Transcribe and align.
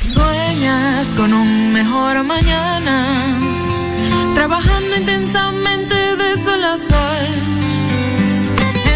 Sueñas 0.00 1.14
con 1.14 1.32
un 1.32 1.72
mejor 1.72 2.22
mañana, 2.24 3.36
trabajando 4.34 4.96
intensamente 4.96 5.94
de 6.16 6.44
sol 6.44 6.64
a 6.64 6.76
sol. 6.76 7.26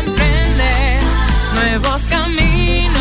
Emprendes 0.01 1.03
nuevos 1.55 2.03
caminos 2.03 2.98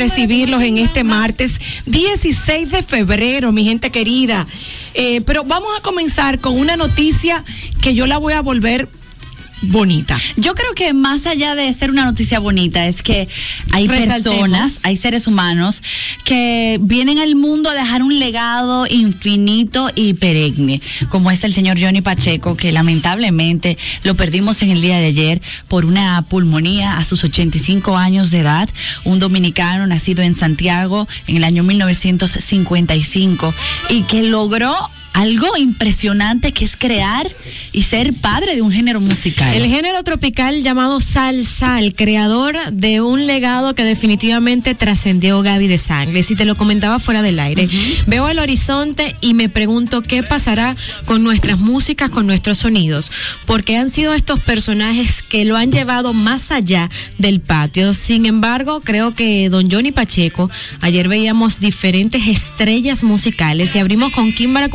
recibirlos 0.00 0.62
en 0.62 0.78
este 0.78 1.04
martes 1.04 1.60
16 1.84 2.70
de 2.70 2.82
febrero, 2.82 3.52
mi 3.52 3.64
gente 3.64 3.90
querida. 3.90 4.46
Eh, 4.94 5.20
pero 5.20 5.44
vamos 5.44 5.70
a 5.78 5.82
comenzar 5.82 6.40
con 6.40 6.58
una 6.58 6.76
noticia 6.76 7.44
que 7.82 7.94
yo 7.94 8.06
la 8.06 8.16
voy 8.16 8.32
a 8.32 8.40
volver 8.40 8.88
bonita. 9.62 10.18
Yo 10.36 10.54
creo 10.54 10.74
que 10.74 10.92
más 10.92 11.26
allá 11.26 11.54
de 11.54 11.72
ser 11.72 11.90
una 11.90 12.04
noticia 12.04 12.38
bonita, 12.38 12.86
es 12.86 13.02
que 13.02 13.28
hay 13.72 13.86
Resaltemos. 13.86 14.22
personas, 14.22 14.80
hay 14.84 14.96
seres 14.96 15.26
humanos 15.26 15.82
que 16.24 16.78
vienen 16.80 17.18
al 17.18 17.34
mundo 17.34 17.70
a 17.70 17.74
dejar 17.74 18.02
un 18.02 18.18
legado 18.18 18.86
infinito 18.86 19.90
y 19.94 20.14
perenne, 20.14 20.80
como 21.08 21.30
es 21.30 21.44
el 21.44 21.52
señor 21.52 21.78
Johnny 21.80 22.00
Pacheco, 22.00 22.56
que 22.56 22.72
lamentablemente 22.72 23.76
lo 24.02 24.14
perdimos 24.14 24.62
en 24.62 24.70
el 24.70 24.80
día 24.80 24.98
de 24.98 25.06
ayer 25.06 25.42
por 25.68 25.84
una 25.84 26.22
pulmonía 26.22 26.98
a 26.98 27.04
sus 27.04 27.24
85 27.24 27.96
años 27.96 28.30
de 28.30 28.40
edad, 28.40 28.68
un 29.04 29.18
dominicano 29.18 29.86
nacido 29.86 30.22
en 30.22 30.34
Santiago 30.34 31.06
en 31.26 31.36
el 31.36 31.44
año 31.44 31.62
1955 31.62 33.54
y 33.88 34.02
que 34.02 34.22
logró 34.22 34.74
algo 35.12 35.56
impresionante 35.56 36.52
que 36.52 36.64
es 36.64 36.76
crear 36.76 37.30
y 37.72 37.82
ser 37.82 38.14
padre 38.14 38.54
de 38.54 38.62
un 38.62 38.72
género 38.72 39.00
musical. 39.00 39.54
El 39.54 39.66
género 39.66 40.02
tropical 40.02 40.62
llamado 40.62 41.00
salsa, 41.00 41.78
el 41.78 41.94
creador 41.94 42.56
de 42.72 43.00
un 43.00 43.26
legado 43.26 43.74
que 43.74 43.84
definitivamente 43.84 44.74
trascendió 44.74 45.42
Gaby 45.42 45.68
de 45.68 45.78
Sangles. 45.78 46.30
Y 46.30 46.36
te 46.36 46.44
lo 46.44 46.54
comentaba 46.54 46.98
fuera 46.98 47.22
del 47.22 47.38
aire. 47.38 47.68
Veo 48.06 48.28
el 48.28 48.38
horizonte 48.38 49.16
y 49.20 49.34
me 49.34 49.48
pregunto 49.48 50.02
qué 50.02 50.22
pasará 50.22 50.76
con 51.06 51.22
nuestras 51.22 51.58
músicas, 51.58 52.10
con 52.10 52.26
nuestros 52.26 52.58
sonidos. 52.58 53.10
Porque 53.46 53.76
han 53.76 53.90
sido 53.90 54.14
estos 54.14 54.40
personajes 54.40 55.22
que 55.22 55.44
lo 55.44 55.56
han 55.56 55.72
llevado 55.72 56.12
más 56.12 56.50
allá 56.50 56.88
del 57.18 57.40
patio. 57.40 57.94
Sin 57.94 58.26
embargo, 58.26 58.80
creo 58.80 59.14
que 59.14 59.48
don 59.48 59.70
Johnny 59.70 59.92
Pacheco, 59.92 60.50
ayer 60.80 61.08
veíamos 61.08 61.60
diferentes 61.60 62.26
estrellas 62.26 63.02
musicales 63.02 63.74
y 63.74 63.78
abrimos 63.78 64.12
con 64.12 64.32
Kimbara 64.32 64.68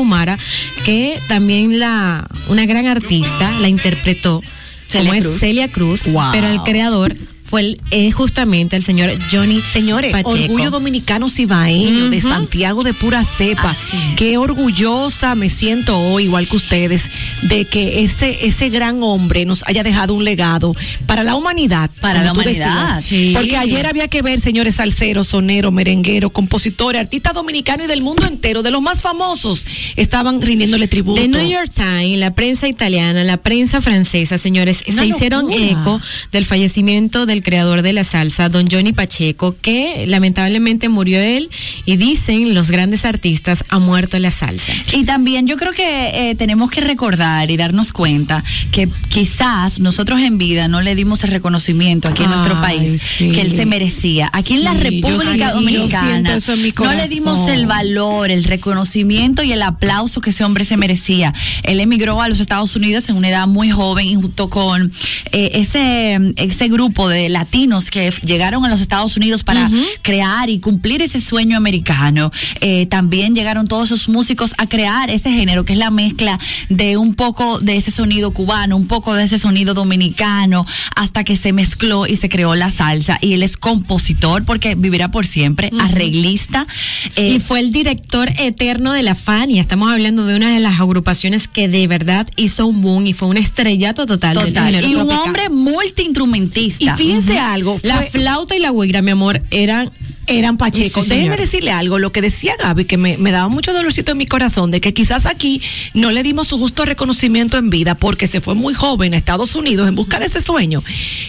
Que 0.86 1.20
también 1.28 1.80
la, 1.80 2.28
una 2.48 2.66
gran 2.66 2.86
artista 2.88 3.52
la 3.60 3.68
interpretó. 3.70 4.42
Celia 4.88 5.10
como 5.12 5.22
Cruz. 5.22 5.34
es 5.36 5.40
Celia 5.40 5.68
Cruz, 5.70 6.08
Wow. 6.08 6.32
pero 6.32 6.48
el 6.48 6.62
creador 6.64 7.16
fue 7.46 7.62
el, 7.62 7.82
es 7.92 8.14
justamente 8.16 8.76
el 8.76 8.84
señor 8.84 9.12
Johnny 9.32 9.62
Señores, 9.62 10.12
Pacheco. 10.12 10.32
orgullo 10.32 10.72
dominicano 10.72 11.30
cibaeño, 11.30 12.10
de 12.10 12.18
Ujú. 12.18 12.30
Santiago 12.30 12.84
de 12.84 12.94
pura 12.94 13.24
cepa. 13.24 13.72
Así 13.72 13.98
es. 13.98 14.16
Qué 14.18 14.38
orgullosa 14.38 15.36
me 15.36 15.50
siento 15.50 15.98
hoy, 15.98 16.24
igual 16.26 16.48
que 16.48 16.56
ustedes, 16.56 17.10
de 17.44 17.66
que 17.66 18.04
ese, 18.04 18.46
ese 18.48 18.70
gran 18.70 19.04
hombre 19.04 19.46
nos 19.46 19.64
haya 19.68 19.84
dejado 19.84 20.14
un 20.16 20.24
legado 20.24 20.76
para 21.06 21.24
la 21.24 21.36
humanidad. 21.36 21.90
Para 22.02 22.24
la 22.24 22.34
humanidad, 22.34 23.02
sí. 23.02 23.32
Porque 23.36 23.58
ayer 23.58 23.86
había 23.86 24.08
que 24.08 24.22
ver, 24.22 24.40
señores, 24.42 24.76
salseros, 24.76 25.28
soneros, 25.28 25.72
merengueros, 25.72 26.32
compositores, 26.32 27.00
artistas 27.00 27.34
dominicanos 27.34 27.86
y 27.86 27.90
del 27.90 28.02
mundo 28.02 28.26
entero, 28.26 28.64
de 28.64 28.72
los 28.72 28.82
más 28.82 29.02
famosos, 29.02 29.66
estaban 29.96 30.42
rindiéndole 30.42 30.88
tributo. 30.88 31.22
The 31.22 31.28
New 31.28 31.48
York 31.48 31.70
Times, 31.74 32.18
la 32.20 32.34
prensa 32.34 32.68
italiana, 32.68 33.24
la 33.24 33.38
prensa 33.38 33.82
francesa, 33.82 34.38
señores, 34.38 34.84
Una 34.88 35.02
se 35.02 35.08
hicieron 35.08 35.52
eco 35.52 36.02
del 36.32 36.46
fallecimiento 36.46 37.26
del 37.26 37.42
creador 37.46 37.84
de 37.84 37.94
la 37.94 38.04
salsa, 38.04 38.50
don 38.50 38.68
Johnny 38.70 38.92
Pacheco, 38.92 39.56
que 39.62 40.06
lamentablemente 40.08 40.90
murió 40.90 41.22
él 41.22 41.50
y 41.86 41.96
dicen 41.96 42.54
los 42.54 42.72
grandes 42.72 43.06
artistas 43.06 43.64
ha 43.70 43.80
muerto 43.80 44.20
la 44.20 44.32
salsa. 44.32 44.74
Y 44.92 45.06
también 45.06 45.48
yo 45.48 45.56
creo 45.56 45.72
que 45.72 46.32
eh, 46.32 46.36
tenemos 46.36 46.72
que 46.72 46.82
recordar 46.82 47.50
y 47.52 47.56
darnos 47.56 47.94
cuenta 47.94 48.44
que 48.72 48.90
quizás 49.10 49.80
nosotros 49.80 50.20
en 50.22 50.38
vida 50.38 50.68
no 50.68 50.82
le 50.82 50.96
dimos 50.96 51.24
el 51.24 51.32
reconocimiento 51.32 52.10
aquí 52.10 52.24
en 52.24 52.32
nuestro 52.32 52.60
país 52.60 53.02
sí. 53.02 53.32
que 53.32 53.42
él 53.42 53.56
se 53.56 53.66
merecía. 53.66 54.30
Aquí 54.34 54.56
en 54.56 54.64
la 54.64 54.74
República 54.74 55.52
yo 55.52 55.54
Dominicana 55.54 56.36
en 56.36 56.74
no 56.76 56.94
le 56.94 57.08
dimos 57.08 57.48
el 57.50 57.68
valor, 57.68 58.32
el 58.32 58.44
reconocimiento 58.44 59.44
y 59.44 59.52
el 59.52 59.62
aplauso 59.62 60.20
que 60.20 60.32
ese 60.32 60.44
hombre 60.44 60.66
se 60.66 60.78
merecía. 60.78 61.34
Él 61.64 61.80
emigró 61.80 62.22
a 62.22 62.28
los 62.28 62.40
Estados 62.40 62.76
Unidos 62.76 63.08
en 63.10 63.18
una 63.18 63.30
edad 63.30 63.48
muy 63.48 63.70
joven 63.70 64.08
y 64.08 64.16
junto 64.16 64.50
con 64.50 64.92
eh, 65.32 65.52
ese, 65.54 66.20
ese 66.38 66.68
grupo 66.68 67.08
de 67.08 67.25
latinos 67.30 67.90
que 67.90 68.10
llegaron 68.24 68.66
a 68.66 68.70
los 68.70 68.82
Estados 68.82 69.18
Unidos 69.18 69.44
para 69.44 69.70
crear 70.02 70.50
y 70.50 70.60
cumplir 70.60 71.02
ese 71.02 71.22
sueño 71.22 71.58
americano. 71.58 72.32
Eh, 72.62 72.86
también 72.88 73.36
llegaron 73.36 73.68
todos 73.68 73.92
esos 73.92 74.10
músicos 74.10 74.54
a 74.58 74.68
crear 74.68 75.10
ese 75.10 75.32
género 75.32 75.66
que 75.66 75.74
es 75.74 75.80
la 75.80 75.92
mezcla 75.92 76.40
de 76.70 76.98
un 76.98 77.16
poco 77.16 77.60
de 77.60 77.78
ese 77.78 77.92
sonido 77.92 78.32
cubano, 78.32 78.76
un 78.78 78.88
poco 78.88 79.14
de 79.14 79.24
ese 79.24 79.38
sonido 79.38 79.74
dominicano, 79.74 80.66
hasta 80.96 81.24
que 81.24 81.36
se 81.38 81.54
mezcló 81.54 82.08
y 82.08 82.16
se 82.16 82.30
creó 82.30 82.56
la 82.56 82.72
salsa 82.72 83.18
y 83.22 83.34
él 83.34 83.44
es 83.44 83.58
compositor 83.58 84.44
porque 84.46 84.76
vivirá 84.76 85.10
por 85.12 85.26
siempre, 85.26 85.72
arreglista. 85.80 86.68
eh, 87.16 87.34
Y 87.36 87.40
fue 87.40 87.60
el 87.60 87.72
director 87.72 88.30
eterno 88.38 88.94
de 88.94 89.04
la 89.04 89.16
Fania. 89.16 89.62
Estamos 89.62 89.92
hablando 89.92 90.26
de 90.26 90.36
una 90.36 90.52
de 90.54 90.60
las 90.60 90.80
agrupaciones 90.80 91.48
que 91.48 91.68
de 91.68 91.88
verdad 91.88 92.28
hizo 92.36 92.66
un 92.68 92.82
boom 92.82 93.08
y 93.08 93.14
fue 93.14 93.28
un 93.28 93.38
estrellato 93.38 94.06
total. 94.06 94.34
total. 94.36 94.74
Y 94.84 94.96
un 94.96 95.08
tropical. 95.08 95.20
hombre 95.26 95.50
multiinstrumentista. 95.50 96.96
Y 97.00 97.04
fíjense 97.22 97.40
algo, 97.40 97.78
La 97.84 98.02
flauta 98.04 98.56
y 98.56 98.60
la 98.60 98.72
huigra, 98.72 99.02
mi 99.02 99.12
amor, 99.12 99.42
eran 99.52 99.92
eran 100.28 100.58
Pacheco. 100.58 101.02
Sí, 101.04 101.10
Déjeme 101.10 101.38
decirle 101.38 101.72
algo, 101.72 102.00
lo 102.00 102.12
que 102.12 102.22
decía 102.22 102.54
Gaby, 102.60 102.86
que 102.86 102.98
me, 102.98 103.18
me 103.18 103.32
daba 103.32 103.48
mucho 103.50 103.74
dolorcito 103.74 104.12
en 104.12 104.18
mi 104.18 104.26
corazón, 104.26 104.72
de 104.72 104.82
que 104.82 104.94
quizás 104.94 105.26
aquí 105.26 105.62
no 105.94 106.12
le 106.12 106.24
dimos 106.24 106.48
su 106.48 106.58
justo 106.58 106.86
reconocimiento 106.86 107.58
en 107.58 107.70
vida 107.70 107.96
porque 107.96 108.28
se 108.28 108.42
fue 108.42 108.56
muy 108.56 108.74
joven 108.74 109.14
a 109.14 109.18
Estados 109.18 109.56
Unidos 109.56 109.88
en 109.88 109.96
busca 109.96 110.20
de 110.20 110.26
ese 110.26 110.42
sueño. 110.42 110.84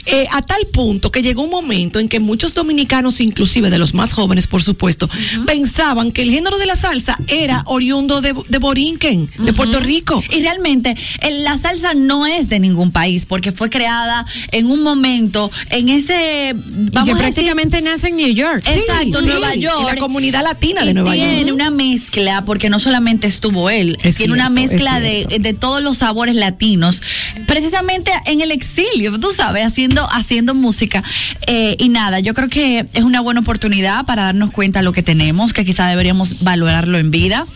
Eh, 0.06 0.26
a 0.32 0.42
tal 0.42 0.66
punto 0.72 1.10
que 1.10 1.22
llegó 1.22 1.42
un 1.42 1.50
momento 1.50 1.98
en 1.98 2.08
que 2.08 2.20
muchos 2.20 2.54
dominicanos, 2.54 3.20
inclusive 3.20 3.70
de 3.70 3.78
los 3.78 3.94
más 3.94 4.12
jóvenes, 4.12 4.46
por 4.46 4.62
supuesto, 4.62 5.08
pensaban 5.46 6.12
que 6.12 6.22
el 6.22 6.30
género 6.30 6.58
de 6.58 6.66
la 6.66 6.76
salsa 6.76 7.18
era 7.28 7.62
oriundo 7.66 8.20
de, 8.20 8.34
de 8.48 8.58
Borinquen, 8.58 9.30
de 9.38 9.52
Puerto 9.52 9.80
Rico. 9.80 10.22
Y 10.30 10.42
realmente 10.42 10.94
el- 11.20 11.44
la 11.44 11.56
salsa 11.56 11.94
no 11.94 12.26
es 12.26 12.48
de 12.48 12.58
ningún 12.60 12.90
país 12.92 13.26
porque 13.26 13.52
fue 13.52 13.70
creada 13.70 14.26
en 14.52 14.66
un 14.66 14.82
momento 14.82 15.50
en 15.70 15.88
ese 15.88 16.50
y 16.50 16.54
vamos 16.54 16.92
que 16.92 16.98
a 16.98 17.02
decir, 17.02 17.16
prácticamente 17.18 17.80
nace 17.82 18.08
en 18.08 18.16
New 18.16 18.32
York. 18.32 18.62
Exacto, 18.88 19.20
Sí, 19.20 19.26
Nueva 19.26 19.54
York. 19.54 19.84
la 19.94 19.96
comunidad 19.96 20.42
latina 20.42 20.84
de 20.84 20.94
Nueva 20.94 21.12
tiene 21.12 21.40
York. 21.42 21.54
una 21.54 21.70
mezcla, 21.70 22.44
porque 22.44 22.70
no 22.70 22.78
solamente 22.78 23.26
estuvo 23.26 23.70
él, 23.70 23.96
Es 24.02 24.16
tiene 24.16 24.32
una 24.32 24.48
cierto, 24.48 24.72
mezcla 24.72 25.00
de, 25.00 25.38
de 25.40 25.54
todos 25.54 25.82
los 25.82 25.98
sabores 25.98 26.34
latinos, 26.36 27.02
precisamente 27.46 28.10
en 28.26 28.40
el 28.40 28.50
exilio, 28.50 29.18
tú 29.18 29.30
sabes, 29.34 29.64
haciendo, 29.66 30.06
haciendo 30.10 30.54
música. 30.54 31.02
Eh, 31.46 31.76
y 31.78 31.88
nada, 31.88 32.20
yo 32.20 32.34
creo 32.34 32.48
que 32.48 32.86
es 32.92 33.04
una 33.04 33.20
buena 33.20 33.40
oportunidad 33.40 34.04
para 34.04 34.22
darnos 34.24 34.50
cuenta 34.50 34.80
de 34.80 34.84
lo 34.84 34.92
que 34.92 35.02
tenemos, 35.02 35.52
que 35.52 35.64
quizá 35.64 35.86
deberíamos 35.88 36.40
valorarlo 36.42 36.98
en 36.98 37.10
vida. 37.10 37.46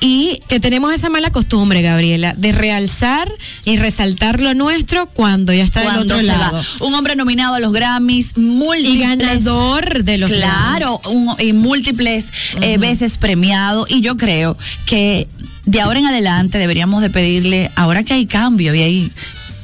Y 0.00 0.40
que 0.48 0.58
tenemos 0.60 0.92
esa 0.92 1.08
mala 1.10 1.30
costumbre, 1.30 1.82
Gabriela, 1.82 2.34
de 2.36 2.52
realzar 2.52 3.30
y 3.64 3.76
resaltar 3.76 4.40
lo 4.40 4.54
nuestro 4.54 5.06
cuando 5.06 5.52
ya 5.52 5.62
está 5.64 5.80
del 5.80 5.88
cuando 5.90 6.02
otro 6.14 6.16
se 6.18 6.22
lado. 6.24 6.56
va. 6.56 6.86
Un 6.86 6.94
hombre 6.94 7.16
nominado 7.16 7.54
a 7.54 7.60
los 7.60 7.72
Grammys. 7.72 8.32
Y 8.36 8.98
ganador 8.98 10.04
de 10.04 10.18
los 10.18 10.30
Claro, 10.30 10.71
un- 11.08 11.36
y 11.38 11.52
múltiples 11.52 12.32
eh, 12.60 12.78
veces 12.78 13.18
premiado. 13.18 13.86
Y 13.88 14.00
yo 14.00 14.16
creo 14.16 14.56
que 14.86 15.28
de 15.64 15.80
ahora 15.80 15.98
en 16.00 16.06
adelante 16.06 16.58
deberíamos 16.58 17.02
de 17.02 17.10
pedirle, 17.10 17.70
ahora 17.76 18.02
que 18.04 18.14
hay 18.14 18.26
cambio 18.26 18.74
y 18.74 18.82
hay 18.82 19.12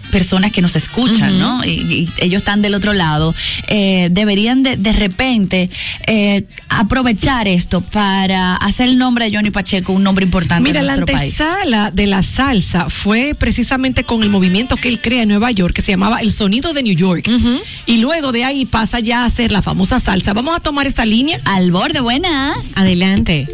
personas 0.09 0.53
que 0.53 0.61
nos 0.63 0.77
escuchan, 0.77 1.39
¿no? 1.39 1.65
Y, 1.65 1.71
y 1.71 2.09
ellos 2.19 2.41
están 2.41 2.63
del 2.63 2.75
otro 2.75 2.93
lado, 2.93 3.35
eh, 3.69 4.09
deberían 4.11 4.63
de, 4.63 4.77
de 4.77 4.93
repente 4.93 5.71
eh, 6.07 6.45
aprovechar 6.69 7.47
esto 7.49 7.81
para 7.81 8.57
hacer 8.57 8.89
el 8.89 8.99
nombre 8.99 9.27
de 9.31 9.37
Johnny 9.37 9.51
Pacheco 9.51 9.93
un 9.93 10.03
nombre 10.03 10.25
importante 10.25 10.63
Mira, 10.63 10.81
en 10.81 10.87
la 10.87 10.97
nuestro 10.97 11.17
país. 11.17 11.41
antesala 11.41 11.91
de 11.91 12.07
la 12.07 12.23
salsa 12.23 12.89
fue 12.91 13.35
precisamente 13.39 14.05
con 14.05 14.23
el 14.23 14.31
movimiento 14.31 14.77
que 14.77 14.89
él 14.89 15.01
crea 15.01 15.23
en 15.23 15.29
Nueva 15.29 15.51
York, 15.51 15.75
que 15.75 15.83
se 15.83 15.93
llamaba 15.93 16.21
El 16.21 16.33
Sonido 16.33 16.73
de 16.73 16.83
New 16.83 16.95
York. 16.95 17.29
Y 17.87 17.99
luego 17.99 18.33
de 18.33 18.45
ahí 18.45 18.65
pasa 18.67 19.01
ya 19.01 19.25
a 19.25 19.31
ser 19.31 19.53
la 19.53 19.63
famosa 19.63 20.01
salsa. 20.01 20.33
Vamos 20.33 20.57
a 20.57 20.61
tomar 20.61 20.87
esa 20.87 21.05
línea. 21.05 21.41
Al 21.45 21.71
borde, 21.73 22.01
buenas. 22.01 22.73
Adelante. 22.75 23.49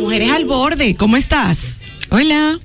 Mujeres 0.00 0.30
al 0.30 0.44
borde, 0.44 0.94
¿cómo 0.94 1.16
estás? 1.16 1.80
Hola. 2.10 2.58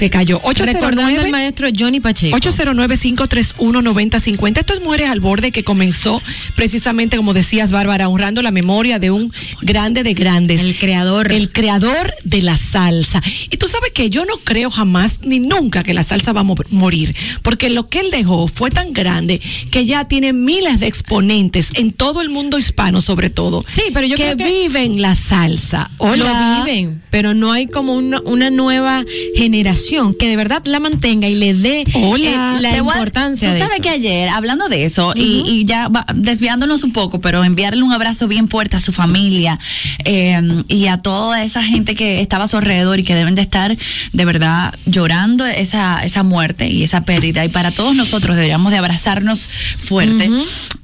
Se 0.00 0.08
cayó. 0.08 0.40
Recordando 0.42 1.02
al 1.02 1.08
809 1.26 1.30
maestro 1.30 1.68
Johnny 1.78 2.00
Pacheco. 2.00 2.34
809-531-9050. 2.38 4.58
Esto 4.60 4.72
es 4.72 4.80
Mujeres 4.80 5.10
al 5.10 5.20
Borde 5.20 5.52
que 5.52 5.62
comenzó 5.62 6.22
precisamente, 6.56 7.18
como 7.18 7.34
decías, 7.34 7.70
Bárbara, 7.70 8.08
honrando 8.08 8.40
la 8.40 8.50
memoria 8.50 8.98
de 8.98 9.10
un 9.10 9.30
grande 9.60 10.02
de 10.02 10.14
grandes. 10.14 10.62
El 10.62 10.78
creador. 10.78 11.30
El 11.30 11.52
creador 11.52 12.14
de 12.24 12.40
la 12.40 12.56
salsa. 12.56 13.22
Y 13.50 13.58
tú 13.58 13.68
sabes 13.68 13.90
que 13.92 14.08
yo 14.08 14.24
no 14.24 14.38
creo 14.42 14.70
jamás 14.70 15.18
ni 15.22 15.38
nunca 15.38 15.82
que 15.82 15.92
la 15.92 16.02
salsa 16.02 16.32
va 16.32 16.40
a 16.40 16.44
mo- 16.44 16.54
morir, 16.70 17.14
porque 17.42 17.68
lo 17.68 17.84
que 17.84 18.00
él 18.00 18.10
dejó 18.10 18.48
fue 18.48 18.70
tan 18.70 18.94
grande 18.94 19.38
que 19.70 19.84
ya 19.84 20.08
tiene 20.08 20.32
miles 20.32 20.80
de 20.80 20.86
exponentes 20.86 21.68
en 21.74 21.92
todo 21.92 22.22
el 22.22 22.30
mundo 22.30 22.56
hispano, 22.58 23.02
sobre 23.02 23.28
todo. 23.28 23.66
Sí, 23.68 23.82
pero 23.92 24.06
yo 24.06 24.16
que 24.16 24.22
creo 24.22 24.36
que- 24.38 24.46
viven 24.48 25.02
la 25.02 25.14
salsa. 25.14 25.90
Hola. 25.98 26.16
Lo 26.16 26.64
viven, 26.64 27.02
pero 27.10 27.34
no 27.34 27.52
hay 27.52 27.66
como 27.66 27.96
una, 27.96 28.22
una 28.22 28.48
nueva 28.48 29.04
generación 29.36 29.89
que 30.18 30.28
de 30.28 30.36
verdad 30.36 30.62
la 30.64 30.80
mantenga 30.80 31.28
y 31.28 31.34
le 31.34 31.54
dé 31.54 31.84
Hola. 31.94 32.56
eh, 32.58 32.60
la 32.60 32.76
importancia 32.78 33.48
Tú 33.48 33.54
de 33.54 33.60
sabes 33.60 33.74
eso. 33.74 33.82
que 33.82 33.88
ayer, 33.90 34.28
hablando 34.28 34.68
de 34.68 34.84
eso, 34.84 35.12
y, 35.16 35.42
y 35.46 35.64
ya 35.64 35.88
va- 35.88 36.06
desviándonos 36.14 36.82
un 36.82 36.92
poco, 36.92 37.20
pero 37.20 37.44
enviarle 37.44 37.82
un 37.82 37.92
abrazo 37.92 38.28
bien 38.28 38.48
fuerte 38.48 38.76
a 38.76 38.80
su 38.80 38.92
familia 38.92 39.58
eh, 40.04 40.40
y 40.68 40.86
a 40.86 40.98
toda 40.98 41.42
esa 41.42 41.62
gente 41.62 41.94
que 41.94 42.20
estaba 42.20 42.44
a 42.44 42.48
su 42.48 42.56
alrededor 42.56 42.98
y 42.98 43.02
que 43.04 43.14
deben 43.14 43.34
de 43.34 43.42
estar 43.42 43.76
de 44.12 44.24
verdad 44.24 44.74
llorando 44.86 45.46
esa, 45.46 46.04
esa 46.04 46.22
muerte 46.22 46.68
y 46.68 46.82
esa 46.82 47.02
pérdida. 47.04 47.44
Y 47.44 47.48
para 47.48 47.70
todos 47.70 47.94
nosotros 47.96 48.36
deberíamos 48.36 48.72
de 48.72 48.78
abrazarnos 48.78 49.48
fuerte. 49.78 50.30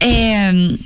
Eh, 0.00 0.76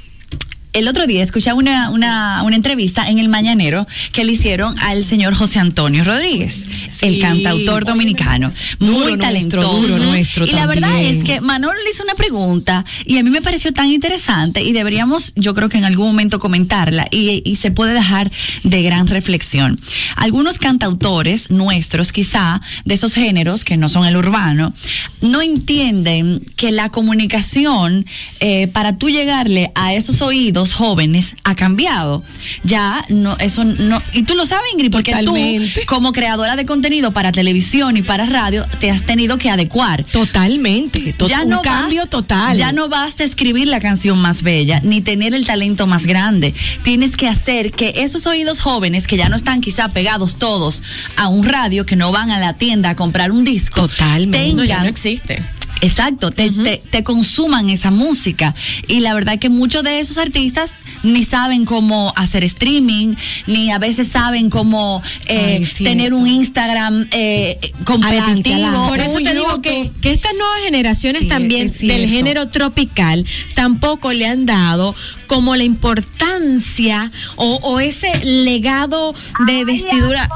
el 0.72 0.88
otro 0.88 1.06
día 1.06 1.22
escuché 1.22 1.52
una, 1.52 1.90
una, 1.90 2.42
una 2.44 2.56
entrevista 2.56 3.08
en 3.08 3.18
el 3.18 3.28
Mañanero 3.28 3.86
que 4.12 4.24
le 4.24 4.32
hicieron 4.32 4.78
al 4.78 5.04
señor 5.04 5.34
José 5.34 5.58
Antonio 5.58 6.04
Rodríguez, 6.04 6.66
el 7.00 7.18
cantautor 7.20 7.84
dominicano, 7.84 8.52
muy 8.78 9.18
talentoso. 9.18 9.98
nuestro 9.98 10.46
y 10.46 10.52
la 10.52 10.66
verdad 10.66 11.00
es 11.02 11.24
que 11.24 11.40
Manolo 11.40 11.74
le 11.82 11.90
hizo 11.90 12.02
una 12.02 12.14
pregunta 12.14 12.84
y 13.04 13.18
a 13.18 13.22
mí 13.22 13.30
me 13.30 13.42
pareció 13.42 13.72
tan 13.72 13.90
interesante 13.90 14.62
y 14.62 14.72
deberíamos, 14.72 15.32
yo 15.34 15.54
creo 15.54 15.68
que 15.68 15.78
en 15.78 15.84
algún 15.84 16.06
momento 16.06 16.38
comentarla 16.38 17.06
y, 17.10 17.42
y 17.44 17.56
se 17.56 17.70
puede 17.70 17.92
dejar 17.92 18.30
de 18.62 18.82
gran 18.82 19.06
reflexión. 19.06 19.80
Algunos 20.16 20.58
cantautores 20.58 21.50
nuestros, 21.50 22.12
quizá, 22.12 22.60
de 22.84 22.94
esos 22.94 23.14
géneros 23.14 23.64
que 23.64 23.76
no 23.76 23.88
son 23.88 24.06
el 24.06 24.16
urbano, 24.16 24.72
no 25.20 25.42
entienden 25.42 26.44
que 26.56 26.70
la 26.70 26.90
comunicación 26.90 28.06
eh, 28.38 28.68
para 28.68 28.96
tú 28.96 29.10
llegarle 29.10 29.72
a 29.74 29.94
esos 29.94 30.22
oídos 30.22 30.59
jóvenes 30.66 31.34
ha 31.44 31.54
cambiado. 31.54 32.22
Ya 32.64 33.04
no, 33.08 33.36
eso 33.38 33.64
no, 33.64 34.02
y 34.12 34.22
tú 34.24 34.34
lo 34.34 34.46
sabes, 34.46 34.70
Ingrid, 34.72 34.90
porque 34.90 35.12
Totalmente. 35.12 35.80
tú, 35.80 35.86
como 35.86 36.12
creadora 36.12 36.56
de 36.56 36.66
contenido 36.66 37.12
para 37.12 37.32
televisión 37.32 37.96
y 37.96 38.02
para 38.02 38.26
radio, 38.26 38.66
te 38.78 38.90
has 38.90 39.04
tenido 39.04 39.38
que 39.38 39.50
adecuar 39.50 40.04
Totalmente. 40.04 41.12
to- 41.14 41.26
ya 41.28 41.42
un 41.42 41.50
no 41.50 41.62
cambio 41.62 42.06
total. 42.06 42.56
Ya 42.56 42.72
no 42.72 42.88
basta 42.88 43.24
escribir 43.24 43.68
la 43.68 43.80
canción 43.80 44.18
más 44.18 44.42
bella, 44.42 44.80
ni 44.82 45.00
tener 45.00 45.34
el 45.34 45.44
talento 45.46 45.86
más 45.86 46.06
grande. 46.06 46.54
Tienes 46.82 47.16
que 47.16 47.28
hacer 47.28 47.72
que 47.72 47.92
esos 47.96 48.26
oídos 48.26 48.60
jóvenes, 48.60 49.06
que 49.06 49.16
ya 49.16 49.28
no 49.28 49.36
están 49.36 49.60
quizá 49.60 49.88
pegados 49.88 50.36
todos 50.36 50.82
a 51.16 51.28
un 51.28 51.44
radio, 51.44 51.86
que 51.86 51.96
no 51.96 52.12
van 52.12 52.30
a 52.30 52.38
la 52.38 52.54
tienda 52.54 52.90
a 52.90 52.96
comprar 52.96 53.32
un 53.32 53.44
disco, 53.44 53.88
Totalmente. 53.88 54.52
No, 54.54 54.64
ya 54.64 54.76
tengan 54.76 54.82
no 54.84 54.88
existe. 54.88 55.42
Exacto, 55.80 56.30
te, 56.30 56.50
te, 56.50 56.82
te 56.90 57.04
consuman 57.04 57.70
esa 57.70 57.90
música. 57.90 58.54
Y 58.86 59.00
la 59.00 59.14
verdad 59.14 59.38
que 59.38 59.48
muchos 59.48 59.82
de 59.82 60.00
esos 60.00 60.18
artistas 60.18 60.76
ni 61.02 61.24
saben 61.24 61.64
cómo 61.64 62.12
hacer 62.16 62.44
streaming, 62.44 63.14
ni 63.46 63.70
a 63.70 63.78
veces 63.78 64.08
saben 64.08 64.50
cómo 64.50 65.02
eh, 65.26 65.64
Ay, 65.64 65.84
tener 65.84 66.12
un 66.14 66.26
Instagram 66.26 67.08
eh, 67.10 67.58
competitivo. 67.84 68.88
Por 68.88 69.00
eso 69.00 69.18
te 69.18 69.32
digo 69.32 69.62
que, 69.62 69.90
que 70.02 70.12
estas 70.12 70.32
nuevas 70.34 70.62
generaciones 70.62 71.22
Sí, 71.22 71.28
también 71.28 71.72
del 71.80 72.08
género 72.08 72.48
tropical 72.48 73.24
tampoco 73.54 74.12
le 74.12 74.26
han 74.26 74.46
dado 74.46 74.94
como 75.30 75.54
la 75.54 75.62
importancia 75.62 77.12
o, 77.36 77.60
o 77.62 77.78
ese 77.78 78.12
legado 78.24 79.14
de 79.46 79.64
vestidura. 79.64 80.28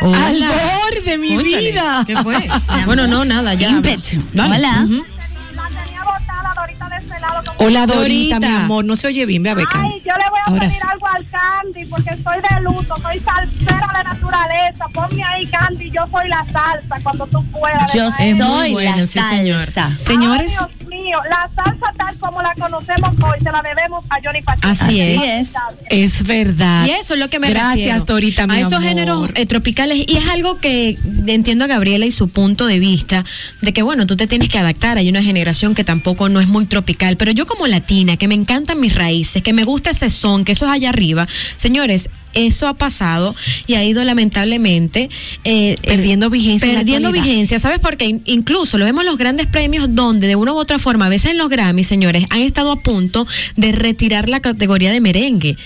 Al 0.00 0.36
Hola. 0.36 0.50
borde, 0.92 1.18
mi 1.18 1.34
Cónchale, 1.34 1.70
vida. 1.72 2.04
¿Qué 2.06 2.16
fue? 2.18 2.48
bueno, 2.86 3.08
no, 3.08 3.24
nada, 3.24 3.54
ya. 3.54 3.72
Dale. 4.32 4.54
Hola. 4.54 4.86
Botada 4.86 4.96
Dorita 4.96 5.15
de 6.98 7.06
este 7.06 7.20
lado. 7.20 7.42
como- 7.44 7.68
Hola, 7.68 7.86
Dorita, 7.86 8.36
Dorita. 8.36 8.40
mi 8.40 8.46
amor. 8.46 8.84
No 8.84 8.96
se 8.96 9.06
oye 9.08 9.26
bien, 9.26 9.42
ve 9.42 9.50
a 9.50 9.54
ver. 9.54 9.66
Ay, 9.74 10.02
yo 10.04 10.12
le 10.16 10.30
voy 10.30 10.40
a 10.44 10.50
Ahora 10.50 10.60
pedir 10.60 10.72
sí. 10.80 10.86
algo 10.90 11.06
al 11.06 11.26
Candy 11.28 11.86
porque 11.86 12.10
estoy 12.10 12.36
de 12.36 12.60
luto, 12.62 12.94
soy 13.02 13.20
salsera 13.20 13.98
de 13.98 14.04
naturaleza. 14.04 14.84
Ponme 14.92 15.22
ahí, 15.24 15.46
Candy, 15.46 15.90
yo 15.90 16.02
soy 16.10 16.28
la 16.28 16.44
salsa 16.52 17.00
cuando 17.02 17.26
tú 17.26 17.44
puedas. 17.50 17.92
Yo 17.92 18.10
soy 18.10 18.72
bueno, 18.72 18.96
la 18.96 19.06
sí, 19.06 19.18
señor. 19.18 19.64
salsa. 19.64 19.98
Señores, 20.02 20.48
Ay, 20.58 20.66
Dios 20.78 20.88
mío, 20.90 21.18
la 21.28 21.48
salsa 21.54 21.92
tal 21.96 22.16
como 22.18 22.42
la 22.42 22.54
conocemos 22.54 23.10
hoy 23.22 23.38
se 23.42 23.50
la 23.52 23.62
debemos 23.62 24.04
a 24.08 24.16
Johnny 24.22 24.42
Pacheco. 24.42 24.68
Así 24.68 24.84
Así 24.84 25.00
es. 25.00 25.22
es. 25.22 25.54
es 25.90 26.22
verdad. 26.26 26.86
Y 26.86 26.90
eso 26.90 27.14
es 27.14 27.20
lo 27.20 27.28
que 27.30 27.38
me 27.38 27.50
Gracias, 27.50 27.76
refiero. 28.00 28.04
Dorita, 28.04 28.46
mi 28.46 28.54
A 28.54 28.60
esos 28.60 28.72
amor. 28.74 28.88
géneros 28.88 29.30
eh, 29.34 29.46
tropicales. 29.46 29.98
Y 30.06 30.16
es 30.16 30.28
algo 30.28 30.58
que 30.58 30.98
entiendo 31.26 31.64
a 31.64 31.68
Gabriela 31.68 32.06
y 32.06 32.10
su 32.10 32.28
punto 32.28 32.66
de 32.66 32.78
vista 32.78 33.24
de 33.62 33.72
que, 33.72 33.82
bueno, 33.82 34.06
tú 34.06 34.16
te 34.16 34.26
tienes 34.26 34.48
que 34.48 34.58
adaptar. 34.58 34.98
Hay 34.98 35.08
una 35.08 35.22
generación 35.22 35.74
que 35.74 35.84
tampoco 35.84 36.28
no 36.28 36.40
es 36.40 36.48
muy 36.48 36.66
tropical, 36.66 36.85
pero 37.16 37.32
yo 37.32 37.46
como 37.46 37.66
latina, 37.66 38.16
que 38.16 38.28
me 38.28 38.34
encantan 38.34 38.80
mis 38.80 38.94
raíces, 38.94 39.42
que 39.42 39.52
me 39.52 39.64
gusta 39.64 39.90
ese 39.90 40.10
son, 40.10 40.44
que 40.44 40.52
eso 40.52 40.66
es 40.66 40.70
allá 40.70 40.90
arriba, 40.90 41.26
señores, 41.56 42.08
eso 42.36 42.68
ha 42.68 42.74
pasado 42.74 43.34
y 43.66 43.74
ha 43.74 43.84
ido 43.84 44.04
lamentablemente 44.04 45.10
eh, 45.44 45.76
Perdiendo 45.82 46.30
vigencia 46.30 46.70
Perdiendo 46.72 47.10
vigencia, 47.12 47.58
¿sabes? 47.58 47.78
Porque 47.80 48.04
in- 48.06 48.22
incluso 48.26 48.78
lo 48.78 48.84
vemos 48.84 49.02
en 49.02 49.06
los 49.06 49.18
grandes 49.18 49.46
premios 49.46 49.88
donde 49.94 50.26
de 50.28 50.36
una 50.36 50.52
u 50.52 50.56
otra 50.56 50.78
forma, 50.78 51.06
a 51.06 51.08
veces 51.08 51.32
en 51.32 51.38
los 51.38 51.48
Grammys, 51.48 51.86
señores, 51.86 52.26
han 52.30 52.40
estado 52.40 52.70
a 52.72 52.76
punto 52.80 53.26
de 53.56 53.72
retirar 53.72 54.28
la 54.28 54.40
categoría 54.40 54.92
de 54.92 55.00
merengue, 55.00 55.56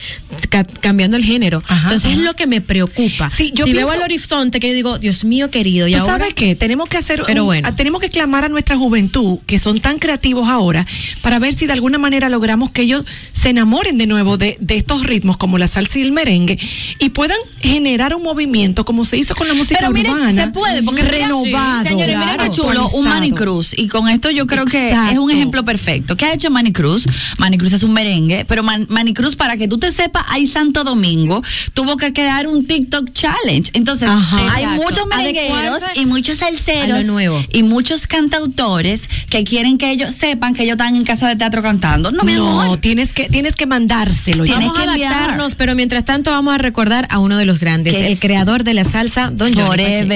ca- 0.48 0.64
cambiando 0.64 1.16
el 1.16 1.24
género. 1.24 1.62
Ajá, 1.66 1.88
Entonces 1.88 2.10
ajá. 2.10 2.18
es 2.20 2.24
lo 2.24 2.34
que 2.34 2.46
me 2.46 2.60
preocupa. 2.60 3.30
Sí, 3.30 3.52
yo 3.54 3.66
si 3.66 3.72
pienso- 3.72 3.88
veo 3.90 3.96
al 3.98 4.02
horizonte 4.02 4.60
que 4.60 4.68
yo 4.68 4.74
digo, 4.74 4.98
Dios 4.98 5.24
mío 5.24 5.50
querido, 5.50 5.88
y 5.88 5.92
¿Tú 5.92 5.98
ahora 6.00 6.12
sabes 6.18 6.34
qué? 6.34 6.54
Tenemos 6.54 6.88
que 6.88 6.96
hacer, 6.96 7.22
Pero 7.26 7.42
un- 7.42 7.46
bueno. 7.46 7.74
tenemos 7.74 8.00
que 8.00 8.10
clamar 8.10 8.44
a 8.44 8.48
nuestra 8.48 8.76
juventud, 8.76 9.38
que 9.46 9.58
son 9.58 9.80
tan 9.80 9.98
creativos 9.98 10.48
ahora, 10.48 10.86
para 11.22 11.38
ver 11.38 11.54
si 11.54 11.66
de 11.66 11.72
alguna 11.72 11.98
manera 11.98 12.28
logramos 12.28 12.70
que 12.70 12.82
ellos 12.82 13.04
se 13.32 13.50
enamoren 13.50 13.98
de 13.98 14.06
nuevo 14.06 14.36
de, 14.36 14.56
de 14.60 14.76
estos 14.76 15.04
ritmos 15.06 15.36
como 15.36 15.58
la 15.58 15.66
salsa 15.68 15.98
y 15.98 16.02
el 16.02 16.12
merengue 16.12 16.58
y 16.98 17.10
puedan 17.10 17.38
generar 17.60 18.14
un 18.14 18.22
movimiento 18.22 18.84
como 18.84 19.04
se 19.04 19.16
hizo 19.16 19.34
con 19.34 19.48
la 19.48 19.54
música 19.54 19.78
Pero 19.80 19.92
miren, 19.92 20.12
urbana. 20.12 20.44
se 20.44 20.50
puede, 20.50 20.82
porque 20.82 21.02
mira, 21.02 21.16
renovado. 21.18 21.82
Señores, 21.84 22.16
miren 22.18 22.34
claro, 22.34 22.44
qué 22.44 22.50
chulo, 22.50 22.68
un 22.68 22.76
actualizado. 22.76 23.02
Manny 23.04 23.32
Cruz. 23.32 23.74
Y 23.76 23.88
con 23.88 24.08
esto 24.08 24.30
yo 24.30 24.46
creo 24.46 24.64
que 24.64 24.90
es 25.12 25.18
un 25.18 25.30
ejemplo 25.30 25.64
perfecto. 25.64 26.16
¿Qué 26.16 26.26
ha 26.26 26.32
hecho 26.34 26.50
Manny 26.50 26.72
Cruz? 26.72 27.06
Manny 27.38 27.58
Cruz 27.58 27.72
es 27.72 27.82
un 27.82 27.92
merengue, 27.92 28.44
pero 28.46 28.62
Man- 28.62 28.86
Manny 28.88 29.14
Cruz, 29.14 29.36
para 29.36 29.56
que 29.56 29.68
tú 29.68 29.78
te 29.78 29.90
sepas, 29.92 30.24
ahí 30.28 30.46
Santo 30.46 30.84
Domingo 30.84 31.42
tuvo 31.74 31.96
que 31.96 32.12
crear 32.12 32.46
un 32.46 32.66
TikTok 32.66 33.12
challenge. 33.12 33.70
Entonces, 33.74 34.08
Ajá. 34.08 34.38
hay 34.54 34.64
Exacto. 34.64 34.82
muchos 34.84 35.06
merengueros 35.06 35.82
y 35.94 36.06
muchos 36.06 36.38
salseros 36.38 37.04
nuevo. 37.06 37.42
y 37.52 37.62
muchos 37.62 38.06
cantautores 38.06 39.08
que 39.28 39.44
quieren 39.44 39.78
que 39.78 39.90
ellos 39.90 40.14
sepan 40.14 40.54
que 40.54 40.62
ellos 40.64 40.74
están 40.74 40.96
en 40.96 41.04
casa 41.04 41.28
de 41.28 41.36
teatro 41.36 41.62
cantando. 41.62 42.10
No, 42.10 42.22
mi 42.24 42.34
No, 42.34 42.60
amor. 42.60 42.78
tienes 42.80 43.12
que, 43.12 43.28
tienes 43.28 43.56
que 43.56 43.66
mandárselo. 43.66 44.44
Tienes 44.44 44.66
Vamos 44.66 44.78
a 44.78 44.82
que 44.82 44.88
enviar. 44.90 45.40
pero 45.56 45.74
mientras 45.74 46.04
tanto 46.04 46.30
vamos 46.30 46.49
a 46.50 46.58
recordar 46.58 47.06
a 47.10 47.18
uno 47.18 47.38
de 47.38 47.44
los 47.46 47.58
grandes, 47.60 47.94
el 47.94 48.04
es- 48.04 48.20
creador 48.20 48.64
de 48.64 48.74
la 48.74 48.84
salsa, 48.84 49.30
Don 49.32 49.54
Johnny 49.54 49.84
Pacheco. 49.84 50.08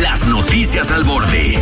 Las 0.00 0.24
noticias 0.26 0.90
al 0.90 1.04
borde. 1.04 1.58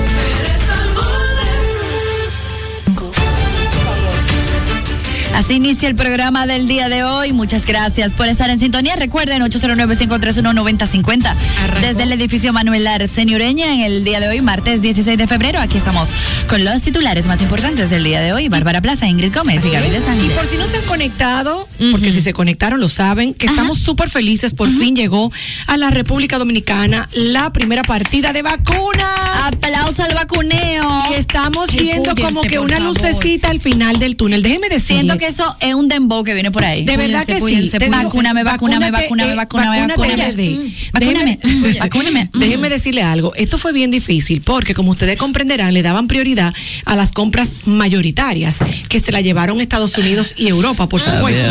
Así 5.52 5.58
inicia 5.58 5.86
el 5.86 5.94
programa 5.96 6.46
del 6.46 6.66
día 6.66 6.88
de 6.88 7.04
hoy. 7.04 7.34
Muchas 7.34 7.66
gracias 7.66 8.14
por 8.14 8.26
estar 8.26 8.48
en 8.48 8.58
sintonía. 8.58 8.96
Recuerden 8.96 9.42
809-531-9050 9.42 11.34
desde 11.82 12.04
el 12.04 12.12
edificio 12.12 12.54
Manuel 12.54 12.86
Arsenio 12.86 13.36
Ureña 13.36 13.74
en 13.74 13.80
el 13.80 14.02
día 14.02 14.18
de 14.18 14.28
hoy, 14.28 14.40
martes 14.40 14.80
16 14.80 15.18
de 15.18 15.26
febrero. 15.26 15.60
Aquí 15.60 15.76
estamos 15.76 16.08
con 16.48 16.64
los 16.64 16.80
titulares 16.80 17.26
más 17.26 17.42
importantes 17.42 17.90
del 17.90 18.02
día 18.02 18.22
de 18.22 18.32
hoy. 18.32 18.48
Bárbara 18.48 18.80
Plaza, 18.80 19.06
Ingrid 19.06 19.34
Gómez 19.34 19.62
y 19.66 19.70
Gaby 19.70 19.90
de 19.90 19.98
Y 20.24 20.30
por 20.30 20.46
si 20.46 20.56
no 20.56 20.66
se 20.66 20.78
han 20.78 20.84
conectado, 20.84 21.68
porque 21.90 22.12
si 22.12 22.22
se 22.22 22.32
conectaron 22.32 22.80
lo 22.80 22.88
saben, 22.88 23.34
que 23.34 23.44
estamos 23.44 23.78
súper 23.78 24.08
felices. 24.08 24.54
Por 24.54 24.70
fin 24.70 24.96
llegó 24.96 25.30
a 25.66 25.76
la 25.76 25.90
República 25.90 26.38
Dominicana 26.38 27.10
la 27.12 27.52
primera 27.52 27.82
partida 27.82 28.32
de 28.32 28.40
vacunas. 28.40 29.06
Aplauso 29.44 30.02
al 30.02 30.14
vacuneo. 30.14 31.04
que 31.10 31.18
estamos 31.18 31.70
viendo 31.72 32.14
como 32.14 32.40
que 32.40 32.58
una 32.58 32.78
favor. 32.78 32.94
lucecita 32.94 33.50
al 33.50 33.60
final 33.60 33.98
del 33.98 34.16
túnel. 34.16 34.42
Déjeme 34.42 34.70
decirle. 34.70 35.02
Siento 35.02 35.18
que 35.18 35.26
eso 35.26 35.41
es 35.60 35.74
un 35.74 35.88
dembow 35.88 36.24
que 36.24 36.34
viene 36.34 36.50
por 36.50 36.64
ahí. 36.64 36.84
de 36.84 36.96
verdad 36.96 37.26
que 37.26 37.34
sí. 37.40 37.70
Vacúname, 38.04 38.44
vacúname, 38.44 38.90
vacúname, 38.90 39.32
eh, 39.32 39.36
vacúname, 39.36 39.86
vacúname. 39.86 40.32
Mm, 40.32 40.72
vacúname, 40.92 41.38
Déjeme- 41.42 41.74
mm, 41.76 41.78
vacúname. 41.78 42.30
Mm. 42.32 42.38
Déjeme 42.38 42.68
decirle 42.68 43.02
algo. 43.02 43.34
Esto 43.34 43.58
fue 43.58 43.72
bien 43.72 43.90
difícil 43.90 44.40
porque, 44.42 44.74
como 44.74 44.90
ustedes 44.92 45.16
comprenderán, 45.16 45.74
le 45.74 45.82
daban 45.82 46.06
prioridad 46.08 46.54
a 46.84 46.96
las 46.96 47.12
compras 47.12 47.54
mayoritarias 47.64 48.58
que 48.88 49.00
se 49.00 49.12
la 49.12 49.20
llevaron 49.20 49.60
Estados 49.60 49.96
Unidos 49.98 50.34
y 50.36 50.48
Europa, 50.48 50.88
por 50.88 51.00
supuesto. 51.00 51.42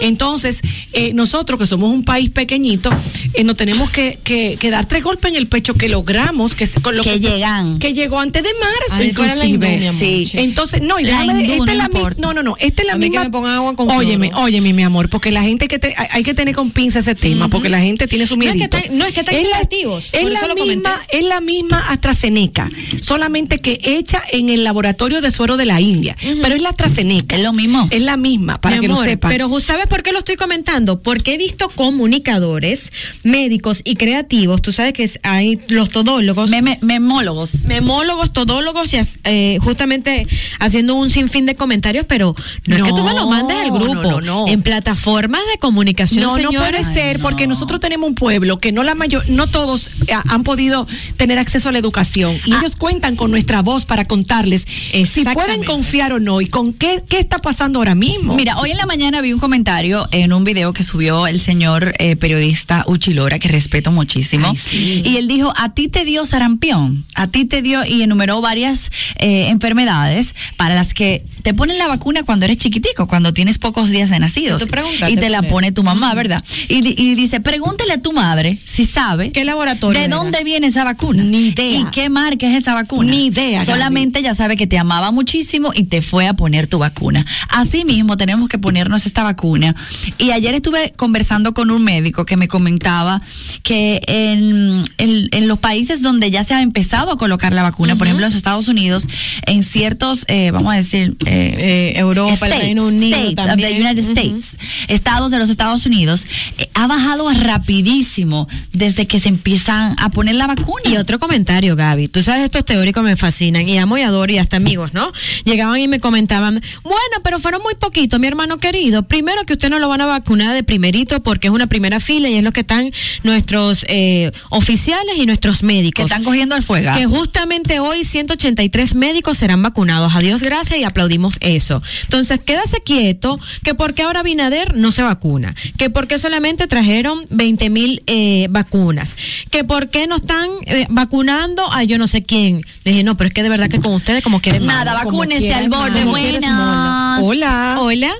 Entonces, 0.00 0.60
eh, 0.92 1.12
nosotros 1.14 1.58
que 1.58 1.66
somos 1.66 1.90
un 1.90 2.04
país 2.04 2.30
pequeñito, 2.30 2.90
eh, 3.34 3.44
nos 3.44 3.56
tenemos 3.56 3.90
que, 3.90 4.18
que- 4.24 4.56
que 4.58 4.70
dar 4.70 4.86
tres 4.86 5.02
golpes 5.02 5.30
en 5.30 5.36
el 5.36 5.46
pecho 5.46 5.74
que 5.74 5.88
logramos 5.88 6.56
que, 6.56 6.66
se- 6.66 6.80
con 6.82 6.96
lo 6.96 7.02
Que 7.02 7.18
llegan. 7.20 7.78
que 7.78 7.92
llegó 7.94 8.20
antes 8.20 8.42
de 8.42 8.48
marzo, 8.54 8.94
Ay, 8.94 9.12
la 9.12 9.46
inclusive. 9.46 9.92
Sí. 9.98 10.30
Entonces, 10.38 10.82
no, 10.82 10.98
y 10.98 11.04
La 11.04 11.20
déjame 11.20 11.40
hindú 11.40 11.52
esta 11.52 11.64
no 11.64 11.72
es 11.72 11.78
la 11.78 11.88
no, 12.18 12.34
no, 12.34 12.42
no, 12.42 12.56
esta 12.58 12.82
es 12.82 12.86
la 12.88 12.94
misma. 12.96 13.22
Pongan 13.34 13.56
agua 13.56 13.74
con 13.76 13.90
óyeme, 13.90 14.30
cloro. 14.30 14.44
óyeme, 14.44 14.72
mi 14.72 14.82
amor, 14.84 15.08
porque 15.08 15.30
la 15.32 15.42
gente 15.42 15.66
que 15.68 15.78
te, 15.78 15.88
hay- 15.96 16.06
hay 16.10 16.22
que 16.22 16.34
tener 16.34 16.54
con 16.54 16.70
pinza 16.70 17.00
ese 17.00 17.14
tema, 17.14 17.48
porque 17.48 17.68
la 17.68 17.80
gente 17.80 18.06
tiene 18.06 18.26
su 18.26 18.36
No 18.36 18.44
es 18.44 18.50
que 18.50 18.54
miedito. 18.56 18.78
tan- 18.78 18.96
no, 18.98 19.04
es 19.04 19.12
que 19.12 19.24
tan 19.24 19.34
la- 19.34 19.40
creativos, 19.50 20.10
Es 20.12 20.22
la 20.22 20.40
misma, 20.54 20.56
comenté. 20.56 20.90
es 21.18 21.24
la 21.24 21.40
misma 21.40 21.78
AstraZeneca, 21.90 22.70
solamente 23.00 23.58
que 23.58 23.78
hecha 23.82 24.22
en 24.32 24.48
el 24.48 24.62
laboratorio 24.64 25.20
de 25.20 25.30
suero 25.30 25.56
de 25.56 25.64
la 25.66 25.80
India, 25.80 26.16
pero 26.42 26.54
es 26.54 26.62
la 26.62 26.68
AstraZeneca. 26.70 27.36
Es 27.36 27.42
lo 27.42 27.52
mismo. 27.52 27.88
Es 27.90 28.02
la 28.02 28.16
misma, 28.16 28.60
para 28.60 28.76
Mi 28.76 28.80
que 28.80 28.86
amor, 28.86 28.98
lo 28.98 29.04
sepan. 29.04 29.30
Pero 29.32 29.60
¿sabes 29.60 29.86
por 29.86 30.02
qué 30.02 30.12
lo 30.12 30.20
estoy 30.20 30.36
comentando? 30.36 31.02
Porque 31.02 31.34
he 31.34 31.38
visto 31.38 31.68
comunicadores, 31.70 32.92
médicos 33.22 33.80
y 33.84 33.96
creativos. 33.96 34.62
Tú 34.62 34.72
sabes 34.72 34.92
que 34.92 35.02
es- 35.04 35.18
hay 35.22 35.58
los 35.68 35.88
todólogos. 35.88 36.50
Meme- 36.50 36.78
memólogos. 36.82 37.64
memólogos, 37.64 38.32
todólogos 38.32 38.92
y 38.94 38.98
as- 38.98 39.18
eh, 39.24 39.58
justamente 39.60 40.26
haciendo 40.60 40.94
un 40.94 41.10
sinfín 41.10 41.46
de 41.46 41.54
comentarios, 41.56 42.06
pero 42.08 42.34
no, 42.66 42.76
es 42.76 42.82
que 42.82 42.90
tú 42.90 43.02
me 43.02 43.13
lo 43.14 43.28
mandes 43.28 43.56
al 43.58 43.70
grupo, 43.70 43.94
No, 43.94 44.02
no, 44.02 44.20
no. 44.20 44.48
en 44.48 44.62
plataformas 44.62 45.40
de 45.52 45.58
comunicación, 45.58 46.22
No, 46.24 46.36
no 46.38 46.50
puede 46.50 46.84
ser, 46.84 47.20
porque 47.20 47.46
nosotros 47.46 47.80
tenemos 47.80 48.08
un 48.08 48.14
pueblo 48.14 48.58
que 48.58 48.72
no 48.72 48.82
la 48.82 48.94
mayor, 48.94 49.28
no 49.28 49.46
todos 49.46 49.90
eh, 50.06 50.14
han 50.28 50.42
podido 50.44 50.86
tener 51.16 51.38
acceso 51.38 51.68
a 51.68 51.72
la 51.72 51.78
educación 51.78 52.38
y 52.44 52.54
ellos 52.54 52.76
cuentan 52.76 53.16
con 53.16 53.30
nuestra 53.30 53.62
voz 53.62 53.84
para 53.84 54.04
contarles 54.04 54.66
si 55.06 55.24
pueden 55.24 55.64
confiar 55.64 56.12
o 56.12 56.20
no 56.20 56.40
y 56.40 56.46
con 56.46 56.72
qué, 56.72 57.02
qué 57.08 57.18
está 57.18 57.38
pasando 57.38 57.78
ahora 57.78 57.94
mismo. 57.94 58.34
Mira, 58.34 58.58
hoy 58.58 58.70
en 58.70 58.76
la 58.76 58.86
mañana 58.86 59.20
vi 59.20 59.32
un 59.32 59.40
comentario 59.40 60.08
en 60.10 60.32
un 60.32 60.44
video 60.44 60.72
que 60.72 60.82
subió 60.82 61.26
el 61.26 61.40
señor 61.40 61.94
eh, 61.98 62.16
periodista 62.16 62.84
Uchilora, 62.86 63.38
que 63.38 63.48
respeto 63.48 63.90
muchísimo. 63.92 64.48
Ay, 64.50 64.56
sí. 64.56 65.02
Y 65.04 65.16
él 65.16 65.28
dijo, 65.28 65.52
a 65.56 65.74
ti 65.74 65.88
te 65.88 66.04
dio 66.04 66.24
sarampión, 66.26 67.04
a 67.14 67.28
ti 67.28 67.44
te 67.44 67.62
dio 67.62 67.84
y 67.84 68.02
enumeró 68.02 68.40
varias 68.40 68.90
eh, 69.18 69.48
enfermedades 69.48 70.34
para 70.56 70.74
las 70.74 70.94
que 70.94 71.24
te 71.42 71.54
ponen 71.54 71.78
la 71.78 71.88
vacuna 71.88 72.22
cuando 72.22 72.44
eres 72.46 72.56
chiquitico, 72.58 73.03
cuando 73.06 73.32
tienes 73.32 73.58
pocos 73.58 73.90
días 73.90 74.10
de 74.10 74.18
nacidos. 74.18 74.62
Y 75.08 75.16
te 75.16 75.28
la 75.30 75.42
pone 75.42 75.72
tu 75.72 75.82
mamá, 75.82 76.14
¿verdad? 76.14 76.42
Y, 76.68 76.80
di- 76.82 76.94
y 76.96 77.14
dice, 77.14 77.40
pregúntale 77.40 77.92
a 77.92 78.02
tu 78.02 78.12
madre 78.12 78.58
si 78.64 78.86
sabe 78.86 79.32
¿Qué 79.32 79.44
laboratorio 79.44 79.98
de 79.98 80.06
era? 80.06 80.16
dónde 80.16 80.42
viene 80.44 80.66
esa 80.68 80.84
vacuna. 80.84 81.22
Ni 81.22 81.48
idea. 81.48 81.80
¿Y 81.80 81.84
qué 81.92 82.08
marca 82.08 82.46
es 82.48 82.56
esa 82.56 82.74
vacuna? 82.74 83.10
Ni 83.10 83.26
idea, 83.26 83.58
Gaby. 83.60 83.66
Solamente 83.66 84.18
ella 84.20 84.34
sabe 84.34 84.56
que 84.56 84.66
te 84.66 84.78
amaba 84.78 85.10
muchísimo 85.10 85.72
y 85.74 85.84
te 85.84 86.02
fue 86.02 86.26
a 86.28 86.34
poner 86.34 86.66
tu 86.66 86.78
vacuna. 86.78 87.24
Así 87.48 87.84
mismo 87.84 88.16
tenemos 88.16 88.48
que 88.48 88.58
ponernos 88.58 89.06
esta 89.06 89.22
vacuna. 89.22 89.74
Y 90.18 90.30
ayer 90.30 90.54
estuve 90.54 90.92
conversando 90.96 91.54
con 91.54 91.70
un 91.70 91.82
médico 91.84 92.24
que 92.24 92.36
me 92.36 92.48
comentaba 92.48 93.20
que 93.62 94.00
en, 94.06 94.84
en- 94.98 95.28
en 95.32 95.48
los 95.48 95.58
países 95.58 96.02
donde 96.02 96.30
ya 96.30 96.44
se 96.44 96.54
ha 96.54 96.62
empezado 96.62 97.12
a 97.12 97.16
colocar 97.18 97.52
la 97.52 97.62
vacuna, 97.62 97.96
por 97.96 98.06
ejemplo 98.06 98.24
en 98.26 98.30
los 98.32 98.36
Estados 98.36 98.68
Unidos, 98.68 99.06
en 99.46 99.62
ciertos, 99.62 100.24
eh, 100.28 100.50
vamos 100.50 100.72
a 100.72 100.76
decir, 100.76 101.16
eh, 101.26 101.92
Eh, 101.94 101.98
Europa, 101.98 102.30
el 102.30 102.34
States, 102.34 102.58
Reino 102.60 102.86
Unido 102.86 102.93
States 103.02 103.38
of 103.38 103.46
también. 103.46 103.70
the 103.70 103.80
United. 103.80 104.04
States, 104.04 104.56
estados 104.88 105.30
de 105.30 105.38
los 105.38 105.50
Estados 105.50 105.86
Unidos, 105.86 106.26
eh, 106.58 106.68
ha 106.74 106.86
bajado 106.86 107.28
rapidísimo 107.30 108.48
desde 108.72 109.06
que 109.06 109.20
se 109.20 109.28
empiezan 109.28 109.96
a 109.98 110.10
poner 110.10 110.34
la 110.36 110.46
vacuna. 110.46 110.82
Y 110.84 110.96
otro 110.96 111.18
comentario, 111.18 111.76
Gaby. 111.76 112.08
Tú 112.08 112.22
sabes, 112.22 112.44
estos 112.44 112.64
teóricos 112.64 113.02
me 113.02 113.16
fascinan 113.16 113.68
y 113.68 113.78
amo 113.78 113.98
y 113.98 114.02
adoro 114.02 114.32
y 114.32 114.38
hasta 114.38 114.56
amigos, 114.56 114.92
¿no? 114.92 115.12
Llegaban 115.44 115.80
y 115.80 115.88
me 115.88 116.00
comentaban, 116.00 116.62
bueno, 116.82 117.16
pero 117.22 117.38
fueron 117.38 117.62
muy 117.62 117.74
poquitos, 117.74 118.20
mi 118.20 118.26
hermano 118.26 118.58
querido. 118.58 119.02
Primero 119.04 119.44
que 119.44 119.54
usted 119.54 119.70
no 119.70 119.78
lo 119.78 119.88
van 119.88 120.00
a 120.00 120.06
vacunar 120.06 120.54
de 120.54 120.62
primerito 120.62 121.22
porque 121.22 121.48
es 121.48 121.52
una 121.52 121.66
primera 121.66 122.00
fila 122.00 122.28
y 122.28 122.34
es 122.34 122.44
lo 122.44 122.52
que 122.52 122.60
están 122.60 122.90
nuestros 123.22 123.84
eh, 123.88 124.32
oficiales 124.50 125.16
y 125.18 125.26
nuestros 125.26 125.60
que 125.60 125.66
médicos. 125.66 126.06
están 126.06 126.24
cogiendo 126.24 126.54
el 126.56 126.62
fuego. 126.62 126.92
Que 126.94 127.06
justamente 127.06 127.80
hoy 127.80 128.04
183 128.04 128.94
médicos 128.94 129.38
serán 129.38 129.62
vacunados. 129.62 130.14
A 130.14 130.20
Dios 130.20 130.42
gracias 130.42 130.78
y 130.78 130.84
aplaudimos 130.84 131.36
eso. 131.40 131.82
Entonces, 132.02 132.40
quédase 132.44 132.82
quieto 132.84 133.38
que 133.62 133.74
porque 133.74 134.02
ahora 134.02 134.22
Binader 134.22 134.76
no 134.76 134.92
se 134.92 135.02
vacuna, 135.02 135.54
que 135.76 135.90
porque 135.90 136.18
solamente 136.18 136.66
trajeron 136.66 137.24
20 137.30 137.70
mil 137.70 138.02
eh, 138.06 138.46
vacunas, 138.50 139.16
que 139.50 139.64
porque 139.64 140.06
no 140.06 140.16
están 140.16 140.48
eh, 140.66 140.86
vacunando 140.90 141.70
a 141.72 141.82
yo 141.84 141.98
no 141.98 142.06
sé 142.06 142.22
quién. 142.22 142.62
Le 142.84 142.92
dije, 142.92 143.04
no, 143.04 143.16
pero 143.16 143.28
es 143.28 143.34
que 143.34 143.42
de 143.42 143.48
verdad 143.48 143.68
que 143.68 143.80
con 143.80 143.94
ustedes 143.94 144.22
como 144.22 144.40
quieren 144.40 144.66
Nada, 144.66 144.92
quieren 144.94 145.52
al 145.52 145.68
borde. 145.68 146.04
Buenas. 146.04 147.20
Hola. 147.22 147.78
Hola. 147.80 148.12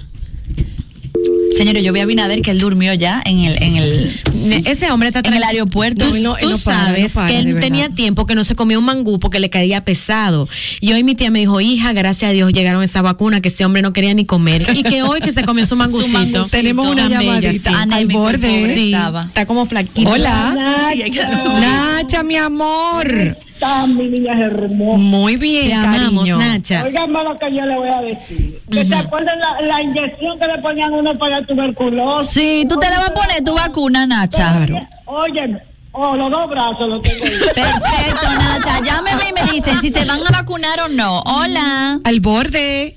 Señores, 1.56 1.82
yo 1.84 1.92
vi 1.92 2.00
a 2.00 2.06
Binader 2.06 2.42
que 2.42 2.50
él 2.50 2.58
durmió 2.58 2.94
ya 2.94 3.23
en 3.25 3.40
el, 3.40 3.62
en 3.62 3.76
el, 3.76 4.20
Ese 4.66 4.90
hombre 4.90 5.08
está 5.08 5.20
en 5.25 5.34
el 5.34 5.42
aeropuerto. 5.42 6.06
Tú, 6.08 6.14
Él 6.16 6.23
no- 6.23 6.37
tú 6.37 6.50
no 6.50 6.58
para, 6.58 6.87
sabes 6.87 7.14
no 7.14 7.20
para, 7.20 7.28
que 7.32 7.38
él 7.38 7.61
tenía 7.61 7.88
tiempo 7.90 8.26
que 8.26 8.34
no 8.34 8.44
se 8.44 8.54
comía 8.56 8.78
un 8.78 8.84
mangú 8.84 9.18
porque 9.20 9.38
le 9.40 9.50
caía 9.50 9.84
pesado. 9.84 10.49
Y 10.80 10.92
hoy 10.92 11.04
mi 11.04 11.14
tía 11.14 11.30
me 11.30 11.38
dijo, 11.40 11.61
hija, 11.61 11.92
gracias 11.92 12.30
a 12.30 12.32
Dios 12.32 12.52
llegaron 12.52 12.82
esa 12.82 13.02
vacuna 13.02 13.40
que 13.40 13.49
ese 13.49 13.64
hombre 13.64 13.82
no 13.82 13.92
quería 13.92 14.14
ni 14.14 14.25
comer. 14.25 14.66
Y 14.75 14.82
que 14.82 15.02
hoy 15.02 15.20
que 15.20 15.32
se 15.32 15.44
comió 15.44 15.64
su 15.66 15.76
mangucito. 15.76 16.18
mangucito. 16.18 16.46
Tenemos 16.49 16.88
una 16.88 17.08
llamadita 17.08 17.70
sí. 17.70 17.90
al 17.92 18.06
borde. 18.06 18.75
Sí, 18.75 18.87
estaba. 18.92 19.25
está 19.25 19.46
como 19.46 19.64
flaquito. 19.66 20.11
Hola. 20.11 20.90
Sí, 20.92 21.02
hay 21.02 21.11
que 21.11 21.18
darle 21.20 21.38
su- 21.38 21.49
Nacha, 21.49 22.23
mi 22.23 22.37
amor. 22.37 23.38
Están 23.54 23.96
mis 23.96 24.11
niñas 24.11 24.38
hermosas. 24.40 25.00
Muy 25.00 25.37
bien, 25.37 25.68
Te 25.68 25.75
amamos, 25.75 26.28
cariño. 26.28 26.38
Nacha. 26.38 26.84
Óigame 26.84 27.25
lo 27.25 27.38
que 27.38 27.54
yo 27.54 27.64
le 27.64 27.76
voy 27.76 27.88
a 27.88 28.00
decir. 28.00 28.61
¿Que 28.70 28.84
¿Se 28.84 28.94
acuerdan 28.94 29.38
la, 29.38 29.61
la 29.61 29.82
inyección 29.82 30.38
que 30.38 30.46
le 30.46 30.58
ponían 30.61 30.92
a 30.92 30.96
uno 30.96 31.14
para 31.14 31.40
la 31.40 31.46
tuberculosis? 31.46 32.30
Sí, 32.30 32.64
tú 32.68 32.76
te 32.78 32.90
la 32.90 32.99
vas 32.99 33.11
a 33.11 33.14
poner 33.14 33.44
tu 33.44 33.54
vacuna, 33.54 34.06
Nacha. 34.06 34.66
Oye, 35.06 35.62
oh, 35.92 36.16
los 36.16 36.30
dos 36.30 36.50
brazos 36.50 36.88
los 36.88 37.00
tengo 37.00 37.25
ahí. 37.25 37.30
Perfecto, 37.54 38.32
Nacha. 38.32 38.80
Llámeme 38.84 39.23
y 39.30 39.32
me 39.44 39.52
dicen 39.52 39.80
si 39.80 39.90
se 39.90 40.04
van 40.04 40.26
a 40.26 40.30
vacunar 40.30 40.80
o 40.80 40.88
no. 40.88 41.20
Hola. 41.20 42.00
Al 42.02 42.20
borde. 42.20 42.96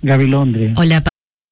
Gaby 0.00 0.28
Londres. 0.28 0.72
Hola, 0.76 1.02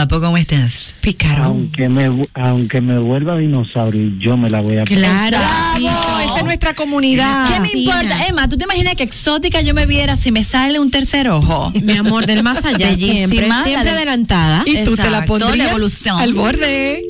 Papo, 0.00 0.18
¿cómo 0.18 0.38
estás? 0.38 0.94
Picaron. 1.02 1.44
Aunque 1.44 1.86
me, 1.90 2.08
aunque 2.32 2.80
me 2.80 2.96
vuelva 2.98 3.36
dinosaurio, 3.36 4.12
yo 4.18 4.34
me 4.38 4.48
la 4.48 4.62
voy 4.62 4.78
a 4.78 4.84
Claro. 4.84 5.36
Bravo, 5.36 6.20
esa 6.24 6.38
es 6.38 6.44
nuestra 6.44 6.72
comunidad. 6.72 7.52
¿Qué 7.52 7.60
me 7.60 7.70
importa? 7.82 8.26
Emma, 8.26 8.48
¿tú 8.48 8.56
te 8.56 8.64
imaginas 8.64 8.94
que 8.94 9.02
exótica 9.02 9.60
yo 9.60 9.74
me 9.74 9.84
viera 9.84 10.16
si 10.16 10.32
me 10.32 10.42
sale 10.42 10.78
un 10.80 10.90
tercer 10.90 11.28
ojo? 11.28 11.70
Mi 11.82 11.98
amor, 11.98 12.24
del 12.24 12.42
más 12.42 12.64
allá, 12.64 12.88
Bellísima, 12.88 13.14
siempre, 13.28 13.48
la 13.48 13.62
siempre 13.64 13.84
de- 13.90 13.96
adelantada. 13.98 14.62
Y 14.64 14.84
tú 14.84 14.96
te 14.96 15.02
la 15.02 15.18
Exacto, 15.18 15.26
pondrías 15.26 15.58
la 15.58 15.68
evolución. 15.68 16.18
al 16.18 16.32
borde. 16.32 17.02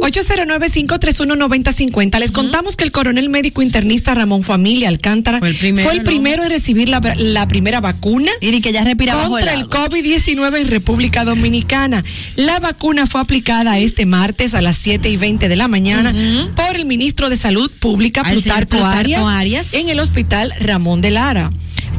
809-531-9050. 0.00 2.18
Les 2.18 2.32
contamos 2.32 2.76
que 2.76 2.84
el 2.84 2.92
coronel 2.92 3.28
médico 3.28 3.62
internista 3.62 4.14
Ramón 4.14 4.42
Familia 4.42 4.88
Alcántara 4.88 5.38
Fue 5.38 5.50
el 5.50 5.56
primero, 5.56 5.84
fue 5.88 5.92
el 5.92 5.98
¿no? 5.98 6.04
primero 6.04 6.44
en 6.44 6.50
recibir 6.50 6.88
la, 6.88 7.00
la 7.16 7.48
primera 7.48 7.80
vacuna 7.80 8.30
Y 8.40 8.60
que 8.60 8.72
ya 8.72 8.84
respira 8.84 9.14
bajo 9.14 9.38
el 9.38 9.44
contra 9.44 9.54
el 9.54 9.60
agua. 9.62 9.88
COVID-19 9.88 10.60
en 10.60 10.68
República 10.68 11.24
Dominicana. 11.24 12.04
La 12.36 12.60
vacuna 12.60 13.06
fue 13.06 13.20
aplicada 13.20 13.78
este 13.78 14.06
martes 14.06 14.54
a 14.54 14.62
las 14.62 14.76
7 14.76 15.08
y 15.08 15.16
20 15.16 15.48
de 15.48 15.56
la 15.56 15.68
mañana 15.68 16.14
por 16.54 16.76
el 16.76 16.84
ministro 16.84 17.30
de 17.30 17.36
Salud 17.36 17.70
Pública, 17.70 18.22
Plutarco, 18.22 18.76
Plutarco 18.76 18.86
Arias, 18.86 19.22
Arias. 19.26 19.74
en 19.74 19.88
el 19.88 20.00
hospital 20.00 20.52
Ramón 20.60 21.00
de 21.00 21.10
Lara. 21.10 21.50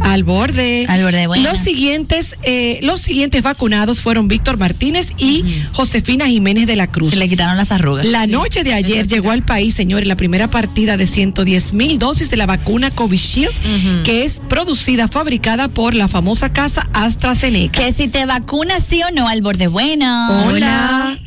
Al 0.01 0.23
borde. 0.23 0.85
Al 0.87 1.03
borde, 1.03 1.27
buena. 1.27 1.49
Los 1.49 1.59
siguientes, 1.59 2.35
eh, 2.43 2.79
los 2.83 3.01
siguientes 3.01 3.41
vacunados 3.41 4.01
fueron 4.01 4.27
Víctor 4.27 4.57
Martínez 4.57 5.11
y 5.17 5.43
Josefina 5.73 6.27
Jiménez 6.27 6.67
de 6.67 6.75
la 6.75 6.87
Cruz. 6.87 7.09
Se 7.09 7.15
le 7.15 7.27
quitaron 7.27 7.57
las 7.57 7.71
arrugas. 7.71 7.86
La 7.95 8.27
noche 8.27 8.63
de 8.63 8.73
ayer 8.73 9.07
llegó 9.07 9.31
al 9.31 9.43
país, 9.43 9.73
señores, 9.73 10.07
la 10.07 10.17
primera 10.17 10.49
partida 10.49 10.97
de 10.97 11.07
110 11.07 11.73
mil 11.73 11.99
dosis 11.99 12.29
de 12.29 12.37
la 12.37 12.45
vacuna 12.45 12.91
Covishield, 12.91 14.03
que 14.03 14.23
es 14.25 14.41
producida, 14.49 15.07
fabricada 15.07 15.67
por 15.67 15.95
la 15.95 16.07
famosa 16.07 16.51
casa 16.51 16.87
AstraZeneca. 16.93 17.79
Que 17.81 17.91
si 17.91 18.07
te 18.07 18.25
vacunas 18.25 18.83
sí 18.83 19.01
o 19.03 19.11
no 19.13 19.27
al 19.27 19.41
borde 19.41 19.67
bueno. 19.67 20.45
Hola. 20.47 21.17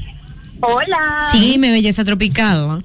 Hola. 0.61 1.29
Sí, 1.33 1.57
me 1.59 1.70
belleza 1.70 2.05
tropical. 2.05 2.85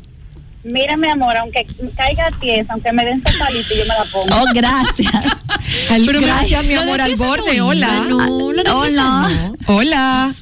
Mira, 0.64 0.98
mi 0.98 1.08
amor, 1.08 1.38
aunque 1.38 1.68
caiga 1.96 2.32
tiesa, 2.40 2.74
aunque 2.74 2.92
me 2.92 3.06
den 3.06 3.22
palito, 3.22 3.76
yo 3.78 3.84
me 3.84 3.88
la 3.88 4.04
pongo. 4.12 4.36
Oh, 4.42 4.46
gracias. 4.54 5.44
Pero 5.88 6.22
gracias, 6.22 6.66
mi 6.66 6.74
amor, 6.74 7.02
al 7.02 7.16
borde. 7.16 7.58
no, 7.58 7.68
Hola. 7.68 8.06
no, 8.10 8.18
Hola. 8.76 9.30
Hola. 9.68 10.34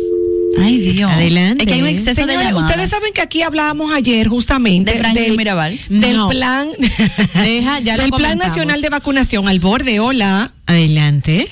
Ay, 0.60 0.78
Dios. 0.80 1.12
Adelante. 1.12 1.64
Es 1.64 1.68
que 1.68 1.74
hay 1.74 1.82
un 1.82 1.88
exceso 1.88 2.26
de 2.26 2.34
llamadas. 2.38 2.70
ustedes 2.70 2.90
saben 2.90 3.14
que 3.14 3.22
aquí 3.22 3.42
hablábamos 3.42 3.92
ayer 3.94 4.28
justamente 4.28 4.92
De 4.94 5.00
Franklin 5.00 5.36
Mirabal. 5.36 5.80
del 5.90 6.16
No. 6.18 6.30
plan 6.30 6.68
Deja, 7.36 7.80
ya 7.80 7.98
lo 7.98 8.04
del 8.04 8.12
plan 8.12 8.38
nacional 8.38 8.82
de 8.82 8.90
vacunación 8.90 9.48
al 9.48 9.60
borde. 9.60 10.00
Hola. 10.00 10.52
Adelante. 10.68 11.50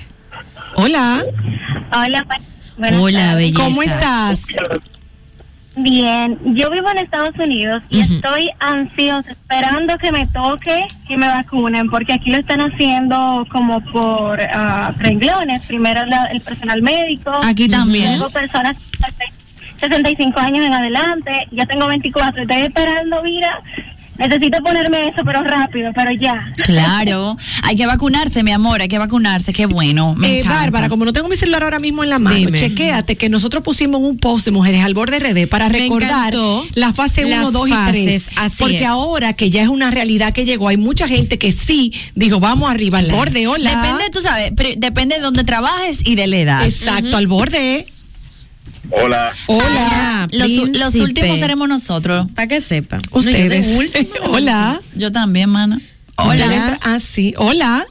Hola. 0.75 1.23
Hola, 1.93 2.25
Hola, 2.99 3.35
belleza. 3.35 3.63
¿Cómo 3.63 3.83
estás? 3.83 4.45
Bien, 5.75 6.37
yo 6.53 6.69
vivo 6.69 6.89
en 6.91 6.97
Estados 6.97 7.33
Unidos 7.39 7.81
y 7.89 8.01
estoy 8.01 8.49
ansiosa 8.59 9.31
esperando 9.31 9.97
que 9.97 10.11
me 10.11 10.27
toque 10.27 10.85
que 11.07 11.15
me 11.15 11.27
vacunen 11.27 11.89
porque 11.89 12.11
aquí 12.13 12.29
lo 12.29 12.37
están 12.39 12.59
haciendo 12.59 13.47
como 13.49 13.79
por 13.85 14.41
ah, 14.41 14.93
renglones. 14.97 15.65
Primero 15.67 16.05
la- 16.07 16.25
el 16.25 16.41
personal 16.41 16.81
médico, 16.81 17.31
Aquí 17.43 17.69
también. 17.69 18.17
luego 18.17 18.29
personas 18.33 18.75
de 18.99 19.25
65 19.77 20.37
años 20.41 20.65
en 20.65 20.73
adelante. 20.73 21.47
Ya 21.51 21.65
tengo 21.65 21.87
24, 21.87 22.41
estoy 22.41 22.61
esperando, 22.63 23.23
mira, 23.23 23.61
necesito 24.27 24.59
ponerme 24.63 25.09
eso, 25.09 25.21
pero 25.25 25.43
rápido, 25.43 25.91
pero 25.95 26.11
ya. 26.11 26.51
Claro. 26.63 27.37
Hay 27.63 27.75
que 27.75 27.85
vacunarse, 27.85 28.43
mi 28.43 28.51
amor. 28.51 28.81
Hay 28.81 28.87
que 28.87 28.97
vacunarse. 28.99 29.51
Qué 29.53 29.65
bueno. 29.65 30.15
Me 30.15 30.39
Eh. 30.39 30.43
Bárbara, 30.43 30.89
como 30.89 31.05
no 31.05 31.13
tengo 31.13 31.27
mi 31.27 31.35
celular 31.35 31.63
ahora 31.63 31.79
mismo 31.79 32.03
en 32.03 32.09
la 32.09 32.19
mano, 32.19 32.35
Dime. 32.37 32.59
chequéate 32.59 33.15
que 33.15 33.29
nosotros 33.29 33.63
pusimos 33.63 34.01
un 34.01 34.17
post 34.17 34.45
de 34.45 34.51
Mujeres 34.51 34.83
al 34.83 34.93
Borde 34.93 35.19
RD 35.19 35.47
para 35.47 35.69
Me 35.69 35.79
recordar 35.79 36.33
la 36.75 36.93
fase 36.93 37.25
las 37.25 37.39
1, 37.49 37.51
2 37.51 37.69
y 37.69 37.71
3. 37.71 37.83
fases, 38.25 38.29
así 38.37 38.57
Porque 38.59 38.77
es. 38.83 38.85
ahora 38.87 39.33
que 39.33 39.49
ya 39.49 39.61
es 39.63 39.67
una 39.69 39.91
realidad 39.91 40.33
que 40.33 40.45
llegó, 40.45 40.67
hay 40.67 40.77
mucha 40.77 41.07
gente 41.07 41.37
que 41.37 41.51
sí 41.51 41.93
dijo, 42.15 42.39
vamos 42.39 42.69
arriba 42.71 42.99
al 42.99 43.05
Claro. 43.05 43.17
borde, 43.19 43.47
hola. 43.47 43.69
Depende, 43.81 44.09
tú 44.11 44.21
sabes, 44.21 44.51
depende 44.77 45.15
de 45.15 45.21
dónde 45.21 45.43
trabajes 45.43 46.01
y 46.05 46.15
de 46.15 46.27
la 46.27 46.37
edad. 46.37 46.65
Exacto, 46.65 47.17
al 47.17 47.27
borde. 47.27 47.85
Hola. 48.89 49.31
Hola. 49.47 50.27
Los, 50.31 50.95
últimos 50.95 51.39
seremos 51.39 51.67
nosotros. 51.67 52.27
Para 52.35 52.47
que 52.47 52.61
sepa. 52.61 52.97
Ustedes. 53.11 53.77
hola. 54.27 54.79
Yo 54.95 55.11
también, 55.11 55.49
mana. 55.49 55.79
Hola. 56.17 56.45
Hola. 56.45 56.79
Ah, 56.83 56.99
sí. 56.99 57.33
Hola. 57.37 57.85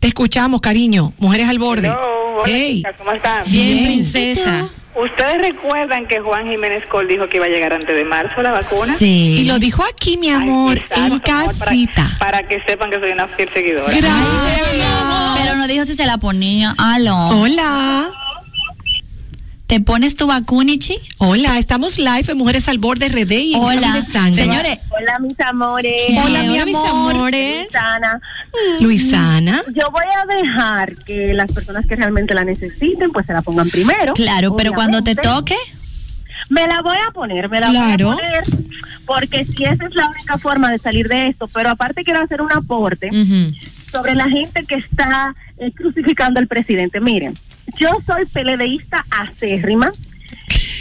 Te 0.00 0.08
escuchamos, 0.08 0.60
cariño. 0.60 1.12
Mujeres 1.18 1.48
al 1.48 1.58
borde. 1.58 1.88
Hello, 1.88 2.42
hola, 2.42 2.44
Hey. 2.46 2.82
¿cómo 2.98 3.12
están? 3.12 3.44
Bien, 3.50 3.66
Bien. 3.78 3.84
princesa. 3.86 4.68
¿Ustedes 4.94 5.38
recuerdan 5.42 6.06
que 6.08 6.20
Juan 6.20 6.48
Jiménez 6.48 6.84
Col 6.86 7.06
dijo 7.06 7.28
que 7.28 7.36
iba 7.36 7.44
a 7.46 7.48
llegar 7.50 7.72
antes 7.74 7.94
de 7.94 8.04
marzo 8.04 8.40
la 8.40 8.52
vacuna? 8.52 8.94
Sí. 8.96 9.36
Y 9.40 9.44
lo 9.44 9.58
dijo 9.58 9.82
aquí, 9.92 10.16
mi 10.16 10.30
amor, 10.30 10.82
en 10.90 11.02
amor, 11.02 11.20
para- 11.20 11.44
casita. 11.46 12.16
Para, 12.18 12.42
que 12.48 12.62
sepan 12.62 12.90
que 12.90 12.98
soy 12.98 13.10
una 13.12 13.26
fiel 13.28 13.50
seguidora. 13.52 13.92
Gracias. 13.94 15.38
Pero 15.42 15.56
no 15.56 15.66
dijo 15.66 15.84
si 15.84 15.94
se 15.94 16.06
la 16.06 16.16
ponía. 16.18 16.74
Aló. 16.78 17.28
Hola. 17.28 18.10
¿Te 19.66 19.80
pones 19.80 20.14
tu 20.14 20.28
vacunichi? 20.28 20.96
Hola, 21.18 21.58
estamos 21.58 21.98
live 21.98 22.24
en 22.28 22.38
Mujeres 22.38 22.68
al 22.68 22.78
Borde 22.78 23.08
RD 23.08 23.32
y 23.32 23.54
en 23.54 23.60
Hola. 23.64 23.92
De 23.94 24.02
Sangre. 24.02 24.44
Señores, 24.44 24.78
Hola, 24.90 25.18
mis 25.18 25.40
amores. 25.40 25.92
Hola, 26.10 26.42
mi 26.44 26.50
Hola, 26.54 26.64
mis 26.66 26.74
amor. 26.76 26.88
amores. 27.14 27.62
Luisana. 27.64 28.20
Luisana. 28.78 29.62
Yo 29.74 29.90
voy 29.90 30.04
a 30.22 30.36
dejar 30.36 30.94
que 31.04 31.34
las 31.34 31.50
personas 31.50 31.84
que 31.84 31.96
realmente 31.96 32.32
la 32.32 32.44
necesiten, 32.44 33.10
pues 33.10 33.26
se 33.26 33.32
la 33.32 33.40
pongan 33.42 33.68
primero. 33.68 34.12
claro, 34.12 34.54
pero 34.56 34.72
cuando 34.72 35.02
te 35.02 35.16
toque, 35.16 35.56
Me 36.48 36.64
la 36.68 36.80
voy 36.80 36.98
a 37.04 37.10
poner, 37.10 37.48
me 37.48 37.58
la 37.58 37.70
Claro. 37.70 38.06
voy 38.14 38.14
a 38.14 38.18
poner, 38.18 38.44
porque 39.06 39.44
si 39.44 39.64
esa 39.64 39.86
es 39.86 39.94
la 39.94 40.08
única 40.08 40.36
forma 40.38 40.70
de 40.70 40.78
salir 40.78 41.08
de 41.08 41.28
esto. 41.28 41.48
Pero 41.48 41.70
aparte 41.70 42.04
quiero 42.04 42.20
hacer 42.22 42.40
un 42.42 42.52
aporte 42.52 43.08
sobre 43.90 44.14
la 44.14 44.28
gente 44.28 44.62
que 44.64 44.74
está 44.76 45.34
eh, 45.58 45.70
crucificando 45.72 46.40
al 46.40 46.46
presidente. 46.48 47.00
Miren, 47.00 47.34
yo 47.78 47.88
soy 48.04 48.26
peledeísta 48.26 49.04
acérrima 49.10 49.90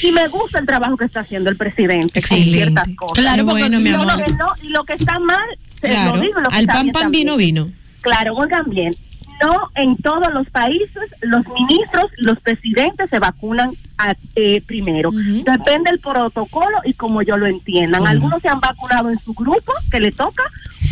y 0.04 0.12
me 0.12 0.28
gusta 0.28 0.60
el 0.60 0.66
trabajo 0.66 0.98
que 0.98 1.06
está 1.06 1.22
haciendo 1.22 1.50
el 1.50 1.56
presidente 1.58 2.22
con 2.22 2.38
Excelente. 2.38 2.52
ciertas 2.58 2.88
cosas. 2.96 3.14
Claro, 3.24 3.46
porque 3.46 3.62
bueno, 3.62 3.80
mi 3.80 3.90
Y 3.90 3.94
lo 3.94 4.02
amor. 4.02 4.24
que 4.24 4.32
no- 4.34 4.54
y 4.62 4.68
lo 4.70 4.84
que 4.84 4.94
está 4.94 5.20
mal, 5.20 5.46
se 5.80 5.88
lo 5.90 6.20
digo, 6.20 6.42
lo 6.42 6.50
que 6.50 6.56
Al 6.56 6.62
está 6.62 6.74
pan 6.74 6.84
bien 6.84 6.94
pan 6.94 7.12
vino 7.12 7.38
vino. 7.38 7.72
Claro, 8.02 8.34
oigan 8.36 8.70
bien, 8.70 8.96
no 9.41 9.69
en 9.76 9.98
todos 9.98 10.32
los 10.34 10.50
países 10.50 11.04
los 11.21 11.45
ministros 11.50 12.06
y 12.17 12.24
los 12.24 12.39
presidentes 12.39 13.10
se 13.10 13.19
vacunan 13.19 13.71
a- 13.98 14.15
eh, 14.36 14.62
primero. 14.65 15.12
Depende 15.12 15.91
del 15.91 16.00
protocolo 16.00 16.78
y 16.86 16.93
como 16.93 17.21
yo 17.21 17.38
lo 17.38 17.45
entiendan. 17.48 18.06
Algunos 18.08 18.41
se 18.41 18.50
han 18.50 18.60
vacunado 18.60 19.10
en 19.10 19.19
su 19.19 19.34
grupo, 19.34 19.74
que 19.91 20.00
le 20.00 20.12
toca, 20.12 20.43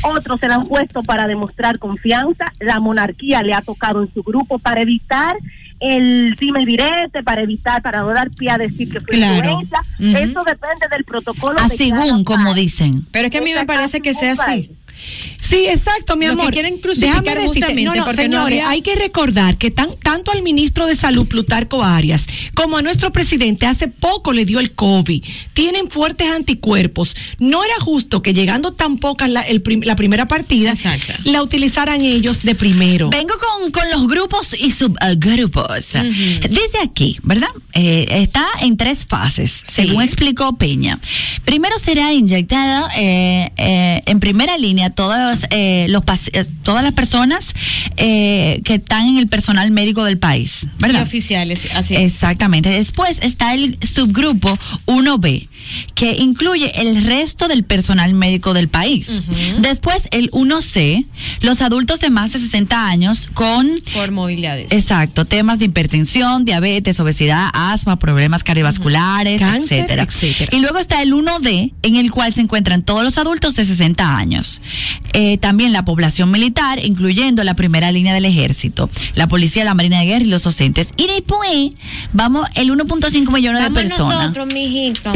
otros 0.03 0.39
se 0.39 0.47
la 0.47 0.55
han 0.55 0.67
puesto 0.67 1.03
para 1.03 1.27
demostrar 1.27 1.79
confianza, 1.79 2.45
la 2.59 2.79
monarquía 2.79 3.41
le 3.43 3.53
ha 3.53 3.61
tocado 3.61 4.01
en 4.03 4.13
su 4.13 4.23
grupo 4.23 4.59
para 4.59 4.81
evitar 4.81 5.35
el 5.79 6.35
dime 6.39 6.61
y 6.61 6.65
direte, 6.65 7.23
para 7.23 7.41
evitar, 7.41 7.81
para 7.81 8.01
no 8.01 8.07
dar 8.13 8.29
pie 8.31 8.51
a 8.51 8.57
decir 8.57 8.89
que 8.89 9.01
fue 9.01 9.15
Claro. 9.17 9.59
Eso 9.99 10.43
depende 10.45 10.85
del 10.89 11.03
protocolo. 11.03 11.53
de 11.55 11.57
cada 11.57 11.69
según, 11.69 12.23
como 12.23 12.53
dicen. 12.53 13.05
Pero 13.11 13.25
es 13.27 13.31
que 13.31 13.39
a 13.39 13.41
mí 13.41 13.53
me 13.53 13.65
parece 13.65 13.99
que 13.99 14.13
sea 14.13 14.31
así. 14.33 14.71
Sí, 15.39 15.65
exacto, 15.67 16.15
mi 16.15 16.25
Los 16.25 16.35
que 16.35 16.41
amor. 16.41 16.53
quieren 16.53 16.77
crucificar 16.79 17.21
Déjame 17.23 17.41
decirte, 17.41 17.59
justamente 17.59 17.83
no, 17.83 17.95
no, 17.95 18.05
porque 18.05 18.27
no 18.29 18.37
señores, 18.37 18.59
había- 18.63 18.69
hay 18.69 18.81
que 18.81 18.95
recordar 18.95 19.57
que 19.57 19.71
tan, 19.71 19.89
tanto 19.97 20.31
al 20.31 20.41
ministro 20.41 20.87
de 20.87 20.95
Salud, 20.95 21.27
Plutarco 21.27 21.83
Arias, 21.83 22.25
como 22.53 22.77
a 22.77 22.81
nuestro 22.81 23.11
presidente, 23.11 23.65
hace 23.65 23.87
poco 23.87 24.31
le 24.33 24.45
dio 24.45 24.59
el 24.59 24.71
COVID. 24.71 25.23
Tienen 25.53 25.87
fuertes 25.89 26.29
anticuerpos. 26.29 27.15
No 27.39 27.63
era 27.63 27.75
justo 27.79 28.21
que 28.21 28.33
llegando 28.33 28.71
tan 28.73 28.97
pocas 28.97 29.29
la, 29.29 29.41
el 29.41 29.61
prim- 29.61 29.83
la 29.83 29.95
primera 29.95 30.25
partida, 30.27 30.71
Exacto. 30.71 31.13
la 31.25 31.43
utilizaran 31.43 32.01
ellos 32.01 32.41
de 32.43 32.55
primero. 32.55 33.09
Vengo 33.09 33.33
con, 33.59 33.71
con 33.71 33.89
los 33.91 34.07
grupos 34.07 34.55
y 34.57 34.71
subgrupos. 34.71 35.85
Dice 36.49 36.77
aquí, 36.83 37.17
¿verdad? 37.23 37.49
Eh, 37.73 38.07
está 38.09 38.47
en 38.61 38.77
tres 38.77 39.05
fases, 39.07 39.61
según 39.65 40.01
explicó 40.01 40.57
Peña. 40.57 40.99
Primero 41.45 41.77
será 41.79 42.13
inyectada 42.13 42.89
eh, 42.97 43.51
eh, 43.57 44.01
en 44.05 44.19
primera 44.19 44.57
línea 44.57 44.89
todas, 44.93 45.45
eh, 45.49 45.87
los, 45.89 46.03
eh, 46.33 46.45
todas 46.63 46.83
las 46.83 46.93
personas 46.93 47.53
eh, 47.97 48.61
que 48.63 48.75
están 48.75 49.07
en 49.07 49.17
el 49.17 49.27
personal 49.27 49.71
médico 49.71 50.03
del 50.03 50.17
país, 50.17 50.63
Y 50.63 50.81
¿verdad? 50.81 51.03
oficiales, 51.03 51.67
así 51.73 51.95
es. 51.95 52.01
Exactamente. 52.13 52.69
Después 52.69 53.19
está 53.21 53.53
el 53.53 53.77
subgrupo 53.81 54.57
1B, 54.85 55.47
que 55.95 56.13
incluye 56.13 56.71
el 56.81 57.03
resto 57.05 57.47
del 57.47 57.63
personal 57.63 58.13
médico 58.13 58.53
del 58.53 58.67
país. 58.67 59.23
Después 59.59 60.07
el 60.11 60.29
1C, 60.31 61.05
los 61.41 61.61
adultos 61.61 61.99
de 61.99 62.09
más 62.09 62.33
de 62.33 62.39
60 62.39 62.87
años 62.87 63.27
con 63.33 63.69
Por 63.93 64.11
movilidades. 64.11 64.71
Exacto, 64.71 65.25
temas 65.25 65.59
de 65.59 65.65
hipertensión, 65.65 66.45
diabetes, 66.45 66.99
obesidad, 66.99 67.49
asma, 67.53 67.97
problemas 67.99 68.43
cardiovasculares, 68.43 69.41
Cáncer, 69.41 69.79
etcétera. 69.79 70.03
etcétera. 70.03 70.55
Y 70.55 70.59
luego 70.61 70.79
está 70.79 71.01
el 71.01 71.13
1D, 71.13 71.73
en 71.81 71.95
el 71.95 72.11
cual 72.11 72.33
se 72.33 72.41
encuentran 72.41 72.83
todos 72.83 73.03
los 73.03 73.17
adultos 73.17 73.55
de 73.55 73.65
60 73.65 74.17
años. 74.17 74.61
Eh, 75.13 75.37
también 75.37 75.73
la 75.73 75.85
población 75.85 76.31
militar, 76.31 76.83
incluyendo 76.83 77.43
la 77.43 77.55
primera 77.55 77.91
línea 77.91 78.13
del 78.13 78.25
ejército, 78.25 78.89
la 79.15 79.27
policía, 79.27 79.63
la 79.63 79.73
marina 79.73 79.99
de 79.99 80.05
guerra 80.05 80.25
y 80.25 80.29
los 80.29 80.43
docentes. 80.43 80.91
Y 80.97 81.07
después 81.07 81.71
vamos 82.13 82.47
el 82.55 82.69
1.5 82.71 83.31
millones 83.33 83.63
de 83.63 83.71
personas. 83.71 84.19
nosotros, 84.19 84.47
mijito. 84.47 85.11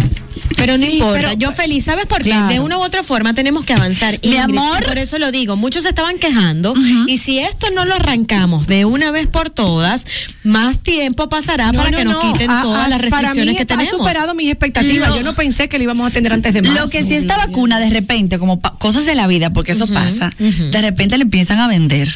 Pero 0.55 0.77
no 0.77 0.85
Sí, 0.85 0.93
importa. 0.93 1.13
pero- 1.19 1.33
yo 1.33 1.51
feliz. 1.51 1.85
¿Sabes 1.85 2.05
por 2.05 2.19
qué? 2.23 2.29
Claro. 2.29 2.47
De 2.47 2.59
una 2.59 2.77
u 2.77 2.81
otra 2.81 3.03
forma 3.03 3.33
tenemos 3.33 3.65
que 3.65 3.73
avanzar. 3.73 4.19
Mi 4.23 4.29
Ingrid, 4.29 4.39
amor. 4.57 4.83
y 4.83 4.85
Por 4.87 4.97
eso 4.97 5.17
lo 5.19 5.31
digo. 5.31 5.55
Muchos 5.55 5.85
estaban 5.85 6.17
quejando. 6.17 6.73
Y 7.07 7.17
si 7.19 7.39
esto 7.39 7.67
no 7.71 7.85
lo 7.85 7.93
arrancamos 7.95 8.67
de 8.67 8.85
una 8.85 9.11
vez 9.11 9.27
por 9.27 9.49
todas, 9.49 10.05
más 10.43 10.79
tiempo 10.79 11.29
pasará 11.29 11.71
No, 11.71 11.79
para 11.79 11.91
no, 11.91 11.97
que 11.97 12.05
nos 12.05 12.23
no. 12.23 12.33
quiten 12.33 12.49
Ha- 12.51 12.61
todas 12.61 12.85
ha- 12.85 12.89
las 12.89 13.01
restricciones 13.01 13.45
mí 13.53 13.55
que 13.55 13.63
ha 13.63 13.65
tenemos. 13.65 13.91
superado 13.91 14.33
mis 14.35 14.49
expectativas. 14.49 15.13
Yo 15.15 15.23
no 15.23 15.33
pensé 15.33 15.69
que 15.69 15.77
lo 15.77 15.83
íbamos 15.83 16.07
a 16.09 16.13
tener 16.13 16.33
antes 16.33 16.53
de 16.53 16.61
marzo. 16.61 16.79
Lo 16.83 16.89
que 16.89 17.03
si 17.03 17.15
esta 17.15 17.37
vacuna 17.37 17.79
de 17.79 17.89
repente, 17.89 18.39
como 18.39 18.59
cosas 18.61 19.05
de 19.05 19.15
la 19.15 19.27
vida, 19.27 19.51
porque 19.51 19.71
eso 19.73 19.87
pasa, 19.87 20.31
de 20.39 20.81
repente 20.81 21.17
le 21.17 21.23
empiezan 21.23 21.59
a 21.59 21.67
vender. 21.67 22.07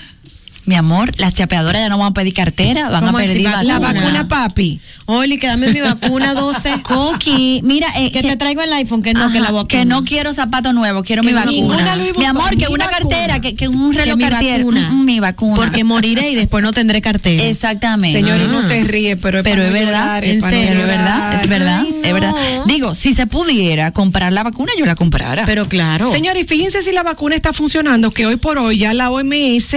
Mi 0.65 0.75
amor, 0.75 1.11
las 1.17 1.33
chapeadoras 1.35 1.81
ya 1.81 1.89
no 1.89 1.97
van 1.97 2.09
a 2.11 2.13
pedir 2.13 2.33
cartera, 2.35 2.89
van 2.89 3.03
a 3.03 3.07
¿Cómo 3.07 3.17
así, 3.17 3.27
pedir 3.29 3.45
vacuna? 3.47 3.63
La 3.63 3.79
vacuna. 3.79 4.27
papi. 4.27 4.79
Oli, 5.05 5.37
que 5.39 5.47
dame 5.47 5.73
mi 5.73 5.81
vacuna 5.81 6.33
12. 6.35 6.83
Coqui, 6.83 7.61
mira, 7.63 7.87
eh, 7.97 8.11
que 8.11 8.21
te 8.21 8.37
traigo 8.37 8.61
el 8.61 8.71
iPhone, 8.73 9.01
que 9.01 9.13
no, 9.13 9.31
que 9.31 9.39
la 9.39 9.49
vacuna. 9.51 9.67
que 9.67 9.85
no 9.85 10.03
quiero 10.03 10.33
zapato 10.33 10.71
nuevo, 10.71 11.03
quiero 11.03 11.23
Que 11.23 11.29
mi 11.29 11.33
vacuna. 11.33 11.95
Mi 12.17 12.25
amor, 12.25 12.51
que 12.51 12.67
mi 12.67 12.73
una 12.73 12.85
vacuna. 12.85 12.99
cartera, 13.09 13.41
que, 13.41 13.55
que 13.55 13.67
un 13.67 13.91
reloj 13.93 14.17
mi 14.17 14.23
cartier, 14.23 14.59
vacuna. 14.59 14.89
mm, 14.91 15.01
mm, 15.01 15.05
mi 15.05 15.19
vacuna. 15.19 15.55
Porque 15.55 15.83
moriré 15.83 16.29
y 16.29 16.35
después 16.35 16.63
no 16.63 16.71
tendré 16.71 17.01
cartera. 17.01 17.43
Exactamente. 17.43 18.19
Señores, 18.19 18.47
no 18.47 18.59
Ah. 18.59 18.61
se 18.67 18.83
ríe, 18.83 19.17
pero 19.17 19.39
es, 19.39 19.43
Pero 19.43 19.63
es 19.63 19.67
no 19.69 19.73
verdad, 19.73 20.23
en 20.23 20.39
no 20.39 20.47
serio, 20.49 20.79
es 20.81 20.87
verdad, 20.87 21.33
es 21.41 21.49
verdad, 21.49 21.81
Ay, 21.83 22.00
es 22.03 22.13
verdad. 22.13 22.33
Digo, 22.65 22.93
si 22.93 23.13
se 23.13 23.27
pudiera 23.27 23.91
comprar 23.91 24.33
la 24.33 24.43
vacuna, 24.43 24.71
yo 24.77 24.85
la 24.85 24.95
comprara. 24.95 25.45
Pero 25.45 25.67
claro. 25.67 26.11
Señores, 26.11 26.45
fíjense 26.47 26.83
si 26.83 26.91
la 26.91 27.03
vacuna 27.03 27.35
está 27.35 27.53
funcionando, 27.53 28.11
que 28.11 28.25
hoy 28.25 28.37
por 28.37 28.57
hoy 28.57 28.77
ya 28.79 28.93
la 28.93 29.09
OMS 29.09 29.73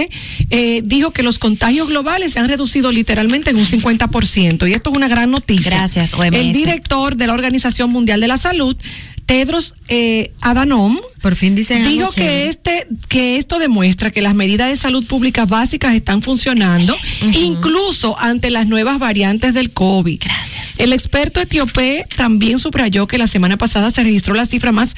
eh, 0.49 0.81
dijo 0.83 1.11
que 1.11 1.23
los 1.23 1.39
contagios 1.39 1.87
globales 1.87 2.33
se 2.33 2.39
han 2.39 2.47
reducido 2.47 2.91
literalmente 2.91 3.51
en 3.51 3.57
un 3.57 3.65
50%. 3.65 4.69
Y 4.69 4.73
esto 4.73 4.89
es 4.91 4.95
una 4.95 5.07
gran 5.07 5.31
noticia. 5.31 5.71
Gracias, 5.71 6.13
OMS. 6.13 6.33
El 6.33 6.53
director 6.53 7.15
de 7.15 7.27
la 7.27 7.33
Organización 7.33 7.91
Mundial 7.91 8.19
de 8.21 8.27
la 8.27 8.37
Salud, 8.37 8.75
Tedros 9.25 9.73
eh, 9.87 10.33
Adhanom, 10.41 10.99
Por 11.21 11.35
fin 11.35 11.55
dicen 11.55 11.83
Digo 11.83 12.09
que 12.09 12.47
este 12.47 12.87
que 13.07 13.37
esto 13.37 13.57
demuestra 13.57 14.11
que 14.11 14.21
las 14.21 14.35
medidas 14.35 14.69
de 14.69 14.77
salud 14.77 15.05
pública 15.05 15.45
básicas 15.45 15.95
están 15.95 16.21
funcionando, 16.21 16.95
incluso 17.33 18.19
ante 18.19 18.51
las 18.51 18.67
nuevas 18.67 18.99
variantes 18.99 19.53
del 19.53 19.71
COVID. 19.71 20.19
Gracias. 20.23 20.79
El 20.79 20.93
experto 20.93 21.41
etíope 21.41 22.05
también 22.15 22.59
subrayó 22.59 23.07
que 23.07 23.17
la 23.17 23.27
semana 23.27 23.57
pasada 23.57 23.91
se 23.91 24.03
registró 24.03 24.35
la 24.35 24.45
cifra 24.45 24.71
más 24.71 24.95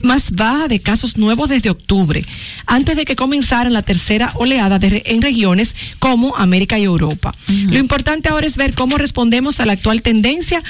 más 0.00 0.30
baja 0.32 0.68
de 0.68 0.80
casos 0.80 1.16
nuevos 1.16 1.48
desde 1.48 1.70
octubre, 1.70 2.24
antes 2.66 2.96
de 2.96 3.04
que 3.04 3.16
comenzara 3.16 3.68
la 3.70 3.82
tercera 3.82 4.32
oleada 4.36 4.78
de 4.78 4.90
re- 4.90 5.02
en 5.06 5.22
regiones 5.22 5.74
como 5.98 6.36
América 6.36 6.78
y 6.78 6.84
Europa. 6.84 7.34
Lo 7.48 7.78
importante 7.78 8.28
ahora 8.28 8.46
es 8.46 8.56
ver 8.56 8.74
cómo 8.74 8.96
respondemos 8.98 9.60
a 9.60 9.66
la 9.66 9.72
actual 9.72 10.02
tendencia, 10.02 10.62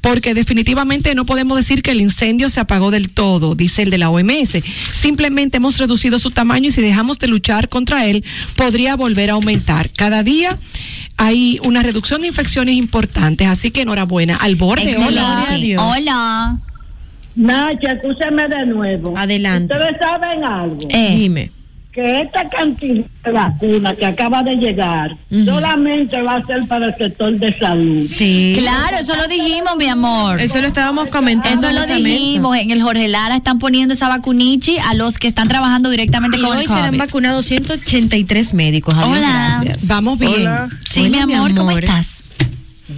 porque 0.00 0.34
definitivamente 0.34 1.14
no 1.14 1.24
podemos 1.24 1.56
decir 1.56 1.82
que 1.82 1.92
el 1.92 2.00
incendio 2.00 2.50
se 2.50 2.60
apagó 2.60 2.90
del 2.90 3.10
todo, 3.10 3.54
dice 3.54 3.82
el 3.82 3.90
de 3.90 3.98
la 3.98 4.10
OMS. 4.10 4.58
Simplemente 4.92 5.56
hemos 5.56 5.78
reducido 5.78 6.18
su 6.18 6.30
tamaño 6.30 6.68
y 6.68 6.72
si 6.72 6.80
dejamos 6.82 7.18
de 7.18 7.26
luchar 7.28 7.68
contra 7.68 8.06
él, 8.06 8.24
podría 8.56 8.96
volver 8.96 9.30
a 9.30 9.34
aumentar. 9.34 9.90
Cada 9.96 10.22
día 10.22 10.58
hay 11.16 11.58
una 11.62 11.82
reducción 11.82 12.20
de 12.22 12.28
infecciones 12.28 12.74
importantes, 12.74 13.46
así 13.48 13.70
que 13.70 13.82
enhorabuena. 13.82 14.36
Al 14.36 14.56
borde, 14.56 14.82
Excelente. 14.90 15.20
hola. 15.20 15.46
Hola. 15.78 16.58
Nacha, 17.36 17.92
escúchame 17.92 18.48
de 18.48 18.66
nuevo. 18.66 19.16
Adelante. 19.16 19.74
Ustedes 19.74 19.96
saben 20.00 20.44
algo. 20.44 20.78
Eh, 20.88 21.14
Dime. 21.16 21.50
Que 21.92 22.22
esta 22.22 22.48
cantidad 22.48 23.04
de 23.24 23.30
vacunas 23.30 23.96
que 23.96 24.04
acaba 24.04 24.42
de 24.42 24.56
llegar 24.56 25.16
solamente 25.44 26.20
va 26.22 26.36
a 26.38 26.44
ser 26.46 26.66
para 26.66 26.86
el 26.86 26.96
sector 26.96 27.38
de 27.38 27.56
salud. 27.56 28.04
Sí. 28.08 28.56
Claro, 28.58 28.96
eso 28.98 29.14
lo 29.14 29.28
dijimos, 29.28 29.76
mi 29.76 29.86
amor. 29.86 30.40
Eso 30.40 30.60
lo 30.60 30.66
estábamos 30.66 31.06
comentando. 31.06 31.56
Eso 31.68 31.70
lo 31.72 31.82
justamente. 31.82 32.08
dijimos. 32.08 32.56
En 32.56 32.72
el 32.72 32.82
Jorge 32.82 33.06
Lara 33.06 33.36
están 33.36 33.60
poniendo 33.60 33.94
esa 33.94 34.08
vacunichi 34.08 34.76
a 34.78 34.94
los 34.94 35.18
que 35.18 35.28
están 35.28 35.46
trabajando 35.46 35.88
directamente 35.88 36.36
Y 36.36 36.40
con 36.40 36.56
hoy 36.56 36.64
el 36.64 36.68
COVID. 36.68 36.98
vacunados 36.98 37.44
183 37.44 38.54
médicos. 38.54 38.92
Adiós, 38.94 39.16
Hola. 39.16 39.58
gracias. 39.62 39.86
Vamos 39.86 40.18
bien. 40.18 40.32
Hola. 40.32 40.68
Sí, 40.84 41.02
Hola, 41.02 41.10
mi 41.20 41.26
mi 41.26 41.34
amor, 41.34 41.54
¿cómo 41.54 41.70
amor. 41.70 41.84
estás? 41.84 42.23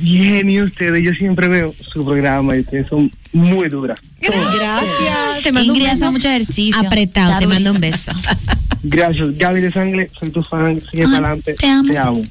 Bien, 0.00 0.48
y 0.50 0.60
ustedes, 0.62 1.02
yo 1.04 1.12
siempre 1.14 1.48
veo 1.48 1.74
su 1.92 2.04
programa 2.04 2.56
y 2.56 2.60
ustedes 2.60 2.86
son 2.88 3.10
muy 3.32 3.68
duras. 3.68 3.98
Gracias. 4.20 5.42
Te 5.42 5.52
mando 5.52 5.72
un 5.72 5.76
Ingrid 5.76 5.86
hace 5.90 6.00
beso 6.00 6.12
mucho 6.12 6.28
ejercicio. 6.28 6.80
apretado. 6.80 7.28
Está 7.28 7.38
Te 7.40 7.46
mando 7.46 7.72
un 7.72 7.80
beso. 7.80 8.12
Gracias, 8.82 9.36
Gaby 9.36 9.60
de 9.60 9.72
Sangre, 9.72 10.10
soy 10.18 10.30
tu 10.30 10.42
fan, 10.42 10.80
sigue 10.90 11.04
Ay, 11.04 11.12
para 11.12 11.16
adelante. 11.18 11.54
te 11.54 11.66
amo. 11.66 11.90
Te 11.92 11.98
amo. 11.98 12.22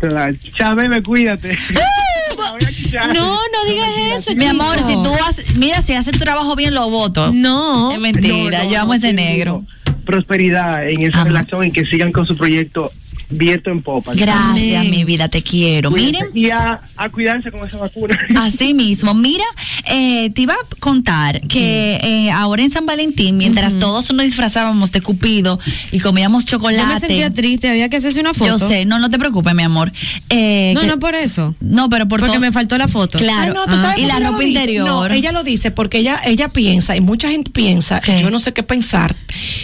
Te 0.00 0.08
la- 0.10 1.02
cuídate. 1.02 1.56
No, 3.14 3.14
no 3.36 3.70
digas 3.72 3.88
eso, 4.16 4.34
Mi 4.36 4.44
amor, 4.46 4.76
si 4.82 4.92
tú 4.94 5.10
haces, 5.26 5.56
mira, 5.56 5.80
si 5.80 5.94
haces 5.94 6.12
tu 6.12 6.18
trabajo 6.18 6.54
bien, 6.56 6.74
lo 6.74 6.90
voto. 6.90 7.32
No. 7.32 7.92
Es 7.92 7.98
mentira, 7.98 8.58
No, 8.58 8.64
no, 8.64 8.70
yo 8.70 8.80
amo 8.80 8.88
no, 8.92 8.94
ese 8.94 9.08
sí, 9.10 9.14
negro. 9.14 9.64
digo, 9.86 9.94
Prosperidad 10.04 10.88
en 10.88 11.02
esa 11.02 11.18
Ajá. 11.18 11.24
relación 11.28 11.64
y 11.66 11.70
que 11.70 11.86
sigan 11.86 12.12
con 12.12 12.26
su 12.26 12.36
proyecto 12.36 12.90
viento 13.32 13.70
en 13.70 13.82
popa. 13.82 14.12
Gracias, 14.14 14.84
mi 14.86 15.04
vida, 15.04 15.28
te 15.28 15.42
quiero. 15.42 15.90
Miren, 15.90 16.26
Y 16.34 16.50
a, 16.50 16.80
a 16.96 17.08
cuidarse 17.08 17.50
con 17.50 17.66
esa 17.66 17.78
vacuna. 17.78 18.18
Así 18.36 18.74
mismo, 18.74 19.14
mira, 19.14 19.44
eh, 19.86 20.30
te 20.30 20.42
iba 20.42 20.54
a 20.54 20.76
contar 20.80 21.40
que 21.48 21.98
eh, 22.02 22.30
ahora 22.30 22.62
en 22.62 22.70
San 22.70 22.86
Valentín, 22.86 23.36
mientras 23.36 23.78
todos 23.78 24.12
nos 24.12 24.24
disfrazábamos 24.24 24.92
de 24.92 25.00
Cupido 25.00 25.58
y 25.90 26.00
comíamos 26.00 26.46
chocolate. 26.46 26.82
Yo 26.82 26.86
me 26.94 27.00
sentía 27.00 27.30
triste, 27.30 27.68
había 27.68 27.88
que 27.88 27.96
hacerse 27.96 28.20
una 28.20 28.34
foto. 28.34 28.58
Yo 28.58 28.68
sé, 28.68 28.84
no, 28.84 28.98
no 28.98 29.10
te 29.10 29.18
preocupes, 29.18 29.54
mi 29.54 29.62
amor. 29.62 29.92
Eh, 30.30 30.72
No, 30.74 30.82
que- 30.82 30.86
no 30.86 30.98
por 30.98 31.14
eso. 31.14 31.54
No, 31.60 31.88
pero 31.88 32.06
por 32.08 32.20
Porque 32.20 32.38
me 32.38 32.52
faltó 32.52 32.78
la 32.78 32.88
foto. 32.88 33.18
Claro. 33.18 33.52
Ah, 33.52 33.54
no, 33.54 33.64
¿tú 33.72 33.80
sabes 33.80 33.98
y 33.98 34.02
por 34.02 34.08
la 34.08 34.18
ropa 34.28 34.38
dice? 34.38 34.48
interior. 34.50 34.86
No, 34.88 35.06
ella 35.06 35.32
lo 35.32 35.42
dice 35.42 35.70
porque 35.70 35.98
ella 35.98 36.18
ella 36.24 36.48
piensa 36.50 36.94
y 36.96 37.00
mucha 37.00 37.28
gente 37.28 37.50
piensa, 37.50 38.00
¿Qué? 38.00 38.20
yo 38.22 38.30
no 38.30 38.38
sé 38.38 38.52
qué 38.52 38.62
pensar, 38.62 39.16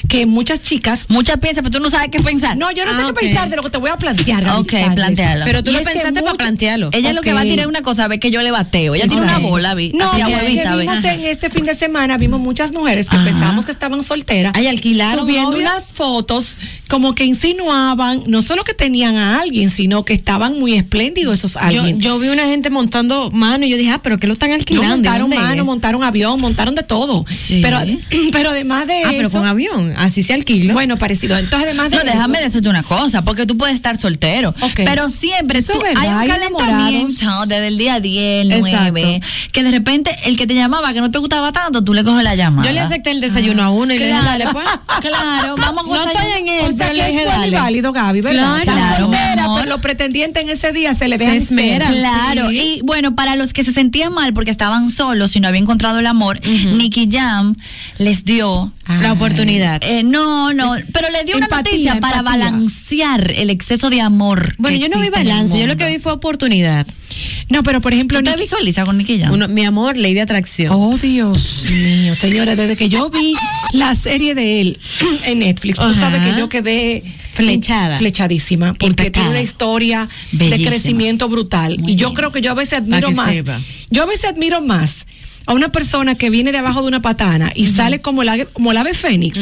que 0.09 0.27
muchas 0.27 0.61
chicas 0.63 1.07
Muchas 1.09 1.39
piezas, 1.39 1.63
pero 1.63 1.71
tú 1.71 1.81
no 1.81 1.91
sabes 1.91 2.09
qué 2.11 2.21
pensar. 2.21 2.57
No, 2.57 2.71
yo 2.73 2.85
no 2.85 2.91
Ah, 2.93 2.97
sé 2.97 3.05
ok. 3.05 3.19
qué 3.19 3.27
pensar 3.27 3.49
de 3.51 3.57
lo 3.59 3.63
que 3.65 3.71
te 3.71 3.79
voy 3.79 3.91
a 3.91 3.97
plantear. 3.97 4.43
Ok, 4.59 4.71
Sánchez. 4.71 4.95
plantéalo. 4.95 5.45
Pero 5.45 5.63
tú 5.63 5.73
lo 5.73 5.79
que 5.81 5.85
pensaste 5.85 6.23
para 6.23 6.35
plantearlo. 6.35 6.91
Ella 6.93 7.13
lo 7.13 7.21
que 7.23 7.33
va 7.33 7.41
a 7.41 7.45
tirar 7.45 7.61
es 7.61 7.67
una 7.67 7.83
cosa, 7.83 8.09
ve 8.09 8.19
que 8.19 8.31
yo 8.31 8.41
le 8.43 8.51
bateo. 8.51 8.95
Ella 8.95 9.07
tiene 9.07 9.23
una 9.23 9.39
bola, 9.39 9.75
vi. 9.75 9.91
No, 9.93 10.11
así 10.13 10.23
que- 10.23 10.31
que 10.63 10.69
ve. 10.69 10.77
vimos 10.81 11.05
en 11.05 11.25
este 11.25 11.51
fin 11.51 11.65
de 11.67 11.75
semana, 11.75 12.17
vimos 12.19 12.41
muchas 12.41 12.73
mujeres 12.73 13.11
que 13.11 13.17
Ajá. 13.17 13.25
pensábamos 13.27 13.65
que 13.67 13.73
estaban 13.73 14.03
solteras. 14.03 14.53
Ay, 14.55 14.67
alquilaron 14.67 15.21
Subiendo 15.27 15.51
novio. 15.51 15.63
unas 15.67 15.93
fotos 15.93 16.59
como 16.89 17.15
que 17.15 17.25
insinuaban, 17.25 18.23
no 18.27 18.43
solo 18.43 18.65
que 18.65 18.75
tenían 18.75 19.17
a 19.17 19.41
alguien, 19.41 19.71
sino 19.71 20.05
que 20.05 20.15
estaban 20.15 20.59
muy 20.59 20.75
espléndidos 20.75 21.35
esos 21.35 21.57
alguien. 21.57 21.99
yo 22.01 22.19
vi 22.19 22.29
una 22.29 22.45
gente 22.47 22.71
montando 22.71 23.31
mano 23.31 23.67
y 23.67 23.71
yo 23.71 23.77
dije, 23.77 23.91
ah, 23.91 24.01
pero 24.03 24.19
¿qué 24.19 24.27
lo 24.27 24.33
están 24.35 24.51
No, 24.51 24.55
alquilando? 24.57 24.89
montaron 24.97 25.19
¿Y 25.19 25.21
dónde 25.21 25.37
mano, 25.37 25.63
es? 25.63 25.67
montaron 25.67 26.03
avión, 26.05 26.41
montaron 26.41 26.75
de 26.75 26.83
todo. 26.83 27.25
Sí. 27.29 27.61
Pero, 27.63 27.79
pero 28.33 28.51
además 28.51 28.87
de 28.87 28.95
Ah, 28.95 29.01
eso. 29.09 29.11
pero 29.17 29.31
con 29.31 29.45
avión, 29.47 29.95
así 29.97 30.23
se 30.23 30.35
alquila. 30.35 30.73
Bueno, 30.73 30.97
parecido. 30.99 31.37
Entonces, 31.37 31.67
además 31.69 31.91
de 31.91 31.97
No, 31.97 32.03
eso- 32.03 32.13
déjame 32.13 32.41
decirte 32.41 32.69
una 32.69 32.83
cosa, 32.83 33.23
porque 33.23 33.38
tú 33.47 33.57
puedes 33.57 33.75
estar 33.75 33.99
soltero, 33.99 34.55
pero 34.77 35.11
siempre 35.11 35.63
tú- 35.63 35.79
verdad, 35.81 36.03
hay 36.03 36.09
un 36.09 36.29
calentamiento 36.29 37.47
desde 37.47 37.67
el 37.69 37.79
día 37.79 38.01
10, 38.01 38.43
el 38.43 38.53
Exacto. 38.53 38.77
9, 38.93 39.21
que 39.53 39.63
de 39.63 39.71
repente 39.71 40.15
el 40.25 40.37
que 40.37 40.47
te 40.47 40.55
llamaba, 40.55 40.93
que 40.93 41.01
no 41.01 41.11
te 41.11 41.19
gustaba 41.19 41.53
tanto, 41.53 41.83
tú 41.83 41.95
le 41.95 42.05
coges 42.05 42.25
la 42.25 42.35
llamada. 42.35 42.67
yo 42.69 42.73
le 42.75 42.81
acepté 42.81 43.11
el 43.11 43.21
desayuno 43.21 43.63
a 43.63 43.71
uno 43.71 43.93
y 43.95 43.99
le 43.99 44.07
dije, 44.07 44.19
dale, 44.23 44.47
pues. 44.53 44.65
Claro, 45.01 45.55
vamos 45.59 45.85
a 45.85 46.05
No 46.05 46.11
estoy 46.11 46.33
en 46.41 46.49
él, 46.49 46.65
O 46.65 46.73
sea 46.73 46.89
pero 46.89 46.91
que 46.91 47.13
le 47.13 47.19
dije, 47.19 47.55
válido, 47.57 47.93
Gaby, 47.93 48.21
¿verdad? 48.21 48.63
Claro. 48.63 49.09
Claro, 49.11 49.43
amor. 49.45 49.61
pero 49.61 49.69
los 49.71 49.81
pretendientes 49.81 50.43
en 50.43 50.51
ese 50.51 50.73
día 50.73 50.95
se 50.95 51.09
le 51.09 51.19
dejan 51.19 51.37
esmeran. 51.37 51.93
ser. 51.93 52.01
Claro, 52.01 52.49
Sí. 52.51 52.79
y 52.79 52.81
bueno, 52.83 53.15
para 53.15 53.37
los 53.37 53.53
que 53.53 53.65
se 53.65 53.73
sentían 53.73 54.13
mal 54.13 54.33
porque 54.33 54.51
estaban 54.51 54.91
solos 54.91 55.35
y 55.37 55.41
no 55.41 55.49
habían 55.49 55.65
encontrado 55.65 55.99
el 55.99 56.07
amor, 56.07 56.41
Nicky 56.45 57.09
Jam 57.11 57.57
les 57.99 58.25
dio 58.25 58.73
La 59.01 59.13
oportunidad. 59.13 59.83
Eh, 59.85 60.03
no, 60.03 60.53
no, 60.55 60.75
pero 60.93 61.09
le 61.11 61.25
dio 61.25 61.37
una 61.37 61.47
Empatía, 61.47 61.73
noticia 61.73 62.01
para 62.01 62.19
empatía. 62.19 62.49
El 63.31 63.51
exceso 63.51 63.91
de 63.91 64.01
amor. 64.01 64.55
Bueno, 64.59 64.77
yo 64.77 64.89
no 64.89 65.01
vi 65.01 65.09
balance, 65.11 65.59
yo 65.59 65.67
lo 65.67 65.77
que 65.77 65.87
vi 65.89 65.99
fue 65.99 66.13
oportunidad. 66.13 66.87
No, 67.49 67.63
pero 67.63 67.81
por 67.81 67.93
ejemplo, 67.95 68.19
¿Tú 68.19 68.25
te 68.25 68.37
Nicky- 68.37 68.85
con 68.85 68.99
Nicky 68.99 69.19
Jam? 69.21 69.33
Uno, 69.33 69.49
mi 69.49 69.65
amor, 69.65 69.97
ley 69.97 70.15
de 70.15 70.21
atracción. 70.21 70.73
Oh, 70.75 70.97
Dios 70.99 71.65
mío, 71.71 72.15
señores, 72.15 72.57
desde 72.57 72.77
que 72.77 72.89
yo 72.89 73.09
vi 73.11 73.35
la 73.73 73.95
serie 73.95 74.35
de 74.35 74.61
él 74.61 74.79
en 75.25 75.39
Netflix, 75.41 75.79
tú 75.79 75.95
sabes 75.95 76.21
que 76.23 76.39
yo 76.39 76.49
quedé 76.49 77.03
Flechada. 77.33 77.99
flechadísima, 77.99 78.75
porque 78.75 78.87
Impactada. 78.87 79.13
tiene 79.13 79.31
una 79.31 79.41
historia 79.43 80.09
de 80.33 80.63
crecimiento 80.65 81.29
brutal. 81.29 81.79
Muy 81.79 81.93
y 81.93 81.97
yo 81.97 82.09
bien. 82.09 82.17
creo 82.17 82.33
que 82.33 82.41
yo 82.43 82.51
a 82.51 82.55
veces 82.55 82.81
admiro 82.81 83.11
más. 83.13 83.33
sepa. 83.33 83.59
Yo 83.91 84.03
a 84.03 84.07
veces 84.07 84.27
admiro 84.27 84.61
más 84.61 85.07
a 85.47 85.55
una 85.55 85.71
persona 85.73 86.15
que 86.15 86.29
viene 86.29 86.53
de 86.53 86.59
abajo 86.59 86.83
de 86.83 86.89
una 86.89 87.01
patana 87.01 87.51
y 87.55 87.67
sale 87.67 88.01
como 88.03 88.23
el, 88.23 88.47
como 88.53 88.73
el 88.73 88.77
ave 88.77 88.93
fénix, 88.93 89.39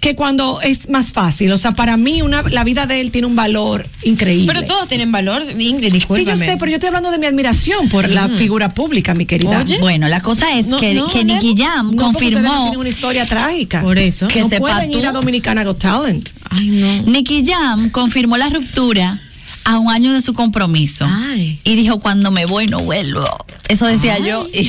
que 0.00 0.14
cuando 0.14 0.60
es 0.62 0.88
más 0.88 1.12
fácil. 1.12 1.50
O 1.52 1.58
sea, 1.58 1.72
para 1.72 1.96
mí 1.96 2.22
una, 2.22 2.42
la 2.42 2.64
vida 2.64 2.86
de 2.86 3.00
él 3.00 3.10
tiene 3.10 3.26
un 3.26 3.36
valor 3.36 3.86
increíble. 4.04 4.52
Pero 4.52 4.66
todos 4.66 4.88
tienen 4.88 5.10
valor, 5.12 5.42
Ingrid, 5.58 5.88
Sí, 5.90 5.94
discúlpame. 5.98 6.38
yo 6.38 6.44
sé, 6.44 6.56
pero 6.58 6.70
yo 6.70 6.76
estoy 6.76 6.88
hablando 6.88 7.10
de 7.10 7.18
mi 7.18 7.26
admiración 7.26 7.88
por 7.88 8.08
la 8.08 8.28
figura 8.28 8.74
pública, 8.74 9.14
mi 9.14 9.26
querida. 9.26 9.62
Oye. 9.62 9.78
Bueno, 9.78 10.08
la 10.08 10.20
cosa 10.20 10.56
es 10.58 10.66
No, 10.68 10.78
que, 10.78 10.94
no, 10.94 11.08
que 11.08 11.24
Nicky 11.24 11.54
Jam 11.56 11.90
No, 11.94 12.02
confirmó 12.02 12.62
tienen 12.62 12.78
una 12.80 12.88
historia 12.88 13.26
trágica. 13.26 13.82
Por 13.82 13.98
eso. 13.98 14.28
Que 14.28 14.40
no 14.40 14.48
sepa 14.48 14.60
pueden 14.74 14.92
ir 14.92 15.06
a 15.06 15.12
Dominicana 15.12 15.64
Got 15.64 15.78
Talent. 15.78 16.30
Ay, 16.50 16.68
no. 16.68 17.02
Nicky 17.02 17.44
Jam 17.44 17.90
confirmó 17.90 18.36
la 18.36 18.48
ruptura 18.48 19.20
a 19.68 19.78
un 19.78 19.90
año 19.90 20.14
de 20.14 20.22
su 20.22 20.32
compromiso. 20.32 21.06
Ay. 21.06 21.60
Y 21.62 21.76
dijo, 21.76 22.00
cuando 22.00 22.30
me 22.30 22.46
voy 22.46 22.68
no 22.68 22.80
vuelvo. 22.80 23.26
Eso 23.68 23.86
decía 23.86 24.18
yo. 24.18 24.46
Y, 24.54 24.60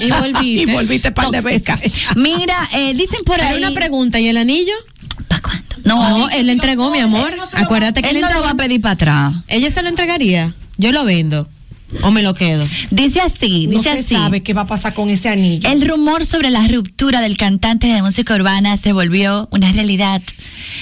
Y 0.00 0.10
volviste. 0.10 0.42
Y 0.62 0.66
volviste 0.66 1.12
par 1.12 1.28
de 1.30 1.42
veces. 1.42 2.02
Mira, 2.16 2.68
eh, 2.72 2.94
dicen 2.94 3.20
por 3.26 3.36
Pero 3.36 3.48
ahí. 3.50 3.58
una 3.58 3.72
pregunta, 3.72 4.18
¿y 4.20 4.28
el 4.28 4.38
anillo? 4.38 4.72
¿Para 5.28 5.42
cuándo? 5.42 5.76
No, 5.84 6.18
No, 6.18 6.30
él 6.30 6.46
le 6.46 6.52
entregó, 6.52 6.90
mi 6.90 7.00
amor. 7.00 7.34
Acuérdate 7.52 8.00
que 8.00 8.08
él 8.08 8.16
él 8.16 8.22
no 8.22 8.32
lo 8.32 8.40
va 8.42 8.50
a 8.50 8.54
pedir 8.54 8.80
para 8.80 8.92
atrás. 8.94 9.34
Ella 9.48 9.70
se 9.70 9.82
lo 9.82 9.90
entregaría. 9.90 10.54
Yo 10.78 10.92
lo 10.92 11.04
vendo. 11.04 11.46
O 12.02 12.10
me 12.10 12.22
lo 12.22 12.34
quedo. 12.34 12.66
Dice 12.90 13.20
así, 13.20 13.66
No 13.66 13.72
dice 13.78 13.92
se 13.92 13.98
así. 14.00 14.14
sabe 14.14 14.42
qué 14.42 14.54
va 14.54 14.62
a 14.62 14.66
pasar 14.66 14.94
con 14.94 15.10
ese 15.10 15.28
anillo. 15.28 15.68
El 15.70 15.86
rumor 15.86 16.24
sobre 16.24 16.50
la 16.50 16.66
ruptura 16.66 17.20
del 17.20 17.36
cantante 17.36 17.86
de 17.86 18.00
música 18.02 18.34
urbana 18.34 18.76
se 18.76 18.92
volvió 18.92 19.48
una 19.52 19.70
realidad 19.72 20.22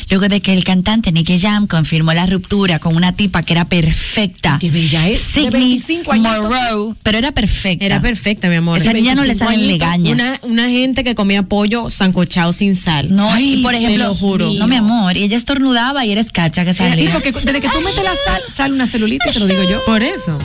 luego 0.08 0.28
de 0.28 0.40
que 0.40 0.52
el 0.52 0.62
cantante 0.64 1.10
Nicky 1.12 1.38
Jam 1.40 1.66
confirmó 1.66 2.12
la 2.12 2.26
ruptura 2.26 2.78
con 2.78 2.94
una 2.96 3.12
tipa 3.12 3.42
que 3.42 3.52
era 3.54 3.64
perfecta. 3.64 4.58
Qué 4.60 4.70
bella 4.70 5.08
es, 5.08 5.18
de 5.34 5.42
Sydney 5.42 5.50
25 5.50 6.12
añitos. 6.12 6.40
Monroe, 6.50 6.94
pero 7.02 7.18
era 7.18 7.32
perfecta. 7.32 7.84
Era 7.84 8.00
perfecta, 8.00 8.48
mi 8.48 8.56
amor. 8.56 8.78
Esa 8.80 8.92
niña 8.92 9.14
no 9.14 9.22
le 9.22 9.34
25 9.34 9.50
salen 9.50 9.66
legañas. 9.66 10.12
Una, 10.14 10.38
una 10.62 10.68
gente 10.70 11.02
que 11.04 11.14
comía 11.14 11.42
pollo 11.42 11.90
sancochado 11.90 12.52
sin 12.52 12.76
sal. 12.76 13.14
No, 13.14 13.32
Ay, 13.32 13.54
y 13.60 13.62
por 13.62 13.72
te 13.72 13.78
ejemplo, 13.78 14.04
lo 14.04 14.14
juro. 14.14 14.52
no 14.52 14.66
mi 14.68 14.76
amor, 14.76 15.16
y 15.16 15.24
ella 15.24 15.36
estornudaba 15.36 16.04
y 16.06 16.12
eres 16.12 16.30
cacha 16.32 16.64
que 16.64 16.72
Sí, 16.72 16.78
salía. 16.78 17.12
porque 17.12 17.32
desde 17.32 17.60
que 17.60 17.68
tú 17.68 17.80
metes 17.80 18.02
la 18.04 18.12
sal, 18.24 18.42
sale 18.52 18.74
una 18.74 18.86
celulitis, 18.86 19.32
te 19.32 19.40
lo 19.40 19.46
digo 19.46 19.62
yo. 19.64 19.84
Por 19.84 20.02
eso. 20.02 20.38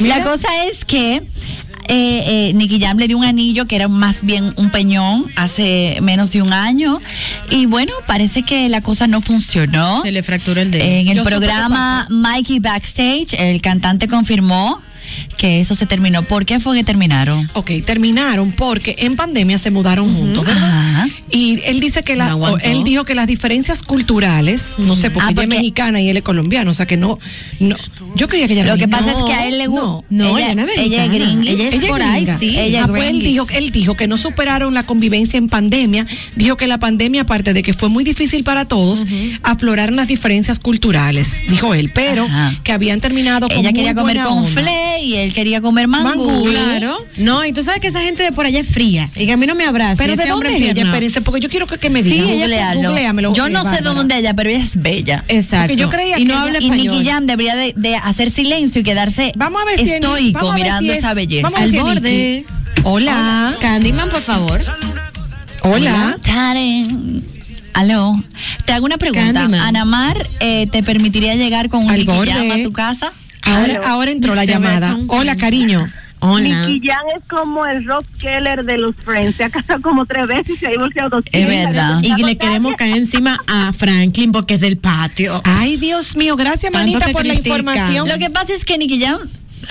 La 0.00 0.22
cosa 0.22 0.48
es 0.66 0.84
que 0.84 1.22
eh, 1.88 2.48
eh, 2.48 2.52
Nicky 2.54 2.80
Jam 2.80 2.96
le 2.96 3.08
dio 3.08 3.18
un 3.18 3.24
anillo 3.24 3.66
que 3.66 3.76
era 3.76 3.88
más 3.88 4.22
bien 4.22 4.52
un 4.56 4.70
peñón 4.70 5.26
hace 5.36 5.98
menos 6.00 6.30
de 6.32 6.40
un 6.42 6.52
año 6.52 7.00
y 7.50 7.66
bueno, 7.66 7.92
parece 8.06 8.42
que 8.42 8.68
la 8.68 8.80
cosa 8.80 9.06
no 9.06 9.20
funcionó. 9.20 10.02
Se 10.02 10.12
le 10.12 10.22
fracturó 10.22 10.60
el 10.60 10.70
dedo. 10.70 10.84
En 10.84 11.08
el 11.08 11.16
Yo 11.16 11.24
programa 11.24 12.06
Mikey 12.08 12.60
Backstage, 12.60 13.34
el 13.38 13.60
cantante 13.60 14.08
confirmó 14.08 14.80
que 15.36 15.60
eso 15.60 15.74
se 15.74 15.86
terminó. 15.86 16.22
¿Por 16.22 16.44
qué 16.44 16.60
fue 16.60 16.76
que 16.76 16.84
terminaron? 16.84 17.48
Ok, 17.54 17.70
terminaron 17.84 18.52
porque 18.52 18.96
en 18.98 19.16
pandemia 19.16 19.58
se 19.58 19.70
mudaron 19.70 20.14
juntos, 20.14 20.44
¿verdad? 20.46 20.62
Ajá. 20.64 21.08
Y 21.30 21.60
él 21.64 21.80
dice 21.80 22.02
que 22.02 22.16
la, 22.16 22.30
No 22.30 22.58
él 22.58 22.84
dijo 22.84 23.04
que 23.04 23.14
las 23.14 23.26
diferencias 23.26 23.82
culturales, 23.82 24.74
no 24.78 24.96
sé, 24.96 25.10
porque 25.10 25.28
Ah, 25.28 25.32
ella 25.32 25.42
es 25.42 25.48
mexicana 25.48 26.00
y 26.00 26.08
él 26.08 26.16
es 26.16 26.22
colombiano, 26.22 26.70
o 26.70 26.74
sea 26.74 26.86
que 26.86 26.96
no, 26.96 27.18
no 27.60 27.76
yo 28.14 28.28
creía 28.28 28.46
que 28.46 28.52
ella 28.54 28.64
Lo 28.64 28.76
que 28.76 28.88
pasa 28.88 29.12
es 29.12 29.16
que 29.24 29.32
a 29.32 29.46
él 29.46 29.58
le 29.58 29.66
gusta. 29.68 30.04
No. 30.10 30.36
Ella 30.36 30.52
es 30.52 30.78
ella 30.78 31.04
es 31.06 31.10
gringuis. 31.12 31.50
Ella 31.50 31.68
es 31.68 31.74
Ella 31.74 31.88
por 31.88 32.02
ahí, 32.02 32.24
gringa. 32.24 32.38
sí. 32.38 32.58
Ella 32.58 32.84
Ah, 32.84 32.88
pues 32.88 33.04
él 33.04 33.20
dijo, 33.20 33.46
él 33.54 33.70
dijo 33.70 33.96
que 33.96 34.08
no 34.08 34.16
superaron 34.16 34.74
la 34.74 34.82
convivencia 34.84 35.38
en 35.38 35.48
pandemia. 35.48 36.04
Dijo 36.36 36.56
que 36.56 36.66
la 36.66 36.78
pandemia, 36.78 37.22
aparte 37.22 37.52
de 37.54 37.62
que 37.62 37.72
fue 37.72 37.88
muy 37.88 38.04
difícil 38.04 38.44
para 38.44 38.66
todos, 38.66 39.06
afloraron 39.42 39.96
las 39.96 40.08
diferencias 40.08 40.58
culturales, 40.58 41.42
dijo 41.48 41.74
él, 41.74 41.90
pero 41.94 42.24
Ajá. 42.24 42.54
que 42.62 42.72
habían 42.72 43.00
terminado 43.00 43.48
con 43.48 43.56
Ella 43.58 43.70
muy 43.70 43.78
quería 43.78 43.94
comer 43.94 44.16
buena 44.16 44.28
con 44.28 44.46
fle 44.46 45.00
y 45.02 45.11
él 45.16 45.32
quería 45.34 45.60
comer 45.60 45.88
mangú. 45.88 46.26
Mangú. 46.26 46.44
Claro. 46.50 46.98
No, 47.16 47.44
y 47.44 47.52
tú 47.52 47.62
sabes 47.62 47.80
que 47.80 47.88
esa 47.88 48.00
gente 48.00 48.22
de 48.22 48.32
por 48.32 48.46
allá 48.46 48.60
es 48.60 48.66
fría. 48.68 49.10
Y 49.16 49.26
que 49.26 49.32
a 49.32 49.36
mí 49.36 49.46
no 49.46 49.54
me 49.54 49.64
abraza. 49.64 49.96
Pero 50.02 50.14
ese 50.14 50.24
¿de 50.24 50.28
dónde 50.30 50.48
es 50.56 50.60
ella? 50.62 50.82
Espérense, 50.84 51.20
porque 51.20 51.40
yo 51.40 51.48
quiero 51.48 51.66
que, 51.66 51.78
que 51.78 51.90
me 51.90 52.02
Sí, 52.02 52.10
diga. 52.10 52.30
ella- 52.30 52.74
Googlealo. 52.74 53.32
Yo 53.34 53.48
no 53.48 53.60
sé 53.64 53.70
Bárbara. 53.70 53.94
dónde 53.94 54.18
ella, 54.18 54.34
pero 54.34 54.50
ella 54.50 54.58
es 54.60 54.76
bella. 54.80 55.24
Exacto. 55.28 55.68
Porque 55.68 55.80
yo 55.82 55.90
creía 55.90 56.18
y 56.18 56.22
que 56.22 56.28
no 56.28 56.34
ella- 56.34 56.42
habla 56.42 56.58
Y. 56.60 56.70
Nicky 56.70 57.04
Jam 57.04 57.26
debería 57.26 57.54
de, 57.56 57.72
de 57.76 57.96
hacer 57.96 58.30
silencio 58.30 58.80
y 58.80 58.84
quedarse 58.84 59.32
Vamos 59.36 59.62
a 59.62 59.64
ver 59.64 59.76
si 59.78 59.90
estoico 59.90 60.52
mirando 60.52 60.80
si 60.80 60.90
es- 60.90 60.98
esa 60.98 61.14
belleza. 61.14 61.42
vamos 61.48 61.54
a 61.58 61.62
ver 61.62 61.66
Al 61.66 61.70
si 61.70 61.78
borde. 61.78 62.44
Hola. 62.84 63.54
Candyman, 63.60 64.08
por 64.10 64.22
favor. 64.22 64.60
Hola. 65.62 66.16
Taren. 66.22 67.24
Aló. 67.74 68.22
Te 68.66 68.72
hago 68.72 68.84
una 68.84 68.98
pregunta. 68.98 69.32
Candyman. 69.32 69.60
Anamar, 69.60 70.28
eh, 70.40 70.66
¿te 70.70 70.82
permitiría 70.82 71.34
llegar 71.36 71.68
con 71.68 71.84
un 71.86 71.92
Nicky. 71.94 72.06
Jam 72.30 72.50
a 72.50 72.62
tu 72.62 72.72
casa? 72.72 73.12
Ahora, 73.42 73.80
ahora 73.86 74.10
entró 74.10 74.34
la 74.34 74.44
llamada. 74.44 74.98
Hola, 75.08 75.36
cariño. 75.36 75.88
Hola. 76.24 76.68
Nicky 76.68 76.86
Jam 76.86 77.00
es 77.16 77.22
como 77.28 77.66
el 77.66 77.84
Ross 77.84 78.04
Keller 78.20 78.64
de 78.64 78.78
los 78.78 78.94
Friends. 79.04 79.36
Se 79.36 79.42
ha 79.42 79.50
casado 79.50 79.82
como 79.82 80.06
tres 80.06 80.28
veces 80.28 80.50
y 80.50 80.56
se 80.56 80.68
ha 80.68 80.70
divorciado 80.70 81.10
dos 81.10 81.24
Es 81.32 81.46
verdad. 81.48 82.00
Y 82.00 82.22
le 82.22 82.36
queremos 82.36 82.76
caer 82.76 82.96
encima 82.96 83.40
a 83.48 83.72
Franklin 83.72 84.30
porque 84.30 84.54
es 84.54 84.60
del 84.60 84.76
patio. 84.76 85.42
Ay, 85.44 85.76
Dios 85.78 86.16
mío, 86.16 86.36
gracias, 86.36 86.70
Tanto 86.70 86.78
manita, 86.78 87.08
por 87.10 87.26
la 87.26 87.34
información. 87.34 88.08
Lo 88.08 88.18
que 88.18 88.30
pasa 88.30 88.52
es 88.52 88.64
que 88.64 88.78
Nicky 88.78 89.04
Jam 89.04 89.18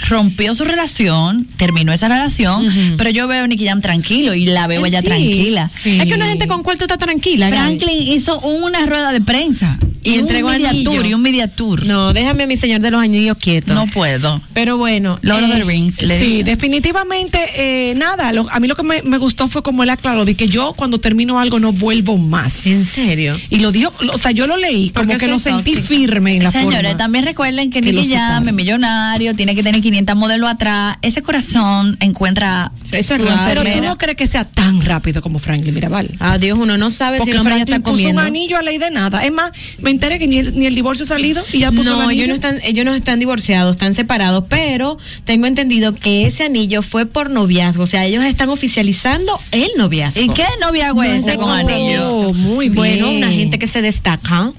rompió 0.08 0.54
su 0.56 0.64
relación, 0.64 1.46
terminó 1.58 1.92
esa 1.94 2.08
relación, 2.08 2.68
pero 2.98 3.10
yo 3.10 3.28
veo 3.28 3.44
a 3.44 3.48
Nicky 3.48 3.66
Jam 3.66 3.82
tranquilo 3.82 4.34
y 4.34 4.46
la 4.46 4.68
veo 4.68 4.86
ella 4.86 5.02
Sí, 5.02 5.08
tranquila. 5.08 5.68
sí. 5.70 6.00
Es 6.00 6.08
que 6.08 6.14
una 6.16 6.28
gente 6.28 6.48
con 6.48 6.64
cuarto 6.64 6.84
está 6.86 6.98
tranquila. 6.98 7.50
Gaby. 7.50 7.62
Franklin 7.80 8.02
hizo 8.14 8.40
una 8.40 8.86
rueda 8.86 9.12
de 9.12 9.22
prensa 9.22 9.78
Y, 10.04 10.14
un 10.14 10.20
entregó 10.22 10.50
media 10.50 10.70
anillo. 10.72 10.92
tour, 10.92 11.06
y 11.06 11.14
un 11.14 11.22
media 11.22 11.48
tour. 11.48 11.86
No, 11.86 12.14
déjame 12.14 12.44
a 12.44 12.48
mi 12.48 12.58
señor 12.58 12.82
de 12.82 12.90
los 12.92 13.02
anillos 13.04 13.38
quieto. 13.38 13.74
No 13.74 13.86
puedo. 13.88 14.42
Pero 14.54 14.78
bueno. 14.78 15.20
Lord 15.22 15.44
of 15.44 15.52
eh, 15.52 15.54
the 15.60 15.64
Rings. 15.64 16.02
le 16.02 16.18
Sí, 16.20 16.26
dice. 16.26 16.44
definitivamente, 16.46 17.38
eh, 17.56 17.94
nada, 17.96 18.32
lo- 18.34 18.50
a 18.50 18.60
mí 18.60 18.68
lo 18.68 18.76
que 18.76 18.84
me, 18.84 19.02
me 19.04 19.18
gustó 19.20 19.48
fue 19.48 19.62
como 19.62 19.84
él 19.84 19.90
aclaró, 19.92 20.26
de 20.26 20.36
que 20.36 20.48
yo 20.48 20.74
cuando 20.76 21.00
termino 21.00 21.40
algo 21.40 21.60
no 21.60 21.72
vuelvo 21.72 22.18
más. 22.18 22.66
¿En 22.66 22.84
serio? 22.86 23.40
Y 23.50 23.60
lo 23.60 23.72
dijo, 23.72 23.94
o 24.12 24.18
sea, 24.18 24.32
yo 24.32 24.48
lo 24.48 24.58
leí, 24.58 24.90
como 24.90 25.06
Porque 25.08 25.26
que 25.26 25.32
lo 25.32 25.38
sentí 25.40 25.74
tóxica. 25.76 25.88
firme 25.96 26.36
en 26.38 26.44
la 26.44 26.52
Señores, 26.52 26.82
forma. 26.82 26.98
también 26.98 27.26
recuerden 27.26 27.70
que 27.70 27.82
que 27.82 27.92
Nicky 27.92 28.10
Jam 28.14 28.48
es 28.48 28.54
millonario, 28.54 29.36
tiene 29.36 29.56
que 29.56 29.64
tener 29.64 29.81
500 29.82 30.16
modelos 30.16 30.50
atrás. 30.50 30.98
Ese 31.02 31.22
corazón 31.22 31.98
encuentra 32.00 32.72
su. 32.92 33.16
Pero 33.18 33.64
tú 33.64 33.82
no 33.84 33.98
crees 33.98 34.18
que 34.18 34.28
sea 34.28 34.46
tan 34.46 34.82
rápido 34.86 35.22
como 35.22 35.40
Franklin 35.40 35.74
Mirabal. 35.74 36.10
Adiós, 36.20 36.58
uno 36.60 36.78
no 36.78 36.90
sabe 36.90 37.18
Porque 37.18 37.32
si 37.32 37.36
el 37.36 37.40
hombre 37.40 37.54
ya 37.56 37.66
Franklin 37.66 37.76
está 37.78 37.84
puso 37.90 37.98
comiendo. 38.04 38.22
un 38.22 38.28
anillo 38.28 38.58
a 38.58 38.62
ley 38.62 38.78
de 38.78 38.92
nada. 38.92 39.24
Es 39.26 39.32
más, 39.32 39.52
me 39.80 39.92
enteré 39.92 40.20
que 40.20 40.28
ni 40.28 40.38
el, 40.40 40.58
ni 40.58 40.66
el 40.66 40.76
divorcio 40.76 41.04
ha 41.04 41.08
salido 41.08 41.44
y 41.54 41.60
ya 41.60 41.72
puso 41.72 41.92
No, 41.92 42.02
anillo. 42.02 42.24
ellos 42.24 42.28
no, 42.30 42.36
están, 42.36 42.60
ellos 42.64 42.86
no 42.86 42.94
están 42.94 43.20
divorciados, 43.20 43.72
están 43.72 43.94
separados, 43.94 44.46
pero 44.50 44.98
tengo 45.26 45.48
entendido 45.48 45.94
que 45.96 46.26
ese 46.26 46.44
anillo 46.44 46.82
fue 46.82 47.06
por 47.06 47.30
noviazgo, 47.30 47.84
o 47.84 47.88
sea, 47.88 48.06
ellos 48.06 48.24
están 48.26 48.50
oficializando 48.50 49.40
el 49.52 49.70
noviazgo. 49.78 50.22
¿Y 50.22 50.30
qué 50.30 50.46
noviazgo 50.62 51.04
es 51.04 51.24
ese 51.24 51.38
con 51.38 51.50
anillo? 51.50 52.08
Oh, 52.08 52.34
muy 52.34 52.66
bien. 52.70 52.76
Bueno, 52.76 53.10
una 53.12 53.30
gente 53.30 53.58
que 53.60 53.68
se 53.68 53.82
destaca. 53.82 54.52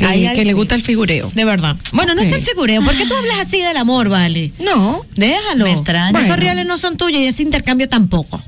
Que, 0.00 0.06
Ay, 0.06 0.26
ay, 0.26 0.34
que 0.36 0.44
le 0.44 0.50
sí. 0.50 0.54
gusta 0.54 0.74
el 0.74 0.82
figureo. 0.82 1.30
De 1.34 1.44
verdad. 1.44 1.76
Bueno, 1.92 2.14
no 2.14 2.22
es 2.22 2.32
el 2.32 2.42
figureo. 2.42 2.82
¿Por 2.82 2.96
qué 2.96 3.06
tú 3.06 3.14
hablas 3.14 3.38
así 3.40 3.58
del 3.60 3.76
amor, 3.76 4.08
vale? 4.08 4.52
No. 4.58 5.04
Déjalo. 5.16 5.64
Me 5.64 5.72
extraña. 5.72 6.10
Esos 6.18 6.28
Bueno. 6.28 6.42
reales 6.42 6.66
no 6.66 6.78
son 6.78 6.96
tuyos 6.96 7.20
y 7.20 7.26
ese 7.26 7.42
intercambio 7.42 7.88
tampoco. 7.88 8.42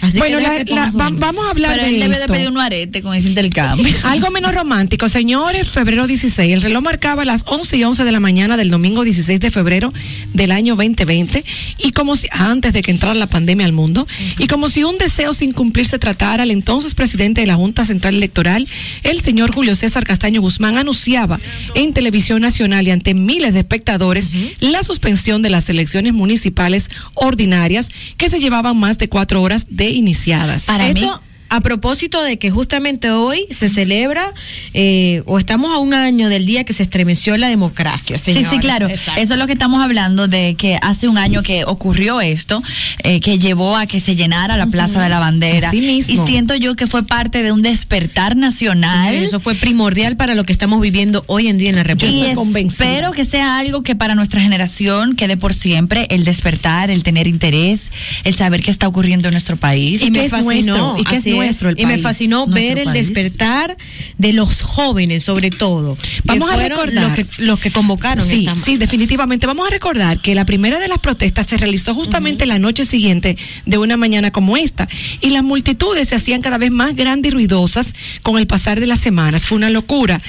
Así 0.00 0.18
bueno, 0.18 0.38
que 0.38 0.44
la- 0.44 0.64
la- 0.86 0.90
va- 0.92 1.10
vamos 1.12 1.44
a 1.46 1.50
hablar 1.50 1.72
Pero 1.72 1.82
de 1.88 1.94
él 1.94 2.00
debe 2.00 2.14
de 2.16 2.20
esto. 2.22 2.32
pedir 2.32 2.48
un 2.48 2.58
arete 2.58 3.02
con 3.02 3.14
ese 3.16 3.28
intercambio. 3.28 3.92
Algo 4.04 4.30
menos 4.30 4.54
romántico, 4.54 5.08
señores, 5.08 5.68
febrero 5.68 6.06
16. 6.06 6.54
El 6.54 6.62
reloj 6.62 6.84
marcaba 6.84 7.24
las 7.24 7.42
11 7.48 7.76
y 7.78 7.82
11 7.84 8.04
de 8.04 8.12
la 8.12 8.20
mañana 8.20 8.56
del 8.56 8.70
domingo 8.70 9.02
16 9.02 9.40
de 9.40 9.50
febrero 9.50 9.92
del 10.34 10.52
año 10.52 10.76
2020 10.76 11.44
y 11.78 11.90
como 11.90 12.14
si 12.14 12.28
antes 12.30 12.72
de 12.72 12.82
que 12.82 12.92
entrara 12.92 13.14
la 13.14 13.26
pandemia 13.26 13.66
al 13.66 13.72
mundo 13.72 14.06
y 14.38 14.46
como 14.46 14.68
si 14.68 14.84
un 14.84 14.98
deseo 14.98 15.34
sin 15.34 15.52
cumplir 15.52 15.86
se 15.88 15.98
tratara, 15.98 16.44
el 16.44 16.52
entonces 16.52 16.94
presidente 16.94 17.40
de 17.40 17.48
la 17.48 17.56
Junta 17.56 17.84
Central 17.84 18.14
Electoral, 18.14 18.68
el 19.02 19.20
señor 19.20 19.52
Julio 19.52 19.74
César 19.74 20.04
Castaño 20.04 20.40
Guzmán 20.40 20.78
anunciaba 20.98 21.38
en 21.74 21.92
televisión 21.92 22.42
nacional 22.42 22.88
y 22.88 22.90
ante 22.90 23.14
miles 23.14 23.54
de 23.54 23.60
espectadores 23.60 24.30
la 24.58 24.82
suspensión 24.82 25.42
de 25.42 25.50
las 25.50 25.68
elecciones 25.68 26.12
municipales 26.12 26.90
ordinarias 27.14 27.88
que 28.16 28.28
se 28.28 28.40
llevaban 28.40 28.76
más 28.76 28.98
de 28.98 29.08
cuatro 29.08 29.40
horas 29.40 29.66
de 29.70 29.90
iniciadas. 29.90 30.64
Para 30.64 30.92
mí, 30.92 31.00
Esto, 31.00 31.22
a 31.48 31.60
propósito 31.60 32.22
de 32.22 32.38
que 32.38 32.50
justamente 32.50 33.10
hoy 33.10 33.46
se 33.50 33.68
celebra 33.68 34.32
eh, 34.74 35.22
o 35.26 35.38
estamos 35.38 35.72
a 35.72 35.78
un 35.78 35.94
año 35.94 36.28
del 36.28 36.46
día 36.46 36.64
que 36.64 36.72
se 36.72 36.82
estremeció 36.82 37.36
la 37.36 37.48
democracia. 37.48 38.18
Sí, 38.18 38.32
sí, 38.32 38.38
señores. 38.40 38.60
claro. 38.60 38.88
Exacto. 38.88 39.20
Eso 39.20 39.34
es 39.34 39.40
lo 39.40 39.46
que 39.46 39.52
estamos 39.54 39.82
hablando 39.82 40.28
de 40.28 40.54
que 40.54 40.78
hace 40.82 41.08
un 41.08 41.18
año 41.18 41.42
que 41.42 41.64
ocurrió 41.64 42.20
esto, 42.20 42.62
eh, 43.02 43.20
que 43.20 43.38
llevó 43.38 43.76
a 43.76 43.86
que 43.86 44.00
se 44.00 44.16
llenara 44.16 44.56
la 44.56 44.66
Plaza 44.66 45.02
de 45.02 45.08
la 45.08 45.18
Bandera. 45.18 45.68
Así 45.68 45.80
mismo. 45.80 46.22
Y 46.22 46.26
siento 46.26 46.54
yo 46.54 46.76
que 46.76 46.86
fue 46.86 47.04
parte 47.04 47.42
de 47.42 47.52
un 47.52 47.62
despertar 47.62 48.36
nacional. 48.36 49.08
Señores, 49.08 49.28
eso 49.28 49.40
fue 49.40 49.54
primordial 49.54 50.16
para 50.16 50.34
lo 50.34 50.44
que 50.44 50.52
estamos 50.52 50.80
viviendo 50.80 51.24
hoy 51.26 51.48
en 51.48 51.58
día 51.58 51.70
en 51.70 51.76
la 51.76 51.82
y 51.82 51.84
República. 51.84 52.34
convencida. 52.34 52.84
espero 52.84 53.12
que 53.12 53.24
sea 53.24 53.58
algo 53.58 53.82
que 53.82 53.94
para 53.96 54.14
nuestra 54.14 54.40
generación 54.40 55.16
quede 55.16 55.36
por 55.36 55.54
siempre, 55.54 56.06
el 56.10 56.24
despertar, 56.24 56.90
el 56.90 57.02
tener 57.02 57.26
interés, 57.26 57.90
el 58.24 58.34
saber 58.34 58.62
qué 58.62 58.70
está 58.70 58.88
ocurriendo 58.88 59.28
en 59.28 59.32
nuestro 59.32 59.56
país. 59.56 60.02
y 60.02 60.06
que 60.06 60.10
me 60.10 60.28
fascinó, 60.28 60.94
nuestro, 60.94 60.98
y 60.98 61.04
que 61.04 61.16
es 61.16 61.24
nuestro 61.38 61.70
el 61.70 61.80
y 61.80 61.86
me 61.86 61.98
fascinó 61.98 62.46
ver 62.46 62.78
el 62.78 62.84
país. 62.86 63.08
despertar 63.08 63.76
de 64.18 64.32
los 64.32 64.62
jóvenes, 64.62 65.22
sobre 65.24 65.50
todo. 65.50 65.96
Vamos 66.24 66.50
a 66.50 66.56
recordar. 66.56 67.04
los 67.08 67.12
que, 67.12 67.42
los 67.42 67.58
que 67.58 67.70
convocaron. 67.70 68.26
Sí, 68.26 68.46
sí, 68.62 68.76
definitivamente. 68.76 69.46
Vamos 69.46 69.66
a 69.66 69.70
recordar 69.70 70.20
que 70.20 70.34
la 70.34 70.44
primera 70.44 70.78
de 70.78 70.88
las 70.88 70.98
protestas 70.98 71.46
se 71.46 71.56
realizó 71.56 71.94
justamente 71.94 72.46
la 72.46 72.58
noche 72.58 72.84
siguiente 72.84 73.36
de 73.66 73.78
una 73.78 73.96
mañana 73.96 74.30
como 74.30 74.56
esta. 74.56 74.88
Y 75.20 75.30
las 75.30 75.42
multitudes 75.42 76.08
se 76.08 76.14
hacían 76.14 76.42
cada 76.42 76.58
vez 76.58 76.70
más 76.70 76.94
grandes 76.94 77.30
y 77.30 77.34
ruidosas 77.34 77.94
con 78.22 78.38
el 78.38 78.46
pasar 78.46 78.80
de 78.80 78.86
las 78.86 79.00
semanas. 79.00 79.46
Fue 79.46 79.56
una 79.56 79.70
locura. 79.70 80.20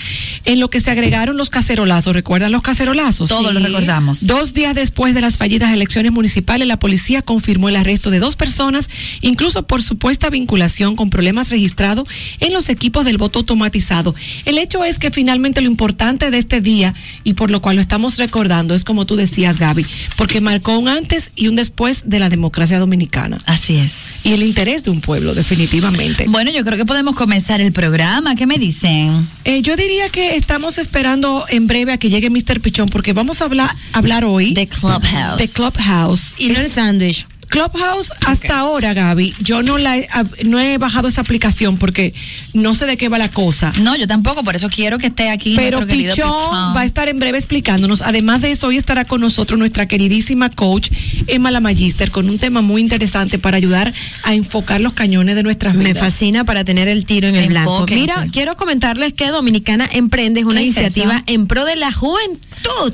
En 0.45 0.59
lo 0.59 0.69
que 0.69 0.79
se 0.79 0.91
agregaron 0.91 1.37
los 1.37 1.49
cacerolazos. 1.49 2.13
¿Recuerdan 2.13 2.51
los 2.51 2.61
cacerolazos? 2.61 3.29
Todos 3.29 3.53
lo 3.53 3.59
recordamos. 3.59 4.25
Dos 4.27 4.53
días 4.53 4.75
después 4.75 5.13
de 5.13 5.21
las 5.21 5.37
fallidas 5.37 5.73
elecciones 5.73 6.11
municipales, 6.11 6.67
la 6.67 6.79
policía 6.79 7.21
confirmó 7.21 7.69
el 7.69 7.75
arresto 7.75 8.09
de 8.09 8.19
dos 8.19 8.35
personas, 8.35 8.89
incluso 9.21 9.67
por 9.67 9.81
supuesta 9.81 10.29
vinculación 10.29 10.95
con 10.99 11.09
problemas 11.09 11.49
registrados 11.49 12.05
en 12.41 12.51
los 12.51 12.67
equipos 12.67 13.05
del 13.05 13.17
voto 13.17 13.39
automatizado. 13.39 14.15
El 14.43 14.57
hecho 14.57 14.83
es 14.83 14.99
que 14.99 15.11
finalmente 15.11 15.61
lo 15.61 15.67
importante 15.67 16.29
de 16.29 16.37
este 16.37 16.59
día 16.59 16.93
y 17.23 17.35
por 17.35 17.51
lo 17.51 17.61
cual 17.61 17.77
lo 17.77 17.81
estamos 17.81 18.17
recordando 18.17 18.75
es 18.75 18.83
como 18.83 19.05
tú 19.05 19.15
decías, 19.15 19.59
Gaby, 19.59 19.85
porque 20.17 20.41
marcó 20.41 20.77
un 20.77 20.89
antes 20.89 21.31
y 21.37 21.47
un 21.47 21.55
después 21.55 22.09
de 22.09 22.19
la 22.19 22.27
democracia 22.27 22.79
dominicana 22.79 23.37
Así 23.45 23.77
es. 23.77 24.25
y 24.25 24.33
el 24.33 24.43
interés 24.43 24.83
de 24.83 24.89
un 24.89 24.99
pueblo, 24.99 25.33
definitivamente. 25.33 26.25
Bueno, 26.27 26.51
yo 26.51 26.65
creo 26.65 26.75
que 26.77 26.85
podemos 26.85 27.15
comenzar 27.15 27.61
el 27.61 27.71
programa. 27.71 28.35
¿Qué 28.35 28.45
me 28.45 28.57
dicen? 28.57 29.25
Eh, 29.45 29.61
yo 29.61 29.77
diría 29.77 30.09
que 30.09 30.35
estamos 30.35 30.77
esperando 30.79 31.45
en 31.47 31.65
breve 31.67 31.93
a 31.93 31.97
que 31.97 32.09
llegue 32.09 32.29
Mr. 32.29 32.59
Pichón 32.59 32.89
porque 32.89 33.13
vamos 33.13 33.41
a 33.41 33.45
hablar, 33.45 33.69
hablar 33.93 34.25
hoy 34.25 34.53
The 34.53 34.67
Clubhouse. 34.67 35.37
de 35.37 35.47
Clubhouse. 35.47 36.35
Y 36.37 36.49
no 36.49 36.59
el 36.59 36.69
sándwich. 36.69 37.25
Clubhouse 37.49 38.11
hasta 38.25 38.59
ahora, 38.59 38.93
Gaby, 38.93 39.33
yo 39.41 39.63
no 39.63 39.77
la 39.77 39.97
he, 39.97 40.07
ab- 40.09 40.43
no 40.43 40.59
he 40.59 40.77
bajado 40.77 41.07
esa 41.07 41.21
aplicación 41.21 41.77
porque 41.77 42.13
no 42.53 42.75
sé 42.75 42.85
de 42.85 42.95
qué 42.95 43.09
va 43.09 43.17
la 43.17 43.31
cosa. 43.31 43.73
No, 43.81 43.95
yo 43.95 44.07
tampoco, 44.07 44.43
por 44.43 44.55
eso 44.55 44.69
quiero 44.69 44.97
que 44.99 45.07
esté 45.07 45.29
aquí 45.29 45.55
Pero 45.55 45.79
Pichón 45.87 46.11
Pichón. 46.11 46.75
va 46.75 46.81
a 46.81 46.85
estar 46.85 47.09
en 47.09 47.17
breve 47.19 47.37
explicándonos. 47.39 48.01
Además 48.03 48.41
de 48.41 48.51
eso, 48.51 48.67
hoy 48.67 48.77
estará 48.77 49.05
con 49.05 49.21
nosotros 49.21 49.57
nuestra 49.57 49.87
queridísima 49.87 50.49
coach 50.49 50.89
Emma 51.27 51.49
La 51.49 51.59
Magister 51.59 52.11
con 52.11 52.29
un 52.29 52.37
tema 52.37 52.61
muy 52.61 52.81
interesante 52.81 53.39
para 53.39 53.57
ayudar 53.57 53.93
a 54.23 54.35
enfocar 54.35 54.79
los 54.79 54.93
cañones 54.93 55.35
de 55.35 55.41
nuestras 55.43 55.75
Me 55.75 55.85
vidas. 55.85 55.99
fascina 55.99 56.43
para 56.45 56.63
tener 56.63 56.87
el 56.87 57.05
tiro 57.05 57.27
en 57.29 57.35
el 57.35 57.47
blanco. 57.49 57.85
Mira, 57.89 58.27
quiero 58.31 58.55
comentarles 58.57 59.13
que 59.13 59.27
Dominicana 59.27 59.89
Emprende 59.91 60.41
es 60.41 60.45
una 60.45 60.59
¿Qué 60.59 60.67
es 60.67 60.77
iniciativa 60.77 61.23
en 61.25 61.47
pro 61.47 61.65
de 61.65 61.75
la 61.77 61.91
juventud. 61.91 62.39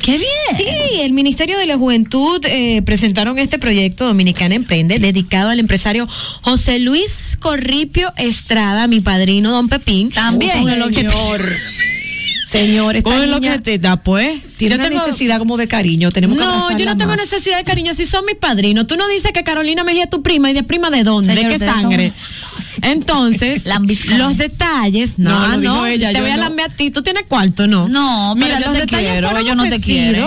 ¡Qué 0.01 0.17
bien! 0.17 0.29
Sí, 0.55 0.65
el 1.01 1.11
Ministerio 1.13 1.57
de 1.57 1.65
la 1.65 1.77
Juventud 1.77 2.39
eh, 2.45 2.81
presentaron 2.83 3.37
este 3.39 3.59
proyecto 3.59 4.05
Dominicana 4.05 4.44
Emprende 4.51 4.99
dedicado 4.99 5.49
al 5.49 5.59
empresario 5.59 6.07
José 6.41 6.79
Luis 6.79 7.37
Corripio 7.39 8.13
Estrada, 8.17 8.87
mi 8.87 8.99
padrino 8.99 9.51
Don 9.51 9.69
Pepín. 9.69 10.11
También. 10.11 10.61
Con 10.63 10.79
lo 10.79 10.89
que- 10.89 11.07
Señor, 12.47 12.95
esta 12.95 13.09
con 13.09 13.29
lo 13.31 13.41
que 13.41 13.57
te 13.59 13.79
da, 13.79 13.97
pues. 13.97 14.39
tiene 14.57 14.75
Yo 14.75 14.81
una 14.81 14.89
tengo- 14.89 15.05
necesidad 15.05 15.39
como 15.39 15.57
de 15.57 15.67
cariño. 15.67 16.11
Tenemos 16.11 16.37
que 16.37 16.43
No, 16.43 16.77
yo 16.77 16.85
no 16.85 16.95
tengo 16.95 17.11
más. 17.11 17.19
necesidad 17.19 17.57
de 17.57 17.63
cariño, 17.63 17.93
si 17.93 18.05
son 18.05 18.23
mis 18.25 18.35
padrinos. 18.35 18.85
Tú 18.87 18.95
no 18.97 19.07
dices 19.09 19.31
que 19.33 19.43
Carolina 19.43 19.83
Mejía 19.83 20.03
es 20.03 20.09
tu 20.09 20.21
prima 20.21 20.51
y 20.51 20.53
de 20.53 20.63
prima 20.63 20.89
de 20.91 21.03
dónde, 21.03 21.33
Señor, 21.33 21.43
de 21.43 21.49
qué 21.49 21.55
ustedes 21.55 21.73
son- 21.73 21.81
sangre. 21.81 22.13
Entonces, 22.83 23.65
los 24.17 24.37
detalles, 24.37 25.17
no, 25.17 25.57
No, 25.57 25.85
ella, 25.87 26.09
te 26.09 26.15
yo 26.15 26.21
voy 26.21 26.29
a 26.29 26.37
no. 26.37 26.43
lamber 26.43 26.65
a 26.65 26.69
ti, 26.73 26.91
tú 26.91 27.01
tienes 27.01 27.23
cuarto, 27.23 27.65
no. 27.67 27.89
No, 27.89 28.35
pero 28.39 28.59
yo 28.59 28.71
te 28.73 28.85
quiero, 28.85 29.29
fueron 29.29 29.45
ellos 29.45 29.57
no 29.57 29.63
te 29.67 29.81
quieren. 29.81 30.23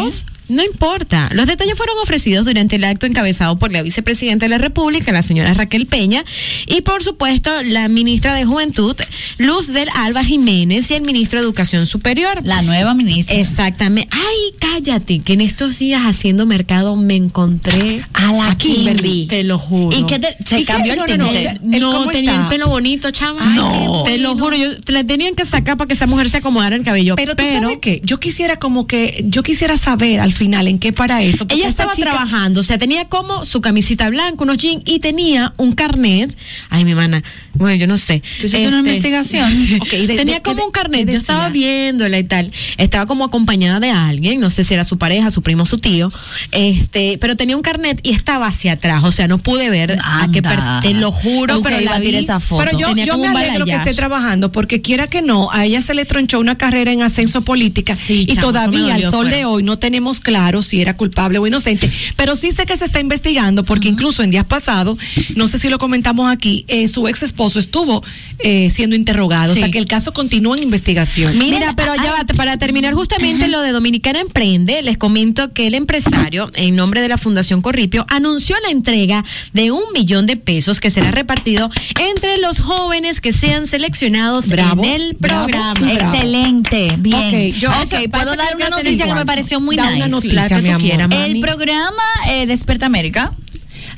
No 0.49 0.63
importa. 0.65 1.29
Los 1.33 1.47
detalles 1.47 1.77
fueron 1.77 1.97
ofrecidos 2.03 2.47
durante 2.47 2.77
el 2.77 2.85
acto 2.85 3.07
encabezado 3.07 3.57
por 3.59 3.73
la 3.73 3.83
vicepresidenta 3.83 4.47
de 4.47 4.51
la 4.51 4.59
República, 4.59 5.13
la 5.13 5.23
señora 5.23 5.53
Raquel 5.55 5.87
Peña, 5.87 6.25
y 6.67 6.81
por 6.83 7.03
supuesto 7.03 7.63
la 7.63 7.89
ministra 7.89 8.35
de 8.35 8.45
Juventud, 8.45 8.97
Luz 9.39 9.69
del 9.69 9.89
Alba 9.95 10.25
Jiménez, 10.25 10.91
y 10.91 10.95
el 10.95 11.03
ministro 11.03 11.39
de 11.41 11.45
Educación 11.45 11.87
Superior. 11.87 12.41
La 12.45 12.63
nueva 12.63 12.95
ministra. 12.95 13.37
Exactamente. 13.37 14.09
Ay, 14.13 14.55
cállate, 14.59 15.21
que 15.21 15.35
en 15.35 15.41
estos 15.41 15.79
días 15.79 16.03
haciendo 16.05 16.47
mercado 16.47 16.97
me 16.97 17.17
encontré 17.17 18.05
A 18.15 18.33
la 18.33 18.57
Kimberly. 18.57 19.27
Te 19.29 19.45
lo 19.45 19.59
juro. 19.59 19.97
¿Y 19.97 20.05
qué 20.05 20.19
te- 20.19 20.37
se 20.47 20.61
¿Y 20.61 20.65
qué? 20.65 20.73
cambió 20.73 20.93
el 20.93 20.99
No, 20.99 21.07
no, 21.07 22.09
tenía 22.09 22.43
el 22.43 22.49
pelo 22.49 22.69
bonito, 22.69 23.11
chama. 23.11 23.41
Ay, 23.43 23.57
no. 23.57 24.03
Te 24.05 24.19
lo 24.19 24.37
juro, 24.37 24.57
yo, 24.57 24.77
te 24.79 24.93
la 24.93 25.05
tenían 25.05 25.35
que 25.35 25.45
sacar 25.45 25.77
para 25.77 25.89
que 25.89 25.95
esa 25.95 26.07
mujer 26.07 26.31
se 26.31 26.39
acomodara 26.39 26.77
el 26.77 26.83
cabello. 26.85 27.17
Pero 27.17 27.35
tú 27.37 27.43
sabes 27.43 27.79
qué, 27.81 28.01
yo 28.05 28.19
quisiera 28.19 28.57
como 28.59 28.87
que, 28.87 29.25
yo 29.29 29.43
quisiera 29.43 29.77
saber 29.77 30.21
al 30.21 30.33
final 30.39 30.69
en 30.69 30.79
qué 30.79 30.93
para 30.93 31.23
eso. 31.23 31.39
porque 31.47 31.57
Ella 31.57 31.69
esta 31.69 31.83
estaba 31.83 31.95
chica- 31.97 32.11
trabajando, 32.13 32.61
o 32.61 32.63
sea, 32.63 32.79
tenía 32.79 33.05
como 33.09 33.45
su 33.45 33.61
camisita 33.61 34.09
blanca, 34.09 34.43
unos 34.45 34.57
jeans 34.57 34.83
y 34.87 35.01
tenía 35.01 35.53
un 35.59 35.75
carnet. 35.75 36.35
Ay, 36.71 36.85
mi 36.87 36.95
mana, 36.95 37.23
bueno, 37.55 37.75
yo 37.77 37.87
no 37.87 37.99
sé. 37.99 38.23
¿Tú 38.41 38.47
hiciste 38.47 38.67
una 38.69 38.79
investigación? 38.79 39.53
Ok, 39.83 39.93
¿y 39.93 40.07
de- 40.07 40.17
tenía 40.17 40.37
de- 40.37 40.43
como 40.43 40.65
un 40.65 40.71
carnet, 40.71 41.07
yo 41.11 41.17
estaba 41.19 41.49
viéndola 41.51 42.19
y 42.19 42.25
tal. 42.25 42.51
Estaba 42.79 43.05
como 43.07 43.25
acompañada 43.25 43.81
de 43.81 43.91
alguien, 43.91 44.41
no 44.41 44.51
sé 44.51 44.65
si 44.65 44.73
era 44.75 44.85
su 44.85 44.97
pareja, 44.97 45.31
su 45.31 45.43
primo, 45.43 45.67
su 45.67 45.79
tío. 45.79 46.11
Este, 46.53 47.19
pero 47.21 47.37
tenía 47.37 47.57
un 47.57 47.63
carnet 47.63 48.01
y 48.03 48.11
estaba 48.13 48.47
hacia 48.47 48.73
atrás, 48.73 49.05
o 49.05 49.13
sea, 49.13 49.29
no 49.29 49.39
pude 49.39 49.71
ver 49.71 49.99
a 50.03 50.29
qué 50.33 50.43
per- 50.43 50.53
Anda. 50.59 50.81
te 50.81 50.95
lo 50.95 51.11
juro, 51.13 51.55
Busca 51.57 51.71
pero 51.71 51.83
iba 51.83 51.99
la 51.99 52.05
a 52.05 52.09
esa 52.19 52.41
foto. 52.41 52.65
Pero 52.65 52.79
yo, 52.79 52.89
Tenía 52.89 53.05
yo 53.05 53.13
como 53.15 53.29
me 53.33 53.39
alegro 53.41 53.65
que 53.65 53.73
esté 53.75 53.95
trabajando, 53.95 54.51
porque 54.53 54.81
quiera 54.81 55.07
que 55.09 55.21
no, 55.23 55.51
a 55.53 55.65
ella 55.67 55.81
se 55.83 55.95
le 55.95 56.05
tronchó 56.05 56.39
una 56.41 56.57
carrera 56.57 56.93
en 56.93 57.03
ascenso 57.03 57.43
política 57.43 57.95
Sí, 57.95 58.23
y 58.29 58.35
chamo, 58.37 58.41
todavía 58.49 58.95
al 58.95 59.03
sol 59.03 59.11
fuera. 59.27 59.37
de 59.37 59.45
hoy 59.45 59.63
no 59.63 59.79
tenemos 59.79 60.21
claro 60.29 60.61
si 60.63 60.81
era 60.83 60.95
culpable 60.97 61.39
o 61.39 61.47
inocente, 61.47 61.91
pero 62.17 62.37
sí 62.37 62.51
sé 62.53 62.67
que 62.67 62.77
se 62.77 62.85
está 62.85 63.01
investigando 63.01 63.65
porque 63.65 63.89
incluso 63.89 64.23
en 64.23 64.31
días 64.31 64.45
pasados, 64.45 64.99
no 65.35 65.49
sé 65.49 65.59
si 65.59 65.69
lo 65.71 65.79
comentamos 65.79 66.31
aquí, 66.31 66.65
eh, 66.69 66.87
su 66.89 67.09
ex 67.09 67.23
esposo 67.23 67.59
estuvo 67.59 68.03
eh, 68.41 68.69
siendo 68.71 68.95
interrogado, 68.95 69.53
o 69.55 69.57
sea 69.57 69.71
que 69.71 69.79
el 69.79 69.87
caso 69.87 70.13
continúa 70.13 70.57
en 70.57 70.63
investigación. 70.65 71.39
Mira, 71.39 71.75
pero 71.77 71.95
ya 71.97 72.13
va, 72.13 72.25
para 72.37 72.59
terminar 72.59 72.93
justamente 72.95 73.49
lo 73.49 73.61
de 73.63 73.73
Dominicana 73.73 74.21
Emprende, 74.21 74.83
les 74.83 74.99
comento 74.99 75.51
que 75.55 75.67
el 75.67 75.75
empresario, 75.75 76.51
en 76.55 76.77
nombre 76.77 77.01
de 77.01 77.09
la 77.09 77.17
Fundación 77.19 77.63
Corripio, 77.63 78.05
anunció 78.11 78.55
la 78.63 78.71
entrega 78.71 79.25
de 79.55 79.71
un 79.71 79.83
millón 79.95 80.27
de 80.27 80.37
pesos 80.37 80.81
que 80.81 80.91
será 80.91 81.11
repartido 81.11 81.71
entre 81.99 82.37
los 82.39 82.61
jóvenes 82.61 83.21
que 83.21 83.33
sean 83.33 83.67
seleccionados 83.67 84.49
Bravo, 84.49 84.85
en 84.85 84.91
el 85.01 85.15
programa. 85.17 85.75
bravo. 85.81 86.13
Excelente, 86.13 86.95
bien. 86.99 87.19
Ok, 87.53 87.57
yo- 87.59 87.71
Ok, 87.71 87.93
eso- 87.93 88.11
puedo 88.11 88.37
dar 88.37 88.57
una 88.57 88.69
noticia 88.71 89.07
que 89.07 89.15
me 89.15 89.25
pareció 89.27 89.61
muy 89.61 89.77
Da 89.77 89.91
nice. 89.91 89.99
Noticia, 90.21 90.49
que 90.49 90.63
mi 90.63 90.91
El 91.17 91.41
programa 91.41 92.03
eh, 92.29 92.47
Despierta 92.47 92.87
América 92.87 93.33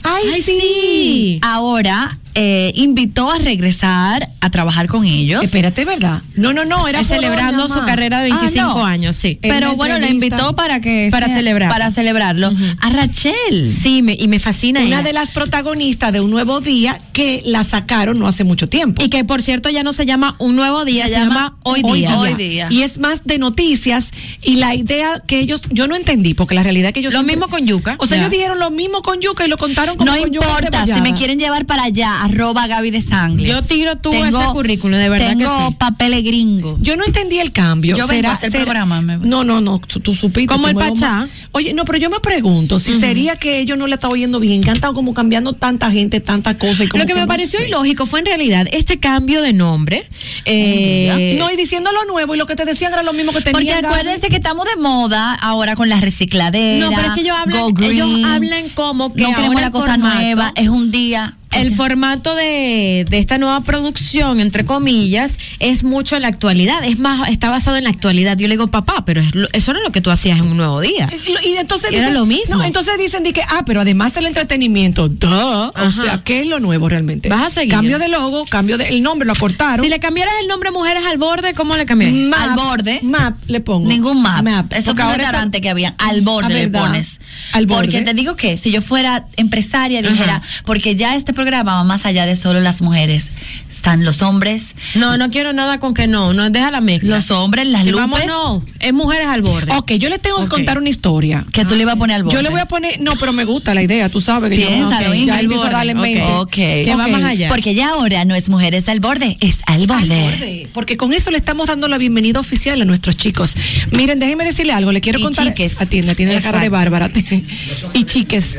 Ay, 0.03 0.25
Ay, 0.35 0.43
sí. 0.43 0.61
sí. 0.61 1.41
ahora 1.43 2.19
eh, 2.35 2.73
invitó 2.77 3.31
a 3.31 3.39
regresar 3.39 4.29
a 4.41 4.51
trabajar 4.51 4.87
con 4.87 5.05
ellos. 5.05 5.43
Espérate, 5.43 5.85
¿verdad? 5.85 6.23
No, 6.35 6.53
no, 6.53 6.65
no, 6.65 6.89
era 6.89 7.05
celebrando 7.05 7.69
su 7.69 7.81
carrera 7.81 8.21
de 8.23 8.31
Ah, 8.33 8.37
25 8.39 8.67
no. 8.79 8.87
años, 8.87 9.17
sí. 9.17 9.39
Pero 9.41 9.75
bueno, 9.77 9.99
la 9.99 10.09
invitó 10.09 10.55
para 10.55 10.81
que 10.81 11.09
Para 11.11 11.29
celebrar. 11.29 11.71
para 11.71 11.91
celebrarlo. 11.91 12.53
A 12.81 12.91
Rachel. 12.91 13.69
Sí, 13.69 14.03
me- 14.03 14.15
y 14.15 14.29
me 14.29 14.39
fascina 14.39 14.81
Una 14.81 14.89
ella. 14.89 15.03
de 15.03 15.13
las 15.13 15.31
protagonistas 15.31 16.13
de 16.13 16.21
Un 16.21 16.31
Nuevo 16.31 16.61
Día 16.61 16.97
que 17.13 17.43
la 17.45 17.65
sacaron 17.65 18.19
no 18.19 18.27
hace 18.29 18.45
mucho 18.45 18.69
tiempo. 18.69 19.03
Y 19.05 19.09
que 19.09 19.25
por 19.25 19.43
cierto 19.43 19.69
ya 19.69 19.83
no 19.83 19.93
se 19.93 20.07
llama 20.07 20.37
Un 20.39 20.57
Nuevo 20.57 20.85
Día, 20.85 21.05
se, 21.05 21.11
Se 21.15 21.19
llama 21.19 21.35
llama 21.35 21.57
Hoy 21.65 21.83
Día. 21.83 22.19
Hoy 22.19 22.35
Día. 22.35 22.69
Y 22.71 22.83
es 22.83 22.99
más 22.99 23.25
de 23.25 23.39
noticias 23.39 24.11
y 24.43 24.57
la 24.57 24.75
idea 24.75 25.21
que 25.27 25.41
ellos, 25.41 25.63
yo 25.71 25.87
no 25.89 25.97
entendí, 25.97 26.35
porque 26.35 26.55
la 26.55 26.63
realidad 26.63 26.93
que 26.93 27.01
ellos... 27.01 27.13
Lo 27.13 27.21
siempre- 27.21 27.37
mismo 27.37 27.49
con 27.51 27.67
Yuca. 27.67 27.97
O 27.99 28.07
sea, 28.07 28.17
Ya. 28.17 28.23
ellos 28.25 28.33
dijeron 28.33 28.59
lo 28.59 28.71
mismo 28.71 29.03
con 29.03 29.21
Yuca 29.21 29.45
y 29.45 29.49
lo 29.49 29.59
contaron 29.59 29.97
como 29.97 30.11
No 30.13 30.19
con 30.19 30.31
Yuca 30.33 30.47
importa, 30.47 30.87
si 30.87 31.01
me 31.03 31.15
quieren 31.15 31.39
llevar 31.39 31.67
para 31.67 31.85
allá, 31.85 32.20
arroba 32.21 32.67
Gaby 32.67 32.91
de 32.91 33.01
Sangles. 33.01 33.49
Yo 33.49 33.63
tiro 33.63 33.97
tú 33.99 34.13
ese 34.13 34.39
currículum, 34.53 34.99
de 34.99 35.09
verdad 35.09 35.31
que 35.31 35.37
Tengo 35.45 35.69
sí. 35.69 35.75
papeles 35.79 36.23
gringos. 36.25 36.79
Yo 36.83 36.97
no 36.97 37.05
entendí 37.05 37.39
el 37.39 37.53
cambio. 37.53 37.97
Yo 37.97 38.07
vengo 38.07 38.29
a 38.29 38.33
hacer 38.33 38.51
programa, 38.53 39.01
me- 39.01 39.17
No, 39.19 39.45
no, 39.45 39.61
no, 39.61 39.79
tú, 39.81 40.01
tú 40.01 40.15
supiste. 40.15 40.47
Como 40.53 40.69
el 40.69 40.75
Pachá. 40.75 41.29
Oye, 41.53 41.73
no, 41.75 41.85
pero 41.85 41.99
yo 41.99 42.11
me 42.11 42.21
pregunto 42.21 42.79
si 42.81 42.93
sería 42.99 43.37
que 43.37 43.59
ellos 43.61 43.77
no 43.79 43.87
le 43.87 43.95
están 43.95 44.11
oyendo 44.13 44.39
bien, 44.41 44.63
que 44.63 44.71
han 44.71 44.77
estado 44.77 44.95
como 44.95 45.15
cambiando 45.15 45.53
tanta 45.55 45.91
gente, 45.91 46.21
tanta 46.21 46.57
cosa. 46.59 46.85
Y 46.85 46.89
como 46.89 47.03
Lo 47.03 47.07
que 47.07 47.15
me 47.15 47.21
no 47.23 47.27
pareció 47.27 47.59
sé. 47.61 47.69
ilógico 47.69 48.07
fue 48.07 48.21
en 48.21 48.27
realidad 48.27 48.67
este 48.73 48.99
cambio 48.99 49.43
de 49.43 49.53
nombre. 49.53 50.09
eh, 50.45 51.37
No, 51.39 51.51
y 51.51 51.57
diciendo 51.57 51.91
lo 51.93 52.05
nuevo 52.13 52.35
y 52.35 52.39
lo 52.39 52.47
que 52.47 52.57
te 52.57 52.65
decían 52.65 52.93
era 52.93 53.03
lo 53.03 53.13
mismo 53.13 53.33
que 53.33 53.41
Porque 53.41 53.53
tenían. 53.67 53.85
acuérdense 53.85 54.29
que 54.29 54.37
estamos 54.37 54.67
de 54.67 54.77
moda 54.81 55.35
ahora 55.35 55.75
con 55.77 55.89
la 55.89 56.01
recicladera. 56.01 56.89
No, 56.91 56.95
pero 56.97 57.09
es 57.09 57.15
que 57.15 57.21
ellos 57.23 57.37
hablan, 57.39 57.65
ellos 57.83 58.25
hablan 58.25 58.69
como 58.71 59.13
que 59.15 59.23
no 59.23 59.29
queremos 59.31 59.49
ahora 59.57 59.61
la 59.61 59.71
cosa 59.71 59.95
formato- 59.95 60.15
nueva, 60.21 60.53
es 60.57 60.69
un 60.69 60.91
día. 60.91 61.35
El 61.53 61.75
formato 61.75 62.35
de, 62.37 63.05
de 63.09 63.19
esta 63.19 63.37
nueva 63.39 63.61
producción, 63.63 64.41
entre 64.41 64.65
comillas, 64.65 65.37
es 65.59 65.83
mucho 65.85 66.17
en 66.17 66.23
la 66.23 66.29
actualidad. 66.29 66.85
Es 66.85 66.99
más, 67.01 67.29
está 67.29 67.51
basado 67.51 67.77
en 67.77 67.85
la 67.85 67.91
actualidad. 67.91 68.37
Yo 68.39 68.47
le 68.49 68.55
digo, 68.55 68.69
papá, 68.69 69.05
pero 69.05 69.21
es 69.21 69.35
lo- 69.35 69.49
eso 69.53 69.73
no 69.73 69.81
es 69.81 69.85
lo 69.85 69.91
que 69.93 70.01
tú 70.01 70.11
hacías 70.11 70.39
en 70.39 70.47
un 70.47 70.57
nuevo 70.57 70.81
día. 70.81 71.09
Y 71.45 71.57
entonces 71.57 71.91
dicen- 71.91 72.15
lo 72.15 72.25
mismo. 72.27 72.57
no, 72.57 72.65
entonces 72.65 72.95
dicen 72.99 73.25
de 73.25 73.33
que, 73.33 73.43
ah, 73.43 73.63
pero 73.67 73.81
además 73.81 74.15
del 74.15 74.27
entretenimiento, 74.27 75.09
duh, 75.09 75.73
o 75.75 75.91
sea, 75.91 76.23
¿qué 76.25 76.41
es 76.41 76.47
lo 76.47 76.61
nuevo 76.61 76.89
realmente? 76.89 77.29
Vas 77.29 77.47
a 77.47 77.51
seguir. 77.51 77.71
Cambio 77.75 77.99
de 77.99 78.09
logo, 78.09 78.45
cambio 78.47 78.79
de, 78.79 78.89
el 78.89 79.03
nombre 79.03 79.27
lo 79.27 79.33
acortaron. 79.33 79.85
Si 79.85 79.91
le 79.91 79.99
cambiaras 79.99 80.35
el 80.41 80.47
nombre 80.47 80.71
Mujeres 80.71 81.05
al 81.05 81.19
Borde, 81.19 81.53
¿cómo 81.55 81.77
le 81.77 81.85
cambiarías? 81.85 82.29
Map, 82.29 82.41
Al 82.41 82.55
borde. 82.57 83.01
Map 83.03 83.37
le 83.49 83.61
pongo. 83.61 83.89
Ningún 83.89 84.23
map. 84.23 84.41
Eso 84.73 84.93
Porque 84.93 85.03
fue 85.03 85.13
un 85.13 85.19
restaurante 85.19 85.59
está- 85.59 85.63
que 85.63 85.71
había. 85.71 85.95
Al 85.99 86.23
borde 86.23 86.47
Ah, 86.47 86.49
le 86.51 86.67
¿verdad? 86.69 86.81
pones. 86.87 87.21
Al 87.53 87.67
borde. 87.67 87.87
Porque 87.87 88.03
te 88.03 88.15
digo 88.15 88.37
que 88.37 88.57
si 88.57 88.71
yo 88.71 88.81
fuera 88.83 89.27
empresaria, 89.37 90.01
dijera, 90.03 90.41
porque 90.65 90.95
ya 90.97 91.17
este 91.17 91.33
programa 91.41 91.75
va 91.77 91.85
más 91.85 92.05
allá 92.07 92.27
de 92.27 92.37
solo 92.37 92.61
las 92.61 92.83
mujeres. 92.83 93.31
Están 93.71 94.05
los 94.05 94.21
hombres, 94.23 94.75
No, 94.95 95.17
no 95.17 95.31
quiero 95.31 95.53
nada 95.53 95.79
con 95.79 95.95
que 95.95 96.07
no, 96.07 96.33
no 96.33 96.49
deja 96.51 96.71
la 96.71 96.81
mezcla. 96.81 97.17
los 97.17 97.31
hombres, 97.31 97.67
las 97.67 97.85
Que 97.85 97.91
luces. 97.93 98.09
vamos, 98.11 98.21
no, 98.27 98.65
es 98.79 98.93
Mujeres 98.93 99.29
al 99.29 99.43
Borde. 99.43 99.73
Ok, 99.77 99.93
yo 99.93 100.09
les 100.09 100.21
tengo 100.21 100.43
que 100.43 100.49
contar 100.49 100.77
una 100.79 100.89
historia. 100.89 101.45
Que 101.53 101.65
tú 101.65 101.75
le 101.77 101.83
ibas 101.83 101.95
a 101.95 101.99
poner 101.99 102.17
al 102.17 102.25
borde. 102.25 102.37
Yo 102.37 102.43
le 102.43 102.51
voy 102.51 102.61
a 102.61 102.67
poner, 102.67 103.01
no, 103.01 103.17
pero 103.17 103.33
me 103.33 103.45
gusta 103.45 103.75
la 103.75 103.83
idea, 103.83 104.09
tú 104.09 104.21
sabes 104.21 104.51
que 104.51 104.57
Piénsalo, 104.57 105.07
yo 105.09 105.15
Ingrid. 105.15 105.27
ya 105.29 105.41
empiezo 105.41 105.65
a 105.65 105.71
darle 105.71 105.95
mente. 105.95 106.23
Ok. 106.23 106.51
Que 106.51 106.95
va 106.97 107.09
más 107.09 107.23
allá. 107.23 107.49
Porque 107.49 107.75
ya 107.75 107.91
ahora 107.91 108.25
no 108.25 108.35
es 108.35 108.49
mujeres 108.49 108.89
al 108.89 109.01
borde, 109.01 109.37
es 109.41 109.63
al 109.67 109.81
Al 109.81 109.87
borde. 109.87 110.69
Porque 110.75 110.97
con 110.97 111.13
eso 111.15 111.31
le 111.31 111.39
estamos 111.39 111.69
dando 111.69 111.89
la 111.89 111.97
bienvenida 111.99 112.39
oficial 112.41 112.81
a 112.81 112.85
nuestros 112.85 113.17
chicos. 113.17 113.55
Miren, 113.93 114.19
déjenme 114.19 114.45
decirle 114.45 114.73
algo, 114.73 114.93
le 114.93 115.01
quiero 115.01 115.19
Y 115.19 115.23
contar. 115.23 115.47
chiques. 115.49 115.81
Atiende, 115.81 116.15
tiene 116.15 116.35
la 116.35 116.41
cara 116.43 116.61
de. 116.61 116.69
Bárbara. 116.69 117.11
y 117.95 118.05
chiques. 118.05 118.59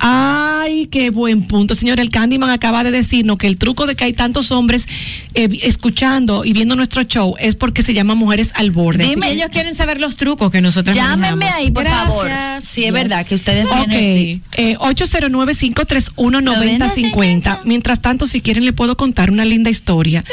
Ay, 0.00 0.86
qué 0.90 1.10
buen 1.10 1.46
punto, 1.46 1.74
señor. 1.74 2.00
El 2.00 2.10
Candyman 2.10 2.50
acaba 2.50 2.84
de 2.84 2.90
decirnos 2.90 3.38
que 3.38 3.46
el 3.46 3.56
truco 3.58 3.86
de 3.86 3.96
que 3.96 4.04
hay 4.04 4.12
tantos 4.12 4.50
hombres 4.52 4.86
eh, 5.34 5.48
escuchando 5.62 6.44
y 6.44 6.52
viendo 6.52 6.76
nuestro 6.76 7.02
show 7.04 7.34
es 7.38 7.56
porque 7.56 7.82
se 7.82 7.94
llama 7.94 8.14
Mujeres 8.14 8.52
al 8.54 8.70
Borde. 8.70 9.04
Dime, 9.04 9.30
Ellos 9.32 9.48
quieren 9.50 9.74
saber 9.74 10.00
los 10.00 10.16
trucos 10.16 10.50
que 10.50 10.60
nosotros 10.60 10.94
Llámenme 10.96 11.30
manejamos. 11.36 11.58
ahí, 11.58 11.70
por 11.70 11.86
favor. 11.86 12.30
Si 12.60 12.84
es 12.84 12.92
verdad 12.92 13.26
que 13.26 13.34
ustedes 13.34 13.66
Ok, 13.66 13.72
vienen 13.88 13.98
así. 13.98 14.42
eh, 14.56 14.76
809-531-9050. 14.78 17.60
Mientras 17.64 18.00
tanto, 18.00 18.26
si 18.26 18.40
quieren, 18.40 18.64
le 18.64 18.72
puedo 18.72 18.96
contar 18.96 19.30
una 19.30 19.44
linda 19.44 19.70
historia. 19.70 20.24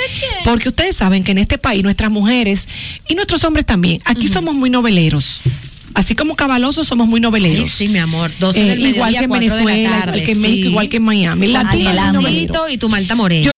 Porque 0.43 0.69
ustedes 0.69 0.95
saben 0.95 1.23
que 1.23 1.31
en 1.31 1.37
este 1.39 1.57
país, 1.57 1.83
nuestras 1.83 2.11
mujeres 2.11 2.67
y 3.07 3.15
nuestros 3.15 3.43
hombres 3.43 3.65
también, 3.65 4.01
aquí 4.05 4.27
somos 4.27 4.53
muy 4.55 4.69
noveleros. 4.69 5.41
Así 5.95 6.13
como 6.15 6.35
cabalosos, 6.35 6.87
somos 6.87 7.07
muy 7.07 7.19
noveleros. 7.21 7.69
sí, 7.71 7.87
mi 7.87 7.99
amor. 7.99 8.31
12 8.39 8.59
Eh, 8.61 8.69
del 8.69 8.85
igual 8.87 9.13
que 9.13 9.23
en 9.23 9.29
4 9.29 9.43
de 9.43 9.49
la 9.49 9.55
Venezuela, 9.65 9.89
tarde, 9.89 10.17
igual 10.17 10.25
que 10.25 10.31
en 10.33 10.41
México, 10.41 10.63
sí. 10.65 10.69
igual 10.69 10.89
que 10.89 10.97
en 10.97 11.03
Miami. 11.03 11.47
Latino 11.47 11.91
Con 11.95 12.13
novelero. 12.13 12.69
y 12.69 12.77
tu 12.77 12.89
malta 12.89 13.15
morena. 13.15 13.51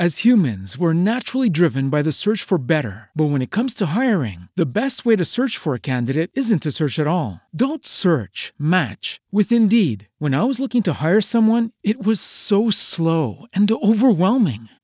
As 0.00 0.24
humans, 0.24 0.78
we're 0.78 0.94
naturally 0.94 1.50
driven 1.50 1.90
by 1.90 2.02
the 2.04 2.12
search 2.12 2.44
for 2.44 2.56
better. 2.56 3.10
But 3.16 3.30
when 3.32 3.42
it 3.42 3.50
comes 3.50 3.74
to 3.74 3.86
hiring, 3.96 4.48
the 4.54 4.64
best 4.64 5.04
way 5.04 5.16
to 5.16 5.24
search 5.24 5.58
for 5.58 5.74
a 5.74 5.80
candidate 5.80 6.30
isn't 6.34 6.62
to 6.62 6.70
search 6.70 7.00
at 7.00 7.08
all. 7.08 7.40
Don't 7.52 7.84
search, 7.84 8.52
match 8.60 9.18
with 9.32 9.50
Indeed. 9.50 10.06
When 10.20 10.34
I 10.34 10.44
was 10.44 10.60
looking 10.60 10.82
to 10.84 10.92
hire 11.02 11.20
someone, 11.20 11.72
it 11.82 12.06
was 12.06 12.20
so 12.20 12.70
slow 12.70 13.46
and 13.52 13.68
overwhelming. 13.72 14.68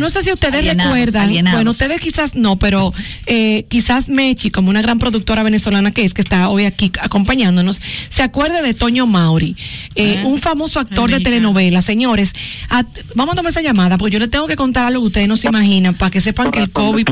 No 0.00 0.10
sé 0.10 0.22
si 0.22 0.32
ustedes 0.32 0.54
Alienados, 0.54 0.92
recuerdan, 0.92 1.22
alienados. 1.28 1.56
bueno, 1.58 1.70
ustedes 1.70 2.00
quizás 2.00 2.34
no, 2.36 2.56
pero 2.56 2.92
eh, 3.26 3.64
quizás 3.68 4.08
Mechi, 4.08 4.50
como 4.50 4.70
una 4.70 4.82
gran 4.82 4.98
productora 4.98 5.42
venezolana 5.42 5.90
que 5.90 6.04
es, 6.04 6.14
que 6.14 6.22
está 6.22 6.48
hoy 6.48 6.64
aquí 6.64 6.92
acompañándonos, 7.00 7.80
se 8.08 8.22
acuerde 8.22 8.62
de 8.62 8.74
Toño 8.74 9.06
Mauri, 9.06 9.56
eh, 9.94 10.22
un 10.24 10.38
famoso 10.38 10.80
actor 10.80 11.10
de 11.10 11.20
telenovela. 11.20 11.82
Señores, 11.82 12.34
a- 12.70 12.84
vamos 13.14 13.32
a 13.34 13.36
tomar 13.36 13.50
esa 13.50 13.62
llamada, 13.62 13.98
porque 13.98 14.12
yo 14.14 14.18
les 14.18 14.30
tengo 14.30 14.46
que 14.46 14.56
contar 14.56 14.84
algo 14.86 15.02
que 15.02 15.06
ustedes 15.08 15.28
no 15.28 15.36
se 15.36 15.48
imaginan, 15.48 15.94
para 15.94 16.10
que 16.10 16.20
sepan 16.20 16.50
que 16.50 16.60
el 16.60 16.70
COVID 16.70 17.08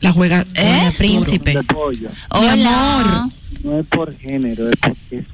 la 0.00 0.12
juega. 0.12 0.44
¿Eh? 0.54 0.78
Hola, 0.80 0.92
príncipe. 0.96 1.54
Mi 1.54 1.60
Hola. 2.30 2.52
amor. 3.22 3.32
No 3.64 3.78
es 3.80 3.86
por 3.86 4.16
género, 4.18 4.68
es 4.70 4.76
porque 4.80 5.18
es 5.18 5.26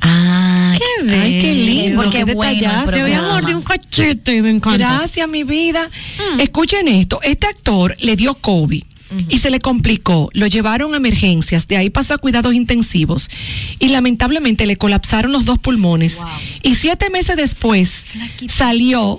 Ah, 0.00 0.76
qué 0.78 1.10
Ay, 1.10 1.40
qué 1.40 1.54
lindo. 1.54 2.02
Porque 2.02 2.24
qué 2.24 2.34
bueno. 2.34 2.84
Te 2.90 3.02
voy 3.02 3.12
a 3.12 3.22
morder 3.22 3.54
un 3.56 3.62
cachete 3.62 4.36
y 4.36 4.42
me 4.42 4.50
encanta. 4.50 4.78
Gracias, 4.78 5.28
mi 5.28 5.44
vida. 5.44 5.90
Escuchen 6.38 6.88
esto. 6.88 7.20
Este 7.22 7.46
actor 7.46 7.96
le 8.00 8.16
dio 8.16 8.34
COVID. 8.34 8.82
Y 9.28 9.38
se 9.38 9.50
le 9.50 9.58
complicó, 9.58 10.28
lo 10.34 10.46
llevaron 10.46 10.92
a 10.92 10.98
emergencias, 10.98 11.66
de 11.66 11.78
ahí 11.78 11.88
pasó 11.88 12.12
a 12.12 12.18
cuidados 12.18 12.52
intensivos 12.52 13.30
y 13.78 13.88
lamentablemente 13.88 14.66
le 14.66 14.76
colapsaron 14.76 15.32
los 15.32 15.46
dos 15.46 15.58
pulmones. 15.58 16.18
Y 16.62 16.74
siete 16.74 17.08
meses 17.08 17.36
después 17.36 18.04
salió, 18.48 19.18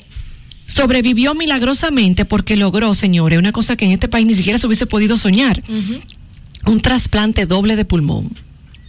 sobrevivió 0.67 1.33
milagrosamente 1.33 2.23
porque 2.25 2.55
logró, 2.55 2.93
señores, 2.93 3.39
una 3.39 3.51
cosa 3.51 3.75
que 3.75 3.85
en 3.85 3.91
este 3.91 4.07
país 4.07 4.27
ni 4.27 4.35
siquiera 4.35 4.59
se 4.59 4.67
hubiese 4.67 4.85
podido 4.85 5.17
soñar, 5.17 5.63
un 6.67 6.81
trasplante 6.81 7.47
doble 7.47 7.75
de 7.75 7.85
pulmón. 7.85 8.29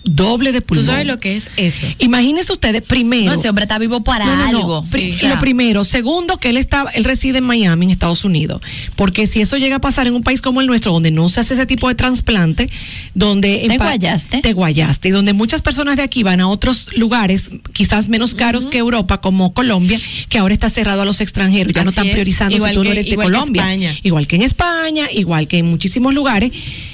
Doble 0.02 0.52
de 0.52 0.60
¿Tú 0.62 0.68
pulmón. 0.68 0.86
sabes 0.86 1.06
lo 1.06 1.18
que 1.20 1.36
es 1.36 1.50
eso? 1.58 1.86
Imagínense 1.98 2.50
ustedes, 2.52 2.82
primero. 2.82 3.26
No, 3.26 3.38
ese 3.38 3.48
hombre 3.50 3.64
está 3.64 3.78
vivo 3.78 4.02
para 4.02 4.24
No, 4.24 4.34
no, 4.36 4.42
no. 4.52 4.58
algo. 4.58 4.84
Sí. 4.90 5.12
Lo 5.28 5.38
primero. 5.40 5.84
Segundo, 5.84 6.38
que 6.38 6.48
él 6.48 6.56
está, 6.56 6.86
él 6.94 7.04
reside 7.04 7.38
en 7.38 7.44
Miami, 7.44 7.84
en 7.84 7.90
Estados 7.90 8.24
Unidos. 8.24 8.62
Porque 8.96 9.26
si 9.26 9.42
eso 9.42 9.58
llega 9.58 9.76
a 9.76 9.80
pasar 9.80 10.06
en 10.06 10.14
un 10.14 10.22
país 10.22 10.40
como 10.40 10.62
el 10.62 10.66
nuestro, 10.66 10.92
donde 10.92 11.10
no 11.10 11.28
se 11.28 11.40
hace 11.40 11.52
ese 11.54 11.66
tipo 11.66 11.86
de 11.88 11.94
trasplante, 11.94 12.70
donde 13.14 13.64
¿Te 13.68 13.76
guayaste? 13.76 14.40
Te 14.40 14.52
guayaste. 14.54 15.08
Y 15.08 15.10
donde 15.10 15.32
muchas 15.34 15.60
personas 15.60 15.96
de 15.96 16.02
aquí 16.02 16.22
van 16.22 16.40
a 16.40 16.48
otros 16.48 16.86
lugares, 16.96 17.50
quizás 17.74 18.08
menos 18.08 18.34
caros 18.34 18.66
que 18.68 18.78
Europa, 18.78 19.20
como 19.20 19.52
Colombia, 19.52 19.98
que 20.30 20.38
ahora 20.38 20.54
está 20.54 20.70
cerrado 20.70 21.02
a 21.02 21.04
los 21.04 21.20
extranjeros. 21.20 21.72
Ya 21.74 21.84
no 21.84 21.90
están 21.90 22.06
es. 22.06 22.12
priorizando 22.12 22.56
Igual 22.56 22.70
si 22.70 22.74
tú 22.76 22.84
no 22.84 22.88
que- 22.88 22.92
eres 22.92 23.04
de 23.04 23.10
que 23.10 23.16
Colombia. 23.16 23.62
España. 23.62 23.98
Igual 24.02 24.26
que 24.26 24.36
en 24.36 24.42
España, 24.42 25.08
igual 25.12 25.46
que 25.46 25.58
en 25.58 25.66
muchísimos 25.66 26.14
lugares 26.14 26.50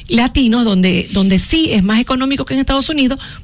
latinos 0.09 0.65
donde, 0.65 1.09
donde 1.13 1.39
sí 1.39 1.69
es 1.73 1.83
más 1.83 2.01
económico 2.01 2.45
que 2.45 2.55
en 2.55 2.61
Estados 2.61 2.89
Unidos, 2.89 2.96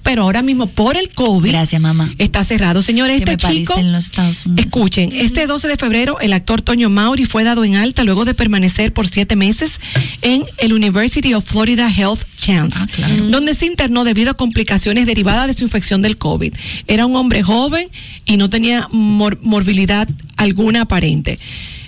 pero 0.02 0.22
ahora 0.22 0.42
mismo 0.42 0.66
por 0.66 0.96
el 0.96 1.10
COVID 1.10 1.50
Gracias, 1.50 1.80
mamá. 1.80 2.12
está 2.18 2.44
cerrado. 2.44 2.82
Señores, 2.82 3.18
este 3.20 3.36
chico, 3.36 3.78
en 3.78 3.92
los 3.92 4.06
Estados 4.06 4.46
Unidos. 4.46 4.66
escuchen, 4.66 5.10
este 5.12 5.46
12 5.46 5.68
de 5.68 5.76
febrero 5.76 6.18
el 6.20 6.32
actor 6.32 6.62
Toño 6.62 6.88
Mauri 6.90 7.24
fue 7.26 7.44
dado 7.44 7.64
en 7.64 7.76
alta 7.76 8.04
luego 8.04 8.24
de 8.24 8.34
permanecer 8.34 8.92
por 8.92 9.08
siete 9.08 9.36
meses 9.36 9.80
en 10.22 10.44
el 10.58 10.72
University 10.72 11.34
of 11.34 11.44
Florida 11.44 11.90
Health 11.90 12.22
Chance, 12.36 12.78
Ah, 13.02 13.08
donde 13.30 13.54
se 13.54 13.66
internó 13.66 14.04
debido 14.04 14.30
a 14.30 14.34
complicaciones 14.34 15.06
derivadas 15.06 15.46
de 15.46 15.54
su 15.54 15.64
infección 15.64 16.02
del 16.02 16.18
COVID. 16.18 16.52
Era 16.88 17.06
un 17.06 17.14
hombre 17.16 17.42
joven 17.42 17.88
y 18.26 18.36
no 18.36 18.50
tenía 18.50 18.88
mor- 18.90 19.38
morbilidad 19.42 20.08
alguna 20.36 20.82
aparente. 20.82 21.38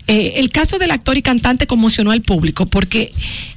Eh, 0.07 0.35
el 0.37 0.51
caso 0.51 0.79
del 0.79 0.91
actor 0.91 1.17
y 1.17 1.23
cantante 1.23 1.67
conmocionó 1.67 2.11
al 2.11 2.21
público 2.21 2.67
porque 2.67 3.13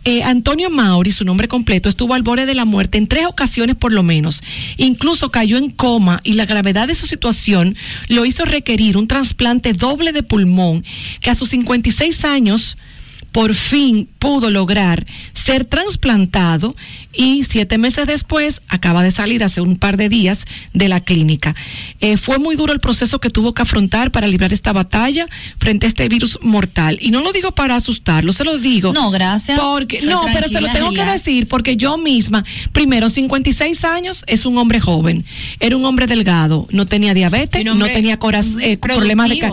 eh, 0.05 0.23
Antonio 0.23 0.69
Mauri, 0.69 1.11
su 1.11 1.25
nombre 1.25 1.49
completo, 1.49 1.89
estuvo 1.89 2.13
al 2.13 2.23
borde 2.23 2.45
de 2.45 2.55
la 2.55 2.63
muerte 2.63 2.97
en 2.97 3.07
tres 3.07 3.25
ocasiones 3.25 3.75
por 3.75 3.91
lo 3.91 4.01
menos. 4.01 4.43
Incluso 4.77 5.29
cayó 5.29 5.57
en 5.57 5.71
coma 5.71 6.21
y 6.23 6.33
la 6.33 6.45
gravedad 6.45 6.87
de 6.87 6.95
su 6.95 7.05
situación 7.05 7.75
lo 8.07 8.25
hizo 8.25 8.45
requerir 8.45 8.95
un 8.95 9.07
trasplante 9.07 9.73
doble 9.73 10.13
de 10.13 10.23
pulmón 10.23 10.85
que 11.19 11.29
a 11.29 11.35
sus 11.35 11.49
56 11.49 12.23
años 12.23 12.77
por 13.31 13.53
fin 13.53 14.07
pudo 14.19 14.49
lograr 14.49 15.05
ser 15.33 15.65
trasplantado 15.65 16.75
y 17.13 17.43
siete 17.43 17.77
meses 17.77 18.05
después 18.05 18.61
acaba 18.67 19.01
de 19.01 19.11
salir 19.11 19.43
hace 19.43 19.61
un 19.61 19.77
par 19.77 19.97
de 19.97 20.09
días 20.09 20.45
de 20.73 20.89
la 20.89 20.99
clínica. 20.99 21.55
Eh, 22.01 22.17
fue 22.17 22.37
muy 22.37 22.55
duro 22.55 22.73
el 22.73 22.79
proceso 22.79 23.19
que 23.19 23.29
tuvo 23.29 23.53
que 23.53 23.61
afrontar 23.61 24.11
para 24.11 24.27
librar 24.27 24.53
esta 24.53 24.73
batalla 24.73 25.25
frente 25.57 25.85
a 25.85 25.89
este 25.89 26.09
virus 26.09 26.37
mortal. 26.41 26.97
Y 27.01 27.11
no 27.11 27.21
lo 27.21 27.31
digo 27.31 27.53
para 27.53 27.75
asustarlo, 27.75 28.33
se 28.33 28.43
lo 28.43 28.57
digo. 28.57 28.93
No, 28.93 29.09
gracias. 29.09 29.59
Porque, 29.59 30.01
no, 30.01 30.25
pero 30.33 30.47
se 30.47 30.61
lo 30.61 30.71
tengo 30.71 30.91
que 30.91 31.05
decir 31.05 31.47
porque 31.47 31.77
yo 31.77 31.97
misma, 31.97 32.43
primero, 32.71 33.09
56 33.09 33.85
años 33.85 34.23
es 34.27 34.45
un 34.45 34.57
hombre 34.57 34.79
joven, 34.79 35.25
era 35.59 35.77
un 35.77 35.85
hombre 35.85 36.07
delgado, 36.07 36.67
no 36.71 36.85
tenía 36.85 37.13
diabetes, 37.13 37.63
no 37.63 37.85
tenía 37.87 38.19
eh, 38.61 38.77
problemas 38.77 39.29
de. 39.29 39.51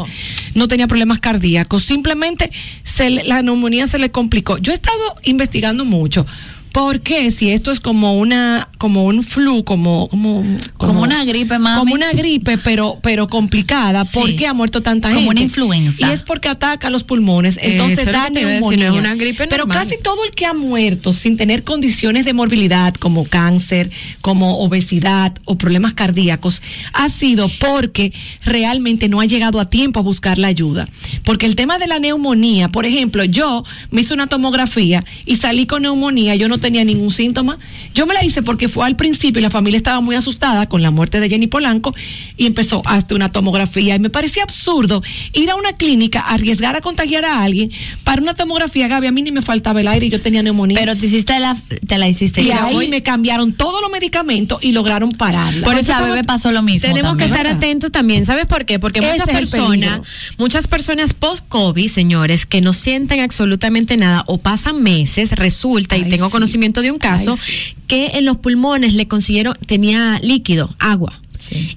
No 0.54 0.68
tenía 0.68 0.86
problemas 0.86 1.18
cardíacos, 1.18 1.84
simplemente 1.84 2.50
se 2.82 3.10
le- 3.10 3.24
la 3.24 3.42
neumonía 3.42 3.86
se 3.86 3.98
le 3.98 4.10
complicó. 4.10 4.58
Yo 4.58 4.72
he 4.72 4.74
estado 4.74 5.16
investigando 5.24 5.84
mucho. 5.84 6.26
¿Por 6.74 7.02
qué? 7.02 7.30
Si 7.30 7.50
esto 7.52 7.70
es 7.70 7.78
como 7.78 8.14
una, 8.18 8.68
como 8.78 9.04
un 9.04 9.22
flu, 9.22 9.62
como, 9.62 10.08
como, 10.08 10.42
Como 10.76 11.02
una 11.02 11.24
gripe, 11.24 11.56
mami. 11.60 11.78
Como 11.78 11.94
una 11.94 12.10
gripe, 12.10 12.58
pero, 12.58 12.98
pero 13.00 13.28
complicada. 13.28 14.04
¿Por 14.04 14.30
Sí. 14.30 14.34
qué 14.34 14.48
ha 14.48 14.54
muerto 14.54 14.82
tanta 14.82 15.06
Como 15.10 15.20
gente? 15.20 15.30
una 15.30 15.40
influenza. 15.42 16.04
Y 16.04 16.12
es 16.12 16.24
porque 16.24 16.48
ataca 16.48 16.90
los 16.90 17.04
pulmones. 17.04 17.60
Entonces 17.62 18.06
da 18.06 18.28
neumonía. 18.28 18.88
no 18.90 18.94
es 18.96 19.00
una 19.00 19.14
gripe 19.14 19.46
pero 19.46 19.68
casi 19.68 19.98
todo 20.02 20.24
el 20.24 20.32
que 20.32 20.46
ha 20.46 20.52
muerto 20.52 21.12
sin 21.12 21.36
tener 21.36 21.62
condiciones 21.62 22.24
de 22.24 22.32
morbilidad 22.32 22.92
como 22.94 23.24
cáncer, 23.24 23.90
como 24.20 24.58
obesidad 24.58 25.32
o 25.44 25.56
problemas 25.56 25.94
cardíacos, 25.94 26.60
ha 26.92 27.08
sido 27.08 27.48
porque 27.60 28.12
realmente 28.44 29.08
no 29.08 29.20
ha 29.20 29.26
llegado 29.26 29.60
a 29.60 29.70
tiempo 29.70 30.00
a 30.00 30.02
buscar 30.02 30.38
la 30.38 30.48
ayuda. 30.48 30.86
Porque 31.22 31.46
el 31.46 31.54
tema 31.54 31.78
de 31.78 31.86
la 31.86 32.00
neumonía, 32.00 32.68
por 32.68 32.84
ejemplo, 32.84 33.22
yo 33.22 33.62
me 33.92 34.00
hice 34.00 34.12
una 34.12 34.26
tomografía 34.26 35.04
y 35.24 35.36
salí 35.36 35.66
con 35.66 35.82
neumonía, 35.82 36.34
yo 36.34 36.48
no 36.48 36.58
tenía 36.64 36.82
ningún 36.82 37.10
síntoma. 37.10 37.58
Yo 37.94 38.06
me 38.06 38.14
la 38.14 38.24
hice 38.24 38.42
porque 38.42 38.70
fue 38.70 38.86
al 38.86 38.96
principio 38.96 39.38
y 39.38 39.42
la 39.42 39.50
familia 39.50 39.76
estaba 39.76 40.00
muy 40.00 40.16
asustada 40.16 40.66
con 40.66 40.80
la 40.80 40.90
muerte 40.90 41.20
de 41.20 41.28
Jenny 41.28 41.46
Polanco 41.46 41.94
y 42.38 42.46
empezó 42.46 42.80
hasta 42.86 43.14
una 43.14 43.30
tomografía 43.30 43.96
y 43.96 43.98
me 43.98 44.08
parecía 44.08 44.44
absurdo 44.44 45.02
ir 45.34 45.50
a 45.50 45.56
una 45.56 45.74
clínica 45.74 46.20
a 46.20 46.32
arriesgar 46.34 46.74
a 46.74 46.80
contagiar 46.80 47.26
a 47.26 47.42
alguien 47.42 47.70
para 48.02 48.22
una 48.22 48.32
tomografía, 48.32 48.88
Gaby, 48.88 49.08
a 49.08 49.12
mí 49.12 49.20
ni 49.20 49.30
me 49.30 49.42
faltaba 49.42 49.82
el 49.82 49.88
aire 49.88 50.06
y 50.06 50.08
yo 50.08 50.22
tenía 50.22 50.42
neumonía. 50.42 50.78
Pero 50.78 50.96
te 50.96 51.04
hiciste 51.04 51.38
la, 51.38 51.54
te 51.86 51.98
la 51.98 52.08
hiciste. 52.08 52.40
y 52.40 52.50
ahí 52.50 52.88
me 52.88 53.02
cambiaron 53.02 53.52
todos 53.52 53.82
los 53.82 53.90
medicamentos 53.90 54.64
y 54.64 54.72
lograron 54.72 55.12
pararla. 55.12 55.66
Por 55.66 55.76
eso 55.76 55.92
a 55.92 56.00
bebé 56.00 56.24
pasó 56.24 56.50
lo 56.50 56.62
mismo. 56.62 56.88
Tenemos 56.88 57.18
que 57.18 57.26
estar 57.26 57.46
atentos 57.46 57.92
también. 57.92 58.24
¿Sabes 58.24 58.46
por 58.46 58.64
qué? 58.64 58.78
Porque 58.78 59.00
Ese 59.00 59.10
muchas 59.10 59.28
personas, 59.28 60.00
muchas 60.38 60.66
personas 60.66 61.12
post-COVID, 61.12 61.90
señores, 61.90 62.46
que 62.46 62.62
no 62.62 62.72
sienten 62.72 63.20
absolutamente 63.20 63.98
nada 63.98 64.24
o 64.28 64.38
pasan 64.38 64.82
meses, 64.82 65.32
resulta, 65.32 65.98
y 65.98 66.08
tengo 66.08 66.26
sí. 66.26 66.32
conocimiento 66.32 66.53
de 66.82 66.90
un 66.90 66.98
caso, 66.98 67.32
Ay, 67.32 67.38
sí. 67.38 67.74
que 67.86 68.06
en 68.14 68.24
los 68.24 68.38
pulmones 68.38 68.94
le 68.94 69.06
consiguieron, 69.06 69.54
tenía 69.66 70.18
líquido, 70.22 70.74
agua. 70.78 71.20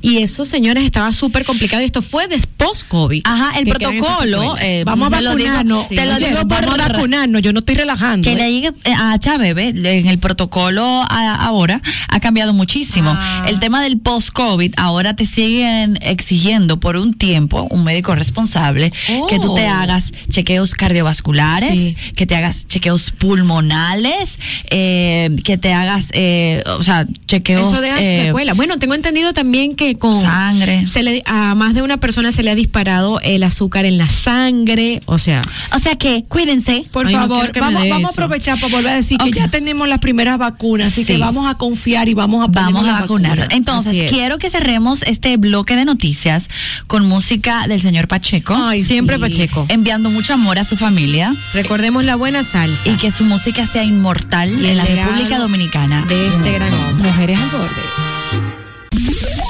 Y 0.02 0.18
eso, 0.20 0.46
señores, 0.46 0.84
estaba 0.84 1.12
súper 1.14 1.46
complicado 1.46 1.82
y 1.82 1.86
esto 1.86 2.02
fue 2.02 2.28
después 2.28 2.84
COVID. 2.84 3.22
Ajá, 3.26 3.58
el 3.60 3.66
que 3.66 3.72
protocolo. 3.72 4.58
eh, 4.60 4.84
Vamos 4.86 5.12
a 5.12 5.18
te 5.18 5.24
lo 5.24 5.36
digo- 5.36 5.50
vacunarnos. 5.50 5.88
Te 5.90 6.06
lo 6.06 6.16
digo 6.18 6.40
por 6.48 6.66
vamos 6.66 6.80
a 6.80 6.88
vacunarnos, 6.90 7.42
yo 7.42 7.54
no 7.54 7.60
estoy 7.60 7.76
relajando. 7.76 8.26
Que 8.28 8.34
¿eh? 8.34 8.38
le 8.38 8.52
llegue 8.52 8.68
eh, 8.84 8.94
a 8.96 9.18
Chávez, 9.20 9.56
en 9.58 10.08
el 10.08 10.20
protocolo 10.20 10.84
a- 11.10 11.36
ahora 11.46 11.82
ha 12.10 12.20
cambiado 12.20 12.54
muchísimo. 12.54 13.12
Ah. 13.16 13.46
El 13.48 13.60
tema 13.60 13.82
del 13.82 13.98
post-COVID, 14.00 14.74
ahora 14.78 15.16
te 15.16 15.26
siguen 15.26 15.98
exigiendo 16.02 16.80
por 16.80 16.98
un 16.98 17.14
tiempo 17.14 17.68
un 17.72 17.84
médico 17.84 18.16
responsable 18.16 18.92
Oh. 19.12 19.28
que 19.28 19.40
tú 19.40 19.54
te 19.56 19.66
hagas 19.68 20.12
chequeos 20.30 20.74
cardiovasculares, 20.76 21.70
Sí. 21.78 21.96
que 22.16 22.26
te 22.26 22.36
hagas 22.36 22.68
chequeos 22.68 23.12
pulmonales, 23.12 24.38
eh, 24.70 25.36
que 25.44 25.58
te 25.58 25.74
hagas, 25.74 26.10
eh, 26.14 26.64
o 26.78 26.84
sea, 26.84 27.06
chequeos. 27.28 27.72
Eso 27.72 27.82
deja 27.82 27.98
secuela. 27.98 28.54
Bueno, 28.54 28.78
tengo 28.78 28.94
entendido 28.94 29.34
también 29.34 29.57
que 29.76 29.98
con 29.98 30.22
Sangre. 30.22 30.86
se 30.88 31.04
le, 31.04 31.24
a 31.26 31.56
más 31.56 31.74
de 31.74 31.82
una 31.82 31.98
persona 31.98 32.32
se 32.32 32.44
le 32.44 32.52
ha 32.52 32.56
disparado 32.56 33.20
el 33.22 33.44
azúcar 33.44 33.86
en 33.86 33.98
la 33.98 34.08
sangre, 34.08 35.02
o 35.06 35.18
sea, 35.18 35.42
O 35.76 35.80
sea 35.80 35.96
que, 35.96 36.24
cuídense. 36.28 36.86
Por 36.92 37.08
Ay, 37.08 37.14
no 37.14 37.20
favor, 37.22 37.52
me 37.54 37.60
vamos, 37.62 37.90
vamos 37.90 38.10
a 38.12 38.14
aprovechar 38.14 38.60
para 38.60 38.72
volver 38.74 38.92
a 38.94 38.96
decir 38.96 39.18
que 39.18 39.32
ya 39.32 39.48
tenemos 39.48 39.88
las 39.88 40.00
primeras 40.00 40.38
vacunas, 40.38 40.90
así 40.90 41.06
que 41.06 41.18
vamos 41.18 41.50
a 41.50 41.56
confiar 41.56 42.08
y 42.10 42.14
vamos 42.14 42.44
a 42.44 42.48
Vamos 42.48 42.88
a 42.88 43.02
vacunar. 43.02 43.32
vacuna. 43.38 43.56
Entonces, 43.56 44.10
quiero 44.10 44.38
que 44.38 44.50
cerremos 44.50 45.04
este 45.04 45.38
bloque 45.38 45.76
de 45.76 45.86
noticias 45.86 46.48
con 46.88 47.08
música 47.08 47.68
del 47.68 47.82
señor 47.82 48.08
Pacheco. 48.08 48.56
Ay, 48.56 48.82
siempre 48.82 49.16
sí. 49.18 49.22
Pacheco. 49.22 49.66
Enviando 49.70 50.10
mucho 50.10 50.34
amor 50.34 50.60
a 50.60 50.64
su 50.64 50.76
familia 50.78 51.34
Recordemos 51.54 52.04
la 52.06 52.16
buena 52.16 52.44
salsa 52.44 52.90
y 52.90 52.96
que 52.96 53.12
su 53.12 53.24
música 53.26 53.66
sea 53.66 53.84
inmortal 53.84 54.50
Y 54.64 54.68
en 54.70 54.78
la 54.78 54.86
República 54.86 55.38
Dominicana. 55.40 56.06
de 56.08 56.28
este 56.28 56.52
gran 56.54 56.74
hombre. 56.74 57.10
Mujeres 57.10 57.38
al 57.40 57.50
borde. 57.50 59.47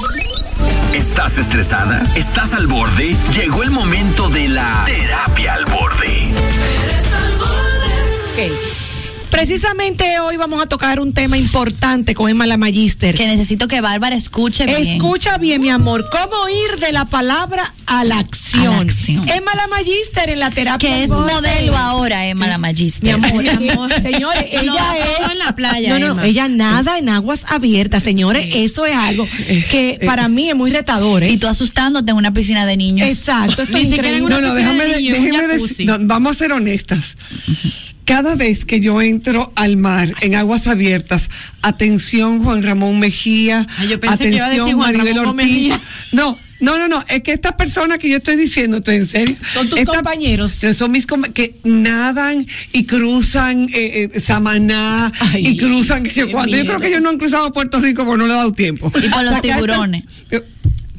¿Estás 1.18 1.38
estresada? 1.38 2.00
¿Estás 2.14 2.52
al 2.52 2.68
borde? 2.68 3.16
Llegó 3.32 3.64
el 3.64 3.72
momento 3.72 4.28
de 4.28 4.46
la 4.46 4.84
terapia 4.86 5.54
al 5.54 5.64
borde. 5.64 6.32
Precisamente 9.38 10.18
hoy 10.18 10.36
vamos 10.36 10.60
a 10.60 10.66
tocar 10.66 10.98
un 10.98 11.14
tema 11.14 11.38
importante 11.38 12.12
con 12.12 12.28
Emma 12.28 12.44
la 12.44 12.56
Magister. 12.56 13.14
Que 13.14 13.28
necesito 13.28 13.68
que 13.68 13.80
Bárbara 13.80 14.16
escuche 14.16 14.66
bien. 14.66 14.78
Escucha 14.84 15.38
bien, 15.38 15.60
mi 15.60 15.68
amor, 15.70 16.06
cómo 16.10 16.48
ir 16.48 16.80
de 16.80 16.90
la 16.90 17.04
palabra 17.04 17.72
a 17.86 18.02
la 18.04 18.18
acción. 18.18 18.66
A 18.66 18.70
la 18.70 18.78
acción. 18.82 19.28
Emma 19.28 19.52
la 19.54 19.68
Magister 19.68 20.28
en 20.30 20.40
la 20.40 20.50
terapia. 20.50 20.88
Que 20.90 21.04
es 21.04 21.10
modelo 21.10 21.76
ahora, 21.76 22.26
Emma 22.26 22.48
la 22.48 22.58
Magister. 22.58 23.04
Mi 23.04 23.10
amor, 23.10 23.92
señores, 24.02 24.44
ella 24.50 24.72
No, 24.72 24.92
es 25.24 25.30
en 25.30 25.38
la 25.38 25.54
playa, 25.54 25.90
No, 25.90 25.98
no, 26.00 26.06
Emma. 26.14 26.26
ella 26.26 26.48
nada 26.48 26.98
en 26.98 27.08
aguas 27.08 27.44
abiertas, 27.48 28.02
señores. 28.02 28.44
Eso 28.52 28.86
es 28.86 28.96
algo 28.96 29.24
que 29.70 30.00
para 30.04 30.26
mí 30.26 30.50
es 30.50 30.56
muy 30.56 30.72
retador. 30.72 31.22
¿eh? 31.22 31.30
Y 31.30 31.36
tú 31.36 31.46
asustándote 31.46 32.10
en 32.10 32.16
una 32.16 32.32
piscina 32.34 32.66
de 32.66 32.76
niños. 32.76 33.06
Exacto, 33.08 33.62
esto 33.62 33.78
Ni 33.78 33.84
es 33.84 33.88
siquiera 33.90 34.08
en 34.08 34.24
increíble. 34.24 34.36
una 34.36 34.48
No, 34.48 34.48
no, 34.48 34.54
piscina 34.56 35.14
déjame, 35.14 35.46
de 35.46 35.52
jacuzzi. 35.54 35.68
decir, 35.68 35.86
no, 35.86 35.98
vamos 36.08 36.34
a 36.34 36.38
ser 36.40 36.50
honestas. 36.52 37.16
Cada 38.08 38.36
vez 38.36 38.64
que 38.64 38.80
yo 38.80 39.02
entro 39.02 39.52
al 39.54 39.76
mar 39.76 40.14
en 40.22 40.34
aguas 40.34 40.66
abiertas, 40.66 41.28
atención 41.62 42.42
Juan 42.42 42.62
Ramón 42.62 42.98
Mejía, 42.98 43.66
yo 43.88 44.00
pensé 44.00 44.30
que 44.30 44.36
iba 44.36 44.46
a 44.46 44.48
decir 44.48 44.62
atención 44.62 44.72
Juan 44.78 44.92
Maribel 44.96 45.14
Ramón 45.16 45.38
Ortiz. 45.38 45.52
Mejía. 45.52 45.80
No, 46.12 46.38
no, 46.60 46.78
no, 46.78 46.88
no, 46.88 47.04
es 47.06 47.22
que 47.22 47.32
estas 47.32 47.54
personas 47.54 47.98
que 47.98 48.08
yo 48.08 48.16
estoy 48.16 48.36
diciendo, 48.36 48.78
estoy 48.78 48.96
en 48.96 49.06
serio. 49.06 49.36
Son 49.52 49.68
tus 49.68 49.84
compañeros. 49.84 50.52
Son 50.74 50.90
mis 50.90 51.06
com- 51.06 51.22
que 51.22 51.60
nadan 51.64 52.46
y 52.72 52.84
cruzan 52.84 53.68
eh, 53.74 54.10
eh, 54.14 54.20
Samaná 54.20 55.12
y 55.38 55.56
cruzan 55.58 56.02
qué 56.02 56.10
sé 56.10 56.28
yo. 56.28 56.46
Yo 56.46 56.64
creo 56.64 56.80
que 56.80 56.88
ellos 56.88 57.02
no 57.02 57.10
han 57.10 57.18
cruzado 57.18 57.52
Puerto 57.52 57.78
Rico 57.78 58.04
porque 58.04 58.18
no 58.18 58.26
le 58.26 58.32
ha 58.32 58.36
dado 58.36 58.52
tiempo. 58.52 58.90
Y 58.96 59.08
por 59.08 59.22
los 59.24 59.40
tiburones. 59.42 60.04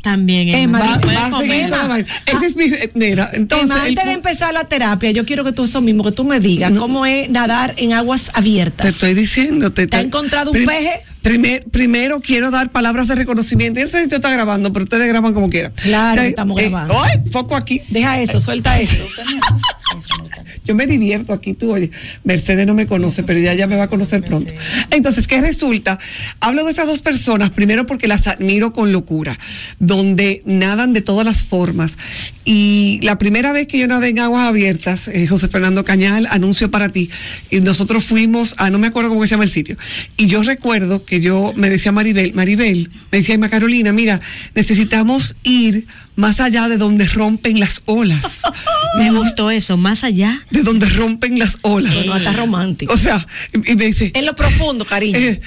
También, 0.02 0.50
Emma, 0.50 0.80
Va- 0.80 0.98
va 0.98 1.26
a 1.38 1.40
seguir 1.42 1.70
vaina. 1.70 2.06
Ese 2.26 2.46
es 2.46 2.56
mi. 2.56 2.66
eh, 2.66 2.90
Mira, 2.94 3.30
entonces. 3.34 3.70
Emma, 3.70 3.84
el 3.84 3.90
antes 3.90 4.06
de 4.06 4.12
empezar 4.14 4.54
la 4.54 4.64
terapia, 4.66 5.12
yo 5.12 5.26
quiero 5.26 5.44
que 5.44 5.52
tú 5.52 5.66
eso 5.66 5.82
mismo, 5.82 6.04
que 6.04 6.12
tú 6.12 6.24
me 6.24 6.40
digas 6.40 6.72
cómo 6.78 7.06
es 7.06 7.30
nadar 7.30 7.74
en 7.78 7.94
aguas 7.94 8.32
abiertas. 8.34 8.86
Te 8.86 8.90
estoy 8.92 9.14
diciendo. 9.14 9.72
Te, 9.74 9.88
¿Te 9.88 9.98
ha 9.98 10.02
encontrado 10.02 10.52
un 10.52 10.66
peje? 10.66 11.02
primer- 11.22 11.66
primero 11.70 12.22
quiero 12.22 12.50
dar 12.50 12.70
palabras 12.70 13.08
de 13.10 13.16
reconocimiento. 13.16 13.80
Yo 13.82 13.86
no 13.88 13.92
sé 13.92 14.04
si 14.04 14.08
tú 14.10 14.16
estás 14.16 14.32
grabando, 14.32 14.72
pero 14.72 14.84
ustedes 14.84 15.08
graban 15.10 15.34
como 15.34 15.50
quieran. 15.50 15.74
Claro, 15.76 16.22
Eh, 16.22 16.28
estamos 16.30 16.58
eh, 16.62 16.70
grabando. 16.70 17.02
¡Ay! 17.04 17.20
Foco 17.32 17.56
aquí. 17.58 17.82
Deja 17.90 18.20
eso, 18.22 18.40
suelta 18.40 18.80
eso. 18.80 19.04
Yo 20.66 20.76
me 20.76 20.88
divierto 20.88 21.34
aquí, 21.34 21.54
tú, 21.54 21.72
oye, 21.72 21.92
Mercedes 22.24 22.68
no 22.68 22.74
me 22.74 22.88
conoce, 22.88 23.24
pero 23.24 23.40
ya, 23.40 23.54
ya 23.54 23.68
me 23.68 23.76
va 23.76 23.84
a 23.84 23.88
conocer 23.90 24.24
pronto. 24.24 24.54
Entonces, 24.92 25.28
¿qué 25.28 25.42
resulta? 25.42 26.00
Hablo 26.40 26.64
de 26.64 26.72
estas 26.72 26.88
dos 26.88 27.02
personas, 27.02 27.50
primero 27.52 27.86
porque 27.86 28.08
las 28.08 28.28
admiro 28.28 28.74
con 28.74 28.92
locura, 28.92 29.38
donde 29.80 30.42
nadan 30.46 30.94
de 30.94 31.02
todas 31.02 31.26
las 31.26 31.44
formas. 31.44 31.98
Y 32.46 33.00
la 33.04 33.18
primera 33.18 33.52
vez 33.52 33.68
que 33.68 33.80
yo 33.80 33.88
nadé 33.88 34.10
en 34.10 34.20
aguas 34.20 34.48
abiertas, 34.48 35.08
eh, 35.08 35.28
José 35.28 35.48
Fernando 35.48 35.84
Cañal, 35.84 36.28
anuncio 36.30 36.72
para 36.72 36.90
ti, 36.90 37.10
y 37.50 37.62
nosotros 37.62 38.06
fuimos 38.06 38.56
a, 38.58 38.70
no 38.70 38.80
me 38.80 38.88
acuerdo 38.88 39.10
cómo 39.10 39.24
se 39.24 39.30
llama 39.30 39.44
el 39.44 39.50
sitio, 39.50 39.78
y 40.18 40.28
yo 40.28 40.44
recuerdo 40.44 41.06
que 41.06 41.20
yo 41.22 41.54
me 41.56 41.70
decía 41.70 41.92
Maribel, 41.92 42.34
Maribel, 42.34 42.90
me 43.12 43.20
decía 43.20 43.36
Emma 43.36 43.50
Carolina, 43.50 43.92
mira, 43.92 44.22
necesitamos 44.56 45.36
ir 45.44 45.88
más 46.20 46.40
allá 46.42 46.68
de 46.68 46.78
donde 46.78 47.06
rompen 47.06 47.60
las 47.60 47.82
olas. 47.86 48.42
Me 48.98 49.12
gustó 49.12 49.52
eso, 49.52 49.78
más 49.78 50.04
allá. 50.04 50.46
De 50.52 50.64
donde 50.64 50.88
rompen 50.90 51.38
las 51.40 51.58
olas. 51.62 51.94
Bueno, 51.94 52.14
hasta 52.14 52.34
romántico. 52.34 52.94
O 52.94 52.98
sea, 52.98 53.26
y, 53.54 53.72
y 53.72 53.76
me 53.76 53.86
dice. 53.86 54.12
En 54.16 54.26
lo 54.26 54.36
profundo, 54.36 54.86
cariño. 54.86 55.18
eh, 55.18 55.42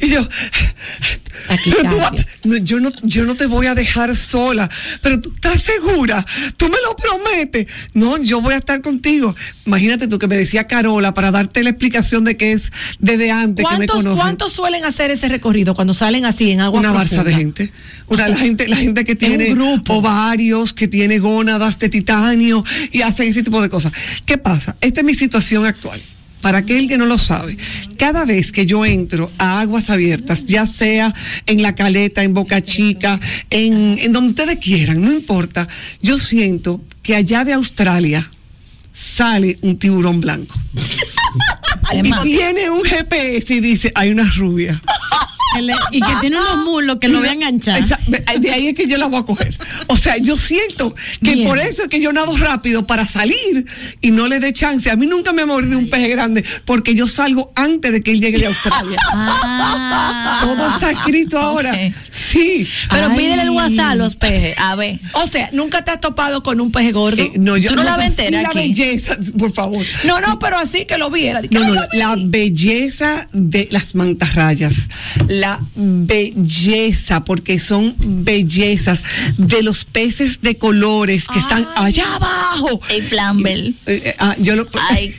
y 0.00 0.08
yo, 0.08 0.26
Aquí, 1.48 1.72
pero 1.76 1.90
tú, 1.90 2.48
no, 2.48 2.56
yo, 2.58 2.80
no, 2.80 2.90
yo 3.02 3.24
no 3.24 3.34
te 3.34 3.46
voy 3.46 3.66
a 3.66 3.74
dejar 3.74 4.14
sola, 4.14 4.70
pero 5.02 5.20
tú 5.20 5.32
estás 5.34 5.62
segura, 5.62 6.24
tú 6.56 6.66
me 6.66 6.76
lo 6.86 6.96
prometes. 6.96 7.66
No, 7.92 8.18
yo 8.18 8.40
voy 8.40 8.54
a 8.54 8.58
estar 8.58 8.80
contigo. 8.80 9.34
Imagínate 9.66 10.06
tú 10.08 10.18
que 10.18 10.26
me 10.28 10.36
decía 10.36 10.66
Carola 10.66 11.12
para 11.12 11.30
darte 11.30 11.62
la 11.62 11.70
explicación 11.70 12.24
de 12.24 12.36
que 12.36 12.52
es 12.52 12.72
desde 12.98 13.30
antes 13.30 13.64
que 13.64 13.70
me 13.72 13.86
¿Cuántos, 13.86 13.96
conocen. 13.96 14.20
¿Cuántos 14.20 14.52
suelen 14.52 14.84
hacer 14.84 15.10
ese 15.10 15.28
recorrido 15.28 15.74
cuando 15.74 15.92
salen 15.92 16.24
así 16.24 16.50
en 16.50 16.60
agua 16.60 16.80
una 16.80 16.92
profunda? 16.92 17.16
barza 17.16 17.28
de 17.28 17.34
gente. 17.34 17.72
Una, 18.06 18.28
la 18.28 18.36
gente, 18.36 18.68
la 18.68 18.76
gente 18.76 19.04
que 19.04 19.12
un 19.12 19.18
tiene 19.18 19.46
grupo. 19.54 19.94
ovarios, 19.94 20.72
que 20.72 20.88
tiene 20.88 21.18
gónadas 21.18 21.78
de 21.78 21.88
titanio 21.88 22.64
y 22.92 23.02
hacen 23.02 23.28
ese 23.28 23.42
tipo 23.42 23.60
de 23.60 23.68
cosas. 23.68 23.92
¿Qué 24.26 24.38
pasa? 24.38 24.76
Esta 24.80 25.00
es 25.00 25.06
mi 25.06 25.14
situación 25.14 25.66
actual. 25.66 26.02
Para 26.40 26.58
aquel 26.58 26.88
que 26.88 26.98
no 26.98 27.06
lo 27.06 27.16
sabe, 27.16 27.56
cada 27.96 28.26
vez 28.26 28.52
que 28.52 28.66
yo 28.66 28.84
entro 28.84 29.32
a 29.38 29.60
aguas 29.60 29.88
abiertas, 29.88 30.44
ya 30.44 30.66
sea 30.66 31.14
en 31.46 31.62
la 31.62 31.74
caleta, 31.74 32.22
en 32.22 32.34
Boca 32.34 32.62
Chica, 32.62 33.18
en, 33.48 33.96
en 33.98 34.12
donde 34.12 34.30
ustedes 34.30 34.58
quieran, 34.58 35.00
no 35.00 35.10
importa, 35.10 35.66
yo 36.02 36.18
siento 36.18 36.82
que 37.02 37.16
allá 37.16 37.46
de 37.46 37.54
Australia 37.54 38.30
sale 38.92 39.56
un 39.62 39.78
tiburón 39.78 40.20
blanco. 40.20 40.54
y 41.92 42.12
tiene 42.22 42.68
un 42.68 42.82
GPS 42.82 43.54
y 43.54 43.60
dice, 43.60 43.92
hay 43.94 44.10
una 44.10 44.30
rubia. 44.36 44.82
Que 45.54 45.62
le- 45.62 45.74
y 45.92 46.00
que 46.00 46.12
tiene 46.20 46.36
unos 46.40 46.64
muslos 46.64 46.98
que 47.00 47.08
lo 47.08 47.18
voy 47.20 47.28
a 47.28 47.32
enganchar. 47.32 47.80
Esa- 47.80 47.98
de 48.38 48.50
ahí 48.52 48.68
es 48.68 48.74
que 48.74 48.86
yo 48.86 48.96
la 48.98 49.06
voy 49.06 49.20
a 49.20 49.24
coger. 49.24 49.56
O 49.86 49.96
sea, 49.96 50.16
yo 50.18 50.36
siento 50.36 50.94
que 51.22 51.34
Bien. 51.34 51.46
por 51.48 51.58
eso 51.58 51.82
es 51.82 51.88
que 51.88 52.00
yo 52.00 52.12
nado 52.12 52.36
rápido 52.36 52.86
para 52.86 53.04
salir 53.06 53.64
y 54.00 54.10
no 54.10 54.26
le 54.26 54.40
dé 54.40 54.52
chance. 54.52 54.90
A 54.90 54.96
mí 54.96 55.06
nunca 55.06 55.32
me 55.32 55.42
ha 55.42 55.46
mordido 55.46 55.78
un 55.78 55.88
peje 55.90 56.08
grande 56.08 56.44
porque 56.64 56.94
yo 56.94 57.06
salgo 57.06 57.52
antes 57.54 57.92
de 57.92 58.02
que 58.02 58.12
él 58.12 58.20
llegue 58.20 58.38
de 58.38 58.46
Australia. 58.46 58.98
Ah. 59.56 60.40
Todo 60.42 60.68
está 60.68 60.90
escrito 60.90 61.38
ahora. 61.38 61.72
Sí. 62.10 62.66
Pero 62.90 63.08
Ay. 63.10 63.16
pídele 63.16 63.42
el 63.42 63.50
WhatsApp 63.50 63.86
a 63.90 63.94
los 63.94 64.16
pejes. 64.16 64.56
A 64.58 64.74
ver. 64.74 64.98
O 65.12 65.26
sea, 65.26 65.48
¿nunca 65.52 65.84
te 65.84 65.90
has 65.90 66.00
topado 66.00 66.42
con 66.42 66.60
un 66.60 66.72
peje 66.72 66.92
gordo? 66.92 67.22
Eh, 67.22 67.32
no, 67.36 67.56
yo 67.56 67.70
Tú 67.70 67.76
no 67.76 67.84
la 67.84 67.96
ves 67.96 68.18
entera 68.18 68.42
la 68.42 68.48
aquí. 68.48 68.58
belleza, 68.58 69.16
por 69.38 69.52
favor. 69.52 69.84
no, 70.04 70.20
no, 70.20 70.38
pero 70.38 70.58
así 70.58 70.84
que 70.86 70.98
lo 70.98 71.10
viera. 71.10 71.40
No, 71.50 71.60
no, 71.60 71.74
no, 71.74 71.82
la 71.92 72.16
belleza 72.18 73.26
de 73.32 73.68
las 73.70 73.94
mantarrayas, 73.94 74.74
la 75.40 75.60
belleza, 75.74 77.24
porque 77.24 77.58
son 77.58 77.94
bellezas 77.98 79.02
de 79.36 79.62
los 79.62 79.84
peces 79.84 80.40
de 80.40 80.56
colores 80.56 81.24
que 81.32 81.38
están 81.38 81.66
allá 81.76 82.04
abajo. 82.14 82.80
El 82.88 83.02
Flambel. 83.02 83.74
Eh, 83.86 84.02
eh, 84.04 84.16
ah, 84.18 84.36
yo 84.38 84.56
lo, 84.56 84.68
Ay, 84.90 85.12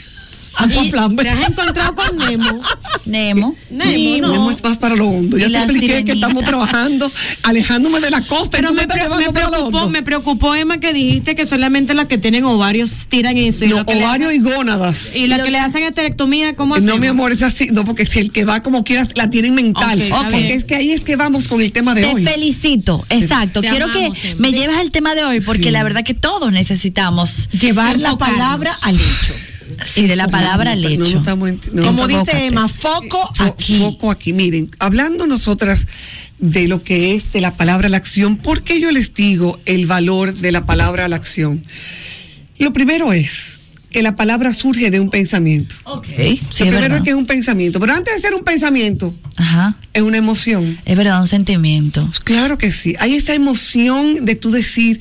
¿Te 0.58 1.30
has 1.30 1.50
encontrado 1.50 1.96
con 1.96 2.18
Nemo? 2.18 2.62
Nemo. 3.06 3.56
Nemo, 3.70 3.88
Nemo 3.92 4.28
no. 4.28 4.52
es 4.52 4.64
más 4.64 4.78
para 4.78 4.96
lo 4.96 5.08
hondo. 5.08 5.38
Ya 5.38 5.50
te 5.50 5.58
expliqué 5.58 6.04
que 6.04 6.14
estamos 6.14 6.44
trabajando, 6.44 7.12
alejándome 7.44 8.00
de 8.00 8.10
la 8.10 8.22
costa. 8.22 8.58
y 8.58 8.62
Pero 8.62 8.74
me, 8.74 8.82
estás 8.84 9.08
pre- 9.08 9.18
me 9.18 9.32
preocupó, 9.34 9.90
me 9.90 10.04
preocupó, 10.04 10.56
Emma, 10.56 10.80
que 10.80 10.94
dijiste 10.94 11.36
que 11.36 11.46
solamente 11.46 11.94
las 11.94 12.08
que 12.08 12.18
tienen 12.18 12.46
ovarios 12.46 13.08
tiran 13.10 13.38
eso. 13.38 13.66
Y 13.66 13.70
No, 13.70 13.78
lo 13.80 13.86
que 13.86 13.96
le 13.96 14.06
ovario 14.06 14.30
hacen- 14.30 14.46
y 14.46 14.50
gónadas. 14.52 15.16
y 15.16 15.28
las 15.28 15.42
que 15.42 15.52
le 15.52 15.60
hacen 15.60 15.84
esterectomía, 15.84 16.56
¿cómo 16.56 16.76
No, 16.76 16.82
hacemos? 16.82 17.00
mi 17.00 17.08
amor, 17.08 17.32
es 17.32 17.42
así. 17.44 17.68
No, 17.72 17.86
porque 17.86 18.06
si 18.06 18.20
el 18.20 18.32
que 18.32 18.46
va 18.46 18.64
como 18.64 18.84
quiera 18.84 19.08
la 19.16 19.30
tienen 19.30 19.54
mental. 19.56 20.00
Ok, 20.00 20.06
está 20.06 20.24
porque 20.24 20.54
es 20.54 20.64
que 20.66 20.76
ahí 20.76 20.92
es 20.92 21.02
que 21.02 21.16
vamos 21.16 21.48
con 21.48 21.62
el 21.62 21.72
tema 21.72 21.94
de 21.94 22.02
Te 22.04 22.14
hoy. 22.14 22.24
felicito, 22.24 23.06
exacto. 23.10 23.62
Te 23.62 23.70
Quiero 23.70 23.86
amamos, 23.86 24.18
que 24.20 24.32
Emma. 24.32 24.42
me 24.42 24.52
lleves 24.52 24.78
al 24.78 24.92
tema 24.92 25.16
de 25.16 25.24
hoy 25.26 25.42
porque 25.42 25.64
Sí. 25.66 25.72
la 25.72 25.84
verdad 25.84 26.04
que 26.04 26.14
todos 26.14 26.52
necesitamos 26.52 27.50
Llevar 27.52 28.00
la 28.00 28.18
palabra 28.18 28.76
al 28.82 28.96
hecho. 28.96 29.34
Sí, 29.86 30.08
de 30.08 30.16
la 30.16 30.28
palabra 30.28 30.72
al 30.72 30.82
No, 30.82 30.90
no, 30.90 30.94
hecho. 30.96 31.04
no 31.14 31.20
estamos 31.20 31.50
ent- 31.50 31.72
no, 31.72 31.84
Como 31.86 32.08
dice 32.08 32.46
Emma, 32.48 32.68
foco 32.68 33.20
Fo- 33.36 33.46
aquí. 33.48 33.78
Foco 33.80 34.12
aquí. 34.12 34.32
Miren, 34.34 34.70
hablando 34.80 35.28
nosotras 35.28 35.86
de 36.40 36.68
lo 36.68 36.84
que 36.84 37.16
es 37.16 37.32
de 37.34 37.42
la 37.42 37.56
palabra 37.56 37.88
a 37.88 37.90
la 37.90 37.98
acción, 37.98 38.38
¿por 38.38 38.64
qué 38.64 38.80
yo 38.80 38.92
les 38.92 39.14
digo 39.14 39.60
el 39.66 39.86
valor 39.88 40.34
de 40.36 40.52
la 40.52 40.66
palabra 40.66 41.06
a 41.06 41.08
la 41.08 41.16
acción? 41.16 41.64
Lo 42.60 42.74
primero 42.74 43.12
es 43.14 43.60
que 43.90 44.02
la 44.02 44.16
palabra 44.18 44.54
surge 44.54 44.92
de 44.92 45.00
un 45.00 45.10
pensamiento. 45.10 45.74
Ok, 45.86 46.06
sí, 46.08 46.14
lo 46.16 46.26
es 46.26 46.58
primero 46.58 46.82
verdad. 46.82 46.98
es 46.98 47.04
que 47.04 47.10
es 47.12 47.16
un 47.16 47.26
pensamiento, 47.26 47.80
pero 47.80 47.94
antes 47.94 48.14
de 48.14 48.22
ser 48.22 48.34
un 48.34 48.44
pensamiento, 48.44 49.16
Ajá. 49.38 49.78
es 49.94 50.02
una 50.02 50.18
emoción. 50.18 50.78
Es 50.86 50.98
verdad, 50.98 51.22
un 51.22 51.28
sentimiento. 51.28 52.08
Claro 52.26 52.58
que 52.58 52.72
sí. 52.74 52.96
Hay 53.00 53.16
esta 53.16 53.34
emoción 53.34 54.26
de 54.26 54.36
tú 54.36 54.52
decir, 54.52 55.00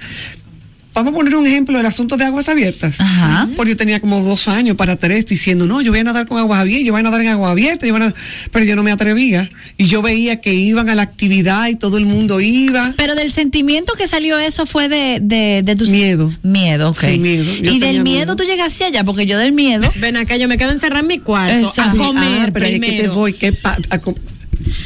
vamos 0.95 1.12
a 1.12 1.16
poner 1.16 1.34
un 1.36 1.47
ejemplo 1.47 1.76
del 1.76 1.86
asunto 1.86 2.16
de 2.16 2.24
aguas 2.24 2.49
abiertas. 2.49 3.01
Ajá. 3.01 3.49
Porque 3.57 3.70
yo 3.72 3.76
tenía 3.76 4.01
como 4.01 4.22
dos 4.22 4.49
años 4.49 4.76
para 4.76 4.97
tres 4.97 5.26
diciendo, 5.26 5.66
no, 5.66 5.82
yo 5.82 5.90
voy 5.92 6.01
a 6.01 6.05
nadar 6.05 6.26
con 6.26 6.38
aguas 6.38 6.61
abiertas, 6.61 6.86
yo 6.86 6.92
voy 6.92 7.01
a 7.01 7.03
nadar 7.03 7.20
en 7.20 7.28
agua 7.28 7.51
abierta, 7.51 7.86
yo 7.86 7.92
voy 7.92 8.03
a 8.03 8.07
nadar-". 8.07 8.14
pero 8.53 8.64
yo 8.64 8.76
no 8.76 8.82
me 8.82 8.92
atrevía. 8.92 9.51
Y 9.76 9.86
yo 9.86 10.01
veía 10.03 10.40
que 10.40 10.55
iban 10.55 10.88
a 10.88 10.95
la 10.95 11.03
actividad 11.03 11.68
y 11.68 11.74
todo 11.76 11.99
el 11.99 12.07
mundo 12.07 12.40
iba. 12.40 12.95
Pero 12.97 13.14
del 13.14 13.30
sentimiento 13.32 13.95
que 13.99 14.07
salió 14.07 14.38
eso 14.38 14.66
fue 14.66 14.88
de, 14.88 15.18
de, 15.20 15.62
de 15.64 15.76
tus... 15.76 15.88
Miedo. 15.90 16.32
Miedo, 16.42 16.90
ok. 16.90 16.99
Sí, 17.01 17.18
miedo. 17.18 17.45
Yo 17.55 17.72
Y 17.72 17.78
del 17.80 18.03
miedo, 18.03 18.05
miedo. 18.05 18.36
tú 18.36 18.45
llegaste 18.45 18.84
allá, 18.84 19.05
porque 19.05 19.26
yo 19.26 19.36
del 19.38 19.53
miedo... 19.53 19.88
Ven 20.01 20.16
acá, 20.16 20.36
yo 20.36 20.49
me 20.49 20.57
quedo 20.59 20.70
encerrada 20.70 21.01
en 21.01 21.09
mi 21.09 21.18
cuarto 21.18 21.55
Exacto. 21.68 22.03
a 22.03 22.07
comer 22.07 22.49
Ah, 22.49 22.51
pero 22.53 22.66
ahí 22.66 22.74
es 22.74 22.80
que 22.80 22.86
te 22.86 22.92
primero. 22.92 23.14
voy, 23.14 23.32
¿qué 23.32 23.53
pa- 23.53 23.78
a 23.90 23.99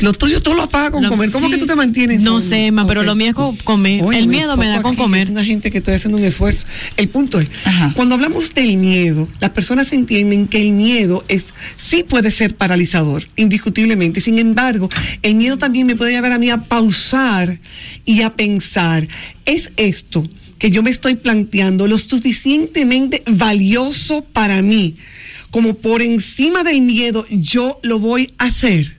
Lo 0.01 0.13
tuyo 0.13 0.41
tú 0.41 0.55
lo 0.55 0.63
apagas 0.63 0.91
con 0.93 1.03
Lo- 1.03 1.09
comer. 1.09 1.31
¿Cómo 1.33 1.47
sí. 1.49 1.55
que 1.55 1.59
tú 1.59 1.67
te 1.67 1.75
mantienes? 1.75 2.21
No 2.21 2.33
con- 2.35 2.43
sé, 2.43 2.67
Emma, 2.67 2.87
pero 2.87 3.03
lo 3.03 3.15
mío 3.15 3.29
es 3.29 3.35
con 3.35 3.57
comer. 3.57 4.03
Oye, 4.05 4.19
el 4.19 4.29
miedo 4.29 4.57
me 4.57 4.67
da 4.69 4.81
con 4.83 4.95
comer. 4.97 5.23
Es 5.23 5.31
una 5.31 5.45
gente 5.45 5.71
que 5.71 5.79
estoy 5.79 5.95
haciendo 5.95 6.19
un 6.19 6.25
esfuerzo. 6.25 6.67
El 6.97 7.09
punto 7.09 7.41
es, 7.41 7.49
Ajá. 7.65 7.93
cuando 7.97 8.15
hablamos 8.15 8.55
del 8.55 8.77
miedo, 8.77 9.29
las 9.41 9.51
personas 9.51 9.93
entienden 9.93 10.47
que 10.47 10.61
el 10.67 10.73
miedo 10.73 11.25
es 11.29 11.47
sí 11.77 12.05
puede 12.05 12.31
ser 12.31 12.55
paralizador, 12.57 13.25
indiscutiblemente. 13.37 14.21
Sin 14.21 14.39
embargo, 14.39 14.89
el 15.23 15.35
miedo 15.35 15.59
también 15.59 15.87
me 15.87 15.97
puede 15.97 16.13
llevar 16.13 16.33
a 16.33 16.39
mí 16.39 16.49
a 16.51 16.59
pausar 16.65 17.59
y 18.05 18.23
a 18.23 18.31
pensar, 18.31 19.07
¿es 19.47 19.73
esto 19.77 20.29
que 20.59 20.71
yo 20.71 20.83
me 20.83 20.91
estoy 20.91 21.15
planteando 21.17 21.87
lo 21.87 21.99
suficientemente 21.99 23.23
valioso 23.27 24.25
para 24.33 24.63
mí? 24.63 24.97
Como 25.51 25.75
por 25.75 26.03
encima 26.03 26.63
del 26.63 26.83
miedo, 26.83 27.25
yo 27.31 27.81
lo 27.83 27.99
voy 27.99 28.33
a 28.39 28.45
hacer. 28.47 28.98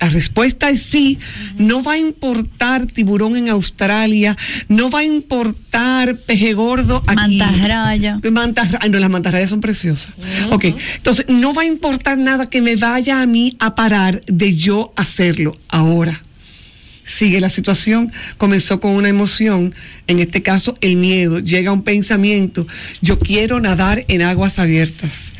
La 0.00 0.08
respuesta 0.08 0.70
es 0.70 0.82
sí. 0.82 1.18
No 1.58 1.82
va 1.82 1.92
a 1.92 1.98
importar 1.98 2.86
tiburón 2.86 3.36
en 3.36 3.50
Australia, 3.50 4.36
no 4.68 4.90
va 4.90 5.00
a 5.00 5.04
importar 5.04 6.16
peje 6.16 6.54
gordo 6.54 7.02
aquí. 7.06 7.38
Mantarraya. 7.38 8.18
Mantarra- 8.32 8.78
ay, 8.82 8.90
no, 8.90 8.98
las 8.98 9.10
mantarrayas 9.10 9.50
son 9.50 9.60
preciosas. 9.60 10.12
Ok, 10.50 10.64
entonces 10.96 11.26
no 11.28 11.52
va 11.52 11.62
a 11.62 11.66
importar 11.66 12.16
nada 12.18 12.48
que 12.48 12.62
me 12.62 12.76
vaya 12.76 13.20
a 13.20 13.26
mí 13.26 13.56
a 13.58 13.74
parar 13.74 14.22
de 14.26 14.54
yo 14.56 14.92
hacerlo 14.96 15.58
ahora. 15.68 16.22
sigue 17.02 17.40
la 17.40 17.50
situación. 17.50 18.12
Comenzó 18.38 18.78
con 18.78 18.92
una 18.92 19.08
emoción, 19.08 19.74
en 20.06 20.20
este 20.20 20.42
caso 20.42 20.76
el 20.80 20.94
miedo. 20.94 21.40
Llega 21.40 21.72
un 21.72 21.82
pensamiento, 21.82 22.66
yo 23.02 23.18
quiero 23.18 23.58
nadar 23.58 24.04
en 24.06 24.22
aguas 24.22 24.60
abiertas. 24.60 25.32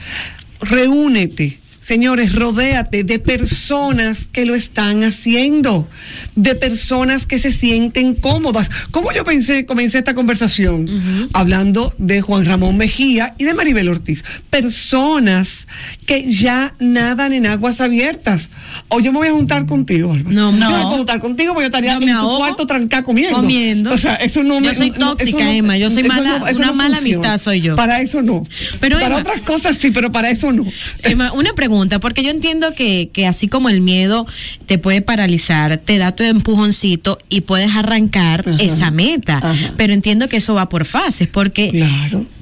Reúnete. 0.61 1.60
Señores, 1.81 2.35
rodéate 2.35 3.05
de 3.05 3.19
personas 3.19 4.29
que 4.31 4.45
lo 4.45 4.55
están 4.55 5.03
haciendo, 5.03 5.89
de 6.37 6.55
personas 6.55 7.25
que 7.27 7.39
se 7.39 7.53
sienten 7.53 8.15
cómodas. 8.15 8.71
¿Cómo 8.91 9.13
yo 9.13 9.25
pensé, 9.25 9.65
comencé 9.65 9.97
esta 9.99 10.15
conversación? 10.15 10.89
Hablando 11.33 11.95
de 11.97 12.21
Juan 12.21 12.45
Ramón 12.45 12.77
Mejía 12.77 13.35
y 13.39 13.45
de 13.45 13.55
Maribel 13.55 13.89
Ortiz. 13.89 14.23
Personas 14.51 15.67
que 16.05 16.31
ya 16.31 16.75
nadan 16.81 17.33
en 17.33 17.47
aguas 17.47 17.81
abiertas. 17.81 18.51
O 18.89 19.01
yo 19.01 19.11
me 19.13 19.19
voy 19.19 19.29
a 19.29 19.33
juntar 19.33 19.65
contigo, 19.65 20.13
Álvaro. 20.13 20.31
No, 20.35 20.51
Yo 20.53 20.57
no. 20.59 20.69
me 20.71 20.75
voy 20.77 20.83
a 20.83 20.97
juntar 20.97 21.19
contigo 21.21 21.55
porque 21.55 21.65
yo 21.65 21.69
estaría 21.69 21.95
Yo 21.95 22.01
me 22.01 22.07
en 22.11 22.13
tu 22.13 22.19
ahogo 22.19 22.39
cuarto 22.39 22.67
trancada 22.67 23.03
comiendo. 23.05 23.37
comiendo. 23.39 23.91
O 23.95 23.97
sea, 23.97 24.17
eso 24.17 24.43
no 24.43 24.61
me 24.61 24.67
Yo 24.69 24.75
soy 24.75 24.91
no, 24.99 25.17
tóxica, 25.17 25.45
no- 25.45 25.51
Emma, 25.51 25.79
yo 25.79 25.89
soy 25.89 26.03
mala- 26.03 26.45
una 26.55 26.73
mala 26.73 26.99
amistad 26.99 27.39
soy 27.39 27.63
yo. 27.63 27.75
Para 27.75 28.03
eso 28.03 28.21
no. 28.21 28.47
Pero, 28.81 28.97
para 28.97 29.07
Emma- 29.19 29.21
otras 29.21 29.41
cosas 29.43 29.79
sí, 29.79 29.91
pero 29.91 30.13
para 30.13 30.29
eso 30.31 30.53
no. 30.53 30.67
Emma, 31.03 31.33
una 31.33 31.55
pregunta, 31.55 31.70
porque 32.01 32.23
yo 32.23 32.31
entiendo 32.31 32.75
que, 32.75 33.11
que 33.13 33.27
así 33.27 33.49
como 33.49 33.69
el 33.69 33.81
miedo 33.81 34.27
te 34.67 34.79
puede 34.79 35.03
paralizar, 35.03 35.79
te 35.79 35.99
da 35.99 36.15
tu 36.17 36.25
empujoncito 36.25 37.19
y 37.29 37.43
puedes 37.43 37.71
arrancar 37.75 38.45
esa 38.59 38.91
meta. 38.91 39.41
Pero 39.77 39.93
entiendo 39.93 40.29
que 40.29 40.39
eso 40.39 40.55
va 40.55 40.69
por 40.69 40.85
fases, 40.85 41.29
porque 41.29 41.87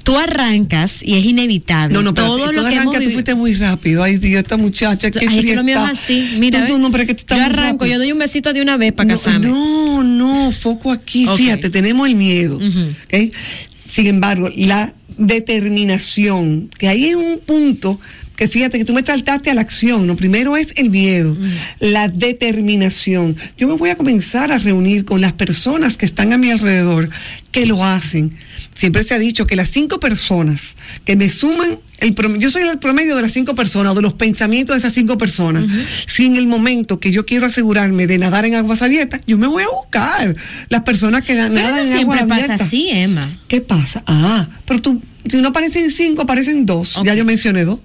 tú 0.03 0.17
arrancas 0.17 1.03
y 1.03 1.15
es 1.15 1.25
inevitable. 1.25 1.93
No, 1.93 2.01
no, 2.01 2.13
pero 2.13 2.27
todo 2.27 2.49
tú 2.49 2.53
lo 2.61 2.67
que 2.67 2.75
arrancas, 2.77 3.03
tú 3.03 3.09
fuiste 3.11 3.35
muy 3.35 3.53
rápido. 3.55 4.03
Ay, 4.03 4.17
Dios, 4.17 4.41
esta 4.41 4.57
muchacha, 4.57 5.11
qué 5.11 5.19
Ay, 5.19 5.25
es 5.27 5.31
que 5.33 5.39
fría 5.41 5.55
lo 5.55 5.63
mío 5.63 5.75
está. 5.79 5.91
es 5.91 5.99
así. 5.99 6.35
Mira, 6.39 6.67
No, 6.67 6.77
no, 6.79 6.91
pero 6.91 7.03
es 7.03 7.07
que 7.07 7.13
tú 7.15 7.19
estás 7.21 7.37
yo 7.37 7.43
arranco, 7.45 7.83
rápido. 7.83 7.93
yo 7.93 7.99
doy 7.99 8.11
un 8.11 8.19
besito 8.19 8.51
de 8.53 8.61
una 8.61 8.77
vez 8.77 8.93
para 8.93 9.09
No, 9.09 9.15
casarme. 9.15 9.47
No, 9.47 10.03
no, 10.03 10.51
foco 10.51 10.91
aquí. 10.91 11.27
Fíjate, 11.37 11.69
tenemos 11.69 12.07
el 12.07 12.15
miedo. 12.15 12.59
Sin 13.91 14.07
embargo, 14.07 14.49
la 14.55 14.93
determinación, 15.17 16.69
que 16.77 16.87
ahí 16.87 17.05
es 17.05 17.15
un 17.15 17.39
punto 17.45 17.99
que 18.39 18.47
fíjate 18.47 18.77
que 18.77 18.85
tú 18.85 18.93
me 18.93 19.05
saltaste 19.05 19.49
a 19.49 19.53
la 19.53 19.59
acción. 19.59 20.07
Lo 20.07 20.15
primero 20.15 20.55
es 20.55 20.69
el 20.77 20.89
miedo, 20.89 21.35
la 21.81 22.07
determinación. 22.07 23.35
Yo 23.57 23.67
me 23.67 23.73
voy 23.73 23.89
a 23.89 23.97
comenzar 23.97 24.53
a 24.53 24.57
reunir 24.57 25.03
con 25.03 25.19
las 25.19 25.33
personas 25.33 25.97
que 25.97 26.05
están 26.05 26.31
a 26.31 26.37
mi 26.37 26.49
alrededor, 26.49 27.09
que 27.51 27.65
lo 27.65 27.83
hacen. 27.83 28.33
Siempre 28.73 29.03
se 29.03 29.13
ha 29.13 29.19
dicho 29.19 29.45
que 29.45 29.57
las 29.57 29.71
cinco 29.71 29.99
personas 29.99 30.77
que 31.03 31.17
me 31.17 31.29
suman, 31.29 31.79
el 32.01 32.15
yo 32.39 32.51
soy 32.51 32.63
el 32.63 32.79
promedio 32.79 33.15
de 33.15 33.21
las 33.21 33.31
cinco 33.31 33.55
personas, 33.55 33.93
o 33.93 33.95
de 33.95 34.01
los 34.01 34.13
pensamientos 34.13 34.75
de 34.75 34.79
esas 34.79 34.93
cinco 34.93 35.17
personas. 35.17 35.65
Si 36.07 36.25
en 36.25 36.35
el 36.35 36.47
momento 36.47 36.99
que 36.99 37.11
yo 37.11 37.25
quiero 37.25 37.45
asegurarme 37.45 38.07
de 38.07 38.17
nadar 38.17 38.45
en 38.45 38.55
aguas 38.55 38.81
abiertas, 38.81 39.21
yo 39.27 39.37
me 39.37 39.47
voy 39.47 39.63
a 39.63 39.67
buscar 39.69 40.35
las 40.69 40.81
personas 40.83 41.23
que 41.23 41.33
Pero 41.33 41.49
nadan 41.49 41.75
no 41.75 41.81
en 41.81 41.87
siempre 41.87 42.19
aguas 42.19 42.27
pasa 42.29 42.43
abiertas. 42.43 42.67
así, 42.67 42.89
Emma. 42.89 43.39
¿Qué 43.47 43.61
pasa? 43.61 44.03
Ah, 44.07 44.47
pero 44.65 44.81
tú, 44.81 45.01
si 45.27 45.41
no 45.41 45.49
aparecen 45.49 45.91
cinco, 45.91 46.23
aparecen 46.23 46.65
dos. 46.65 46.99
Ya 47.03 47.15
yo 47.15 47.25
mencioné 47.25 47.65
dos. 47.65 47.79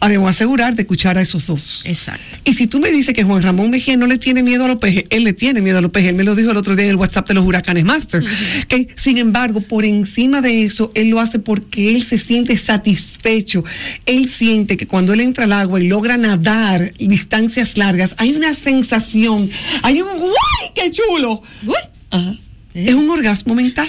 Ahora 0.00 0.12
me 0.12 0.18
voy 0.18 0.26
a 0.28 0.30
asegurar 0.30 0.76
de 0.76 0.82
escuchar 0.82 1.18
a 1.18 1.22
esos 1.22 1.46
dos. 1.48 1.82
Exacto. 1.84 2.22
Y 2.44 2.54
si 2.54 2.68
tú 2.68 2.78
me 2.78 2.88
dices 2.92 3.14
que 3.14 3.24
Juan 3.24 3.42
Ramón 3.42 3.68
Mejía 3.70 3.96
no 3.96 4.06
le 4.06 4.16
tiene 4.16 4.44
miedo 4.44 4.64
a 4.64 4.68
los 4.68 4.76
pejes, 4.76 5.06
él 5.10 5.24
le 5.24 5.32
tiene 5.32 5.60
miedo 5.60 5.78
a 5.78 5.80
los 5.80 5.90
pejes. 5.90 6.10
Él 6.10 6.14
me 6.14 6.22
lo 6.22 6.36
dijo 6.36 6.52
el 6.52 6.56
otro 6.56 6.76
día 6.76 6.84
en 6.84 6.90
el 6.90 6.96
WhatsApp 6.96 7.26
de 7.26 7.34
los 7.34 7.44
huracanes 7.44 7.84
Master. 7.84 8.22
¿ok? 8.22 8.90
Sin 8.94 9.18
embargo, 9.18 9.60
por 9.60 9.84
encima 9.84 10.40
de 10.40 10.62
eso, 10.62 10.92
él 10.94 11.08
lo 11.08 11.18
hace 11.18 11.40
porque 11.40 11.96
él 11.96 12.04
se 12.04 12.16
siente 12.18 12.56
satisfecho. 12.56 13.37
Él 14.06 14.28
siente 14.28 14.76
que 14.76 14.86
cuando 14.86 15.12
él 15.12 15.20
entra 15.20 15.44
al 15.44 15.52
agua 15.52 15.80
y 15.80 15.88
logra 15.88 16.16
nadar 16.16 16.92
distancias 16.98 17.76
largas, 17.76 18.14
hay 18.16 18.34
una 18.34 18.54
sensación, 18.54 19.50
hay 19.82 20.00
un 20.00 20.18
¡guay! 20.18 20.32
¡Qué 20.74 20.90
chulo! 20.90 21.42
Ajá. 22.10 22.38
Es 22.74 22.94
un 22.94 23.10
orgasmo 23.10 23.54
mental. 23.54 23.88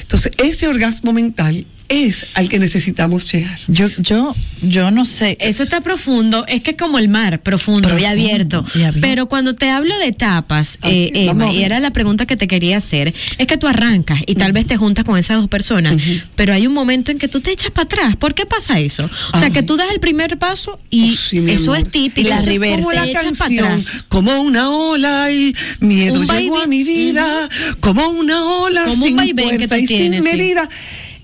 Entonces, 0.00 0.32
ese 0.38 0.68
orgasmo 0.68 1.12
mental 1.12 1.66
es 1.92 2.26
al 2.34 2.48
que 2.48 2.58
necesitamos 2.58 3.30
llegar. 3.30 3.58
Yo, 3.68 3.88
yo, 3.98 4.34
yo 4.62 4.90
no 4.90 5.04
sé. 5.04 5.36
Eso 5.40 5.62
está 5.62 5.82
profundo, 5.82 6.44
es 6.48 6.62
que 6.62 6.72
es 6.72 6.76
como 6.76 6.98
el 6.98 7.08
mar, 7.08 7.42
profundo, 7.42 7.88
y, 7.98 8.04
abierto. 8.04 8.64
y 8.74 8.82
abierto. 8.82 9.00
Pero 9.00 9.26
cuando 9.26 9.54
te 9.54 9.68
hablo 9.68 9.96
de 9.98 10.06
etapas, 10.06 10.78
eh, 10.82 11.10
Emma, 11.14 11.52
y 11.52 11.62
era 11.62 11.80
la 11.80 11.92
pregunta 11.92 12.24
que 12.26 12.36
te 12.36 12.48
quería 12.48 12.78
hacer, 12.78 13.12
es 13.36 13.46
que 13.46 13.58
tú 13.58 13.66
arrancas 13.66 14.20
y 14.26 14.36
tal 14.36 14.52
vez 14.52 14.66
te 14.66 14.76
juntas 14.76 15.04
con 15.04 15.18
esas 15.18 15.36
dos 15.38 15.48
personas, 15.48 15.96
pero 16.34 16.54
hay 16.54 16.66
un 16.66 16.72
momento 16.72 17.10
en 17.10 17.18
que 17.18 17.28
tú 17.28 17.40
te 17.40 17.52
echas 17.52 17.70
para 17.70 17.84
atrás. 17.84 18.16
¿Por 18.16 18.34
qué 18.34 18.46
pasa 18.46 18.80
eso? 18.80 19.08
O 19.34 19.38
sea, 19.38 19.50
que 19.50 19.62
tú 19.62 19.76
das 19.76 19.90
el 19.92 20.00
primer 20.00 20.38
paso 20.38 20.78
y 20.88 21.18
mi 21.32 21.52
eso 21.52 21.74
amor. 21.74 21.86
es 21.86 21.92
típico. 21.92 22.30
Como 22.30 22.92
la 22.92 23.12
canción, 23.12 23.82
como 24.08 24.40
una 24.40 24.70
ola 24.70 25.30
y 25.30 25.54
miedo 25.80 26.20
Un 26.20 26.26
llegó 26.26 26.58
a 26.60 26.66
mi 26.66 26.84
vida, 26.84 27.48
como 27.80 28.08
una 28.08 28.44
ola 28.44 28.84
Como 28.84 29.02
un 29.04 29.08
sin 29.08 29.16
vaivén 29.16 29.58
que 29.58 29.68
tú 29.68 29.74
y 29.74 29.86
tienes, 29.86 30.24
sin 30.24 30.32
sí. 30.32 30.54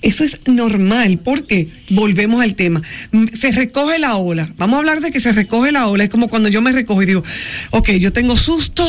Eso 0.00 0.22
es 0.24 0.38
normal, 0.46 1.18
porque 1.24 1.68
volvemos 1.90 2.40
al 2.42 2.54
tema. 2.54 2.80
Mm, 3.10 3.26
Se 3.38 3.50
recoge 3.52 3.98
la 3.98 4.16
ola. 4.16 4.48
Vamos 4.56 4.76
a 4.76 4.78
hablar 4.78 5.00
de 5.00 5.10
que 5.10 5.20
se 5.20 5.32
recoge 5.32 5.72
la 5.72 5.88
ola. 5.88 6.04
Es 6.04 6.10
como 6.10 6.28
cuando 6.28 6.48
yo 6.48 6.62
me 6.62 6.70
recojo 6.72 7.02
y 7.02 7.06
digo, 7.06 7.24
ok, 7.70 7.90
yo 7.92 8.12
tengo 8.12 8.36
susto. 8.36 8.88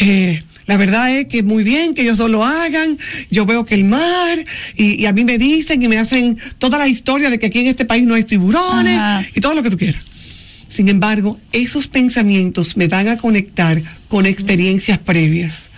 eh, 0.00 0.42
la 0.66 0.76
verdad 0.76 1.10
es 1.16 1.26
que 1.28 1.42
muy 1.42 1.64
bien 1.64 1.94
que 1.94 2.02
ellos 2.02 2.18
dos 2.18 2.28
lo 2.28 2.44
hagan. 2.44 2.98
Yo 3.30 3.46
veo 3.46 3.64
que 3.64 3.74
el 3.74 3.84
mar, 3.84 4.38
y, 4.76 5.00
y 5.00 5.06
a 5.06 5.12
mí 5.14 5.24
me 5.24 5.38
dicen 5.38 5.82
y 5.82 5.88
me 5.88 5.96
hacen 5.96 6.36
toda 6.58 6.76
la 6.76 6.88
historia 6.88 7.30
de 7.30 7.38
que 7.38 7.46
aquí 7.46 7.60
en 7.60 7.68
este 7.68 7.86
país 7.86 8.04
no 8.04 8.14
hay 8.14 8.24
tiburones 8.24 8.98
Ajá. 8.98 9.24
y 9.34 9.40
todo 9.40 9.54
lo 9.54 9.62
que 9.62 9.70
tú 9.70 9.78
quieras. 9.78 10.02
Sin 10.68 10.88
embargo, 10.88 11.40
esos 11.52 11.88
pensamientos 11.88 12.76
me 12.76 12.86
van 12.88 13.08
a 13.08 13.16
conectar 13.16 13.80
con 14.08 14.26
experiencias 14.26 14.98
previas. 14.98 15.70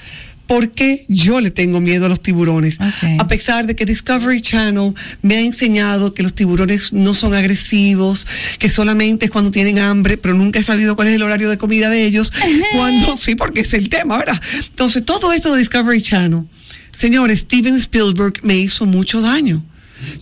¿Por 0.51 0.72
qué 0.72 1.05
yo 1.07 1.40
le 1.40 1.53
tengo 1.53 1.80
miedo 1.80 2.07
a 2.07 2.09
los 2.09 2.20
tiburones? 2.20 2.76
A 3.20 3.28
pesar 3.28 3.68
de 3.68 3.76
que 3.76 3.86
Discovery 3.86 4.40
Channel 4.40 4.94
me 5.22 5.36
ha 5.36 5.40
enseñado 5.42 6.12
que 6.12 6.24
los 6.24 6.34
tiburones 6.34 6.92
no 6.92 7.14
son 7.14 7.34
agresivos, 7.34 8.26
que 8.59 8.68
solamente 8.68 9.26
es 9.26 9.30
cuando 9.30 9.53
tienen 9.53 9.78
hambre, 9.78 10.16
pero 10.16 10.34
nunca 10.34 10.59
he 10.59 10.64
sabido 10.64 10.96
cuál 10.96 11.07
es 11.07 11.14
el 11.14 11.22
horario 11.22 11.48
de 11.51 11.57
comida 11.57 11.88
de 11.88 12.05
ellos. 12.05 12.32
Cuando 12.72 13.16
sí, 13.16 13.36
porque 13.36 13.61
es 13.61 13.72
el 13.74 13.88
tema, 13.88 14.18
¿verdad? 14.18 14.42
Entonces, 14.70 15.05
todo 15.05 15.32
esto 15.32 15.53
de 15.53 15.61
Discovery 15.61 16.03
Channel, 16.03 16.48
señores, 16.90 17.40
Steven 17.40 17.76
Spielberg 17.76 18.40
me 18.42 18.57
hizo 18.57 18.86
mucho 18.86 19.20
daño. 19.20 19.64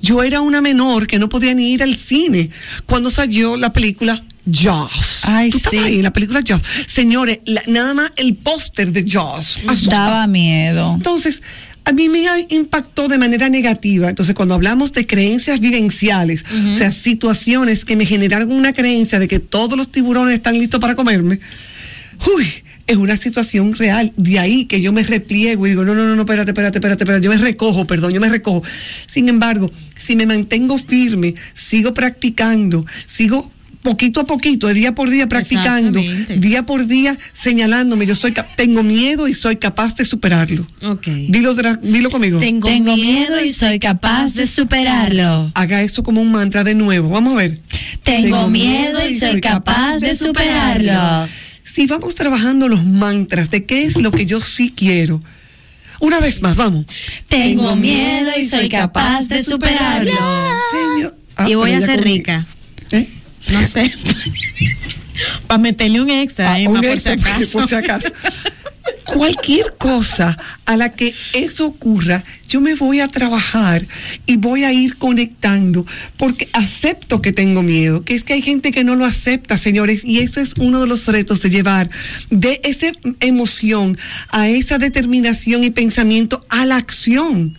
Yo 0.02 0.22
era 0.22 0.42
una 0.42 0.60
menor 0.60 1.06
que 1.06 1.18
no 1.18 1.30
podía 1.30 1.54
ni 1.54 1.72
ir 1.72 1.82
al 1.82 1.96
cine 1.96 2.50
cuando 2.84 3.08
salió 3.08 3.56
la 3.56 3.72
película 3.72 4.22
Jaws. 4.50 5.20
Ay, 5.24 5.50
Tú 5.50 5.58
sí. 5.70 5.76
ahí 5.78 5.96
en 5.96 6.02
la 6.02 6.12
película 6.12 6.42
Jaws. 6.46 6.62
Señores, 6.86 7.40
la- 7.44 7.62
nada 7.66 7.94
más 7.94 8.12
el 8.16 8.34
póster 8.36 8.92
de 8.92 9.04
Jaws. 9.08 9.60
asusta. 9.66 9.96
Daba 9.96 10.26
miedo. 10.26 10.94
Entonces, 10.94 11.42
a 11.84 11.92
mí 11.92 12.08
me 12.08 12.24
impactó 12.50 13.08
de 13.08 13.16
manera 13.18 13.48
negativa. 13.48 14.08
Entonces, 14.08 14.34
cuando 14.34 14.54
hablamos 14.54 14.92
de 14.92 15.06
creencias 15.06 15.60
vivenciales, 15.60 16.44
o 16.70 16.74
sea, 16.74 16.92
situaciones 16.92 17.84
que 17.84 17.96
me 17.96 18.04
generaron 18.06 18.52
una 18.52 18.72
creencia 18.72 19.18
de 19.18 19.26
que 19.28 19.38
todos 19.38 19.76
los 19.76 19.90
tiburones 19.90 20.34
están 20.34 20.58
listos 20.58 20.80
para 20.80 20.94
comerme, 20.94 21.40
uy, 22.36 22.46
es 22.86 22.96
una 22.96 23.16
situación 23.16 23.74
real. 23.74 24.12
De 24.16 24.38
ahí 24.38 24.64
que 24.66 24.80
yo 24.80 24.92
me 24.92 25.02
repliego 25.02 25.66
y 25.66 25.70
digo, 25.70 25.84
no, 25.84 25.94
no, 25.94 26.06
no, 26.06 26.14
no, 26.14 26.22
espérate, 26.22 26.50
espérate, 26.50 26.78
espérate, 26.78 27.04
espérate. 27.04 27.24
Yo 27.24 27.30
me 27.30 27.38
recojo, 27.38 27.86
perdón, 27.86 28.12
yo 28.12 28.20
me 28.20 28.28
recojo. 28.28 28.62
Sin 29.10 29.28
embargo, 29.28 29.70
si 29.96 30.14
me 30.16 30.26
mantengo 30.26 30.76
firme, 30.78 31.34
sigo 31.54 31.92
practicando, 31.94 32.84
sigo 33.06 33.50
poquito 33.88 34.20
a 34.20 34.26
poquito, 34.26 34.68
día 34.68 34.94
por 34.94 35.08
día 35.08 35.28
practicando, 35.28 36.00
día 36.36 36.66
por 36.66 36.86
día 36.86 37.18
señalándome, 37.32 38.04
yo 38.04 38.14
soy 38.14 38.34
tengo 38.54 38.82
miedo 38.82 39.28
y 39.28 39.34
soy 39.34 39.56
capaz 39.56 39.94
de 39.94 40.04
superarlo. 40.04 40.66
Ok. 40.82 41.06
Dilo, 41.06 41.54
dilo 41.80 42.10
conmigo. 42.10 42.38
Tengo, 42.38 42.68
Tengo 42.68 42.94
miedo 42.96 43.42
y 43.42 43.50
soy 43.50 43.78
capaz 43.78 44.34
de 44.34 44.46
superarlo. 44.46 45.50
Haga 45.54 45.80
esto 45.82 46.02
como 46.02 46.20
un 46.20 46.30
mantra 46.30 46.64
de 46.64 46.74
nuevo. 46.74 47.08
Vamos 47.08 47.32
a 47.32 47.36
ver. 47.36 47.60
Tengo 48.02 48.48
miedo 48.48 49.06
y 49.06 49.18
soy 49.18 49.40
capaz 49.40 49.98
de 50.00 50.14
superarlo. 50.14 51.26
Si 51.64 51.86
vamos 51.86 52.14
trabajando 52.14 52.68
los 52.68 52.84
mantras 52.84 53.50
de 53.50 53.64
qué 53.64 53.84
es 53.84 53.96
lo 53.96 54.10
que 54.10 54.26
yo 54.26 54.40
sí 54.40 54.70
quiero. 54.76 55.22
Una 56.00 56.20
vez 56.20 56.42
más, 56.42 56.56
vamos. 56.56 56.84
Tengo 57.28 57.74
miedo 57.74 58.30
y 58.38 58.44
soy 58.44 58.68
capaz 58.68 59.28
de 59.28 59.42
superarlo. 59.42 60.12
Señor. 60.72 61.16
Ah, 61.36 61.48
y 61.48 61.54
voy 61.54 61.72
a 61.72 61.80
ser 61.80 62.02
rica. 62.02 62.46
¿Eh? 62.90 63.08
No 63.52 63.66
sé. 63.66 63.90
Para 65.46 65.58
meterle 65.58 66.00
un 66.00 66.10
extra, 66.10 66.52
Ah, 66.52 66.60
Emma, 66.60 66.80
un 66.80 66.86
por 66.86 66.98
si 67.00 67.08
extra, 67.08 67.12
acaso. 67.34 67.52
por 67.58 67.68
si 67.68 67.74
acaso. 67.74 68.08
Cualquier 69.04 69.74
cosa 69.78 70.36
a 70.66 70.76
la 70.76 70.92
que 70.92 71.14
eso 71.32 71.66
ocurra, 71.66 72.22
yo 72.48 72.60
me 72.60 72.74
voy 72.74 73.00
a 73.00 73.08
trabajar 73.08 73.86
y 74.26 74.36
voy 74.36 74.64
a 74.64 74.72
ir 74.72 74.96
conectando 74.96 75.86
porque 76.18 76.48
acepto 76.52 77.22
que 77.22 77.32
tengo 77.32 77.62
miedo, 77.62 78.04
que 78.04 78.14
es 78.14 78.22
que 78.22 78.34
hay 78.34 78.42
gente 78.42 78.70
que 78.70 78.84
no 78.84 78.96
lo 78.96 79.06
acepta, 79.06 79.56
señores, 79.56 80.04
y 80.04 80.18
eso 80.20 80.40
es 80.40 80.52
uno 80.58 80.80
de 80.80 80.86
los 80.86 81.06
retos 81.08 81.40
de 81.42 81.50
llevar 81.50 81.88
de 82.30 82.60
esa 82.64 82.88
emoción 83.20 83.98
a 84.28 84.48
esa 84.48 84.78
determinación 84.78 85.64
y 85.64 85.70
pensamiento 85.70 86.40
a 86.50 86.66
la 86.66 86.76
acción. 86.76 87.56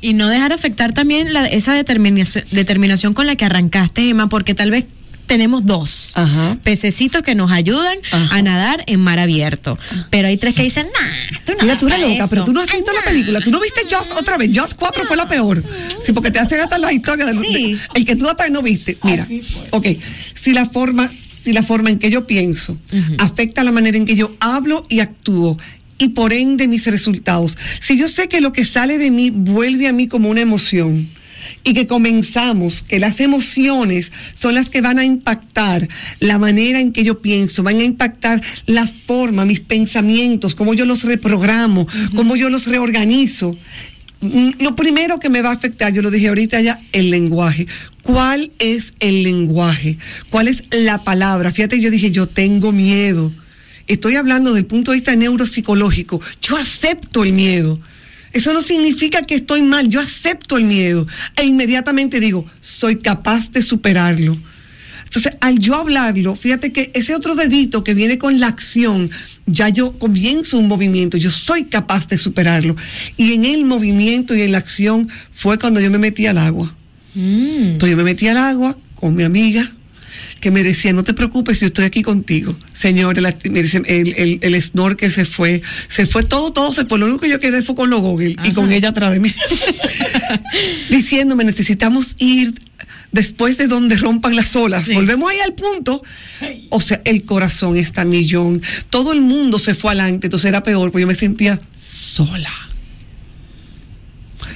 Y 0.00 0.12
no 0.14 0.28
dejar 0.28 0.52
afectar 0.52 0.92
también 0.92 1.32
la- 1.32 1.46
esa 1.46 1.74
determinación, 1.74 2.44
determinación 2.50 3.12
con 3.14 3.26
la 3.26 3.36
que 3.36 3.44
arrancaste, 3.44 4.08
Emma, 4.08 4.28
porque 4.28 4.54
tal 4.54 4.70
vez 4.70 4.86
tenemos 5.26 5.64
dos 5.66 6.14
pececitos 6.62 7.22
que 7.22 7.34
nos 7.34 7.50
ayudan 7.50 7.96
a 8.12 8.42
nadar 8.42 8.82
en 8.86 9.00
mar 9.00 9.18
abierto. 9.18 9.78
Pero 10.10 10.28
hay 10.28 10.36
tres 10.36 10.54
que 10.54 10.62
dicen, 10.62 10.86
nah, 10.86 11.38
tú 11.44 11.52
no 11.52 11.62
Mira, 11.64 11.78
tú 11.78 11.88
eres 11.88 12.00
loca, 12.00 12.14
eso". 12.24 12.26
pero 12.30 12.44
tú 12.44 12.52
no 12.52 12.60
has 12.60 12.70
visto 12.72 12.92
la 12.92 13.02
película. 13.10 13.40
Tú 13.40 13.50
no 13.50 13.60
viste 13.60 13.82
Joss 13.90 14.12
otra 14.12 14.36
vez. 14.36 14.50
Joss 14.56 14.74
4 14.74 15.04
fue 15.04 15.16
la 15.16 15.28
peor. 15.28 15.62
Sí, 16.04 16.12
porque 16.12 16.30
te 16.30 16.38
hacen 16.38 16.60
hasta 16.60 16.78
la 16.78 16.92
historia 16.92 17.24
de, 17.26 17.32
de- 17.34 17.78
el 17.94 18.04
que 18.04 18.16
tú 18.16 18.28
hasta 18.28 18.48
no 18.48 18.62
viste. 18.62 18.96
Mira, 19.02 19.26
ok, 19.70 19.86
si 20.40 20.52
la 20.52 20.66
forma, 20.66 21.10
si 21.44 21.52
la 21.52 21.62
forma 21.62 21.90
en 21.90 21.98
que 21.98 22.10
yo 22.10 22.26
pienso 22.26 22.78
afecta 23.18 23.64
la 23.64 23.72
manera 23.72 23.96
en 23.96 24.04
que 24.06 24.14
yo 24.16 24.34
hablo 24.40 24.86
y 24.88 25.00
actúo 25.00 25.58
y 25.98 26.08
por 26.10 26.32
ende 26.32 26.68
mis 26.68 26.86
resultados. 26.86 27.56
Si 27.80 27.96
yo 27.98 28.08
sé 28.08 28.28
que 28.28 28.40
lo 28.40 28.52
que 28.52 28.64
sale 28.64 28.98
de 28.98 29.10
mí 29.10 29.30
vuelve 29.30 29.88
a 29.88 29.92
mí 29.92 30.08
como 30.08 30.28
una 30.28 30.42
emoción 30.42 31.08
y 31.64 31.74
que 31.74 31.86
comenzamos, 31.86 32.82
que 32.82 32.98
las 32.98 33.20
emociones 33.20 34.12
son 34.34 34.54
las 34.54 34.68
que 34.68 34.80
van 34.80 34.98
a 34.98 35.04
impactar 35.04 35.88
la 36.20 36.38
manera 36.38 36.80
en 36.80 36.92
que 36.92 37.04
yo 37.04 37.20
pienso, 37.20 37.62
van 37.62 37.80
a 37.80 37.84
impactar 37.84 38.42
la 38.66 38.86
forma, 38.86 39.44
mis 39.44 39.60
pensamientos, 39.60 40.54
cómo 40.54 40.74
yo 40.74 40.84
los 40.86 41.04
reprogramo, 41.04 41.86
cómo 42.14 42.36
yo 42.36 42.50
los 42.50 42.66
reorganizo. 42.66 43.56
Mm, 44.20 44.50
Lo 44.60 44.76
primero 44.76 45.18
que 45.18 45.28
me 45.28 45.42
va 45.42 45.50
a 45.50 45.54
afectar, 45.54 45.92
yo 45.92 46.02
lo 46.02 46.10
dije 46.10 46.28
ahorita 46.28 46.60
ya, 46.60 46.80
el 46.92 47.10
lenguaje. 47.10 47.66
¿Cuál 48.02 48.52
es 48.58 48.94
el 49.00 49.22
lenguaje? 49.22 49.98
¿Cuál 50.30 50.48
es 50.48 50.64
la 50.70 51.02
palabra? 51.02 51.50
Fíjate, 51.52 51.80
yo 51.80 51.90
dije, 51.90 52.10
yo 52.10 52.26
tengo 52.26 52.72
miedo. 52.72 53.32
Estoy 53.88 54.16
hablando 54.16 54.52
del 54.54 54.64
punto 54.66 54.90
de 54.90 54.96
vista 54.96 55.14
neuropsicológico. 55.14 56.20
Yo 56.40 56.56
acepto 56.56 57.24
el 57.24 57.32
miedo. 57.32 57.78
Eso 58.36 58.52
no 58.52 58.60
significa 58.60 59.22
que 59.22 59.34
estoy 59.34 59.62
mal, 59.62 59.88
yo 59.88 59.98
acepto 59.98 60.58
el 60.58 60.64
miedo 60.64 61.06
e 61.36 61.46
inmediatamente 61.46 62.20
digo, 62.20 62.44
soy 62.60 62.96
capaz 62.96 63.50
de 63.50 63.62
superarlo. 63.62 64.36
Entonces, 65.04 65.32
al 65.40 65.58
yo 65.58 65.74
hablarlo, 65.74 66.36
fíjate 66.36 66.70
que 66.70 66.90
ese 66.92 67.14
otro 67.14 67.34
dedito 67.34 67.82
que 67.82 67.94
viene 67.94 68.18
con 68.18 68.38
la 68.38 68.48
acción, 68.48 69.10
ya 69.46 69.70
yo 69.70 69.98
comienzo 69.98 70.58
un 70.58 70.68
movimiento, 70.68 71.16
yo 71.16 71.30
soy 71.30 71.64
capaz 71.64 72.08
de 72.08 72.18
superarlo. 72.18 72.76
Y 73.16 73.32
en 73.32 73.46
el 73.46 73.64
movimiento 73.64 74.36
y 74.36 74.42
en 74.42 74.52
la 74.52 74.58
acción 74.58 75.08
fue 75.32 75.58
cuando 75.58 75.80
yo 75.80 75.90
me 75.90 75.96
metí 75.96 76.26
al 76.26 76.36
agua. 76.36 76.76
Entonces 77.14 77.88
yo 77.88 77.96
me 77.96 78.04
metí 78.04 78.28
al 78.28 78.36
agua 78.36 78.76
con 78.96 79.14
mi 79.14 79.22
amiga 79.22 79.66
que 80.40 80.50
me 80.50 80.62
decía, 80.62 80.92
no 80.92 81.02
te 81.02 81.14
preocupes, 81.14 81.60
yo 81.60 81.66
estoy 81.66 81.84
aquí 81.84 82.02
contigo. 82.02 82.56
Señor, 82.72 83.18
el, 83.18 83.34
me 83.50 83.62
dice, 83.62 83.82
el, 83.86 84.14
el, 84.16 84.38
el 84.42 84.62
snorkel 84.62 85.10
se 85.10 85.24
fue, 85.24 85.62
se 85.88 86.06
fue 86.06 86.22
todo, 86.22 86.52
todo 86.52 86.72
se 86.72 86.84
fue. 86.84 86.98
Lo 86.98 87.06
único 87.06 87.20
que 87.20 87.28
yo 87.28 87.40
quedé 87.40 87.62
fue 87.62 87.74
con 87.74 87.90
los 87.90 88.00
goggles 88.00 88.36
y 88.44 88.52
con 88.52 88.70
ella 88.70 88.90
atrás 88.90 89.12
de 89.12 89.20
mí. 89.20 89.34
Diciéndome, 90.90 91.44
necesitamos 91.44 92.16
ir 92.18 92.54
después 93.12 93.56
de 93.56 93.66
donde 93.66 93.96
rompan 93.96 94.36
las 94.36 94.54
olas. 94.56 94.88
Volvemos 94.92 95.30
ahí 95.30 95.38
al 95.40 95.54
punto. 95.54 96.02
O 96.68 96.80
sea, 96.80 97.00
el 97.04 97.24
corazón 97.24 97.76
está 97.76 98.04
millón. 98.04 98.62
Todo 98.90 99.12
el 99.12 99.22
mundo 99.22 99.58
se 99.58 99.74
fue 99.74 99.92
adelante, 99.92 100.26
entonces 100.26 100.48
era 100.48 100.62
peor, 100.62 100.90
porque 100.90 101.02
yo 101.02 101.06
me 101.06 101.14
sentía 101.14 101.58
sola. 101.76 102.50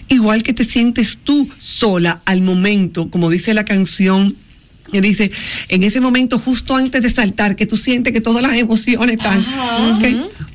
Igual 0.08 0.42
que 0.42 0.52
te 0.52 0.64
sientes 0.64 1.18
tú 1.22 1.48
sola 1.60 2.20
al 2.24 2.42
momento, 2.42 3.10
como 3.10 3.30
dice 3.30 3.54
la 3.54 3.64
canción. 3.64 4.36
Que 4.90 5.00
dice, 5.00 5.30
en 5.68 5.82
ese 5.84 6.00
momento 6.00 6.38
justo 6.38 6.74
antes 6.76 7.02
de 7.02 7.10
saltar, 7.10 7.56
que 7.56 7.66
tú 7.66 7.76
sientes 7.76 8.12
que 8.12 8.20
todas 8.20 8.42
las 8.42 8.54
emociones 8.54 9.16
están. 9.16 9.44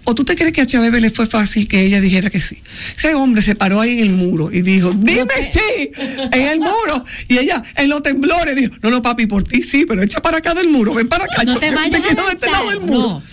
O 0.04 0.14
tú 0.14 0.24
te 0.24 0.36
crees 0.36 0.54
que 0.54 0.62
a 0.62 0.66
Chabebe 0.66 1.02
le 1.02 1.10
fue 1.10 1.26
fácil 1.26 1.68
que 1.68 1.82
ella 1.82 2.00
dijera 2.02 2.30
que 2.30 2.40
sí. 2.42 2.62
Ese 2.98 3.16
hombre 3.16 3.42
se 3.42 3.56
paró 3.56 3.82
ahí 3.82 3.92
en 3.94 4.00
el 4.00 4.12
muro 4.14 4.52
y 4.52 4.62
dijo, 4.62 4.94
dime 4.96 5.26
sí, 5.52 5.90
en 6.32 6.42
el 6.48 6.60
muro. 6.60 7.04
Y 7.28 7.38
ella, 7.38 7.64
en 7.76 7.90
los 7.90 8.04
temblores, 8.04 8.56
dijo, 8.56 8.74
no, 8.84 8.90
no, 8.92 9.02
papi, 9.02 9.26
por 9.26 9.44
ti 9.44 9.64
sí, 9.64 9.86
pero 9.88 10.04
echa 10.04 10.22
para 10.22 10.38
acá 10.38 10.54
del 10.54 10.70
muro, 10.70 10.94
ven 10.94 11.08
para 11.08 11.26
acá. 11.26 11.44
No 11.44 11.54
Yo- 11.54 11.60
te 11.60 11.72
vayas 11.72 12.00
a 12.06 12.08
quedo 12.08 12.28
de 12.28 12.34
este 12.34 12.52
lado 12.52 12.70
del 12.70 12.82
muro. 12.82 13.00
no. 13.10 13.24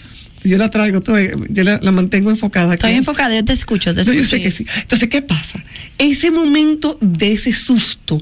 Yo 0.44 0.58
la 0.58 0.70
traigo, 0.70 0.98
estoy- 0.98 1.30
yo 1.50 1.62
la, 1.62 1.78
la 1.80 1.92
mantengo 1.92 2.28
enfocada. 2.30 2.74
Estoy 2.74 2.94
enfocada, 2.94 3.32
yo 3.32 3.44
te 3.44 3.52
escucho, 3.52 3.94
te 3.94 4.00
No, 4.02 4.12
yo 4.12 4.22
escucho. 4.22 4.30
sé 4.30 4.40
que 4.40 4.50
sí. 4.50 4.66
Entonces, 4.80 5.08
¿qué 5.08 5.22
pasa? 5.22 5.62
Ese 5.98 6.32
momento 6.32 6.98
de 7.00 7.32
ese 7.34 7.52
susto, 7.52 8.20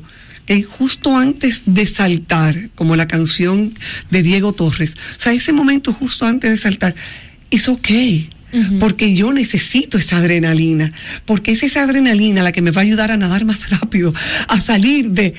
justo 0.69 1.17
antes 1.17 1.63
de 1.67 1.87
saltar, 1.87 2.71
como 2.75 2.97
la 2.97 3.07
canción 3.07 3.73
de 4.11 4.23
Diego 4.23 4.53
Torres, 4.53 4.97
o 5.17 5.21
sea, 5.21 5.33
ese 5.33 5.53
momento 5.53 5.93
justo 5.93 6.27
antes 6.27 6.51
de 6.51 6.59
saltar, 6.59 6.95
es 7.51 7.69
ok. 7.69 7.89
Porque 8.81 9.15
yo 9.15 9.33
necesito 9.33 9.97
esa 9.97 10.17
adrenalina, 10.17 10.93
porque 11.25 11.53
es 11.53 11.63
esa 11.63 11.85
adrenalina 11.85 12.43
la 12.43 12.51
que 12.51 12.63
me 12.63 12.73
va 12.73 12.81
a 12.81 12.85
ayudar 12.85 13.13
a 13.13 13.17
nadar 13.17 13.45
más 13.45 13.71
rápido, 13.81 14.13
a 14.49 14.61
salir 14.61 15.11
de 15.11 15.35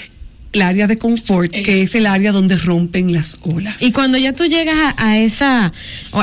el 0.53 0.61
área 0.61 0.87
de 0.87 0.97
confort, 0.97 1.51
que 1.51 1.81
es 1.81 1.95
el 1.95 2.05
área 2.05 2.31
donde 2.31 2.57
rompen 2.57 3.13
las 3.13 3.37
olas. 3.41 3.75
Y 3.79 3.91
cuando 3.91 4.17
ya 4.17 4.33
tú 4.33 4.45
llegas 4.45 4.75
a, 4.97 5.07
a 5.07 5.17
esa 5.17 5.71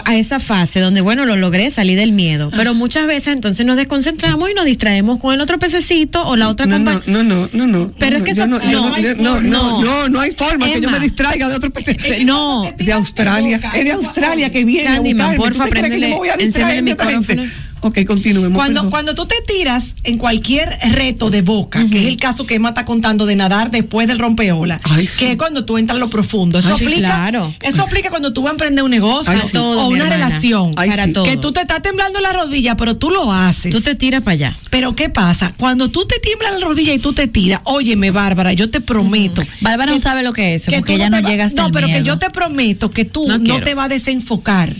a 0.04 0.16
esa 0.16 0.38
fase 0.40 0.80
donde 0.80 1.00
bueno 1.00 1.24
lo 1.24 1.36
logré 1.36 1.70
salir 1.70 1.98
del 1.98 2.12
miedo, 2.12 2.50
pero 2.54 2.74
muchas 2.74 3.06
veces 3.06 3.34
entonces 3.34 3.64
nos 3.64 3.76
desconcentramos 3.76 4.50
y 4.50 4.54
nos 4.54 4.64
distraemos 4.64 5.18
con 5.18 5.34
el 5.34 5.40
otro 5.40 5.58
pececito 5.58 6.26
o 6.26 6.36
la 6.36 6.48
otra 6.48 6.66
no, 6.66 6.78
no, 6.78 6.92
compañía. 6.92 7.22
no, 7.22 7.22
no, 7.24 7.48
no, 7.52 7.66
no. 7.66 7.92
Pero 7.98 8.12
no, 8.12 8.18
es 8.18 8.24
que 8.24 8.30
eso- 8.32 8.46
no, 8.46 8.58
no, 8.58 8.90
no, 8.98 9.14
no, 9.16 9.40
no, 9.40 9.82
no, 9.82 10.08
no 10.08 10.20
hay 10.20 10.32
forma 10.32 10.66
que 10.70 10.80
yo 10.80 10.90
me 10.90 11.00
distraiga 11.00 11.48
de 11.48 11.54
otro 11.56 11.70
pez. 11.70 11.86
No, 12.24 12.70
de 12.76 12.92
Australia, 12.92 13.60
es 13.74 13.84
de 13.84 13.92
Australia 13.92 14.50
que 14.50 14.64
viene. 14.64 14.84
Candyman, 14.84 15.36
porfa, 15.36 15.64
¿Tú 15.64 15.70
te 15.70 15.80
crees 15.80 15.84
que 15.90 15.90
yo 15.90 16.08
me 16.08 16.08
préndele, 16.08 16.16
voy 16.16 16.28
a 16.28 16.36
distraer 16.36 16.78
enciende 16.78 16.78
el 16.78 16.82
micrófono. 16.84 17.67
Ok, 17.80 18.04
continuemos. 18.06 18.56
Cuando, 18.56 18.80
perdón. 18.80 18.90
cuando 18.90 19.14
tú 19.14 19.26
te 19.26 19.36
tiras 19.46 19.94
en 20.04 20.18
cualquier 20.18 20.76
reto 20.92 21.30
de 21.30 21.42
boca, 21.42 21.84
que 21.90 22.00
es 22.02 22.06
el 22.06 22.16
caso 22.16 22.46
que 22.46 22.54
Emma 22.56 22.70
está 22.70 22.84
contando 22.84 23.24
de 23.26 23.36
nadar 23.36 23.70
después 23.70 24.08
del 24.08 24.18
rompeola, 24.18 24.80
que 25.18 25.32
es 25.32 25.36
cuando 25.36 25.64
tú 25.64 25.78
entras 25.78 25.96
a 25.96 25.98
lo 26.00 26.10
profundo. 26.10 26.58
Eso 26.58 26.68
Ay, 26.72 26.78
sí, 26.78 26.84
aplica, 26.86 27.00
claro. 27.08 27.54
eso 27.62 27.82
aplica 27.82 28.10
cuando 28.10 28.32
tú 28.32 28.42
vas 28.42 28.50
a 28.50 28.52
emprender 28.52 28.84
un 28.84 28.90
negocio 28.90 29.32
Ay, 29.32 29.40
sí. 29.46 29.52
todo, 29.52 29.82
o 29.84 29.88
una 29.88 30.04
hermana. 30.04 30.26
relación. 30.28 30.72
Ay, 30.76 30.90
Para 30.90 31.04
sí. 31.06 31.12
todo. 31.12 31.24
Que 31.24 31.36
tú 31.36 31.52
te 31.52 31.60
estás 31.60 31.82
temblando 31.82 32.20
la 32.20 32.32
rodilla, 32.32 32.76
pero 32.76 32.96
tú 32.96 33.10
lo 33.10 33.32
haces. 33.32 33.72
Tú 33.72 33.80
te 33.80 33.94
tiras 33.94 34.22
para 34.22 34.32
allá. 34.34 34.56
Pero 34.70 34.94
¿qué 34.96 35.08
pasa? 35.08 35.52
Cuando 35.56 35.88
tú 35.90 36.04
te 36.06 36.18
tiemblas 36.18 36.52
la 36.52 36.60
rodilla 36.66 36.92
y 36.94 36.98
tú 36.98 37.12
te 37.12 37.28
tiras, 37.28 37.60
óyeme, 37.64 38.10
Bárbara, 38.10 38.52
yo 38.52 38.70
te 38.70 38.80
prometo. 38.80 39.42
Bárbara 39.60 39.92
no 39.92 39.98
sabe 39.98 40.22
lo 40.22 40.32
que 40.32 40.54
es, 40.54 40.64
porque 40.64 40.80
tú 40.82 40.92
ella 40.92 41.10
no 41.10 41.22
va- 41.22 41.28
llega 41.28 41.44
hasta 41.44 41.62
No, 41.62 41.66
el 41.68 41.72
pero 41.72 41.86
que 41.86 42.02
yo 42.02 42.18
te 42.18 42.30
prometo 42.30 42.90
que 42.90 43.04
tú 43.04 43.26
No 43.28 43.38
no, 43.38 43.60
te 43.62 43.74
vas 43.74 43.86
a 43.86 43.88
desenfocar. 43.88 44.72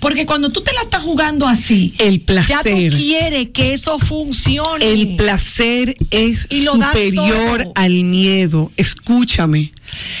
Porque 0.00 0.26
cuando 0.26 0.50
tú 0.50 0.60
te 0.62 0.72
la 0.72 0.82
estás 0.82 1.02
jugando 1.02 1.46
así, 1.46 1.94
El 1.98 2.18
ya 2.20 2.26
tú 2.26 2.26
placer. 2.26 2.92
quieres 2.92 3.48
que 3.52 3.72
eso 3.72 3.98
funcione. 3.98 4.90
El 4.92 5.16
placer 5.16 5.96
es 6.10 6.46
Y 6.50 6.62
lo 6.62 6.72
superior 6.74 7.72
al 7.74 8.04
miedo. 8.04 8.70
Escúchame. 8.76 9.72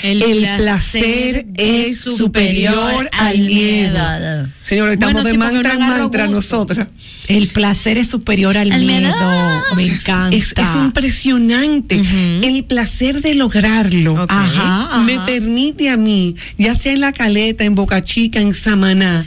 El 0.02 0.20
placer, 0.58 1.46
es 1.56 2.00
superior 2.00 3.08
al 3.12 3.38
miedo. 3.38 4.48
Señores, 4.62 4.94
estamos 4.94 5.14
Bueno, 5.22 5.24
de 5.28 5.30
sí, 5.32 5.38
mantra 5.38 5.72
en 5.74 5.78
mantra 5.80 6.26
gusto. 6.26 6.36
nosotras. 6.36 6.88
El 7.28 7.48
placer 7.48 7.98
es 7.98 8.08
superior 8.08 8.56
al, 8.56 8.70
Al 8.72 8.82
miedo. 8.84 9.08
miedo. 9.08 9.62
Me 9.76 9.82
encanta. 9.84 10.36
Es, 10.36 10.52
es 10.56 10.74
impresionante. 10.76 12.00
El 12.42 12.64
placer 12.64 13.20
de 13.22 13.34
lograrlo 13.34 14.14
Ok. 14.14 14.30
Ajá, 14.30 14.82
ajá. 14.90 14.98
me 15.02 15.18
permite 15.20 15.88
a 15.90 15.96
mí, 15.96 16.36
ya 16.58 16.74
sea 16.74 16.92
en 16.92 17.00
la 17.00 17.12
caleta, 17.12 17.64
en 17.64 17.74
Boca 17.74 18.02
Chica, 18.02 18.40
en 18.40 18.54
Samaná, 18.54 19.26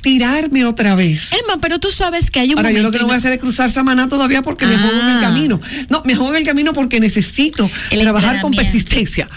tirarme 0.00 0.64
otra 0.64 0.94
vez. 0.94 1.30
Emma, 1.32 1.60
pero 1.60 1.78
tú 1.78 1.90
sabes 1.90 2.30
que 2.30 2.40
hay 2.40 2.52
un 2.52 2.58
Ahora, 2.58 2.70
yo 2.70 2.82
lo 2.82 2.90
que 2.90 2.98
no 2.98 3.06
voy 3.06 3.14
a 3.14 3.18
hacer 3.18 3.32
es 3.32 3.38
cruzar 3.38 3.70
Samaná 3.70 4.08
todavía 4.08 4.42
porque 4.42 4.66
me 4.66 4.74
Ah. 4.76 4.78
juego 4.78 5.00
en 5.00 5.08
el 5.16 5.20
camino. 5.20 5.60
No, 5.88 6.02
me 6.04 6.14
juego 6.14 6.30
en 6.34 6.36
el 6.40 6.46
camino 6.46 6.72
porque 6.72 7.00
necesito 7.00 7.70
El 7.90 8.00
trabajar 8.00 8.40
con 8.40 8.52
persistencia. 8.54 9.28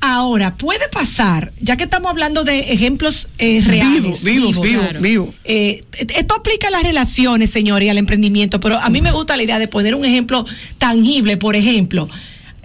Ahora, 0.00 0.54
puede 0.56 0.88
pasar, 0.88 1.52
ya 1.60 1.76
que 1.76 1.84
estamos 1.84 2.10
hablando 2.10 2.44
de 2.44 2.72
ejemplos 2.72 3.28
eh, 3.38 3.62
reales. 3.64 4.22
Vivos, 4.22 4.22
vivos, 4.24 4.60
vivos, 4.60 4.82
claro. 4.82 5.00
vivos. 5.00 5.34
Eh, 5.44 5.84
esto 6.16 6.34
aplica 6.34 6.68
a 6.68 6.70
las 6.70 6.82
relaciones, 6.82 7.50
señores, 7.50 7.86
y 7.86 7.90
al 7.90 7.98
emprendimiento, 7.98 8.60
pero 8.60 8.78
a 8.78 8.88
mí 8.88 9.00
me 9.02 9.12
gusta 9.12 9.36
la 9.36 9.42
idea 9.42 9.58
de 9.58 9.68
poner 9.68 9.94
un 9.94 10.04
ejemplo 10.04 10.44
tangible, 10.78 11.36
por 11.36 11.54
ejemplo. 11.56 12.08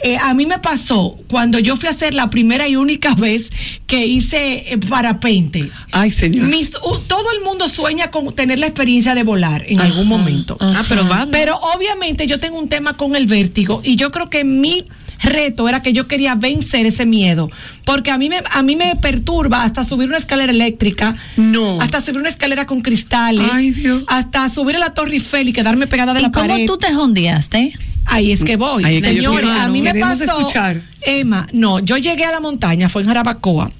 eh, 0.05 0.17
a 0.17 0.33
mí 0.33 0.45
me 0.45 0.59
pasó 0.59 1.17
cuando 1.29 1.59
yo 1.59 1.77
fui 1.77 1.87
a 1.87 1.91
hacer 1.91 2.13
la 2.13 2.29
primera 2.29 2.67
y 2.67 2.75
única 2.75 3.15
vez 3.15 3.51
que 3.87 4.05
hice 4.05 4.73
eh, 4.73 4.77
parapente. 4.77 5.69
Ay, 5.91 6.11
señor. 6.11 6.47
Mis- 6.47 6.75
uh, 6.83 6.97
todo 7.07 7.31
el 7.31 7.41
mundo 7.41 7.69
sueña 7.69 8.11
con 8.11 8.33
tener 8.35 8.59
la 8.59 8.65
experiencia 8.67 9.15
de 9.15 9.23
volar 9.23 9.63
en 9.67 9.79
algún 9.79 10.07
momento. 10.07 10.57
Ah, 10.59 10.83
pero 10.89 11.07
va. 11.07 11.27
Pero 11.31 11.55
obviamente 11.75 12.27
yo 12.27 12.37
tengo 12.39 12.59
un 12.59 12.67
tema 12.67 12.97
con 12.97 13.15
el 13.15 13.27
vértigo 13.27 13.81
y 13.83 13.95
yo 13.95 14.11
creo 14.11 14.29
que 14.29 14.43
mi 14.43 14.83
reto 15.23 15.67
era 15.69 15.81
que 15.81 15.93
yo 15.93 16.07
quería 16.07 16.35
vencer 16.35 16.85
ese 16.85 17.05
miedo, 17.05 17.49
porque 17.85 18.11
a 18.11 18.17
mí 18.17 18.29
me 18.29 18.41
a 18.51 18.61
mí 18.61 18.75
me 18.75 18.95
perturba 18.97 19.63
hasta 19.63 19.83
subir 19.83 20.07
una 20.09 20.17
escalera 20.17 20.51
eléctrica, 20.51 21.15
No. 21.37 21.81
hasta 21.81 22.01
subir 22.01 22.19
una 22.19 22.29
escalera 22.29 22.65
con 22.65 22.81
cristales, 22.81 23.49
Ay, 23.51 23.71
Dios. 23.71 24.03
hasta 24.07 24.47
subir 24.49 24.75
a 24.75 24.79
la 24.79 24.93
Torre 24.93 25.13
Eiffel 25.13 25.47
y 25.49 25.53
quedarme 25.53 25.87
pegada 25.87 26.13
de 26.13 26.19
¿Y 26.19 26.23
la 26.23 26.31
cómo 26.31 26.47
pared. 26.47 26.65
tú 26.67 26.77
te 26.77 26.93
jondeaste? 26.93 27.73
Ahí 28.05 28.31
es 28.33 28.43
que 28.43 28.57
voy. 28.57 28.83
Ahí 28.83 28.97
es 28.97 29.03
que 29.03 29.15
yo 29.21 29.31
a 29.37 29.67
mí 29.69 29.81
me 29.81 29.93
queremos 29.93 30.19
pasó. 30.19 30.37
escuchar. 30.39 30.81
Emma, 31.01 31.47
no, 31.53 31.79
yo 31.79 31.97
llegué 31.97 32.25
a 32.25 32.31
la 32.31 32.41
montaña, 32.41 32.89
fue 32.89 33.01
en 33.01 33.07
Jarabacoa, 33.07 33.71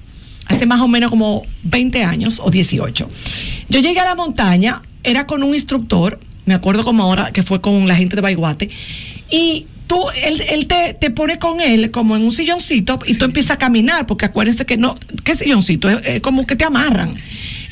hace 0.47 0.65
más 0.65 0.79
o 0.79 0.87
menos 0.87 1.09
como 1.09 1.41
20 1.63 2.03
años 2.05 2.39
o 2.43 2.49
18. 2.49 3.09
Yo 3.69 3.79
llegué 3.81 3.99
a 3.99 4.05
la 4.05 4.15
montaña, 4.15 4.81
era 5.03 5.27
con 5.27 5.43
un 5.43 5.53
instructor, 5.53 6.19
me 6.45 6.53
acuerdo 6.53 6.85
como 6.85 7.03
ahora 7.03 7.31
que 7.31 7.43
fue 7.43 7.59
con 7.59 7.85
la 7.87 7.95
gente 7.97 8.15
de 8.15 8.21
Baiguate, 8.21 8.69
y 9.29 9.65
tú 9.87 10.03
él, 10.23 10.41
él 10.49 10.67
te, 10.67 10.93
te 10.93 11.09
pone 11.09 11.39
con 11.39 11.61
él 11.61 11.91
como 11.91 12.15
en 12.15 12.23
un 12.23 12.31
silloncito 12.31 12.99
y 13.05 13.15
tú 13.15 13.25
empiezas 13.25 13.51
a 13.51 13.57
caminar, 13.57 14.05
porque 14.05 14.25
acuérdense 14.25 14.65
que 14.65 14.77
no, 14.77 14.97
¿qué 15.23 15.35
silloncito? 15.35 15.89
Es, 15.89 16.01
es 16.07 16.21
como 16.21 16.45
que 16.47 16.55
te 16.55 16.65
amarran. 16.65 17.13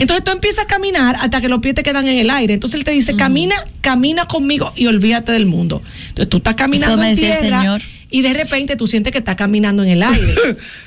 Entonces 0.02 0.24
tú 0.26 0.32
empiezas 0.32 0.66
a 0.66 0.68
caminar 0.68 1.16
hasta 1.20 1.42
que 1.42 1.48
los 1.48 1.60
pies 1.60 1.76
te 1.76 1.84
quedan 1.84 2.08
en 2.08 2.18
el 2.18 2.32
aire. 2.32 2.56
Entonces 2.56 2.80
él 2.80 2.84
te 2.84 2.90
dice, 2.92 3.16
camina, 3.16 3.56
camina 3.82 4.26
conmigo 4.26 4.74
y 4.76 4.88
olvídate 4.88 5.32
del 5.32 5.46
mundo. 5.46 5.84
Entonces 6.10 6.28
tú 6.28 6.38
estás 6.38 6.56
caminando 6.56 6.98
me 6.98 7.10
en 7.10 7.16
decía 7.16 7.36
el 7.36 7.42
tierra 7.42 7.62
señor. 7.62 7.82
y 8.10 8.22
de 8.24 8.34
repente 8.34 8.76
tú 8.76 8.88
sientes 8.88 9.12
que 9.12 9.20
estás 9.20 9.36
caminando 9.36 9.84
en 9.84 9.90
el 9.90 10.02
aire. 10.02 10.34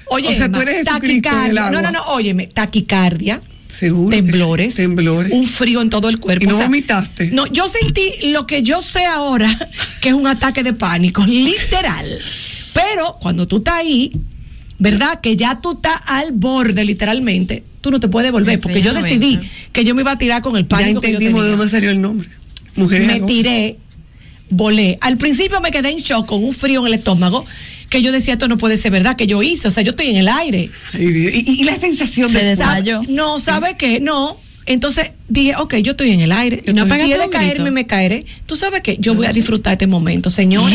Oye, 0.07 0.29
O 0.31 0.35
sea, 0.35 0.51
tú 0.51 0.61
eres 0.61 0.79
Jesucristo 0.79 1.31
en 1.31 1.45
el 1.45 1.55
taquicardia. 1.55 1.71
No, 1.71 1.81
no, 1.81 1.93
no, 1.93 2.03
óyeme, 2.09 2.49
taquicardia. 2.49 3.41
Seguro. 3.79 4.17
Temblores, 4.17 4.75
Temblores. 4.77 5.33
un 5.33 5.47
frío 5.47 5.83
en 5.83 5.91
todo 5.91 6.09
el 6.09 6.21
cuerpo. 6.21 6.45
¿Y 6.45 6.49
no 6.49 6.55
O 6.55 6.59
sea, 6.59 6.67
vomitaste? 6.67 7.31
No, 7.33 7.47
yo 7.47 7.69
sentí 7.69 8.29
lo 8.29 8.47
que 8.47 8.63
yo 8.63 8.81
sé 8.83 9.05
ahora, 9.05 9.71
que 10.01 10.11
es 10.11 10.15
un 10.15 10.27
ataque 10.27 10.63
de 10.63 10.73
pánico, 10.73 11.25
literal. 11.27 12.07
Pero 12.73 13.19
cuando 13.21 13.47
tú 13.49 13.59
estás 13.59 13.75
ahí, 13.75 14.13
¿verdad? 14.79 15.21
Que 15.21 15.37
ya 15.37 15.61
tú 15.61 15.73
estás 15.73 16.01
al 16.07 16.33
borde, 16.33 16.85
literalmente, 16.85 17.65
tú 17.81 17.91
no 17.91 18.01
te 18.01 18.09
puedes 18.09 18.33
volver, 18.33 18.61
porque 18.61 18.83
yo 18.83 18.93
decidí 18.95 19.39
que 19.73 19.85
yo 19.85 19.95
me 19.95 20.03
iba 20.03 20.13
a 20.13 20.19
tirar 20.19 20.43
con 20.43 20.57
el 20.57 20.63
Ya 20.65 20.69
pánico. 20.69 21.01
que 21.01 21.09
yo 21.09 21.15
entendimos 21.15 21.45
de 21.45 21.51
dónde 21.51 21.69
salió 21.69 21.91
el 21.91 22.01
nombre. 22.01 22.29
Mujeres 22.77 23.07
Me 23.07 23.21
tiré, 23.21 23.77
volé. 24.51 24.99
Al 25.01 25.17
principio 25.19 25.61
me 25.61 25.71
quedé 25.71 25.91
en 25.91 25.99
shock 25.99 26.27
con 26.27 26.43
un 26.43 26.53
frío 26.53 26.81
en 26.81 26.87
el 26.89 26.95
estómago, 26.95 27.45
que 27.95 28.03
yo 28.03 28.11
decía, 28.11 28.33
esto 28.33 28.49
no 28.49 28.59
puede 28.59 28.77
ser 28.77 28.91
verdad, 28.91 29.15
que 29.15 29.29
yo 29.29 29.41
hice, 29.41 29.69
o 29.69 29.71
sea, 29.71 29.85
yo 29.85 29.91
estoy 29.91 30.09
en 30.09 30.17
el 30.17 30.27
aire. 30.27 30.69
Y, 30.95 31.61
y 31.61 31.63
la 31.63 31.79
sensación 31.79 32.29
Se 32.29 32.39
de 32.39 32.45
desmayó. 32.47 33.03
No, 33.07 33.39
¿sabe 33.39 33.77
qué? 33.79 34.01
No. 34.01 34.37
Entonces 34.67 35.13
dije, 35.29 35.55
ok, 35.57 35.77
yo 35.77 35.93
estoy 35.93 36.11
en 36.11 36.21
el 36.21 36.33
aire. 36.33 36.61
¿Y 36.67 36.73
no 36.73 36.85
si 36.87 37.13
he 37.13 37.19
de 37.19 37.29
caerme, 37.31 37.71
me 37.71 37.87
caeré. 37.87 38.25
Tú 38.47 38.57
sabes 38.57 38.81
que 38.81 38.97
yo 38.99 39.15
voy 39.15 39.27
a 39.27 39.33
disfrutar 39.33 39.75
este 39.75 39.87
momento, 39.87 40.29
señor. 40.29 40.69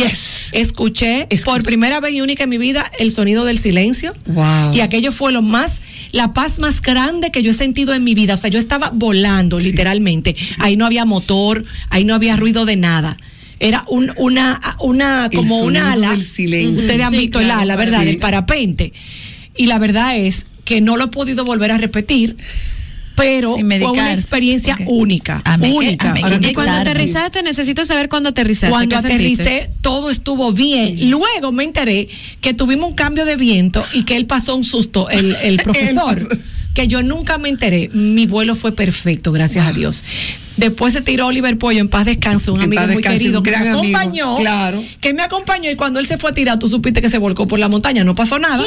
Escuché 0.53 1.27
por 1.43 1.61
primera 1.63 1.99
vez 1.99 2.13
y 2.13 2.21
única 2.21 2.45
en 2.45 2.51
mi 2.51 2.57
vida 2.57 2.89
el 2.99 3.11
sonido 3.11 3.43
del 3.43 3.59
silencio. 3.59 4.13
Wow. 4.27 4.73
Y 4.73 4.79
aquello 4.79 5.11
fue 5.11 5.33
lo 5.33 5.41
más, 5.41 5.81
la 6.13 6.31
paz 6.31 6.59
más 6.59 6.81
grande 6.81 7.31
que 7.31 7.43
yo 7.43 7.51
he 7.51 7.53
sentido 7.53 7.93
en 7.93 8.05
mi 8.05 8.15
vida. 8.15 8.35
O 8.35 8.37
sea, 8.37 8.49
yo 8.49 8.59
estaba 8.59 8.91
volando, 8.93 9.59
literalmente. 9.59 10.37
Ahí 10.59 10.77
no 10.77 10.85
había 10.85 11.03
motor, 11.03 11.65
ahí 11.89 12.05
no 12.05 12.15
había 12.15 12.37
ruido 12.37 12.63
de 12.63 12.77
nada. 12.77 13.17
Era 13.59 13.83
un, 13.87 14.11
una, 14.17 14.59
una, 14.79 15.25
El 15.31 15.37
como 15.37 15.57
un 15.59 15.65
sonido 15.75 15.85
ala. 15.85 16.11
del 16.11 16.25
silencio. 16.25 16.79
Ustedes 16.81 17.01
han 17.05 17.11
Sí, 17.11 17.17
visto 17.17 17.39
el 17.39 17.45
claro, 17.47 17.61
ala, 17.61 17.75
¿verdad? 17.75 17.99
sí. 18.01 18.05
Del 18.05 18.17
parapente. 18.17 18.93
Y 19.57 19.65
la 19.65 19.79
verdad 19.79 20.15
es 20.17 20.45
que 20.65 20.81
no 20.81 20.95
lo 20.97 21.05
he 21.05 21.07
podido 21.07 21.43
volver 21.43 21.71
a 21.71 21.77
repetir, 21.77 22.37
pero 23.15 23.55
fue 23.55 23.63
una 23.91 24.13
experiencia 24.13 24.77
única. 24.85 25.41
Amén, 25.43 25.73
única. 25.73 26.15
Y 26.17 26.21
cuando 26.21 26.37
Inyectarme. 26.37 26.71
aterrizaste, 26.79 27.43
necesito 27.43 27.83
saber 27.83 28.07
cuándo 28.07 28.29
aterrizaste. 28.29 28.71
cuando 28.71 28.95
aterricé, 28.95 29.69
todo 29.81 30.09
estuvo 30.09 30.53
bien. 30.53 31.09
Luego 31.09 31.51
me 31.51 31.65
enteré 31.65 32.07
que 32.39 32.53
tuvimos 32.53 32.89
un 32.91 32.95
cambio 32.95 33.25
de 33.25 33.35
viento 33.35 33.83
y 33.93 34.03
que 34.03 34.15
él 34.15 34.25
pasó 34.25 34.55
un 34.55 34.63
susto, 34.63 35.09
el, 35.09 35.35
el 35.43 35.57
profesor. 35.63 36.15
pasó. 36.15 36.41
Que 36.79 36.87
yo 36.87 37.03
nunca 37.03 37.37
me 37.37 37.49
enteré. 37.49 37.89
Mi 37.91 38.25
vuelo 38.25 38.55
fue 38.55 38.71
perfecto, 38.71 39.33
gracias 39.33 39.67
a 39.67 39.73
Dios. 39.73 40.05
Después 40.55 40.93
se 40.93 41.01
tiró 41.01 41.27
Oliver 41.27 41.57
Pollo 41.57 41.79
en 41.79 41.89
paz 41.89 42.05
descanse, 42.05 42.51
un 42.51 42.59
En 42.59 42.63
amigo 42.65 42.81
muy 42.83 42.95
descanse, 42.95 43.17
querido 43.19 43.43
que 43.43 43.51
me 43.51 43.57
amigo, 43.57 43.79
acompañó. 43.79 44.35
claro. 44.37 44.83
Que 45.01 45.13
me 45.13 45.21
acompañó 45.21 45.69
y 45.69 45.75
cuando 45.75 45.99
él 45.99 46.07
se 46.07 46.17
fue 46.17 46.29
a 46.29 46.33
tirar, 46.33 46.57
tú 46.57 46.69
supiste 46.69 47.01
que 47.01 47.09
se 47.09 47.17
volcó 47.17 47.49
por 47.49 47.59
la 47.59 47.67
montaña. 47.67 48.05
No 48.05 48.15
pasó 48.15 48.39
nada. 48.39 48.63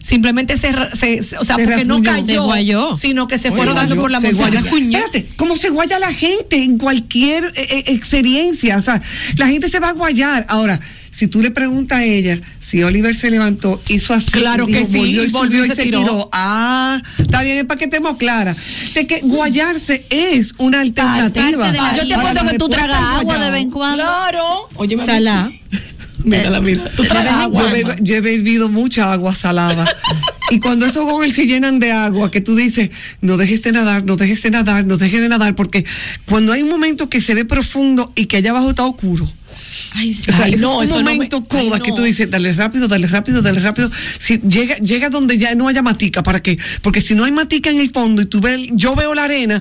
Simplemente 0.00 0.56
se, 0.56 0.70
o 0.74 1.44
sea, 1.44 1.56
Se 1.56 1.64
porque 1.64 1.84
no 1.84 2.02
cayó, 2.02 2.44
guayó. 2.44 2.96
sino 2.96 3.28
que 3.28 3.38
se 3.38 3.48
Oye, 3.48 3.56
fueron 3.58 3.76
dando 3.76 3.94
guayó, 3.94 4.02
por 4.02 4.10
la 4.10 4.20
montaña. 4.20 4.98
Espérate, 4.98 5.26
¿cómo 5.36 5.54
se 5.56 5.70
guaya 5.70 6.00
la 6.00 6.12
gente 6.12 6.56
en 6.64 6.78
cualquier 6.78 7.44
eh, 7.44 7.52
eh, 7.70 7.84
experiencia? 7.88 8.76
O 8.76 8.82
sea, 8.82 9.00
la 9.36 9.46
gente 9.46 9.68
se 9.68 9.78
va 9.78 9.90
a 9.90 9.92
guayar. 9.92 10.46
Ahora, 10.48 10.80
si 11.12 11.28
tú 11.28 11.40
le 11.42 11.50
preguntas 11.52 11.98
a 11.98 12.04
ella 12.04 12.40
si 12.58 12.82
Oliver 12.82 13.14
se 13.14 13.30
levantó, 13.30 13.80
hizo 13.88 14.14
así, 14.14 14.30
Claro 14.32 14.64
y 14.68 14.72
que 14.72 14.84
sí, 14.84 14.96
volvió 14.96 15.24
y 15.24 15.28
volvió 15.28 15.60
subió 15.60 15.64
y 15.66 15.68
se 15.68 15.76
se 15.76 15.82
tiró. 15.84 15.98
tiró. 16.00 16.28
Ah, 16.32 17.00
está 17.18 17.42
bien, 17.42 17.58
es 17.58 17.64
para 17.66 17.78
que 17.78 17.84
estemos 17.84 18.16
claras. 18.16 18.56
De 18.94 19.06
que 19.06 19.20
guayarse 19.20 20.04
es 20.10 20.54
una 20.58 20.80
alternativa. 20.80 21.70
de 21.70 21.78
la- 21.78 21.96
Yo 21.96 22.02
te 22.02 22.34
la 22.34 22.50
que 22.50 22.58
tú 22.58 22.68
tragas 22.68 23.00
agua 23.20 23.38
de 23.38 23.50
vez 23.50 23.60
en 23.62 23.70
cuando. 23.70 24.02
Claro. 24.02 24.68
Oye, 24.76 24.96
Salá. 24.98 25.50
Mírala, 26.24 26.60
mira. 26.60 26.88
Tú 26.96 27.04
tragas 27.04 27.32
agua. 27.34 27.68
Yo, 27.70 27.76
he- 27.76 27.96
yo 28.00 28.14
he 28.16 28.20
bebido 28.20 28.68
mucha 28.68 29.12
agua 29.12 29.34
salada. 29.34 29.84
y 30.50 30.60
cuando 30.60 30.86
esos 30.86 31.04
goggles 31.04 31.34
se 31.34 31.46
llenan 31.46 31.78
de 31.80 31.90
agua, 31.92 32.30
que 32.30 32.40
tú 32.40 32.54
dices, 32.54 32.90
no 33.20 33.36
dejes 33.36 33.62
de 33.62 33.72
nadar, 33.72 34.04
no 34.04 34.16
dejes 34.16 34.42
de 34.42 34.50
nadar, 34.50 34.84
no 34.86 34.98
dejes 34.98 35.20
de 35.20 35.28
nadar, 35.28 35.54
porque 35.56 35.84
cuando 36.26 36.52
hay 36.52 36.62
un 36.62 36.68
momento 36.68 37.08
que 37.08 37.20
se 37.20 37.34
ve 37.34 37.44
profundo 37.44 38.12
y 38.14 38.26
que 38.26 38.36
allá 38.36 38.50
abajo 38.50 38.70
está 38.70 38.84
oscuro. 38.84 39.30
Ay, 39.94 40.12
sí. 40.14 40.30
O 40.30 40.32
sea, 40.36 40.44
Ay, 40.46 40.54
eso 40.54 40.62
no, 40.62 40.82
es 40.82 40.88
eso 40.90 40.98
un 40.98 41.04
no 41.04 41.10
me- 41.10 41.14
momento 41.16 41.36
ay, 41.50 41.66
coda 41.68 41.78
no. 41.78 41.84
que 41.84 41.92
tú 41.92 42.02
dices, 42.02 42.30
dale 42.30 42.52
rápido, 42.54 42.88
dale 42.88 43.06
rápido, 43.06 43.42
dale 43.42 43.60
rápido. 43.60 43.90
Si 44.18 44.38
llega, 44.38 44.76
llega 44.76 45.10
donde 45.10 45.36
ya 45.36 45.54
no 45.54 45.68
haya 45.68 45.82
matica, 45.82 46.22
¿para 46.22 46.42
qué? 46.42 46.58
Porque 46.80 47.02
si 47.02 47.14
no 47.14 47.24
hay 47.24 47.32
matica 47.32 47.70
en 47.70 47.78
el 47.80 47.90
fondo 47.90 48.22
y 48.22 48.26
tú 48.26 48.40
ves, 48.40 48.60
yo 48.72 48.94
veo 48.94 49.14
la 49.14 49.24
arena, 49.24 49.60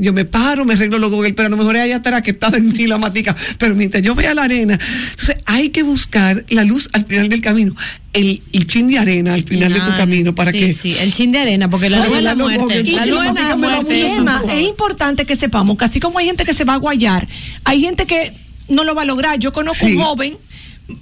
yo 0.00 0.12
me 0.12 0.24
paro, 0.24 0.64
me 0.64 0.74
arreglo 0.74 0.98
los 0.98 1.10
goggles, 1.10 1.32
pero 1.34 1.46
a 1.46 1.50
lo 1.50 1.56
mejor 1.56 1.76
allá 1.76 1.96
atrás 1.96 2.22
que 2.22 2.32
está 2.32 2.50
de 2.50 2.60
mí 2.60 2.86
la 2.86 2.98
matica. 2.98 3.34
Pero 3.58 3.74
mientras 3.74 4.02
yo 4.02 4.14
vea 4.14 4.34
la 4.34 4.42
arena, 4.44 4.78
entonces 5.10 5.36
hay 5.46 5.70
que 5.70 5.82
buscar 5.82 6.44
la 6.50 6.64
luz 6.64 6.90
al 6.92 7.06
final 7.06 7.28
del 7.28 7.40
camino, 7.40 7.74
el, 8.12 8.42
el 8.52 8.66
chin 8.66 8.86
de 8.88 8.98
arena 8.98 9.34
al 9.34 9.44
final 9.44 9.72
de 9.72 9.80
tu 9.80 9.96
camino 9.96 10.34
para 10.34 10.52
sí, 10.52 10.58
que 10.58 10.74
Sí, 10.74 10.94
el 11.00 11.12
chin 11.12 11.32
de 11.32 11.38
arena, 11.38 11.70
porque 11.70 11.88
la 11.90 12.04
luz 12.06 12.18
es 12.18 12.22
la 12.24 12.34
muerte. 12.34 12.82
La 12.92 13.06
luz 13.06 13.24
la 13.24 14.42
es 14.52 14.68
importante 14.68 15.24
que 15.24 15.36
sepamos 15.36 15.78
que 15.78 15.84
así 15.86 16.00
como 16.00 16.18
hay 16.18 16.26
gente 16.26 16.44
que 16.44 16.54
se 16.54 16.64
va 16.64 16.74
a 16.74 16.78
guayar, 16.78 17.26
hay 17.64 17.80
gente 17.80 18.04
que 18.06 18.32
no 18.68 18.84
lo 18.84 18.94
va 18.94 19.02
a 19.02 19.04
lograr. 19.06 19.38
Yo 19.38 19.52
conozco 19.52 19.86
Sí. 19.86 19.94
un 19.96 20.02
joven 20.02 20.36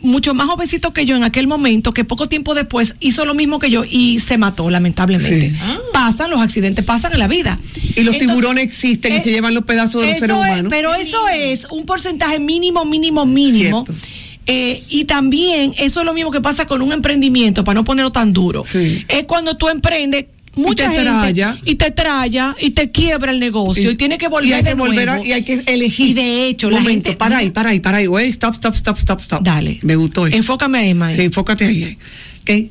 mucho 0.01 0.33
más 0.33 0.47
jovencito 0.47 0.93
que 0.93 1.05
yo 1.07 1.17
en 1.17 1.25
aquel 1.25 1.49
momento 1.49 1.93
que 1.93 2.05
poco 2.05 2.29
tiempo 2.29 2.55
después 2.55 2.95
hizo 3.01 3.25
lo 3.25 3.35
mismo 3.35 3.59
que 3.59 3.69
yo 3.69 3.83
y 3.89 4.21
se 4.21 4.39
mató 4.39 4.71
lamentablemente. 4.71 5.51
Sí. 5.51 5.57
Pasan 5.93 6.31
los 6.31 6.41
accidentes, 6.41 6.85
pasan 6.85 7.13
en 7.15 7.19
la 7.19 7.27
vida. 7.27 7.59
y 7.75 8.03
los 8.05 8.15
Entonces, 8.15 8.21
tiburones 8.29 8.65
existen 8.65 9.13
y 9.15 9.17
eh, 9.17 9.21
se 9.23 9.31
llevan 9.33 9.55
los 9.55 9.65
pedazos 9.65 10.03
de 10.03 10.09
los 10.11 10.19
seres 10.19 10.37
es- 10.37 10.43
humanos. 10.43 10.67
pero 10.71 10.95
eso 10.95 11.29
es 11.29 11.67
un 11.71 11.85
porcentaje 11.85 12.39
mínimo, 12.39 12.85
mínimo, 12.85 13.27
mínimo. 13.27 13.85
Cierto. 13.85 14.07
Eh, 14.47 14.83
y 14.89 15.05
también 15.05 15.73
eso 15.79 16.01
es 16.01 16.07
lo 16.07 16.15
mismo 16.15 16.31
que 16.31 16.41
pasa 16.41 16.67
con 16.67 16.81
un 16.83 16.93
emprendimiento, 16.93 17.63
para 17.65 17.75
no 17.75 17.85
ponerlo 17.85 18.11
tan 18.13 18.33
duro. 18.33 18.65
Sí. 18.65 19.05
Es 19.09 19.25
cuando 19.25 19.57
tú 19.57 19.69
emprendes 19.69 20.27
mucha 20.55 20.89
te 20.91 20.97
gente 20.97 21.11
traya. 21.11 21.59
y 21.65 21.75
te 21.77 21.91
traya 21.91 22.57
y 22.61 22.71
te 22.71 22.91
quiebra 22.91 23.33
el 23.33 23.41
negocio 23.41 23.91
y, 23.91 23.97
tiene 23.97 24.19
que 24.19 24.29
volver 24.29 24.49
y 24.51 24.53
hay 24.53 24.63
de 24.63 24.71
que 24.71 24.75
volver 24.77 25.09
a- 25.09 25.25
y 25.25 25.33
hay 25.33 25.43
que 25.45 25.63
elegir. 25.67 26.09
Y 26.11 26.15
de 26.15 26.47
hecho, 26.49 26.71
la 26.71 26.79
momento, 26.81 27.07
gente- 27.11 27.19
para 27.19 27.39
ahí, 27.39 27.51
para 27.51 27.71
ahí, 27.71 27.81
para 27.81 27.99
ahí. 27.99 28.07
Oye, 28.07 28.27
stop, 28.29 28.55
stop, 28.55 28.75
stop, 28.75 28.97
stop, 28.99 29.21
stop. 29.21 29.43
Dale. 29.43 29.79
Me 29.83 29.97
gustó 29.97 30.27
eso. 30.27 30.37
Enfócame 30.37 30.79
ahí, 30.79 30.95
May. 30.95 31.15
Sí, 31.15 31.23
enfócate 31.23 31.65
ahí. 31.65 31.99
¿Qué? 32.45 32.71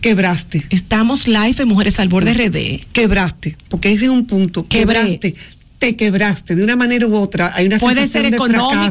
Quebraste. 0.00 0.66
Estamos 0.70 1.28
live 1.28 1.54
en 1.58 1.68
Mujeres 1.68 2.00
al 2.00 2.08
Borde 2.08 2.32
RD. 2.32 2.86
Quebraste. 2.92 3.56
Porque 3.68 3.92
ese 3.92 4.04
es 4.06 4.10
un 4.10 4.26
punto. 4.26 4.66
Quebré. 4.66 4.94
Quebraste. 4.96 5.34
Te 5.78 5.96
quebraste. 5.96 6.56
De 6.56 6.64
una 6.64 6.76
manera 6.76 7.06
u 7.06 7.14
otra. 7.16 7.52
Hay 7.54 7.66
una 7.66 7.78
Puede 7.78 8.06
sensación 8.06 8.32
ser 8.32 8.40
fracaso. 8.40 8.90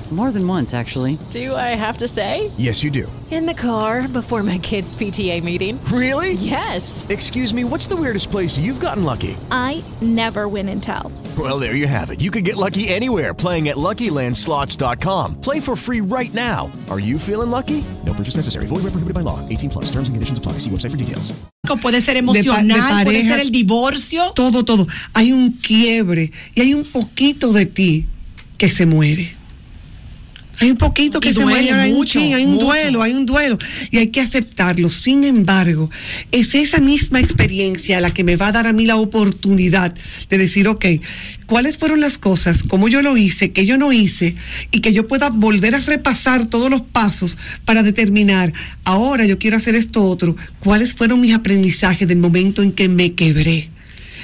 More 0.11 0.31
than 0.33 0.45
once, 0.45 0.73
actually. 0.73 1.17
Do 1.29 1.55
I 1.55 1.69
have 1.75 1.95
to 1.99 2.07
say? 2.07 2.51
Yes, 2.57 2.83
you 2.83 2.91
do. 2.91 3.09
In 3.31 3.45
the 3.45 3.53
car 3.53 4.09
before 4.09 4.43
my 4.43 4.57
kids' 4.57 4.93
PTA 4.93 5.41
meeting. 5.41 5.79
Really? 5.85 6.33
Yes. 6.33 7.05
Excuse 7.07 7.53
me, 7.53 7.63
what's 7.63 7.87
the 7.87 7.95
weirdest 7.95 8.29
place 8.29 8.59
you've 8.59 8.81
gotten 8.81 9.05
lucky? 9.05 9.37
I 9.51 9.81
never 10.01 10.49
win 10.49 10.67
and 10.67 10.83
tell. 10.83 11.13
Well, 11.37 11.59
there 11.59 11.75
you 11.75 11.87
have 11.87 12.09
it. 12.11 12.19
You 12.19 12.29
can 12.29 12.43
get 12.43 12.57
lucky 12.57 12.89
anywhere 12.89 13.33
playing 13.33 13.69
at 13.69 13.77
LuckyLandSlots.com. 13.77 15.35
Play 15.39 15.61
for 15.61 15.77
free 15.77 16.01
right 16.01 16.33
now. 16.33 16.69
Are 16.89 16.99
you 16.99 17.17
feeling 17.17 17.49
lucky? 17.49 17.81
No 18.05 18.11
purchase 18.13 18.35
necessary. 18.35 18.65
Void 18.67 18.83
where 18.83 18.91
prohibited 18.91 19.13
by 19.15 19.21
law. 19.21 19.39
18 19.47 19.69
plus. 19.69 19.85
Terms 19.85 20.09
and 20.09 20.15
conditions 20.15 20.39
apply. 20.39 20.53
See 20.59 20.69
website 20.69 20.91
for 20.91 20.97
details. 20.97 21.31
Puede 21.81 22.01
ser 22.01 22.15
de 22.15 22.21
pa- 22.23 22.61
de 22.63 23.05
puede 23.05 23.21
ser 23.23 23.39
el 23.39 23.49
divorcio. 23.51 24.33
Todo, 24.35 24.63
todo. 24.63 24.85
Hay 25.13 25.31
un 25.31 25.53
quiebre 25.53 26.31
y 26.53 26.59
hay 26.61 26.73
un 26.73 26.83
poquito 26.83 27.53
de 27.53 27.65
ti 27.65 28.07
que 28.57 28.69
se 28.69 28.85
muere. 28.85 29.37
Hay 30.61 30.71
un 30.71 30.77
poquito 30.77 31.19
que 31.19 31.29
Y 31.29 31.33
se 31.33 31.43
muere, 31.43 31.71
hay 31.71 31.91
un 31.91 32.05
chin, 32.05 32.35
hay 32.35 32.45
un 32.45 32.53
mucho. 32.53 32.67
duelo, 32.67 33.01
hay 33.01 33.13
un 33.13 33.25
duelo 33.25 33.57
y 33.89 33.97
hay 33.97 34.07
que 34.07 34.21
aceptarlo. 34.21 34.89
Sin 34.91 35.23
embargo, 35.23 35.89
es 36.31 36.53
esa 36.53 36.79
misma 36.79 37.19
experiencia 37.19 37.99
la 37.99 38.13
que 38.13 38.23
me 38.23 38.35
va 38.35 38.47
a 38.47 38.51
dar 38.51 38.67
a 38.67 38.73
mí 38.73 38.85
la 38.85 38.95
oportunidad 38.97 39.95
de 40.29 40.37
decir, 40.37 40.67
ok, 40.67 40.85
¿cuáles 41.47 41.79
fueron 41.79 41.99
las 41.99 42.17
cosas, 42.17 42.63
cómo 42.63 42.87
yo 42.87 43.01
lo 43.01 43.17
hice, 43.17 43.51
que 43.51 43.65
yo 43.65 43.77
no 43.77 43.91
hice 43.91 44.35
y 44.69 44.81
que 44.81 44.93
yo 44.93 45.07
pueda 45.07 45.29
volver 45.29 45.73
a 45.75 45.79
repasar 45.79 46.45
todos 46.45 46.69
los 46.69 46.83
pasos 46.83 47.37
para 47.65 47.81
determinar, 47.83 48.53
ahora 48.83 49.25
yo 49.25 49.39
quiero 49.39 49.57
hacer 49.57 49.75
esto 49.75 50.03
otro, 50.03 50.35
cuáles 50.59 50.93
fueron 50.93 51.21
mis 51.21 51.33
aprendizajes 51.33 52.07
del 52.07 52.19
momento 52.19 52.61
en 52.61 52.71
que 52.71 52.87
me 52.87 53.13
quebré, 53.13 53.69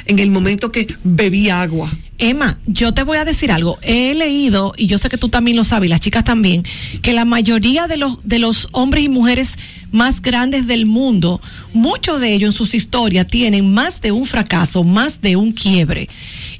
en 0.08 0.20
el 0.20 0.32
momento 0.32 0.72
que 0.72 0.88
bebí 1.03 1.49
agua. 1.49 1.91
Emma, 2.20 2.58
yo 2.66 2.93
te 2.93 3.03
voy 3.03 3.18
a 3.18 3.26
decir 3.26 3.51
algo. 3.51 3.78
He 3.82 4.16
leído, 4.16 4.74
y 4.76 4.88
yo 4.88 4.97
sé 4.97 5.10
que 5.10 5.18
tú 5.18 5.30
también 5.30 5.55
lo 5.55 5.64
sabes, 5.64 5.88
y 5.88 5.89
las 5.89 5.99
chicas 5.99 6.24
también, 6.24 6.64
que 7.01 7.14
la 7.14 7.26
mayoría 7.26 7.88
de 7.88 7.97
los, 7.97 8.18
de 8.24 8.39
los 8.39 8.70
hombres 8.72 9.03
y 9.03 9.10
mujeres 9.10 9.55
más 9.91 10.22
grandes 10.22 10.66
del 10.66 10.86
mundo, 10.86 11.41
muchos 11.74 12.20
de 12.20 12.34
ellos 12.34 12.49
en 12.49 12.58
sus 12.58 12.74
historias 12.74 13.28
tienen 13.28 13.74
más 13.74 14.01
de 14.01 14.12
un 14.12 14.26
fracaso, 14.26 14.84
más 14.84 15.22
de 15.22 15.36
un 15.36 15.51
quiebre. 15.51 16.10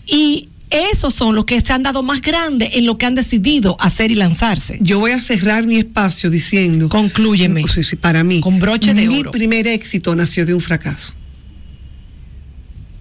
Y 0.06 0.50
esos 0.70 1.14
son 1.14 1.36
los 1.36 1.46
que 1.46 1.60
se 1.62 1.74
han 1.74 1.84
dado 1.84 2.04
más 2.04 2.22
grandes 2.22 2.76
en 2.76 2.86
lo 2.86 2.98
que 2.98 3.06
han 3.06 3.16
decidido 3.16 3.78
hacer 3.80 4.12
y 4.12 4.16
lanzarse. 4.16 4.78
Yo 4.82 5.00
voy 5.00 5.12
a 5.12 5.20
cerrar 5.20 5.66
mi 5.66 5.78
espacio 5.78 6.30
diciendo. 6.30 6.90
Conclúyeme. 6.90 7.64
Para 8.02 8.24
mí. 8.24 8.42
Con 8.42 8.60
broche 8.60 8.94
de 8.94 9.08
mi 9.08 9.20
oro. 9.20 9.32
primer 9.32 9.68
éxito 9.68 10.16
nació 10.16 10.46
de 10.46 10.54
un 10.54 10.62
fracaso. 10.62 11.14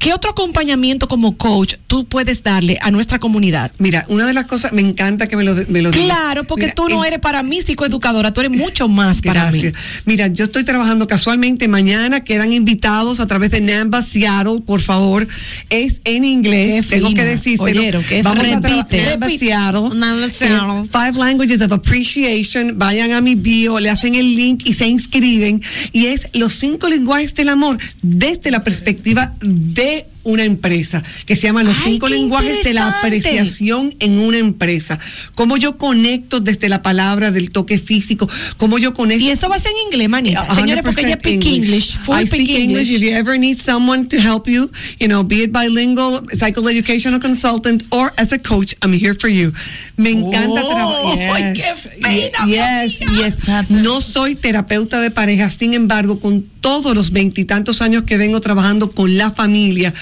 ¿qué 0.00 0.12
otro 0.12 0.32
acompañamiento 0.32 1.06
como 1.06 1.36
coach 1.36 1.74
tú 1.86 2.04
puedes 2.06 2.42
darle 2.42 2.78
a 2.82 2.90
nuestra 2.90 3.20
comunidad? 3.20 3.70
Mira, 3.78 4.04
una 4.08 4.26
de 4.26 4.32
las 4.34 4.46
cosas, 4.46 4.72
me 4.72 4.80
encanta 4.82 5.28
que 5.28 5.36
me 5.36 5.44
lo, 5.44 5.54
me 5.68 5.82
lo 5.82 5.92
digas. 5.92 6.06
Claro, 6.06 6.42
porque 6.44 6.64
Mira, 6.64 6.74
tú 6.74 6.88
no 6.88 7.04
el- 7.04 7.08
eres 7.12 7.20
para 7.20 7.44
mí 7.44 7.60
psicoeducadora, 7.60 8.32
tú 8.32 8.40
eres 8.40 8.50
mucho 8.56 8.88
más 8.88 9.20
para 9.22 9.52
mí. 9.52 9.62
Gracias. 9.62 10.02
Mira, 10.06 10.26
yo 10.26 10.44
estoy 10.44 10.64
trabajando 10.64 11.06
casualmente 11.06 11.68
mañana, 11.68 12.20
quedan 12.22 12.52
invitados 12.52 13.20
a 13.20 13.26
través 13.28 13.50
de 13.52 13.60
Namba 13.60 14.02
Seattle, 14.02 14.62
por 14.64 14.80
favor. 14.80 15.28
Es 15.68 16.00
en 16.04 16.24
inglés, 16.24 16.86
Qué 16.86 16.96
tengo 16.96 17.08
fina. 17.10 17.22
que 17.22 17.28
decírselo. 17.28 17.80
Oyeron, 17.80 18.02
qué 18.02 18.22
Vamos 18.22 18.40
a 18.40 18.42
repite. 18.42 18.62
trabajar 18.62 19.10
Namba. 19.20 19.28
Seattle. 19.38 19.98
Namba 19.98 20.28
Seattle. 20.30 20.88
Five 20.90 21.12
Languages 21.18 21.60
of 21.60 21.72
Appreciation. 21.72 22.78
Vayan 22.78 23.12
a 23.12 23.20
mi 23.20 23.34
bio, 23.34 23.78
le 23.78 23.90
hacen 23.90 24.14
el 24.14 24.34
link 24.34 24.62
y 24.64 24.74
se 24.74 24.88
inscriben. 24.88 25.62
Y 25.92 26.06
es 26.06 26.28
los 26.32 26.52
cinco 26.54 26.88
lenguajes 26.88 27.34
del 27.34 27.50
amor 27.50 27.76
desde 28.02 28.50
la 28.50 28.64
perspectiva 28.64 29.34
de 29.42 29.89
una 30.22 30.44
empresa, 30.44 31.02
que 31.26 31.36
se 31.36 31.42
llama 31.42 31.62
Los 31.62 31.78
Ay, 31.78 31.92
cinco 31.92 32.08
lenguajes 32.08 32.64
de 32.64 32.72
la 32.74 32.88
apreciación 32.88 33.94
en 34.00 34.18
una 34.18 34.38
empresa. 34.38 34.98
Cómo 35.34 35.56
yo 35.56 35.78
conecto 35.78 36.40
desde 36.40 36.68
la 36.68 36.82
palabra 36.82 37.30
del 37.30 37.50
toque 37.50 37.78
físico, 37.78 38.28
cómo 38.56 38.78
yo 38.78 38.92
conecto. 38.94 39.24
Y 39.24 39.30
eso 39.30 39.48
va 39.48 39.56
a 39.56 39.60
ser 39.60 39.72
en 39.72 39.86
inglés, 39.88 40.08
manita. 40.08 40.54
Señores, 40.54 40.82
porque 40.84 41.00
ella 41.02 41.18
100% 41.18 41.20
speak 41.20 41.44
English. 41.46 41.98
Full 41.98 42.16
I 42.20 42.26
speak 42.26 42.42
speak 42.42 42.58
English. 42.58 42.90
If 42.90 43.00
you 43.02 43.10
ever 43.10 43.38
need 43.38 43.58
someone 43.60 44.06
to 44.08 44.16
help 44.18 44.46
you, 44.48 44.70
you 44.98 45.08
know, 45.08 45.22
be 45.24 45.42
it 45.44 45.52
bilingual, 45.52 46.22
psychoeducational 46.28 47.20
consultant, 47.20 47.84
or 47.90 48.12
as 48.16 48.32
a 48.32 48.38
coach, 48.38 48.74
I'm 48.82 48.92
here 48.92 49.14
for 49.14 49.28
you. 49.28 49.52
Me 49.96 50.10
encanta 50.10 50.62
Oh, 50.62 51.14
trabajar. 51.16 51.52
qué 51.54 51.74
fina, 51.74 52.46
yes, 52.46 52.98
yes. 53.00 53.36
No 53.68 54.00
soy 54.00 54.34
terapeuta 54.34 55.00
de 55.00 55.10
pareja, 55.10 55.50
sin 55.50 55.74
embargo, 55.74 56.20
con 56.20 56.42
todos 56.60 56.94
los 56.94 57.10
veintitantos 57.12 57.80
años 57.82 58.04
que 58.04 58.16
vengo 58.18 58.40
trabajando 58.40 58.90
con 58.92 59.16
la 59.16 59.30
familia, 59.30 59.94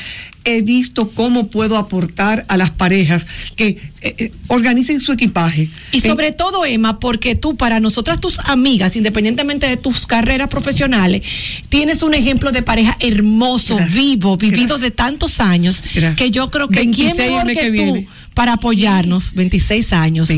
he 0.45 0.63
visto 0.63 1.11
cómo 1.11 1.49
puedo 1.49 1.77
aportar 1.77 2.45
a 2.49 2.57
las 2.57 2.71
parejas 2.71 3.27
que 3.55 3.69
eh, 4.01 4.15
eh, 4.19 4.33
organicen 4.47 5.01
su 5.01 5.13
equipaje. 5.13 5.69
Y 5.93 6.01
sobre 6.01 6.33
todo, 6.33 6.65
Emma, 6.65 7.01
porque 7.01 7.35
tú, 7.37 7.57
para 7.57 7.81
nosotras, 7.81 8.21
tus 8.21 8.39
amigas, 8.41 8.97
independientemente 8.97 9.67
de 9.67 9.77
tus 9.77 10.07
carreras 10.07 10.49
profesionales, 10.49 11.23
tienes 11.69 12.03
un 12.03 12.15
ejemplo 12.15 12.53
de 12.53 12.63
pareja 12.63 12.97
hermoso, 13.01 13.79
vivo, 13.93 14.37
vivido 14.37 14.79
de 14.79 14.91
tantos 14.91 15.41
años, 15.41 15.83
que 16.17 16.31
yo 16.31 16.51
creo 16.51 16.69
que 16.69 16.81
26 16.81 17.15
quién 17.15 17.31
mejor 17.31 17.47
que, 17.47 17.55
que 17.55 17.67
tú 17.67 17.73
viene. 17.73 18.09
Para 18.39 18.53
apoyarnos, 18.53 19.35
26 19.35 19.93
años, 19.95 20.29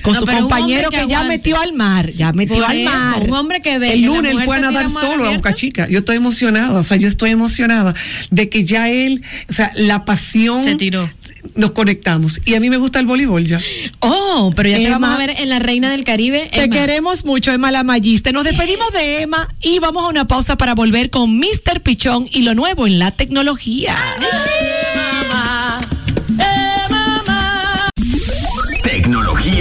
con 0.00 0.14
No, 0.14 0.20
su 0.20 0.26
compañero 0.26 0.88
que, 0.88 1.00
que 1.00 1.06
ya 1.06 1.22
metió 1.24 1.60
al 1.60 1.74
mar, 1.74 2.10
ya 2.14 2.32
metió 2.32 2.56
Por 2.56 2.64
al 2.64 2.78
eso, 2.78 2.90
mar. 2.90 3.22
un 3.28 3.34
hombre 3.34 3.60
que 3.60 3.78
ve 3.78 3.92
El 3.92 4.04
lunes 4.04 4.32
él 4.32 4.40
fue 4.46 4.56
a 4.56 4.60
nadar 4.60 4.88
solo 4.88 5.28
a. 5.28 5.34
Boca 5.34 5.52
Chica. 5.52 5.86
Yo 5.86 5.98
estoy 5.98 6.16
emocionada, 6.16 6.80
o 6.80 6.82
sea, 6.82 6.96
yo 6.96 7.08
estoy 7.08 7.28
emocionada 7.28 7.94
de 8.30 8.48
que 8.48 8.64
ya 8.64 8.88
él, 8.88 9.22
o 9.50 9.52
sea, 9.52 9.70
la 9.74 10.06
pasión. 10.06 10.64
Se 10.64 10.76
tiró. 10.76 11.10
Nos 11.54 11.72
conectamos. 11.72 12.40
Y 12.46 12.54
a 12.54 12.60
mí 12.60 12.70
me 12.70 12.78
gusta 12.78 13.00
el 13.00 13.04
voleibol 13.06 13.44
ya. 13.44 13.60
Oh, 13.98 14.50
pero 14.56 14.70
ya 14.70 14.76
te 14.76 14.86
Emma, 14.86 14.98
vamos 14.98 15.16
a 15.16 15.18
ver 15.18 15.36
en 15.38 15.50
la 15.50 15.58
Reina 15.58 15.90
del 15.90 16.04
Caribe. 16.04 16.48
Te 16.50 16.64
Emma. 16.64 16.74
queremos 16.74 17.26
mucho, 17.26 17.52
Emma 17.52 17.70
la 17.70 17.82
Magiste. 17.82 18.32
Nos 18.32 18.44
despedimos 18.44 18.90
de 18.92 19.20
Emma 19.20 19.46
y 19.60 19.78
vamos 19.78 20.04
a 20.04 20.08
una 20.08 20.26
pausa 20.26 20.56
para 20.56 20.74
volver 20.74 21.10
con 21.10 21.36
Mr. 21.38 21.82
Pichón 21.82 22.26
y 22.32 22.42
lo 22.42 22.54
nuevo 22.54 22.86
en 22.86 22.98
la 22.98 23.10
tecnología. 23.10 23.98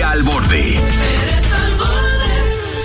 Al 0.06 0.24
borde. 0.24 0.80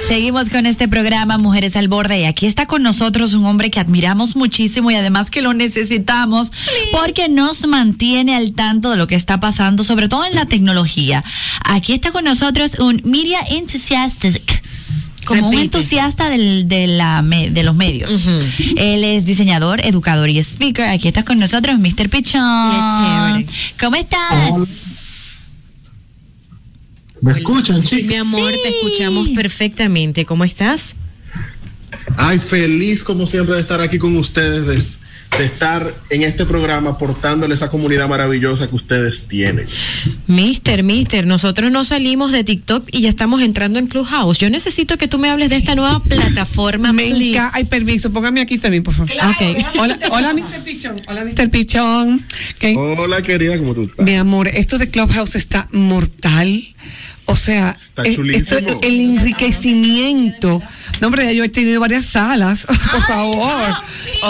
Seguimos 0.07 0.51
con 0.51 0.67
este 0.67 0.87
programa 0.87 1.37
Mujeres 1.39 1.75
al 1.77 1.89
Borde 1.89 2.21
y 2.21 2.25
aquí 2.25 2.47
está 2.47 2.67
con 2.67 2.83
nosotros 2.83 3.33
un 3.35 3.45
hombre 3.45 3.71
que 3.73 3.81
admiramos 3.81 4.37
muchísimo 4.37 4.91
y 4.91 4.95
además 4.95 5.31
que 5.31 5.43
lo 5.43 5.53
necesitamos 5.53 6.53
porque 6.93 7.29
nos 7.29 7.67
mantiene 7.67 8.37
al 8.37 8.53
tanto 8.53 8.91
de 8.91 8.97
lo 8.97 9.09
que 9.09 9.17
está 9.17 9.41
pasando, 9.41 9.83
sobre 9.83 10.09
todo 10.09 10.25
en 10.25 10.35
la 10.37 10.47
tecnología. 10.47 11.25
Aquí 11.65 11.93
está 11.93 12.13
con 12.13 12.25
nosotros 12.25 12.79
un 12.79 13.01
media 13.05 13.41
enthusiastic. 13.49 14.63
Como 15.25 15.49
un 15.49 15.55
entusiasta 15.59 16.29
del- 16.29 16.69
de, 16.69 16.87
la, 16.87 17.21
me- 17.23 17.51
de 17.51 17.63
los 17.65 17.75
medios. 17.75 18.13
Él 18.77 19.03
es 19.03 19.25
diseñador, 19.27 19.85
educador 19.85 20.29
y 20.31 20.39
speaker. 20.39 20.85
Aquí 20.89 21.09
está 21.09 21.25
con 21.25 21.41
nosotros 21.41 21.81
Mr. 21.81 22.09
Pichón. 22.09 23.45
¿Cómo 23.81 23.97
estás? 23.97 24.53
¿Me 27.21 27.33
escuchan, 27.33 27.81
Sí, 27.83 27.89
chicos? 27.89 28.07
mi 28.09 28.15
amor, 28.17 28.53
te 28.53 28.69
escuchamos 28.69 29.29
perfectamente. 29.31 30.25
¿Cómo 30.25 30.45
estás? 30.45 30.95
Ay, 32.17 32.39
feliz 32.39 33.03
como 33.05 33.27
siempre 33.27 33.55
de 33.57 33.61
estar 33.63 33.81
aquí 33.81 33.99
con 33.99 34.17
ustedes, 34.17 35.01
de, 35.39 35.45
estar 35.45 35.95
en 36.11 36.23
este 36.23 36.47
programa 36.47 36.91
aportándole 36.91 37.55
esa 37.55 37.69
comunidad 37.69 38.09
maravillosa 38.09 38.69
que 38.69 38.75
ustedes 38.77 39.29
tienen. 39.29 39.67
Mister, 40.27 40.83
mister, 40.83 41.27
nosotros 41.27 41.71
no 41.71 41.85
salimos 41.85 42.33
de 42.33 42.45
TikTok 42.45 42.89
y 42.93 43.03
ya 43.03 43.09
estamos 43.09 43.43
entrando 43.43 43.79
en 43.79 43.87
Clubhouse. 43.87 44.39
Yo 44.39 44.51
necesito 44.51 44.97
que 44.99 45.09
tú 45.09 45.19
me 45.19 45.31
hables 45.31 45.51
de 45.51 45.57
esta 45.57 45.75
nueva 45.75 46.03
plataforma. 46.09 46.93
Me 46.93 47.11
please. 47.11 47.31
encanta. 47.31 47.57
Ay, 47.57 47.65
permiso, 47.65 48.11
póngame 48.13 48.41
aquí 48.41 48.59
también, 48.59 48.83
por 48.83 48.95
favor. 48.95 49.13
Ok. 49.13 49.65
Hola, 49.79 49.99
hola, 50.11 50.35
Mr. 50.35 50.63
Pichón. 50.65 51.03
Hola, 51.07 51.25
Mr. 51.25 51.51
Pichón. 51.51 52.27
Hola, 52.77 53.23
querida, 53.23 53.59
¿cómo 53.59 53.75
tú 53.75 53.83
estás? 53.83 54.05
Mi 54.05 54.15
amor, 54.17 54.49
esto 54.49 54.79
de 54.79 54.91
Clubhouse 54.91 55.35
está 55.35 55.69
mortal. 55.73 56.63
O 57.29 57.35
sea, 57.35 57.75
eh, 58.05 58.17
esto- 58.35 58.57
el 58.83 59.01
enriquecimiento. 59.01 60.63
No, 61.01 61.09
hombre, 61.09 61.25
ya 61.25 61.33
yo 61.33 61.45
he 61.45 61.49
tenido 61.49 61.81
varias 61.81 62.05
salas, 62.07 62.65
por 62.93 63.03
favor. 63.03 63.75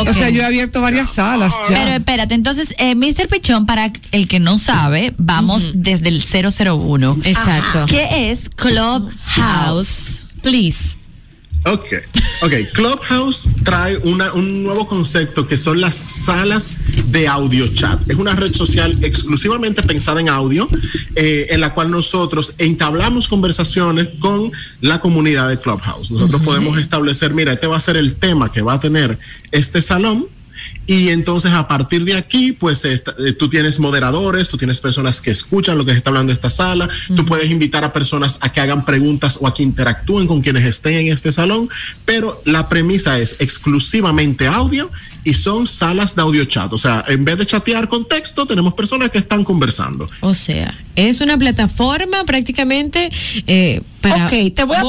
O 0.08 0.12
sea, 0.12 0.30
yo 0.30 0.40
he 0.42 0.44
abierto 0.44 0.80
varias 0.80 1.10
salas 1.10 1.52
ya. 1.68 1.76
Pero 1.84 1.90
espérate, 1.96 2.34
entonces, 2.34 2.74
eh, 2.78 2.94
Mr. 2.94 3.28
Pichón, 3.28 3.66
para 3.66 3.92
el 4.12 4.28
que 4.28 4.40
no 4.40 4.56
sabe, 4.58 5.14
vamos 5.18 5.70
desde 5.74 6.08
el 6.08 6.22
001. 6.22 7.18
Exacto. 7.24 7.84
¿Qué 7.86 8.30
es 8.30 8.48
Clubhouse? 8.50 10.24
Please. 10.42 10.96
Ok, 11.66 11.86
ok. 12.42 12.52
Clubhouse 12.72 13.48
trae 13.64 13.96
una- 13.98 14.32
un 14.34 14.62
nuevo 14.62 14.86
concepto 14.86 15.46
que 15.48 15.58
son 15.58 15.80
las 15.80 15.96
salas 15.96 16.72
de 17.08 17.26
audio 17.26 17.66
chat. 17.68 18.08
Es 18.08 18.16
una 18.16 18.34
red 18.34 18.54
social 18.54 18.96
exclusivamente 19.02 19.82
pensada 19.82 20.20
en 20.20 20.28
audio, 20.28 20.68
eh, 21.16 21.48
en 21.50 21.60
la 21.60 21.74
cual 21.74 21.90
nosotros 21.90 22.54
entablamos 22.58 23.26
conversaciones 23.26 24.08
con 24.20 24.52
la 24.80 25.00
comunidad 25.00 25.48
de 25.48 25.58
Clubhouse. 25.58 26.10
Nosotros 26.10 26.42
podemos 26.42 26.78
establecer, 26.78 27.34
mira, 27.34 27.52
este 27.54 27.66
va 27.66 27.76
a 27.76 27.80
ser 27.80 27.96
el 27.96 28.14
tema 28.14 28.52
que 28.52 28.62
va 28.62 28.74
a 28.74 28.80
tener 28.80 29.18
este 29.50 29.82
salón. 29.82 30.26
Y 30.86 31.08
entonces 31.08 31.52
a 31.52 31.66
partir 31.68 32.04
de 32.04 32.14
aquí, 32.14 32.52
pues 32.52 32.84
esta- 32.84 33.14
eh, 33.26 33.32
tú 33.32 33.48
tienes 33.48 33.78
moderadores, 33.78 34.48
tú 34.48 34.56
tienes 34.56 34.80
personas 34.80 35.20
que 35.20 35.30
escuchan 35.30 35.76
lo 35.78 35.84
que 35.84 35.92
se 35.92 35.98
está 35.98 36.10
hablando 36.10 36.32
en 36.32 36.36
esta 36.36 36.50
sala, 36.50 36.88
tú 37.14 37.24
puedes 37.24 37.50
invitar 37.50 37.84
a 37.84 37.92
personas 37.92 38.38
a 38.40 38.52
que 38.52 38.60
hagan 38.60 38.84
preguntas 38.84 39.38
o 39.40 39.46
a 39.46 39.54
que 39.54 39.62
interactúen 39.62 40.26
con 40.26 40.40
quienes 40.42 40.64
estén 40.64 40.94
en 41.06 41.12
este 41.12 41.32
salón, 41.32 41.68
pero 42.04 42.40
la 42.44 42.68
premisa 42.68 43.18
es 43.18 43.36
exclusivamente 43.40 44.46
audio 44.46 44.90
y 45.24 45.34
son 45.34 45.66
salas 45.66 46.14
de 46.14 46.22
audio 46.22 46.44
chat. 46.44 46.72
O 46.72 46.78
sea, 46.78 47.04
en 47.08 47.24
vez 47.24 47.36
de 47.38 47.46
chatear 47.46 47.88
con 47.88 48.06
texto, 48.06 48.46
tenemos 48.46 48.74
personas 48.74 49.10
que 49.10 49.18
están 49.18 49.44
conversando. 49.44 50.08
O 50.20 50.34
sea, 50.34 50.78
es 50.94 51.20
una 51.20 51.36
plataforma 51.36 52.24
prácticamente 52.24 53.10
eh, 53.46 53.82
para. 54.00 54.26
Ok, 54.26 54.54
te 54.54 54.64
voy 54.64 54.76
a, 54.76 54.82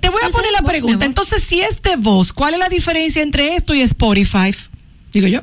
te 0.00 0.08
voy 0.10 0.20
a 0.22 0.28
poner 0.28 0.52
la 0.52 0.62
pregunta. 0.62 1.06
Entonces, 1.06 1.42
si 1.42 1.60
es 1.60 1.80
de 1.82 1.96
voz, 1.96 2.32
¿cuál 2.32 2.54
es 2.54 2.60
la 2.60 2.68
diferencia 2.68 3.22
entre 3.22 3.54
esto 3.56 3.74
y 3.74 3.80
Spotify? 3.80 4.54
Digo 5.18 5.26
yo. 5.26 5.42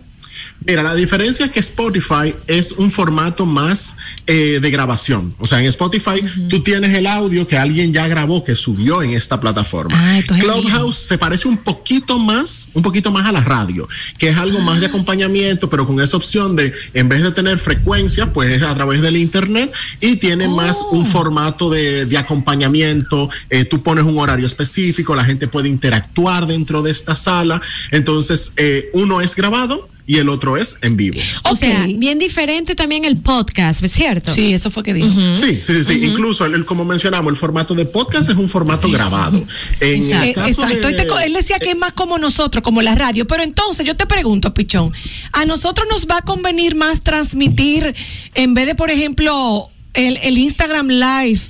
Mira, 0.67 0.81
la 0.81 0.95
diferencia 0.95 1.45
es 1.45 1.51
que 1.51 1.59
Spotify 1.59 2.33
es 2.47 2.71
un 2.71 2.89
formato 2.89 3.45
más 3.45 3.97
eh, 4.25 4.59
de 4.59 4.71
grabación. 4.71 5.35
O 5.37 5.45
sea, 5.45 5.59
en 5.59 5.67
Spotify 5.67 6.23
tú 6.49 6.63
tienes 6.63 6.93
el 6.95 7.05
audio 7.05 7.47
que 7.47 7.57
alguien 7.57 7.93
ya 7.93 8.07
grabó, 8.07 8.43
que 8.43 8.55
subió 8.55 9.03
en 9.03 9.11
esta 9.11 9.39
plataforma. 9.39 9.95
Ah, 9.95 10.21
Clubhouse 10.27 10.95
se 10.95 11.17
parece 11.19 11.47
un 11.47 11.57
poquito 11.57 12.17
más, 12.17 12.69
un 12.73 12.81
poquito 12.81 13.11
más 13.11 13.27
a 13.27 13.31
la 13.31 13.41
radio, 13.41 13.87
que 14.17 14.29
es 14.29 14.37
algo 14.37 14.59
más 14.59 14.79
de 14.79 14.87
acompañamiento, 14.87 15.69
pero 15.69 15.85
con 15.85 16.01
esa 16.01 16.17
opción 16.17 16.55
de, 16.55 16.73
en 16.95 17.09
vez 17.09 17.21
de 17.21 17.31
tener 17.31 17.59
frecuencia, 17.59 18.33
pues 18.33 18.51
es 18.51 18.63
a 18.63 18.73
través 18.73 19.01
del 19.01 19.17
internet 19.17 19.71
y 19.99 20.15
tiene 20.15 20.47
más 20.47 20.77
un 20.91 21.05
formato 21.05 21.69
de, 21.69 22.07
de 22.07 22.17
acompañamiento. 22.17 23.29
Eh, 23.51 23.65
tú 23.65 23.83
pones 23.83 24.03
un 24.03 24.17
horario 24.17 24.47
específico, 24.47 25.15
la 25.15 25.25
gente 25.25 25.47
puede 25.47 25.69
interactuar 25.69 26.47
dentro 26.47 26.81
de 26.81 26.89
esta 26.89 27.15
sala. 27.15 27.61
Entonces, 27.91 28.53
eh, 28.57 28.89
uno 28.93 29.21
es 29.21 29.35
grabado 29.35 29.89
y 30.07 30.17
el 30.17 30.29
otro 30.29 30.55
es 30.57 30.77
en 30.81 30.97
vivo. 30.97 31.19
O 31.43 31.55
sea, 31.55 31.87
bien 31.97 32.19
diferente 32.19 32.75
también 32.75 33.05
el 33.05 33.17
podcast, 33.17 33.83
¿es 33.83 33.91
cierto? 33.91 34.33
Sí, 34.33 34.53
eso 34.53 34.69
fue 34.69 34.83
que 34.83 34.93
dijo. 34.93 35.09
Sí, 35.35 35.59
sí, 35.61 35.73
sí, 35.75 35.83
sí. 35.83 36.05
Incluso, 36.05 36.45
el, 36.45 36.53
el- 36.53 36.65
como 36.65 36.85
mencionamos, 36.85 37.31
el 37.31 37.37
formato 37.37 37.73
de 37.73 37.85
podcast 37.85 38.29
es 38.29 38.35
un 38.35 38.47
formato 38.49 38.89
grabado. 38.89 39.45
En 39.79 40.11
el 40.11 40.33
caso 40.35 40.47
Exacto. 40.63 40.87
de- 40.87 40.89
Él 40.89 40.95
te 40.97 41.07
co- 41.07 41.19
él 41.19 41.33
decía 41.33 41.57
que 41.59 41.71
es 41.71 41.77
más 41.77 41.93
como 41.93 42.17
nosotros, 42.19 42.63
como 42.63 42.81
la 42.81 42.93
radio. 42.95 43.25
Pero 43.25 43.41
entonces 43.43 43.85
yo 43.85 43.95
te 43.95 44.05
pregunto, 44.05 44.53
Pichón, 44.53 44.93
¿a 45.31 45.45
nosotros 45.45 45.87
nos 45.89 46.05
va 46.05 46.17
a 46.17 46.21
convenir 46.21 46.75
más 46.75 47.01
transmitir 47.01 47.95
en 48.35 48.53
vez 48.53 48.67
de, 48.67 48.75
por 48.75 48.91
ejemplo, 48.91 49.69
el, 49.93 50.17
el 50.23 50.37
Instagram 50.37 50.87
Live? 50.89 51.41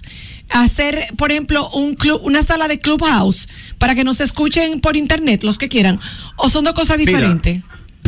Hacer, 0.52 1.08
por 1.18 1.32
ejemplo, 1.32 1.68
un 1.72 1.96
club, 1.96 2.22
una 2.24 2.44
sala 2.44 2.68
de 2.68 2.78
Clubhouse 2.78 3.50
para 3.80 3.96
que 3.96 4.04
nos 4.04 4.22
escuchen 4.22 4.80
por 4.80 4.96
internet 4.96 5.44
los 5.44 5.58
que 5.58 5.68
quieran, 5.70 6.00
o 6.38 6.50
son 6.50 6.64
dos 6.64 6.74
cosas 6.74 7.00
Mira, 7.00 7.12
diferentes. 7.14 7.64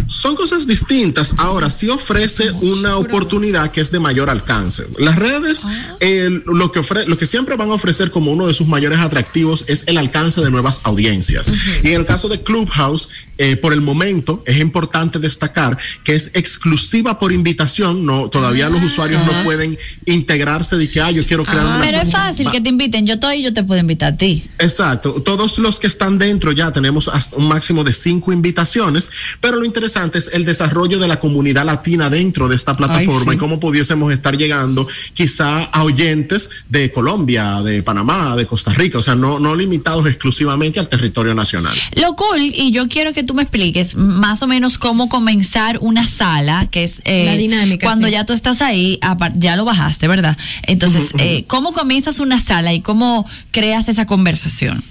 Son 0.08 0.36
cosas 0.36 0.66
distintas. 0.68 1.34
Ahora 1.38 1.70
sí 1.70 1.90
ofrece 1.90 2.52
una 2.52 2.98
oportunidad 2.98 3.72
que 3.72 3.82
es 3.82 3.92
de 3.92 4.00
mayor 4.00 4.30
alcance. 4.30 4.84
Las 4.98 5.18
redes, 5.18 5.64
eh, 6.00 6.42
lo, 6.46 6.72
que 6.72 6.80
ofre- 6.80 7.06
lo 7.06 7.18
que 7.18 7.26
siempre 7.26 7.58
van 7.58 7.70
a 7.70 7.74
ofrecer 7.74 8.10
como 8.10 8.32
uno 8.32 8.48
de 8.48 8.54
sus 8.54 8.68
mayores 8.68 9.00
atractivos 9.00 9.66
es 9.68 9.84
el 9.88 9.98
alcance 9.98 10.42
de 10.42 10.50
nuevas 10.50 10.82
audiencias. 10.84 11.52
Y 11.84 11.90
en 11.90 11.96
el 11.96 12.06
caso 12.06 12.30
de 12.30 12.42
Clubhouse, 12.42 13.10
eh, 13.38 13.56
por 13.58 13.74
el 13.74 13.82
momento 13.82 14.44
es 14.46 14.58
importante 14.60 15.20
destacar 15.20 15.78
que 16.04 16.16
es 16.16 16.32
exclusiva 16.34 17.20
por 17.20 17.32
invitación. 17.34 18.06
No, 18.06 18.30
todavía 18.30 18.70
los 18.70 18.82
usuarios 18.82 19.26
no 19.26 19.44
pueden 19.44 19.78
integrarse 20.06 20.78
de 20.78 20.90
que, 20.90 21.02
ah, 21.02 21.12
yo 21.12 21.26
quiero 21.26 21.44
crear 21.44 21.66
una 21.66 21.82
Pero 21.82 21.98
es 22.00 22.12
fácil 22.12 22.50
que 22.50 22.62
te 22.62 22.70
inviten. 22.70 23.06
Yo 23.06 23.16
estoy 23.16 23.38
y 23.40 23.44
yo 23.44 23.54
te 23.54 23.64
puedo 23.64 23.80
invitar 23.82 24.14
a 24.14 24.18
ti. 24.18 24.46
Exacto. 24.60 25.22
Todos 25.22 25.58
los 25.60 25.80
que 25.80 25.88
están 25.88 26.18
dentro 26.18 26.54
ya 26.54 26.72
tenemos 26.72 27.08
hasta 27.10 27.36
un 27.36 27.48
máximo 27.48 27.84
de 27.84 27.92
cinco 27.94 28.32
invitaciones, 28.32 29.10
pero 29.42 29.58
lo 29.58 29.66
interesante 29.66 29.97
es 30.14 30.30
el 30.34 30.46
desarrollo 30.46 31.00
de 31.00 31.08
la 31.08 31.20
comunidad 31.20 31.66
latina 31.66 32.10
dentro 32.10 32.48
de 32.48 32.56
esta 32.56 32.78
plataforma 32.78 33.32
Ay, 33.32 33.32
sí. 33.32 33.36
y 33.36 33.38
cómo 33.38 33.60
pudiésemos 33.60 34.14
estar 34.14 34.38
llegando 34.38 34.88
quizá 35.14 35.64
a 35.64 35.84
oyentes 35.84 36.50
de 36.70 36.92
Colombia, 36.92 37.62
de 37.62 37.82
Panamá, 37.82 38.36
de 38.36 38.46
Costa 38.46 38.72
Rica, 38.74 39.00
o 39.00 39.02
sea, 39.02 39.16
no, 39.16 39.40
no 39.40 39.56
limitados 39.56 40.06
exclusivamente 40.06 40.80
al 40.80 40.88
territorio 40.88 41.34
nacional. 41.34 41.78
Lo 41.96 42.16
cool, 42.16 42.40
y 42.40 42.72
yo 42.72 42.88
quiero 42.88 43.14
que 43.14 43.24
tú 43.24 43.34
me 43.34 43.42
expliques 43.42 43.96
más 43.96 44.44
o 44.44 44.48
menos 44.48 44.78
cómo 44.78 45.10
comenzar 45.10 45.80
una 45.82 46.06
sala, 46.06 46.68
que 46.70 46.84
es 46.84 47.02
eh, 47.06 47.26
La 47.26 47.36
dinámica, 47.36 47.86
cuando 47.86 48.08
sí. 48.08 48.14
ya 48.14 48.26
tú 48.26 48.34
estás 48.34 48.62
ahí, 48.62 49.00
ya 49.36 49.56
lo 49.56 49.66
bajaste, 49.66 50.08
¿verdad? 50.08 50.38
Entonces, 50.64 51.14
eh, 51.18 51.46
¿cómo 51.48 51.74
comienzas 51.74 52.20
una 52.20 52.40
sala 52.40 52.74
y 52.74 52.82
cómo 52.82 53.26
creas 53.52 53.90
esa 53.90 54.06
conversación? 54.06 54.84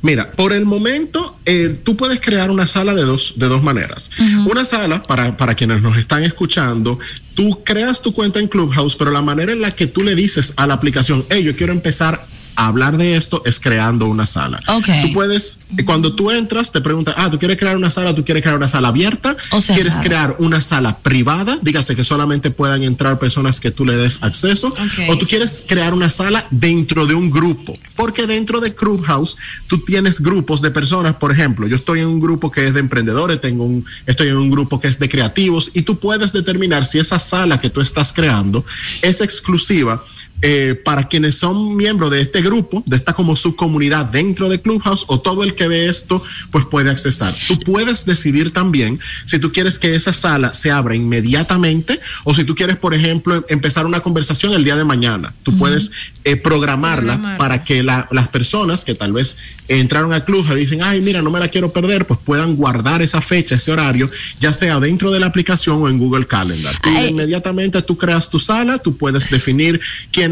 Mira, 0.00 0.32
por 0.32 0.52
el 0.52 0.64
momento, 0.64 1.38
eh, 1.44 1.76
tú 1.82 1.96
puedes 1.96 2.20
crear 2.20 2.50
una 2.50 2.66
sala 2.66 2.94
de 2.94 3.02
dos, 3.02 3.34
de 3.36 3.48
dos 3.48 3.62
maneras. 3.62 4.10
Una 4.46 4.64
sala, 4.64 5.02
para, 5.02 5.36
para 5.36 5.54
quienes 5.54 5.82
nos 5.82 5.96
están 5.98 6.24
escuchando, 6.24 6.98
tú 7.34 7.62
creas 7.64 8.02
tu 8.02 8.12
cuenta 8.12 8.40
en 8.40 8.48
Clubhouse, 8.48 8.96
pero 8.96 9.10
la 9.10 9.22
manera 9.22 9.52
en 9.52 9.60
la 9.60 9.74
que 9.74 9.86
tú 9.86 10.02
le 10.02 10.14
dices 10.14 10.54
a 10.56 10.66
la 10.66 10.74
aplicación, 10.74 11.24
hey, 11.30 11.42
yo 11.42 11.56
quiero 11.56 11.72
empezar 11.72 12.26
hablar 12.56 12.96
de 12.96 13.16
esto, 13.16 13.42
es 13.44 13.60
creando 13.60 14.06
una 14.06 14.26
sala. 14.26 14.58
Ok. 14.68 14.86
Tú 15.02 15.12
puedes, 15.12 15.58
cuando 15.84 16.14
tú 16.14 16.30
entras, 16.30 16.72
te 16.72 16.80
preguntan, 16.80 17.14
ah, 17.16 17.30
tú 17.30 17.38
quieres 17.38 17.56
crear 17.56 17.76
una 17.76 17.90
sala, 17.90 18.14
tú 18.14 18.24
quieres 18.24 18.42
crear 18.42 18.56
una 18.56 18.68
sala 18.68 18.88
abierta, 18.88 19.36
O 19.50 19.60
cerrada. 19.60 19.74
quieres 19.74 19.94
crear 20.00 20.36
una 20.38 20.60
sala 20.60 20.98
privada, 20.98 21.58
dígase 21.62 21.96
que 21.96 22.04
solamente 22.04 22.50
puedan 22.50 22.82
entrar 22.82 23.18
personas 23.18 23.60
que 23.60 23.70
tú 23.70 23.84
le 23.84 23.96
des 23.96 24.22
acceso, 24.22 24.74
o 25.08 25.18
tú 25.18 25.26
quieres 25.26 25.64
crear 25.66 25.94
una 25.94 26.10
sala 26.10 26.46
dentro 26.50 27.06
de 27.06 27.14
un 27.14 27.30
grupo, 27.30 27.74
porque 27.96 28.26
dentro 28.26 28.60
de 28.60 28.74
Clubhouse 28.74 29.36
tú 29.66 29.78
tienes 29.78 30.20
grupos 30.20 30.62
de 30.62 30.70
personas, 30.70 31.16
por 31.16 31.32
ejemplo, 31.32 31.66
yo 31.66 31.76
estoy 31.76 32.00
en 32.00 32.06
un 32.06 32.20
grupo 32.20 32.50
que 32.50 32.66
es 32.66 32.74
de 32.74 32.80
emprendedores, 32.80 33.40
tengo 33.40 33.64
un, 33.64 33.84
estoy 34.06 34.28
en 34.28 34.36
un 34.36 34.50
grupo 34.50 34.80
que 34.80 34.88
es 34.88 34.98
de 34.98 35.08
creativos, 35.08 35.70
y 35.74 35.82
tú 35.82 35.98
puedes 35.98 36.32
determinar 36.32 36.84
si 36.84 36.98
esa 36.98 37.18
sala 37.18 37.60
que 37.60 37.70
tú 37.70 37.80
estás 37.80 38.12
creando 38.12 38.64
es 39.02 39.20
exclusiva 39.20 40.04
eh, 40.42 40.74
para 40.84 41.04
quienes 41.08 41.36
son 41.36 41.76
miembros 41.76 42.10
de 42.10 42.20
este 42.20 42.42
grupo, 42.42 42.82
de 42.86 42.96
esta 42.96 43.12
como 43.14 43.36
subcomunidad 43.36 44.06
dentro 44.06 44.48
de 44.48 44.60
Clubhouse, 44.60 45.04
o 45.08 45.20
todo 45.20 45.44
el 45.44 45.54
que 45.54 45.68
ve 45.68 45.88
esto, 45.88 46.22
pues 46.50 46.66
puede 46.66 46.90
accesar. 46.90 47.34
Tú 47.48 47.58
puedes 47.60 48.04
decidir 48.04 48.52
también 48.52 48.98
si 49.24 49.38
tú 49.38 49.52
quieres 49.52 49.78
que 49.78 49.94
esa 49.94 50.12
sala 50.12 50.52
se 50.52 50.70
abra 50.70 50.94
inmediatamente 50.96 52.00
o 52.24 52.34
si 52.34 52.44
tú 52.44 52.54
quieres, 52.54 52.76
por 52.76 52.92
ejemplo, 52.94 53.44
empezar 53.48 53.86
una 53.86 54.00
conversación 54.00 54.52
el 54.52 54.64
día 54.64 54.76
de 54.76 54.84
mañana. 54.84 55.32
Tú 55.42 55.56
puedes 55.56 55.90
eh, 56.24 56.36
programarla 56.36 57.12
Programarla. 57.14 57.38
para 57.38 57.64
que 57.64 57.82
la- 57.82 58.08
las 58.10 58.28
personas 58.28 58.84
que 58.84 58.94
tal 58.94 59.12
vez 59.12 59.36
entraron 59.68 60.12
a 60.12 60.24
Clubhouse 60.24 60.56
y 60.58 60.60
dicen, 60.60 60.82
ay, 60.82 61.00
mira, 61.00 61.22
no 61.22 61.30
me 61.30 61.38
la 61.40 61.48
quiero 61.48 61.72
perder, 61.72 62.06
pues 62.06 62.20
puedan 62.24 62.56
guardar 62.56 63.00
esa 63.02 63.20
fecha, 63.20 63.54
ese 63.54 63.72
horario, 63.72 64.10
ya 64.40 64.52
sea 64.52 64.78
dentro 64.80 65.10
de 65.10 65.20
la 65.20 65.26
aplicación 65.26 65.80
o 65.82 65.88
en 65.88 65.98
Google 65.98 66.26
Calendar. 66.26 66.74
Tú 66.82 66.90
inmediatamente 66.90 67.80
tú 67.82 67.96
creas 67.96 68.28
tu 68.28 68.38
sala, 68.38 68.78
tú 68.78 68.96
puedes 68.96 69.30
definir 69.30 69.80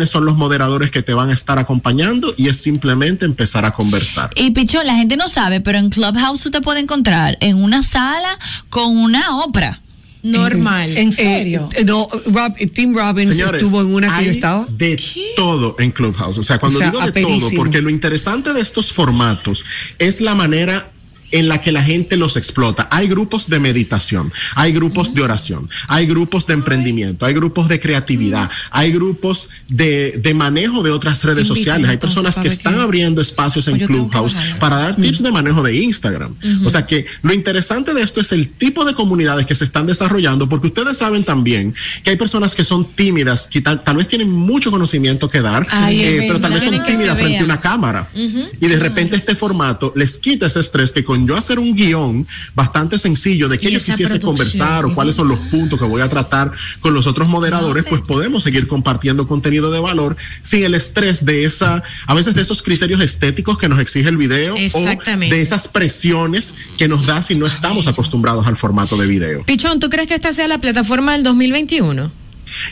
quiénes 0.00 0.10
son 0.10 0.24
los 0.24 0.36
moderadores 0.38 0.90
que 0.90 1.02
te 1.02 1.12
van 1.12 1.28
a 1.28 1.34
estar 1.34 1.58
acompañando 1.58 2.32
y 2.38 2.48
es 2.48 2.56
simplemente 2.56 3.26
empezar 3.26 3.66
a 3.66 3.70
conversar. 3.72 4.30
Y 4.34 4.50
Pichón, 4.52 4.86
la 4.86 4.94
gente 4.94 5.18
no 5.18 5.28
sabe, 5.28 5.60
pero 5.60 5.76
en 5.76 5.90
Clubhouse 5.90 6.40
tú 6.42 6.50
te 6.50 6.62
puedes 6.62 6.82
encontrar 6.82 7.36
en 7.42 7.56
una 7.62 7.82
sala 7.82 8.38
con 8.70 8.96
una 8.96 9.36
ópera. 9.40 9.82
Normal. 10.22 10.96
¿En 10.96 11.12
serio? 11.12 11.68
Eh, 11.74 11.84
no, 11.84 12.08
Rob- 12.26 12.54
eh, 12.58 12.66
Tim 12.66 12.94
Robbins 12.96 13.28
Señores, 13.30 13.62
estuvo 13.62 13.82
en 13.82 13.94
una 13.94 14.18
que 14.18 14.24
yo 14.24 14.30
estaba. 14.30 14.66
De 14.70 14.98
todo 15.36 15.76
en 15.78 15.90
Clubhouse. 15.90 16.38
O 16.38 16.42
sea, 16.42 16.58
cuando 16.58 16.78
O 16.78 16.82
sea, 16.82 16.90
digo 16.90 17.04
de 17.10 17.20
todo, 17.22 17.50
porque 17.56 17.82
lo 17.82 17.90
interesante 17.90 18.54
de 18.54 18.60
estos 18.62 18.92
formatos 18.92 19.64
es 19.98 20.22
la 20.22 20.34
manera 20.34 20.90
en 21.30 21.48
la 21.48 21.60
que 21.60 21.72
la 21.72 21.82
gente 21.82 22.16
los 22.16 22.36
explota. 22.36 22.88
Hay 22.90 23.08
grupos 23.08 23.48
de 23.48 23.58
meditación, 23.58 24.32
hay 24.54 24.72
grupos 24.72 25.14
de 25.14 25.22
oración, 25.22 25.68
hay 25.88 26.06
grupos 26.06 26.46
de 26.46 26.54
emprendimiento, 26.54 27.26
hay 27.26 27.34
grupos 27.34 27.68
de 27.68 27.80
creatividad, 27.80 28.50
hay 28.70 28.92
grupos 28.92 29.48
de, 29.68 30.18
de 30.22 30.34
manejo 30.34 30.82
de 30.82 30.90
otras 30.90 31.22
redes 31.24 31.48
Invítame, 31.48 31.58
sociales. 31.58 31.90
Hay 31.90 31.96
personas 31.98 32.40
que 32.40 32.48
están 32.48 32.78
abriendo 32.78 33.20
espacios 33.20 33.68
en 33.68 33.78
Pues 33.78 33.86
Clubhouse 33.86 34.36
para 34.58 34.76
dar 34.76 34.96
tips 34.96 35.22
de 35.22 35.32
manejo 35.32 35.62
de 35.62 35.76
Instagram. 35.76 36.34
O 36.64 36.70
sea 36.70 36.86
que 36.86 37.06
lo 37.22 37.32
interesante 37.32 37.94
de 37.94 38.02
esto 38.02 38.20
es 38.20 38.32
el 38.32 38.50
tipo 38.50 38.84
de 38.84 38.94
comunidades 38.94 39.46
que 39.46 39.54
se 39.54 39.64
están 39.64 39.86
desarrollando, 39.86 40.48
porque 40.48 40.68
ustedes 40.68 40.96
saben 40.96 41.24
también 41.24 41.74
que 42.02 42.10
hay 42.10 42.16
personas 42.16 42.54
que 42.54 42.64
son 42.64 42.84
tímidas, 42.84 43.46
que 43.46 43.60
tal, 43.60 43.82
tal 43.82 43.96
vez 43.96 44.08
tienen 44.08 44.30
mucho 44.30 44.70
conocimiento 44.70 45.28
que 45.28 45.40
dar, 45.40 45.66
Ay, 45.70 46.00
eh, 46.00 46.24
pero 46.26 46.40
tal 46.40 46.52
vez 46.52 46.62
son 46.62 46.82
tímidas 46.84 47.18
frente 47.18 47.40
a 47.40 47.44
una 47.44 47.60
cámara. 47.60 48.08
Y 48.14 48.66
de 48.66 48.78
repente 48.78 49.16
este 49.16 49.34
formato 49.34 49.92
les 49.96 50.18
quita 50.18 50.46
ese 50.46 50.60
estrés 50.60 50.92
que 50.92 51.04
con 51.04 51.19
yo 51.26 51.36
hacer 51.36 51.58
un 51.58 51.74
guion 51.74 52.26
bastante 52.54 52.98
sencillo 52.98 53.48
de 53.48 53.58
qué 53.58 53.70
yo 53.70 53.78
quisiese 53.78 54.20
conversar 54.20 54.84
o 54.84 54.94
cuáles 54.94 55.14
son 55.14 55.28
los 55.28 55.38
puntos 55.38 55.78
que 55.78 55.84
voy 55.84 56.02
a 56.02 56.08
tratar 56.08 56.52
con 56.80 56.94
los 56.94 57.06
otros 57.06 57.28
moderadores, 57.28 57.84
pues 57.88 58.02
podemos 58.02 58.42
seguir 58.42 58.66
compartiendo 58.66 59.26
contenido 59.26 59.70
de 59.70 59.80
valor 59.80 60.16
sin 60.42 60.64
el 60.64 60.74
estrés 60.74 61.24
de 61.24 61.44
esa, 61.44 61.82
a 62.06 62.14
veces 62.14 62.34
de 62.34 62.42
esos 62.42 62.62
criterios 62.62 63.00
estéticos 63.00 63.58
que 63.58 63.68
nos 63.68 63.78
exige 63.78 64.08
el 64.08 64.16
video 64.16 64.54
o 64.54 64.80
de 65.16 65.40
esas 65.40 65.68
presiones 65.68 66.54
que 66.78 66.88
nos 66.88 67.06
da 67.06 67.22
si 67.22 67.34
no 67.34 67.46
estamos 67.46 67.86
acostumbrados 67.86 68.46
al 68.46 68.56
formato 68.56 68.96
de 68.96 69.06
video. 69.06 69.44
Pichón, 69.44 69.80
¿tú 69.80 69.90
crees 69.90 70.08
que 70.08 70.14
esta 70.14 70.32
sea 70.32 70.48
la 70.48 70.60
plataforma 70.60 71.12
del 71.12 71.22
2021? 71.22 72.10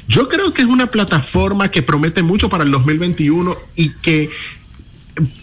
Yo 0.09 0.29
creo 0.29 0.53
que 0.53 0.63
es 0.63 0.69
una 0.69 0.89
plataforma 0.89 1.71
que 1.71 1.83
promete 1.83 2.23
mucho 2.23 2.49
para 2.49 2.65
el 2.65 2.71
2021 2.71 3.57
y 3.77 3.91
que 3.91 4.31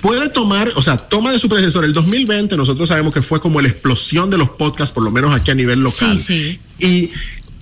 puede 0.01 0.29
tomar, 0.29 0.71
o 0.75 0.81
sea, 0.81 0.97
toma 0.97 1.31
de 1.31 1.39
su 1.39 1.49
predecesor. 1.49 1.85
El 1.85 1.93
2020 1.93 2.57
nosotros 2.57 2.89
sabemos 2.89 3.13
que 3.13 3.21
fue 3.21 3.39
como 3.39 3.61
la 3.61 3.67
explosión 3.67 4.29
de 4.29 4.37
los 4.37 4.49
podcasts, 4.51 4.93
por 4.93 5.03
lo 5.03 5.11
menos 5.11 5.35
aquí 5.35 5.51
a 5.51 5.55
nivel 5.55 5.81
local. 5.81 6.19
Sí, 6.19 6.59
Y, 6.79 7.11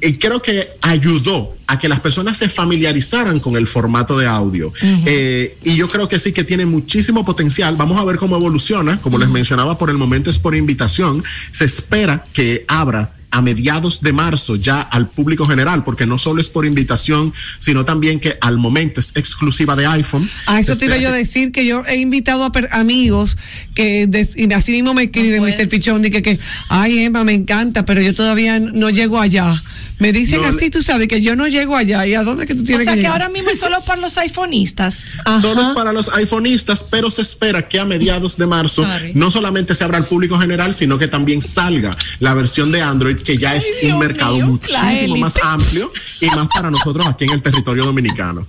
y 0.01 0.13
creo 0.13 0.41
que 0.41 0.69
ayudó 0.81 1.55
a 1.67 1.79
que 1.79 1.87
las 1.87 2.01
personas 2.01 2.37
se 2.37 2.49
familiarizaran 2.49 3.39
con 3.39 3.55
el 3.55 3.67
formato 3.67 4.17
de 4.17 4.27
audio. 4.27 4.73
Eh, 5.05 5.57
y 5.63 5.75
yo 5.75 5.89
creo 5.89 6.09
que 6.09 6.19
sí 6.19 6.33
que 6.33 6.43
tiene 6.43 6.65
muchísimo 6.65 7.23
potencial. 7.23 7.77
Vamos 7.77 7.97
a 7.97 8.03
ver 8.03 8.17
cómo 8.17 8.35
evoluciona. 8.35 9.01
Como 9.01 9.17
les 9.17 9.29
mencionaba, 9.29 9.77
por 9.77 9.89
el 9.89 9.97
momento 9.97 10.29
es 10.29 10.39
por 10.39 10.55
invitación. 10.55 11.23
Se 11.51 11.65
espera 11.65 12.23
que 12.33 12.65
abra 12.67 13.15
a 13.33 13.41
mediados 13.41 14.01
de 14.01 14.13
marzo 14.13 14.55
ya 14.55 14.79
al 14.81 15.09
público 15.09 15.47
general, 15.47 15.83
porque 15.83 16.05
no 16.05 16.19
solo 16.19 16.39
es 16.39 16.49
por 16.51 16.65
invitación, 16.67 17.33
sino 17.57 17.83
también 17.83 18.19
que 18.19 18.37
al 18.41 18.57
momento 18.59 18.99
es 18.99 19.11
exclusiva 19.15 19.75
de 19.75 19.87
iPhone. 19.87 20.29
A 20.45 20.59
eso 20.59 20.75
Se 20.75 20.81
te 20.81 20.85
iba 20.85 20.97
yo 20.97 21.09
a 21.09 21.13
que- 21.13 21.17
decir 21.17 21.51
que 21.51 21.65
yo 21.65 21.83
he 21.87 21.97
invitado 21.97 22.43
a 22.43 22.51
per- 22.51 22.69
amigos 22.71 23.35
que 23.73 24.05
de- 24.05 24.29
y 24.35 24.53
así 24.53 24.71
mismo 24.73 24.93
me 24.93 25.03
escriben 25.05 25.41
Mr. 25.43 25.67
Pichón, 25.67 26.03
dije 26.03 26.21
que, 26.21 26.39
ay 26.69 26.99
Emma, 26.99 27.23
me 27.23 27.33
encanta, 27.33 27.85
pero 27.85 28.01
yo 28.01 28.13
todavía 28.13 28.59
no 28.59 28.91
llego 28.91 29.19
allá. 29.19 29.61
Me 29.99 30.11
dicen 30.11 30.43
así, 30.43 30.69
tú 30.69 30.81
sabes 30.83 31.07
que 31.07 31.21
yo 31.21 31.35
no 31.35 31.47
llego 31.47 31.75
allá. 31.75 32.05
¿Y 32.05 32.13
a 32.13 32.23
dónde 32.23 32.45
que 32.45 32.55
tú 32.55 32.61
O 32.61 32.65
tienes 32.65 32.83
sea 32.85 32.93
que 32.93 32.99
que 32.99 33.03
llegar? 33.03 33.21
ahora 33.21 33.29
mismo 33.33 33.49
es 33.51 33.59
solo 33.59 33.81
para 33.81 34.01
los 34.01 34.17
iPhoneistas. 34.17 34.97
Solo 35.41 35.61
es 35.61 35.69
para 35.69 35.93
los 35.93 36.09
iPhoneistas, 36.09 36.83
pero 36.83 37.09
se 37.09 37.21
espera 37.21 37.67
que 37.67 37.79
a 37.79 37.85
mediados 37.85 38.37
de 38.37 38.45
marzo 38.47 38.83
Sorry. 38.83 39.13
no 39.15 39.31
solamente 39.31 39.75
se 39.75 39.83
abra 39.83 39.97
al 39.97 40.05
público 40.05 40.37
general, 40.39 40.73
sino 40.73 40.97
que 40.97 41.07
tambibién 41.07 41.41
salga 41.41 41.95
la 42.19 42.33
versión 42.33 42.71
de 42.71 42.81
Android, 42.81 43.17
que 43.17 43.37
ya 43.37 43.55
es 43.55 43.65
un 43.83 43.99
mercado 43.99 44.37
la 44.39 44.45
muchísimo 44.45 45.17
más 45.17 45.35
amplio 45.41 45.91
y 46.19 46.27
más 46.27 46.47
para 46.53 46.69
nosotros 46.71 47.05
aquí 47.07 47.25
en 47.25 47.31
el 47.31 47.41
territorio 47.41 47.85
dominicano. 47.85 48.45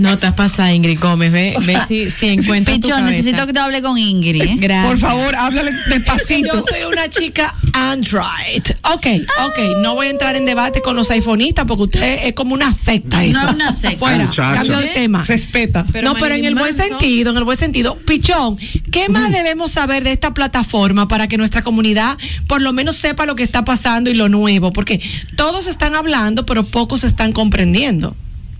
No 0.00 0.16
te 0.18 0.26
has 0.26 0.34
pasado, 0.34 0.72
Ingrid 0.72 0.98
Gómez. 1.00 1.32
Ve, 1.32 1.54
ve 1.64 1.78
si, 1.86 2.10
si 2.10 2.28
encuentras 2.28 2.80
tu 2.80 2.88
Pichón, 2.88 3.06
necesito 3.06 3.46
que 3.46 3.52
tú 3.52 3.60
hables 3.60 3.82
con 3.82 3.98
Ingrid. 3.98 4.42
¿eh? 4.42 4.56
Gracias. 4.58 4.86
Por 4.86 4.98
favor, 4.98 5.34
háblale 5.34 5.72
despacito. 5.88 6.54
Yo 6.54 6.62
soy 6.62 6.82
una 6.90 7.08
chica 7.08 7.54
Android. 7.72 8.62
Ok, 8.84 9.06
ok. 9.46 9.58
No 9.82 9.94
voy 9.98 10.06
a 10.06 10.10
entrar 10.10 10.36
en 10.36 10.44
debate 10.44 10.80
con 10.80 10.94
los 10.94 11.10
iPhoneistas 11.10 11.64
porque 11.64 11.82
usted 11.82 12.26
es 12.28 12.32
como 12.34 12.54
una 12.54 12.72
secta 12.72 13.24
eso. 13.24 13.42
No 13.42 13.50
una 13.50 13.72
secta. 13.72 13.98
Fuera, 13.98 14.30
cambio 14.30 14.78
de 14.78 14.86
tema. 14.88 15.24
Respeta. 15.24 15.84
no, 16.04 16.14
pero 16.14 16.36
en 16.36 16.44
el 16.44 16.54
buen 16.54 16.72
sentido, 16.72 17.32
en 17.32 17.36
el 17.36 17.42
buen 17.42 17.56
sentido. 17.56 17.98
Pichón, 17.98 18.56
¿qué 18.92 19.08
más 19.08 19.32
debemos 19.32 19.72
saber 19.72 20.04
de 20.04 20.12
esta 20.12 20.34
plataforma 20.34 21.08
para 21.08 21.26
que 21.26 21.36
nuestra 21.36 21.62
comunidad 21.62 22.16
por 22.46 22.60
lo 22.60 22.72
menos 22.72 22.94
sepa 22.94 23.26
lo 23.26 23.34
que 23.34 23.42
está 23.42 23.64
pasando 23.64 24.08
y 24.08 24.14
lo 24.14 24.28
nuevo? 24.28 24.72
Porque 24.72 25.00
todos 25.34 25.66
están 25.66 25.96
hablando, 25.96 26.46
pero 26.46 26.64
pocos 26.64 27.02
están 27.02 27.32
comprendiendo. 27.32 28.14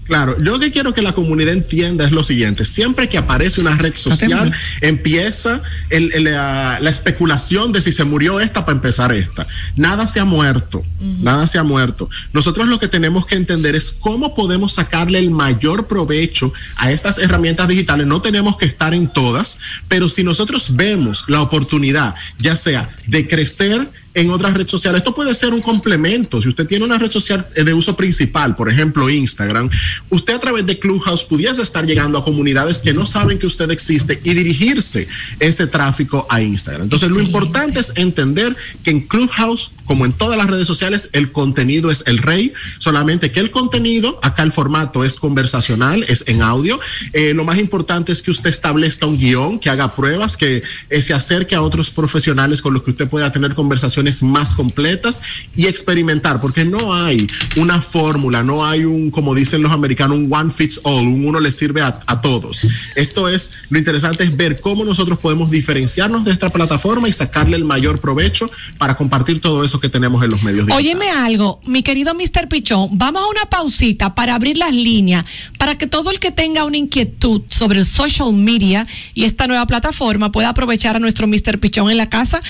Claro, 0.08 0.36
yo 0.38 0.52
lo 0.52 0.58
que 0.58 0.72
quiero 0.72 0.92
que 0.94 1.02
la 1.02 1.12
comunidad 1.12 1.52
entienda 1.52 2.04
es 2.04 2.10
lo 2.12 2.22
siguiente, 2.24 2.64
siempre 2.64 3.08
que 3.08 3.18
aparece 3.18 3.60
una 3.60 3.76
red 3.76 3.94
social, 3.94 4.52
empieza 4.80 5.62
el- 5.90 6.12
el- 6.14 6.24
la, 6.24 6.78
la 6.80 6.90
especulación 6.90 7.72
de 7.72 7.80
si 7.82 7.92
se 7.92 8.04
murió 8.04 8.40
esta 8.40 8.64
para 8.64 8.74
empezar 8.76 9.12
esta. 9.12 9.46
Nada 9.76 10.06
se 10.06 10.18
ha 10.18 10.24
muerto, 10.24 10.82
nada 11.20 11.46
se 11.46 11.58
ha 11.58 11.62
muerto. 11.62 12.08
Nosotros 12.32 12.68
lo 12.68 12.78
que 12.78 12.88
tenemos 12.88 13.26
que 13.26 13.36
entender 13.36 13.76
es 13.76 13.92
cómo 13.92 14.34
podemos 14.34 14.72
sacarle 14.72 15.18
el 15.18 15.30
mayor 15.30 15.86
provecho 15.86 16.52
a 16.76 16.90
estas 16.90 17.18
herramientas 17.18 17.68
digitales. 17.68 18.06
No 18.06 18.20
tenemos 18.22 18.56
que 18.56 18.64
estar 18.66 18.94
en 18.94 19.08
todas, 19.08 19.58
pero 19.88 20.08
si 20.08 20.24
nosotros 20.24 20.74
vemos 20.74 21.24
la 21.28 21.42
oportunidad, 21.42 22.14
ya 22.38 22.56
sea 22.56 22.90
de 23.06 23.28
crecer, 23.28 23.90
en 24.14 24.30
otras 24.30 24.54
redes 24.54 24.70
sociales. 24.70 24.98
Esto 24.98 25.14
puede 25.14 25.34
ser 25.34 25.52
un 25.52 25.60
complemento. 25.60 26.40
Si 26.40 26.48
usted 26.48 26.66
tiene 26.66 26.84
una 26.84 26.98
red 26.98 27.10
social 27.10 27.46
eh, 27.54 27.64
de 27.64 27.74
uso 27.74 27.96
principal, 27.96 28.56
por 28.56 28.70
ejemplo 28.70 29.08
Instagram, 29.08 29.70
usted 30.10 30.34
a 30.34 30.38
través 30.38 30.66
de 30.66 30.78
Clubhouse 30.78 31.24
pudiese 31.24 31.62
estar 31.62 31.86
llegando 31.86 32.18
a 32.18 32.24
comunidades 32.24 32.82
que 32.82 32.92
no 32.92 33.06
saben 33.06 33.38
que 33.38 33.46
usted 33.46 33.70
existe 33.70 34.20
y 34.24 34.34
dirigirse 34.34 35.08
ese 35.40 35.66
tráfico 35.66 36.26
a 36.30 36.40
Instagram. 36.40 36.84
Entonces 36.84 37.10
lo 37.10 37.20
importante 37.20 37.80
es 37.80 37.92
entender 37.96 38.56
que 38.82 38.90
en 38.90 39.06
Clubhouse, 39.06 39.72
como 39.84 40.04
en 40.04 40.12
todas 40.12 40.36
las 40.38 40.48
redes 40.48 40.66
sociales, 40.66 41.10
el 41.12 41.30
contenido 41.32 41.90
es 41.90 42.02
el 42.06 42.18
rey, 42.18 42.52
solamente 42.78 43.30
que 43.30 43.40
el 43.40 43.50
contenido, 43.50 44.18
acá 44.22 44.42
el 44.42 44.52
formato 44.52 45.04
es 45.04 45.18
conversacional, 45.18 46.04
es 46.08 46.24
en 46.26 46.42
audio. 46.42 46.80
Eh, 47.12 47.34
lo 47.34 47.44
más 47.44 47.58
importante 47.58 48.12
es 48.12 48.22
que 48.22 48.30
usted 48.30 48.50
establezca 48.50 49.06
un 49.06 49.18
guion, 49.18 49.58
que 49.58 49.70
haga 49.70 49.94
pruebas, 49.94 50.36
que 50.36 50.62
eh, 50.90 51.02
se 51.02 51.14
acerque 51.14 51.54
a 51.54 51.62
otros 51.62 51.90
profesionales 51.90 52.62
con 52.62 52.74
los 52.74 52.82
que 52.82 52.90
usted 52.90 53.08
pueda 53.08 53.32
tener 53.32 53.54
conversaciones 53.54 53.97
más 54.22 54.54
completas 54.54 55.20
y 55.54 55.66
experimentar, 55.66 56.40
porque 56.40 56.64
no 56.64 56.94
hay 56.94 57.26
una 57.56 57.80
fórmula, 57.82 58.42
no 58.42 58.64
hay 58.64 58.84
un, 58.84 59.10
como 59.10 59.34
dicen 59.34 59.62
los 59.62 59.72
americanos, 59.72 60.16
un 60.16 60.32
one 60.32 60.50
fits 60.50 60.80
all, 60.84 61.06
un 61.06 61.26
uno 61.26 61.40
le 61.40 61.52
sirve 61.52 61.82
a, 61.82 62.00
a 62.06 62.20
todos. 62.20 62.66
Esto 62.94 63.28
es, 63.28 63.52
lo 63.70 63.78
interesante 63.78 64.24
es 64.24 64.36
ver 64.36 64.60
cómo 64.60 64.84
nosotros 64.84 65.18
podemos 65.18 65.50
diferenciarnos 65.50 66.24
de 66.24 66.32
esta 66.32 66.50
plataforma 66.50 67.08
y 67.08 67.12
sacarle 67.12 67.56
el 67.56 67.64
mayor 67.64 68.00
provecho 68.00 68.50
para 68.78 68.96
compartir 68.96 69.40
todo 69.40 69.64
eso 69.64 69.80
que 69.80 69.88
tenemos 69.88 70.22
en 70.22 70.30
los 70.30 70.42
medios 70.42 70.66
digitales. 70.66 70.86
Óyeme 70.86 71.10
algo, 71.10 71.60
mi 71.66 71.82
querido 71.82 72.14
Mr. 72.14 72.48
Pichón, 72.48 72.90
vamos 72.92 73.22
a 73.22 73.26
una 73.26 73.50
pausita 73.50 74.14
para 74.14 74.34
abrir 74.34 74.56
las 74.56 74.72
líneas, 74.72 75.24
para 75.58 75.76
que 75.76 75.86
todo 75.86 76.10
el 76.10 76.20
que 76.20 76.30
tenga 76.30 76.64
una 76.64 76.76
inquietud 76.76 77.42
sobre 77.48 77.80
el 77.80 77.86
social 77.86 78.32
media 78.32 78.86
y 79.14 79.24
esta 79.24 79.46
nueva 79.46 79.66
plataforma 79.66 80.32
pueda 80.32 80.50
aprovechar 80.50 80.96
a 80.96 80.98
nuestro 80.98 81.26
Mr. 81.26 81.58
Pichón 81.60 81.90
en 81.90 81.96
la 81.96 82.08
casa. 82.08 82.40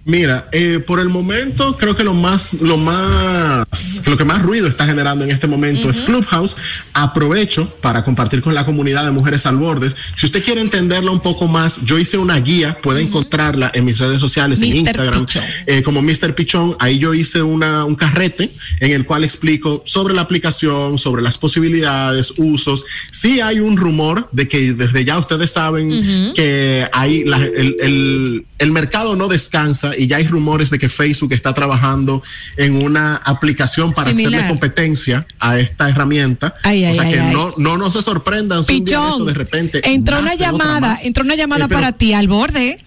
Mira, 0.08 0.48
eh, 0.52 0.78
por 0.86 1.00
el 1.00 1.08
momento 1.08 1.76
creo 1.76 1.96
que 1.96 2.04
lo 2.04 2.14
más, 2.14 2.54
lo 2.54 2.76
más 2.76 3.66
lo 4.06 4.16
que 4.16 4.24
más 4.24 4.40
ruido 4.40 4.68
está 4.68 4.86
generando 4.86 5.24
en 5.24 5.32
este 5.32 5.48
momento 5.48 5.90
es 5.90 6.00
Clubhouse. 6.00 6.56
Aprovecho 6.92 7.68
para 7.80 8.04
compartir 8.04 8.40
con 8.40 8.54
la 8.54 8.64
comunidad 8.64 9.04
de 9.04 9.10
Mujeres 9.10 9.46
al 9.46 9.56
Bordes. 9.56 9.96
Si 10.14 10.26
usted 10.26 10.44
quiere 10.44 10.60
entenderla 10.60 11.10
un 11.10 11.18
poco 11.18 11.48
más, 11.48 11.80
yo 11.84 11.98
hice 11.98 12.18
una 12.18 12.38
guía, 12.38 12.78
puede 12.80 13.02
encontrarla 13.02 13.72
en 13.74 13.84
mis 13.84 13.98
redes 13.98 14.20
sociales, 14.20 14.62
en 14.62 14.68
Mr. 14.68 14.76
Instagram, 14.76 15.26
eh, 15.66 15.82
como 15.82 16.00
Mr. 16.02 16.36
Pichón. 16.36 16.76
Ahí 16.78 16.98
yo 17.00 17.12
hice 17.12 17.42
una, 17.42 17.84
un 17.84 17.96
carrete 17.96 18.52
en 18.78 18.92
el 18.92 19.06
cual 19.06 19.24
explico 19.24 19.82
sobre 19.84 20.14
la 20.14 20.22
aplicación, 20.22 20.98
sobre 20.98 21.20
las 21.20 21.36
posibilidades, 21.36 22.32
usos. 22.36 22.84
Sí 23.10 23.40
hay 23.40 23.58
un 23.58 23.76
rumor 23.76 24.28
de 24.30 24.46
que 24.46 24.72
desde 24.72 25.04
ya 25.04 25.18
ustedes 25.18 25.50
saben 25.50 25.90
Ujú. 25.92 26.34
que 26.34 26.86
hay 26.92 27.24
la- 27.24 27.38
el, 27.44 27.74
el- 27.80 28.46
el 28.58 28.70
mercado 28.72 29.16
no 29.16 29.28
descansa 29.28 29.95
y 29.98 30.06
ya 30.06 30.16
hay 30.18 30.26
rumores 30.26 30.70
de 30.70 30.78
que 30.78 30.88
Facebook 30.88 31.32
está 31.32 31.52
trabajando 31.54 32.22
en 32.56 32.82
una 32.82 33.16
aplicación 33.16 33.92
para 33.92 34.10
Similar. 34.10 34.34
hacerle 34.34 34.48
competencia 34.48 35.26
a 35.40 35.58
esta 35.58 35.88
herramienta. 35.88 36.54
Ay, 36.62 36.84
ay, 36.84 36.92
o 36.92 36.94
sea 36.94 37.04
ay, 37.04 37.12
que 37.14 37.20
ay. 37.20 37.32
no, 37.34 37.54
no, 37.58 37.76
no 37.76 37.90
se 37.90 38.02
sorprendan 38.02 38.64
si 38.64 38.74
de 38.74 38.78
esto 38.78 39.02
Pichón, 39.08 39.26
de 39.26 39.34
repente 39.34 39.80
entró 39.84 40.18
una 40.18 40.34
llamada, 40.34 40.96
entró 41.04 41.24
una 41.24 41.34
llamada 41.34 41.64
Eh, 41.64 41.68
pero- 41.68 41.80
para 41.80 41.92
ti 41.92 42.12
al 42.12 42.28
borde. 42.28 42.78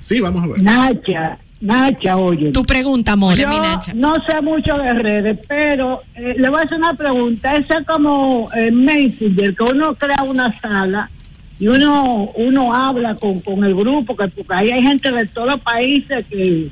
Sí, 0.00 0.20
vamos 0.20 0.44
a 0.44 0.46
ver. 0.48 0.62
Nacha, 0.62 1.38
Nacha, 1.60 2.16
oye. 2.18 2.52
Tu 2.52 2.62
pregunta, 2.64 3.12
amor. 3.12 3.34
Yo 3.36 3.48
no 3.94 4.14
sé 4.28 4.40
mucho 4.42 4.76
de 4.76 4.92
redes, 4.92 5.38
pero 5.48 6.02
eh, 6.14 6.34
le 6.38 6.48
voy 6.50 6.60
a 6.60 6.62
hacer 6.64 6.76
una 6.78 6.94
pregunta. 6.94 7.56
Ese 7.56 7.72
es 7.80 7.86
como 7.86 8.50
eh, 8.54 8.70
Messenger, 8.70 9.56
que 9.56 9.64
uno 9.64 9.94
crea 9.94 10.22
una 10.22 10.60
sala 10.60 11.10
y 11.58 11.68
uno 11.68 12.30
uno 12.36 12.74
habla 12.74 13.14
con, 13.14 13.40
con 13.40 13.64
el 13.64 13.74
grupo, 13.74 14.16
que 14.16 14.28
porque 14.28 14.54
ahí 14.54 14.70
hay 14.70 14.82
gente 14.82 15.10
de 15.10 15.26
todos 15.26 15.48
los 15.52 15.60
países 15.60 16.24
que, 16.26 16.70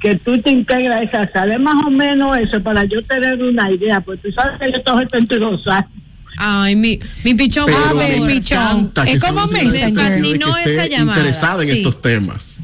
que 0.00 0.16
tú 0.16 0.40
te 0.40 0.50
integras 0.50 1.00
a 1.00 1.02
esa 1.02 1.32
sala. 1.32 1.54
Es 1.54 1.60
más 1.60 1.84
o 1.84 1.90
menos 1.90 2.36
eso, 2.38 2.62
para 2.62 2.84
yo 2.84 3.02
tener 3.04 3.42
una 3.42 3.70
idea, 3.70 4.00
porque 4.00 4.28
tú 4.28 4.32
sabes 4.32 4.58
que 4.60 4.72
yo 4.72 4.82
tengo 4.82 4.98
72 5.00 5.66
años. 5.68 5.90
Ay, 6.38 6.74
mi, 6.76 6.98
mi 7.24 7.34
pichón, 7.34 7.66
me 7.96 8.16
encanta 8.36 9.04
que 9.04 9.12
Es 9.12 9.22
como 9.22 9.46
de 9.46 9.60
que 9.60 9.92
fascinó 9.92 10.56
esa 10.56 10.86
llamada. 10.86 11.18
interesada 11.18 11.62
en 11.62 11.68
sí. 11.68 11.76
estos 11.78 12.00
temas. 12.00 12.62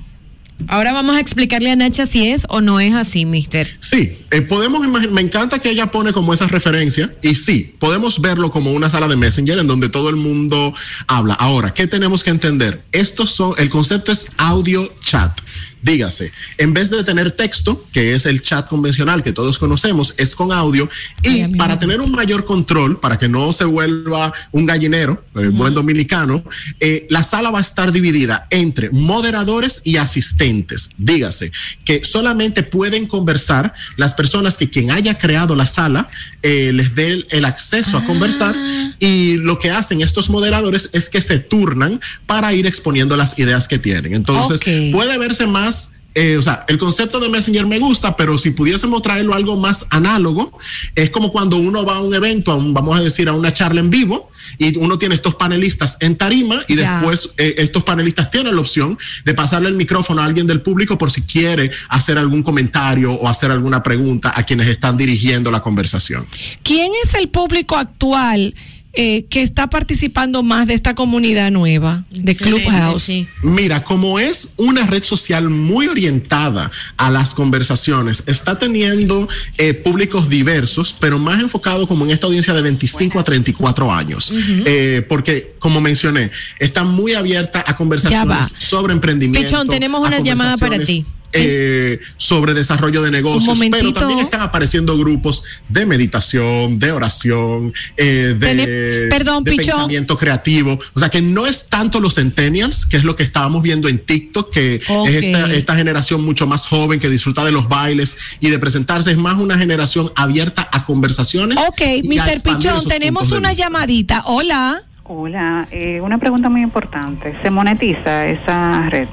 Ahora 0.67 0.93
vamos 0.93 1.17
a 1.17 1.21
explicarle 1.21 1.71
a 1.71 1.77
Nacha 1.77 2.05
si 2.05 2.29
es 2.29 2.47
o 2.49 2.61
no 2.61 2.81
es 2.81 2.95
así, 2.95 3.25
mister. 3.25 3.77
Sí, 3.81 4.19
eh, 4.31 4.43
podemos 4.43 4.87
me 5.11 5.21
encanta 5.21 5.61
que 5.61 5.71
ella 5.71 5.91
pone 5.91 6.13
como 6.13 6.35
esa 6.35 6.49
referencia 6.49 7.15
y 7.23 7.37
sí, 7.37 7.77
podemos 7.79 8.21
verlo 8.21 8.51
como 8.51 8.73
una 8.73 8.91
sala 8.91 9.09
de 9.09 9.17
Messenger 9.17 9.59
en 9.59 9.67
donde 9.67 9.89
todo 9.89 10.09
el 10.11 10.17
mundo 10.17 10.75
habla. 11.07 11.35
Ahora, 11.35 11.73
¿qué 11.75 11.87
tenemos 11.87 12.25
que 12.25 12.31
entender? 12.31 12.83
Estos 12.93 13.31
son, 13.31 13.55
el 13.59 13.71
concepto 13.71 14.13
es 14.13 14.29
audio 14.37 14.93
chat. 15.01 15.41
Dígase, 15.83 16.33
en 16.59 16.75
vez 16.75 16.91
de 16.91 17.05
tener 17.05 17.31
texto, 17.31 17.85
que 17.93 18.15
es 18.15 18.27
el 18.27 18.43
chat 18.43 18.69
convencional 18.69 19.23
que 19.23 19.33
todos 19.33 19.59
conocemos, 19.59 20.15
es 20.17 20.35
con 20.35 20.53
audio 20.53 20.89
y 21.23 21.57
para 21.57 21.79
tener 21.79 22.01
un 22.01 22.13
mayor 22.13 22.45
control, 22.45 22.99
para 23.01 23.19
que 23.19 23.29
no 23.29 23.53
se 23.53 23.65
vuelva 23.65 24.33
un 24.53 24.67
gallinero, 24.67 25.25
eh, 25.37 25.49
buen 25.49 25.75
dominicano, 25.75 26.43
eh, 26.81 27.07
la 27.11 27.23
sala 27.23 27.51
va 27.51 27.59
a 27.59 27.63
estar 27.63 27.93
dividida 27.93 28.47
entre 28.51 28.91
moderadores 28.91 29.83
y 29.85 29.97
asistentes. 29.97 30.91
Dígase 30.99 31.53
que 31.85 32.05
solamente 32.05 32.63
pueden 32.63 33.07
conversar 33.07 33.75
las 33.97 34.15
personas 34.15 34.57
que 34.57 34.71
quien 34.71 34.91
haya 34.91 35.19
creado 35.19 35.55
la 35.55 35.67
sala 35.67 36.09
eh, 36.43 36.73
les 36.75 36.95
dé 36.95 37.13
el, 37.13 37.27
el 37.31 37.45
acceso 37.45 37.97
a 37.97 38.05
conversar 38.05 38.55
y 38.99 39.37
lo 39.37 39.59
que 39.59 39.71
hacen 39.71 40.03
estos 40.03 40.29
moderadores 40.31 40.91
es 40.93 41.09
que 41.09 41.21
se 41.21 41.39
turnan 41.39 42.01
para 42.27 42.53
ir 42.53 42.67
exponiendo 42.67 43.17
las 43.17 43.39
ideas 43.39 43.69
que 43.69 43.79
tienen. 43.79 44.15
Entonces 44.15 44.61
puede 44.93 45.19
verse 45.19 45.47
más 45.47 45.78
eh, 46.15 46.37
o 46.37 46.43
sea, 46.43 46.65
el 46.69 46.79
concepto 46.79 47.21
de 47.21 47.29
Messenger 47.29 47.65
me 47.67 47.79
gusta, 47.79 48.17
pero 48.17 48.37
si 48.39 48.51
pudiésemos 48.51 49.03
traerlo 49.03 49.35
a 49.35 49.37
algo 49.37 49.57
más 49.57 49.87
análogo, 49.91 50.59
es 50.97 51.11
como 51.11 51.31
cuando 51.31 51.57
uno 51.59 51.85
va 51.85 51.97
a 51.97 52.01
un 52.01 52.13
evento, 52.13 52.51
a 52.51 52.57
un- 52.57 52.75
vamos 52.75 52.99
a 52.99 53.03
decir, 53.03 53.29
a 53.29 53.33
una 53.35 53.53
charla 53.53 53.81
en 53.81 53.91
vivo, 53.91 54.31
y 54.57 54.77
uno 54.79 54.99
tiene 54.99 55.15
estos 55.15 55.37
panelistas 55.37 55.97
en 56.01 56.17
tarima, 56.17 56.63
y 56.67 56.75
después 56.75 57.31
eh, 57.37 57.55
estos 57.59 57.85
panelistas 57.85 58.31
tienen 58.31 58.55
la 58.57 58.61
opción 58.61 58.99
de 59.25 59.35
pasarle 59.35 59.69
el 59.69 59.75
micrófono 59.77 60.23
a 60.23 60.25
alguien 60.25 60.47
del 60.47 60.61
público 60.63 60.99
por 60.99 61.11
si 61.11 61.23
quiere 61.23 61.71
hacer 61.89 62.19
algún 62.19 62.43
comentario 62.43 63.13
o 63.13 63.29
hacer 63.29 63.51
alguna 63.53 63.83
pregunta 63.83 64.33
a 64.35 64.43
quienes 64.45 64.67
están 64.69 64.97
dirigiendo 64.97 65.51
la 65.53 65.61
conversación. 65.61 66.27
¿Quién 66.65 66.91
es 67.05 67.15
el 67.15 67.29
público 67.29 67.77
actual 67.77 68.55
eh, 69.01 69.27
que 69.31 69.43
está 69.43 69.71
participando 69.71 70.43
más 70.43 70.67
de 70.67 70.75
esta 70.75 70.97
comunidad 70.97 71.53
nueva 71.53 72.05
de 72.11 72.35
Clubhouse? 72.35 73.13
Mira, 73.43 73.85
como 73.85 74.19
es 74.19 74.55
una 74.57 74.89
red 74.89 75.05
social 75.05 75.51
muy 75.51 75.87
orientada 75.87 76.73
a 76.97 77.09
las 77.09 77.33
conversaciones, 77.33 78.25
está 78.27 78.59
teniendo 78.59 79.29
eh, 79.57 79.73
públicos 79.73 80.29
diversos, 80.29 80.97
pero 80.99 81.21
más 81.21 81.39
enfocado 81.39 81.87
como 81.87 82.07
en 82.07 82.11
esta 82.11 82.27
audiencia 82.27 82.53
de 82.55 82.63
25 82.63 83.21
a 83.21 83.23
34 83.23 83.93
años. 83.93 84.33
Ujú. 84.33 84.65
Eh, 84.67 85.07
porque, 85.09 85.55
como 85.61 85.81
mencioné, 85.81 86.33
está 86.59 86.83
muy 86.83 87.15
abierta 87.15 87.63
a 87.65 87.77
conversaciones 87.77 88.53
sobre 88.59 88.95
emprendimiento. 88.95 89.49
Pichón, 89.49 89.69
tenemos 89.69 90.05
una 90.05 90.19
llamada 90.19 90.57
para 90.57 90.83
ti. 90.83 91.07
Eh, 91.33 92.01
sobre 92.17 92.55
desarrollo 92.55 93.03
de 93.03 93.11
negocios, 93.11 93.59
pero 93.71 93.93
también 93.93 94.21
están 94.21 94.41
apareciendo 94.41 94.97
grupos 94.97 95.45
de 95.69 95.87
meditación, 95.87 96.79
de 96.79 96.93
oración, 96.93 97.73
eh, 97.97 98.35
de, 98.39 99.09
perdón, 99.11 99.45
de 99.45 99.57
pensamiento 99.57 100.17
creativo. 100.17 100.79
O 100.95 100.99
sea 101.01 101.09
que 101.09 101.21
no 101.21 101.47
es 101.47 101.69
tanto 101.69 102.01
los 102.01 102.15
centennials, 102.15 102.87
que 102.87 102.97
es 102.97 103.05
lo 103.05 103.15
que 103.15 103.23
estábamos 103.23 103.63
viendo 103.63 103.89
en 103.89 103.99
TikTok, 103.99 104.51
que 104.51 104.77
es 104.77 105.23
esta, 105.23 105.53
esta 105.53 105.77
generación 105.77 106.25
mucho 106.25 106.47
más 106.47 106.67
joven 106.67 107.01
que 107.01 107.11
disfruta 107.11 107.45
de 107.45 107.53
los 107.53 107.69
bailes 107.69 108.17
y 108.41 108.51
de 108.51 108.59
presentarse. 108.59 109.11
Es 109.11 109.19
más 109.19 109.39
una 109.39 109.59
generación 109.59 110.11
abierta 110.17 110.69
a 110.73 110.85
conversaciones. 110.85 111.59
Ok, 111.69 111.83
Mr. 112.05 112.43
Pichón, 112.43 112.85
tenemos 112.89 113.33
una 113.33 113.53
llamadita. 113.53 114.23
Hola. 114.27 114.81
Hola, 115.05 115.67
eh, 115.71 116.01
una 116.03 116.19
pregunta 116.19 116.51
muy 116.51 116.61
importante. 116.61 117.35
¿Se 117.43 117.51
monetiza 117.51 118.27
esa 118.27 118.89
red? 118.91 119.09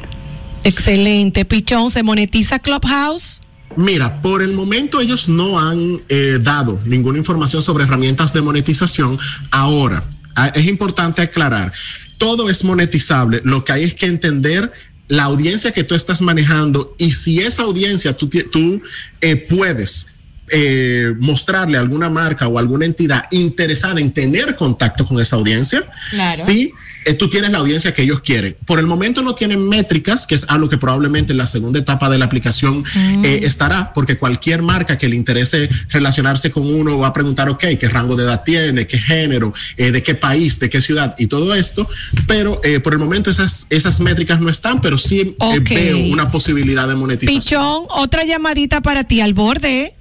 Excelente, 0.65 1.45
Pichón. 1.45 1.91
¿Se 1.91 2.01
monetiza 2.03 2.59
Clubhouse? 2.59 3.41
Mira, 3.77 4.21
por 4.21 4.41
el 4.41 4.53
momento 4.53 4.99
ellos 4.99 5.29
no 5.29 5.59
han 5.59 6.01
eh, 6.09 6.39
dado 6.41 6.79
ninguna 6.85 7.19
información 7.19 7.61
sobre 7.61 7.83
herramientas 7.83 8.33
de 8.33 8.41
monetización. 8.41 9.19
Ahora, 9.51 10.03
ah, 10.35 10.47
es 10.55 10.65
importante 10.65 11.21
aclarar, 11.21 11.71
todo 12.17 12.49
es 12.49 12.63
monetizable. 12.63 13.41
Lo 13.43 13.63
que 13.63 13.73
hay 13.73 13.83
es 13.83 13.93
que 13.93 14.07
entender 14.07 14.71
la 15.07 15.23
audiencia 15.25 15.71
que 15.71 15.83
tú 15.83 15.93
estás 15.93 16.21
manejando 16.21 16.95
y 16.97 17.11
si 17.11 17.39
esa 17.39 17.61
audiencia 17.63 18.17
tú, 18.17 18.27
tú 18.27 18.81
eh, 19.21 19.35
puedes 19.35 20.07
eh, 20.49 21.13
mostrarle 21.19 21.77
a 21.77 21.81
alguna 21.81 22.09
marca 22.09 22.47
o 22.47 22.57
alguna 22.57 22.85
entidad 22.85 23.25
interesada 23.31 23.99
en 23.99 24.11
tener 24.11 24.55
contacto 24.55 25.05
con 25.05 25.19
esa 25.19 25.35
audiencia, 25.35 25.83
Claro. 26.11 26.43
sí, 26.43 26.71
tú 27.13 27.29
tienes 27.29 27.51
la 27.51 27.59
audiencia 27.59 27.93
que 27.93 28.01
ellos 28.01 28.21
quieren. 28.21 28.55
Por 28.65 28.79
el 28.79 28.87
momento 28.87 29.21
no 29.21 29.35
tienen 29.35 29.67
métricas, 29.67 30.25
que 30.25 30.35
es 30.35 30.45
algo 30.49 30.69
que 30.69 30.77
probablemente 30.77 31.33
en 31.33 31.37
la 31.37 31.47
segunda 31.47 31.79
etapa 31.79 32.09
de 32.09 32.17
la 32.17 32.25
aplicación 32.25 32.83
eh, 33.23 33.41
estará, 33.43 33.93
porque 33.93 34.17
cualquier 34.17 34.61
marca 34.61 34.97
que 34.97 35.07
le 35.07 35.15
interese 35.15 35.69
relacionarse 35.89 36.51
con 36.51 36.65
uno 36.65 36.97
va 36.97 37.07
a 37.07 37.13
preguntar, 37.13 37.49
ok, 37.49 37.63
qué 37.79 37.89
rango 37.89 38.15
de 38.15 38.23
edad 38.23 38.43
tiene, 38.43 38.87
qué 38.87 38.97
género, 38.97 39.53
eh, 39.77 39.91
de 39.91 40.03
qué 40.03 40.15
país, 40.15 40.59
de 40.59 40.69
qué 40.69 40.81
ciudad 40.81 41.15
y 41.17 41.27
todo 41.27 41.53
esto. 41.53 41.87
Pero 42.27 42.59
eh, 42.63 42.79
por 42.79 42.93
el 42.93 42.99
momento 42.99 43.29
esas, 43.29 43.67
esas 43.69 43.99
métricas 43.99 44.39
no 44.39 44.49
están, 44.49 44.81
pero 44.81 44.97
sí 44.97 45.35
eh, 45.39 45.59
veo 45.59 45.97
una 46.11 46.31
posibilidad 46.31 46.87
de 46.87 46.95
monetización. 46.95 47.41
Pichón, 47.41 47.85
otra 47.89 48.23
llamadita 48.23 48.81
para 48.81 49.03
ti 49.03 49.21
al 49.21 49.33
borde. 49.33 49.93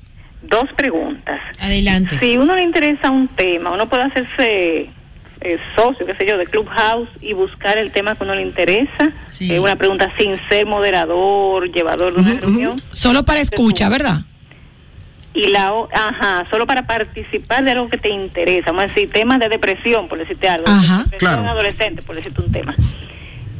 Dos 0.42 0.64
preguntas. 0.76 1.40
Adelante. 1.58 2.18
Si 2.20 2.36
uno 2.36 2.54
le 2.54 2.62
interesa 2.62 3.10
un 3.10 3.28
tema, 3.28 3.72
uno 3.72 3.88
puede 3.88 4.04
hacerse 4.04 4.90
eh, 5.44 5.58
socio, 5.76 6.04
qué 6.06 6.14
sé 6.16 6.26
yo, 6.26 6.36
de 6.38 6.46
Clubhouse 6.46 7.08
y 7.20 7.34
buscar 7.34 7.78
el 7.78 7.92
tema 7.92 8.14
que 8.16 8.24
uno 8.24 8.34
le 8.34 8.42
interesa. 8.42 9.12
Sí. 9.28 9.52
Eh, 9.52 9.60
una 9.60 9.76
pregunta 9.76 10.10
sin 10.18 10.34
ser 10.48 10.66
moderador, 10.66 11.70
llevador 11.70 12.14
de 12.14 12.20
una 12.22 12.40
reunión. 12.40 12.76
Solo 12.92 13.24
para 13.24 13.40
escucha, 13.40 13.88
¿verdad? 13.88 14.20
Y 15.34 15.48
la, 15.48 15.72
o- 15.74 15.88
ajá, 15.92 16.44
solo 16.48 16.66
para 16.66 16.86
participar 16.86 17.64
de 17.64 17.72
algo 17.72 17.88
que 17.88 17.98
te 17.98 18.08
interesa. 18.08 18.66
Vamos 18.70 18.84
a 18.84 18.86
decir, 18.88 19.10
temas 19.10 19.38
de 19.40 19.48
depresión, 19.48 20.08
por 20.08 20.18
decirte 20.18 20.48
algo. 20.48 20.66
Ajá, 20.68 21.04
claro. 21.18 21.42
adolescente, 21.48 22.02
por 22.02 22.16
decirte 22.16 22.40
un 22.40 22.52
tema. 22.52 22.74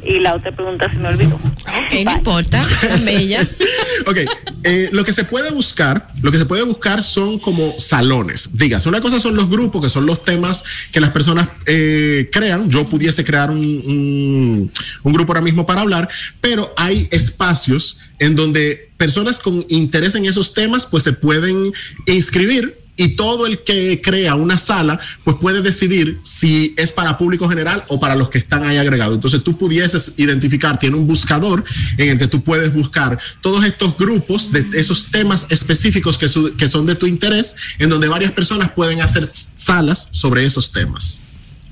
Y 0.07 0.21
la 0.21 0.35
otra 0.35 0.53
pregunta 0.53 0.89
se 0.91 0.97
me 0.99 1.09
olvidó. 1.09 1.35
Ok, 1.37 2.05
no 2.05 2.13
importa. 2.13 2.63
Bella. 3.05 3.41
Ok, 4.07 4.19
eh, 4.65 4.89
lo 4.93 5.05
que 5.05 5.13
se 5.13 5.25
puede 5.25 5.51
buscar, 5.53 6.11
lo 6.23 6.33
que 6.33 6.39
se 6.39 6.47
puede 6.47 6.63
buscar 6.63 7.05
son 7.05 7.39
como 7.39 7.75
salones. 7.79 8.57
Digas, 8.57 8.87
una 8.87 9.01
cosa 9.01 9.21
son 9.21 9.37
los 9.37 9.49
grupos, 9.49 9.83
que 9.83 9.91
son 9.91 10.07
los 10.07 10.23
temas 10.23 10.65
que 10.91 11.01
las 11.01 11.11
personas 11.11 11.49
eh, 11.67 12.29
crean. 12.33 12.71
Yo 12.71 12.89
pudiese 12.89 13.25
crear 13.25 13.51
un, 13.51 13.59
un- 13.59 14.73
un 15.03 15.13
grupo 15.13 15.33
ahora 15.33 15.43
mismo 15.43 15.67
para 15.67 15.83
hablar, 15.83 16.09
pero 16.41 16.73
hay 16.77 17.09
espacios 17.13 17.99
en 18.19 18.35
donde 18.37 18.91
personas 18.97 19.39
con 19.41 19.65
interés 19.69 20.15
en 20.15 20.25
esos 20.25 20.55
temas, 20.55 20.87
pues 20.87 21.03
se 21.05 21.13
pueden 21.13 21.73
inscribir 22.07 22.79
y 22.97 23.17
todo 23.17 23.47
el 23.47 23.65
que 23.65 24.01
crea 24.01 24.35
una 24.37 24.57
sala, 24.59 25.01
pues 25.25 25.37
puede 25.41 25.63
decidir 25.63 26.21
si 26.23 26.75
es 26.77 26.93
para 26.93 27.19
público 27.19 27.49
general 27.49 27.85
o 27.89 27.99
para 27.99 28.15
los 28.15 28.31
que 28.31 28.39
están 28.39 28.63
ahí 28.65 28.77
agregados. 28.77 29.15
Entonces 29.17 29.43
tú 29.43 29.57
pudieses 29.59 30.15
identificar, 30.17 30.79
tiene 30.79 30.97
un 30.97 31.07
buscador 31.07 31.65
en 31.99 32.11
el 32.11 32.19
que 32.19 32.29
tú 32.29 32.43
puedes 32.45 32.73
buscar 32.73 33.19
todos 33.41 33.65
estos 33.65 33.97
grupos 33.99 34.53
de 34.53 34.65
esos 34.79 35.11
temas 35.11 35.47
específicos 35.51 36.19
que, 36.19 36.29
su- 36.29 36.55
que 36.57 36.69
son 36.69 36.87
de 36.87 36.95
tu 36.95 37.07
interés, 37.07 37.57
en 37.79 37.89
donde 37.91 38.07
varias 38.09 38.31
personas 38.33 38.71
pueden 38.71 39.01
hacer 39.01 39.29
salas 39.57 40.09
sobre 40.13 40.45
esos 40.47 40.71
temas. 40.71 41.21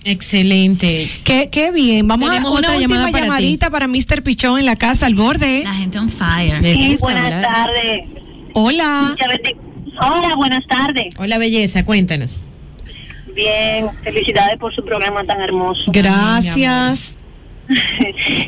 Excelente. 0.05 1.09
Qué, 1.23 1.49
qué 1.53 1.70
bien. 1.70 2.09
Vamos 2.09 2.28
a 2.28 2.32
Tenemos 2.32 2.51
una 2.51 2.59
otra 2.69 2.77
última 2.77 2.94
llamada 2.97 3.12
para 3.12 3.27
llamadita 3.27 3.70
para, 3.70 3.86
Mr. 3.86 4.23
Pichón 4.24 4.59
en 4.59 4.66
la 4.66 4.74
casa 4.74 5.07
al 5.07 5.15
borde. 5.15 5.62
La 5.62 5.74
gente 5.74 5.99
on 6.01 6.11
fire. 6.11 6.61
Sí, 6.61 6.97
buenas 7.01 7.40
tardes. 7.43 8.01
Hola. 8.55 9.15
Hola, 10.02 10.34
buenas 10.36 10.66
tardes. 10.66 11.14
Hola, 11.16 11.38
belleza, 11.38 11.84
cuéntanos. 11.84 12.44
Bien, 13.34 13.88
felicidades 14.02 14.58
por 14.58 14.74
su 14.74 14.84
programa 14.84 15.22
tan 15.24 15.40
hermoso. 15.40 15.90
Gracias. 15.92 17.18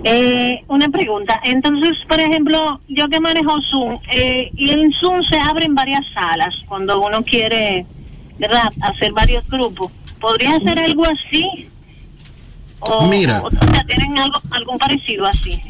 Eh, 0.04 0.62
una 0.68 0.88
pregunta. 0.90 1.40
Entonces, 1.44 1.92
por 2.08 2.20
ejemplo, 2.20 2.80
yo 2.88 3.08
que 3.08 3.20
manejo 3.20 3.56
Zoom, 3.70 3.98
eh, 4.12 4.50
y 4.54 4.70
en 4.70 4.92
Zoom 4.92 5.22
se 5.22 5.38
abren 5.38 5.74
varias 5.74 6.04
salas 6.12 6.52
cuando 6.66 7.00
uno 7.00 7.22
quiere, 7.22 7.86
¿verdad?, 8.38 8.70
hacer 8.82 9.12
varios 9.12 9.48
grupos. 9.48 9.90
¿Podría 10.20 10.56
hacer 10.56 10.78
algo 10.78 11.04
así? 11.06 11.68
O, 12.80 13.06
Mira. 13.06 13.40
o, 13.40 13.46
o 13.46 13.50
sea, 13.50 13.84
¿tienen 13.86 14.18
algo, 14.18 14.42
algún 14.50 14.76
parecido 14.76 15.24
así? 15.24 15.62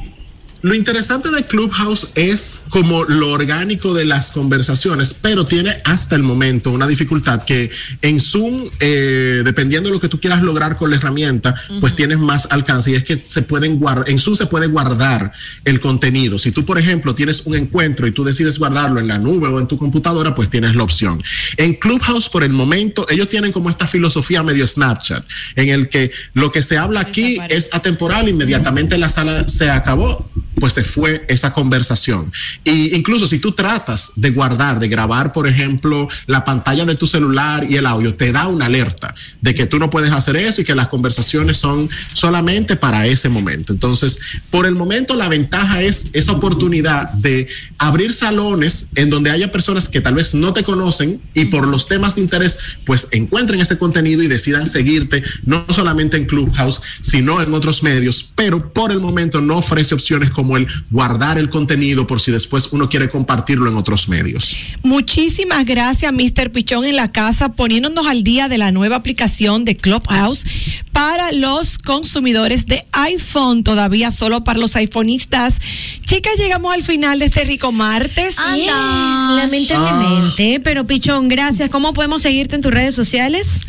Lo 0.64 0.74
interesante 0.74 1.30
de 1.30 1.44
Clubhouse 1.44 2.08
es 2.14 2.60
como 2.70 3.04
lo 3.04 3.32
orgánico 3.32 3.92
de 3.92 4.06
las 4.06 4.30
conversaciones, 4.30 5.12
pero 5.12 5.46
tiene 5.46 5.76
hasta 5.84 6.16
el 6.16 6.22
momento 6.22 6.70
una 6.70 6.86
dificultad 6.86 7.44
que 7.44 7.70
en 8.00 8.18
Zoom, 8.18 8.70
eh, 8.80 9.42
dependiendo 9.44 9.90
de 9.90 9.94
lo 9.94 10.00
que 10.00 10.08
tú 10.08 10.18
quieras 10.18 10.40
lograr 10.40 10.78
con 10.78 10.88
la 10.88 10.96
herramienta, 10.96 11.54
pues 11.80 11.94
tienes 11.94 12.18
más 12.18 12.48
alcance 12.50 12.92
y 12.92 12.94
es 12.94 13.04
que 13.04 13.18
se 13.18 13.42
pueden 13.42 13.78
guardar, 13.78 14.08
en 14.08 14.18
Zoom 14.18 14.36
se 14.36 14.46
puede 14.46 14.68
guardar 14.68 15.34
el 15.66 15.80
contenido. 15.80 16.38
Si 16.38 16.50
tú, 16.50 16.64
por 16.64 16.78
ejemplo, 16.78 17.14
tienes 17.14 17.42
un 17.44 17.56
encuentro 17.56 18.06
y 18.06 18.12
tú 18.12 18.24
decides 18.24 18.58
guardarlo 18.58 19.00
en 19.00 19.08
la 19.08 19.18
nube 19.18 19.48
o 19.48 19.60
en 19.60 19.66
tu 19.66 19.76
computadora, 19.76 20.34
pues 20.34 20.48
tienes 20.48 20.74
la 20.74 20.82
opción. 20.82 21.22
En 21.58 21.74
Clubhouse, 21.74 22.30
por 22.30 22.42
el 22.42 22.54
momento, 22.54 23.06
ellos 23.10 23.28
tienen 23.28 23.52
como 23.52 23.68
esta 23.68 23.86
filosofía 23.86 24.42
medio 24.42 24.66
Snapchat, 24.66 25.26
en 25.56 25.68
el 25.68 25.90
que 25.90 26.10
lo 26.32 26.50
que 26.50 26.62
se 26.62 26.78
habla 26.78 27.00
aquí 27.00 27.36
es 27.50 27.68
atemporal, 27.74 28.30
inmediatamente 28.30 28.96
la 28.96 29.10
sala 29.10 29.46
se 29.46 29.68
acabó, 29.68 30.26
pues 30.60 30.72
se 30.72 30.84
fue 30.84 31.24
esa 31.28 31.52
conversación. 31.52 32.32
Y 32.64 32.94
incluso 32.94 33.26
si 33.26 33.38
tú 33.38 33.52
tratas 33.52 34.12
de 34.16 34.30
guardar, 34.30 34.78
de 34.78 34.88
grabar, 34.88 35.32
por 35.32 35.48
ejemplo, 35.48 36.08
la 36.26 36.44
pantalla 36.44 36.84
de 36.84 36.94
tu 36.94 37.06
celular 37.06 37.66
y 37.68 37.76
el 37.76 37.86
audio, 37.86 38.14
te 38.14 38.32
da 38.32 38.48
una 38.48 38.66
alerta 38.66 39.14
de 39.40 39.54
que 39.54 39.66
tú 39.66 39.78
no 39.78 39.90
puedes 39.90 40.12
hacer 40.12 40.36
eso 40.36 40.60
y 40.60 40.64
que 40.64 40.74
las 40.74 40.88
conversaciones 40.88 41.56
son 41.56 41.88
solamente 42.12 42.76
para 42.76 43.06
ese 43.06 43.28
momento. 43.28 43.72
Entonces, 43.72 44.18
por 44.50 44.66
el 44.66 44.74
momento, 44.74 45.16
la 45.16 45.28
ventaja 45.28 45.82
es 45.82 46.08
esa 46.12 46.32
oportunidad 46.32 47.12
de 47.12 47.48
abrir 47.78 48.12
salones 48.12 48.90
en 48.94 49.10
donde 49.10 49.30
haya 49.30 49.50
personas 49.50 49.88
que 49.88 50.00
tal 50.00 50.14
vez 50.14 50.34
no 50.34 50.52
te 50.52 50.64
conocen 50.64 51.20
y 51.34 51.46
por 51.46 51.66
los 51.66 51.88
temas 51.88 52.14
de 52.14 52.22
interés, 52.22 52.58
pues 52.84 53.08
encuentren 53.10 53.60
ese 53.60 53.78
contenido 53.78 54.22
y 54.22 54.28
decidan 54.28 54.66
seguirte, 54.66 55.22
no 55.44 55.66
solamente 55.70 56.16
en 56.16 56.26
Clubhouse, 56.26 56.80
sino 57.00 57.42
en 57.42 57.54
otros 57.54 57.82
medios, 57.82 58.32
pero 58.34 58.72
por 58.72 58.92
el 58.92 59.00
momento 59.00 59.40
no 59.40 59.58
ofrece 59.58 59.94
opciones 59.94 60.30
como 60.30 60.43
el 60.56 60.66
guardar 60.90 61.38
el 61.38 61.50
contenido 61.50 62.06
por 62.06 62.20
si 62.20 62.30
después 62.30 62.68
uno 62.72 62.88
quiere 62.88 63.08
compartirlo 63.08 63.70
en 63.70 63.76
otros 63.76 64.08
medios. 64.08 64.56
Muchísimas 64.82 65.64
gracias, 65.64 66.12
Mr. 66.12 66.50
Pichón 66.52 66.84
en 66.84 66.96
la 66.96 67.12
casa, 67.12 67.52
poniéndonos 67.52 68.06
al 68.06 68.22
día 68.22 68.48
de 68.48 68.58
la 68.58 68.72
nueva 68.72 68.96
aplicación 68.96 69.64
de 69.64 69.76
Clubhouse 69.76 70.44
para 70.92 71.32
los 71.32 71.78
consumidores 71.78 72.66
de 72.66 72.84
iPhone, 72.92 73.64
todavía 73.64 74.10
solo 74.10 74.44
para 74.44 74.58
los 74.58 74.76
iPhoneistas. 74.76 75.56
Chicas, 76.04 76.34
llegamos 76.38 76.72
al 76.72 76.82
final 76.82 77.18
de 77.18 77.26
este 77.26 77.44
rico 77.44 77.72
martes. 77.72 78.36
Yes, 78.54 78.66
lamentablemente. 79.36 80.60
Pero 80.62 80.86
Pichón, 80.86 81.28
gracias. 81.28 81.70
¿Cómo 81.70 81.92
podemos 81.92 82.22
seguirte 82.22 82.54
en 82.54 82.62
tus 82.62 82.72
redes 82.72 82.94
sociales? 82.94 83.60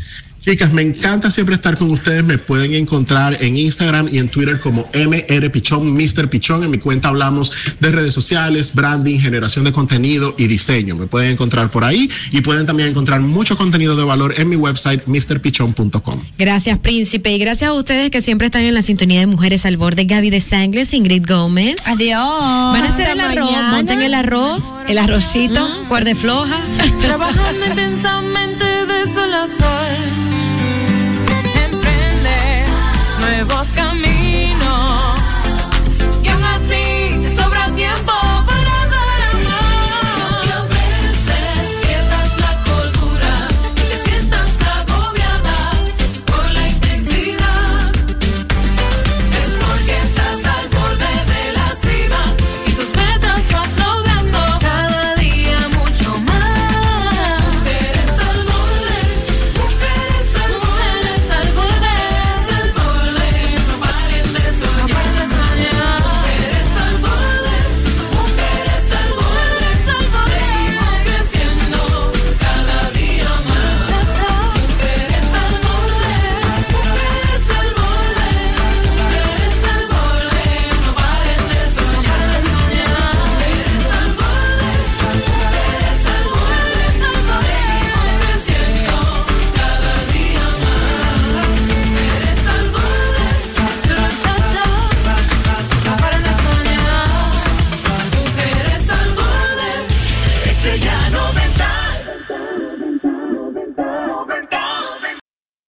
Chicas, 0.45 0.71
me 0.71 0.83
encanta 0.83 1.31
siempre 1.31 1.55
estar 1.55 1.75
con 1.75 1.89
ustedes. 1.89 2.23
Me 2.23 2.37
pueden 2.37 2.75
encontrar 2.75 3.35
en 3.41 3.57
Instagram 3.57 4.09
y 4.11 4.19
en 4.19 4.29
Twitter 4.29 4.59
como 4.59 4.87
MR 4.93 5.49
Pichón, 5.49 5.91
Mr. 5.91 6.29
Pichón. 6.29 6.63
En 6.63 6.69
mi 6.69 6.77
cuenta 6.77 7.07
hablamos 7.07 7.51
de 7.79 7.91
redes 7.91 8.13
sociales, 8.13 8.75
branding, 8.75 9.17
generación 9.17 9.65
de 9.65 9.71
contenido 9.71 10.35
y 10.37 10.45
diseño. 10.45 10.95
Me 10.97 11.07
pueden 11.07 11.31
encontrar 11.31 11.71
por 11.71 11.83
ahí 11.83 12.11
y 12.31 12.41
pueden 12.41 12.67
también 12.67 12.89
encontrar 12.89 13.21
mucho 13.21 13.57
contenido 13.57 13.95
de 13.95 14.03
valor 14.03 14.35
en 14.37 14.47
mi 14.47 14.55
website, 14.55 15.01
mrpichón.com. 15.07 16.23
Gracias, 16.37 16.77
Príncipe. 16.77 17.31
Y 17.31 17.39
gracias 17.39 17.71
a 17.71 17.73
ustedes 17.73 18.11
que 18.11 18.21
siempre 18.21 18.45
están 18.45 18.61
en 18.61 18.75
la 18.75 18.83
sintonía 18.83 19.21
de 19.21 19.25
Mujeres 19.25 19.65
al 19.65 19.77
Borde. 19.77 20.05
Gaby 20.05 20.29
de 20.29 20.41
Sangles, 20.41 20.93
Ingrid 20.93 21.25
Gómez. 21.27 21.77
Adiós. 21.87 22.19
Van 22.19 22.83
a 22.83 22.89
hacer 22.93 23.09
el 23.09 23.19
arroz. 23.19 23.49
mañana. 23.49 23.71
Monten 23.71 24.01
el 24.03 24.13
arroz. 24.13 24.75
El 24.87 24.99
arrocito. 24.99 25.67
Mm, 25.67 25.87
cuerde 25.87 26.13
floja. 26.13 26.61
Trabajando 27.01 27.65
intensamente 29.15 29.21
de 29.21 29.21
sol 29.21 29.33
a 29.33 29.47
sol. 29.47 29.95
Emprendes 31.63 32.69
nuevos 33.19 33.67
caminos. 33.69 34.14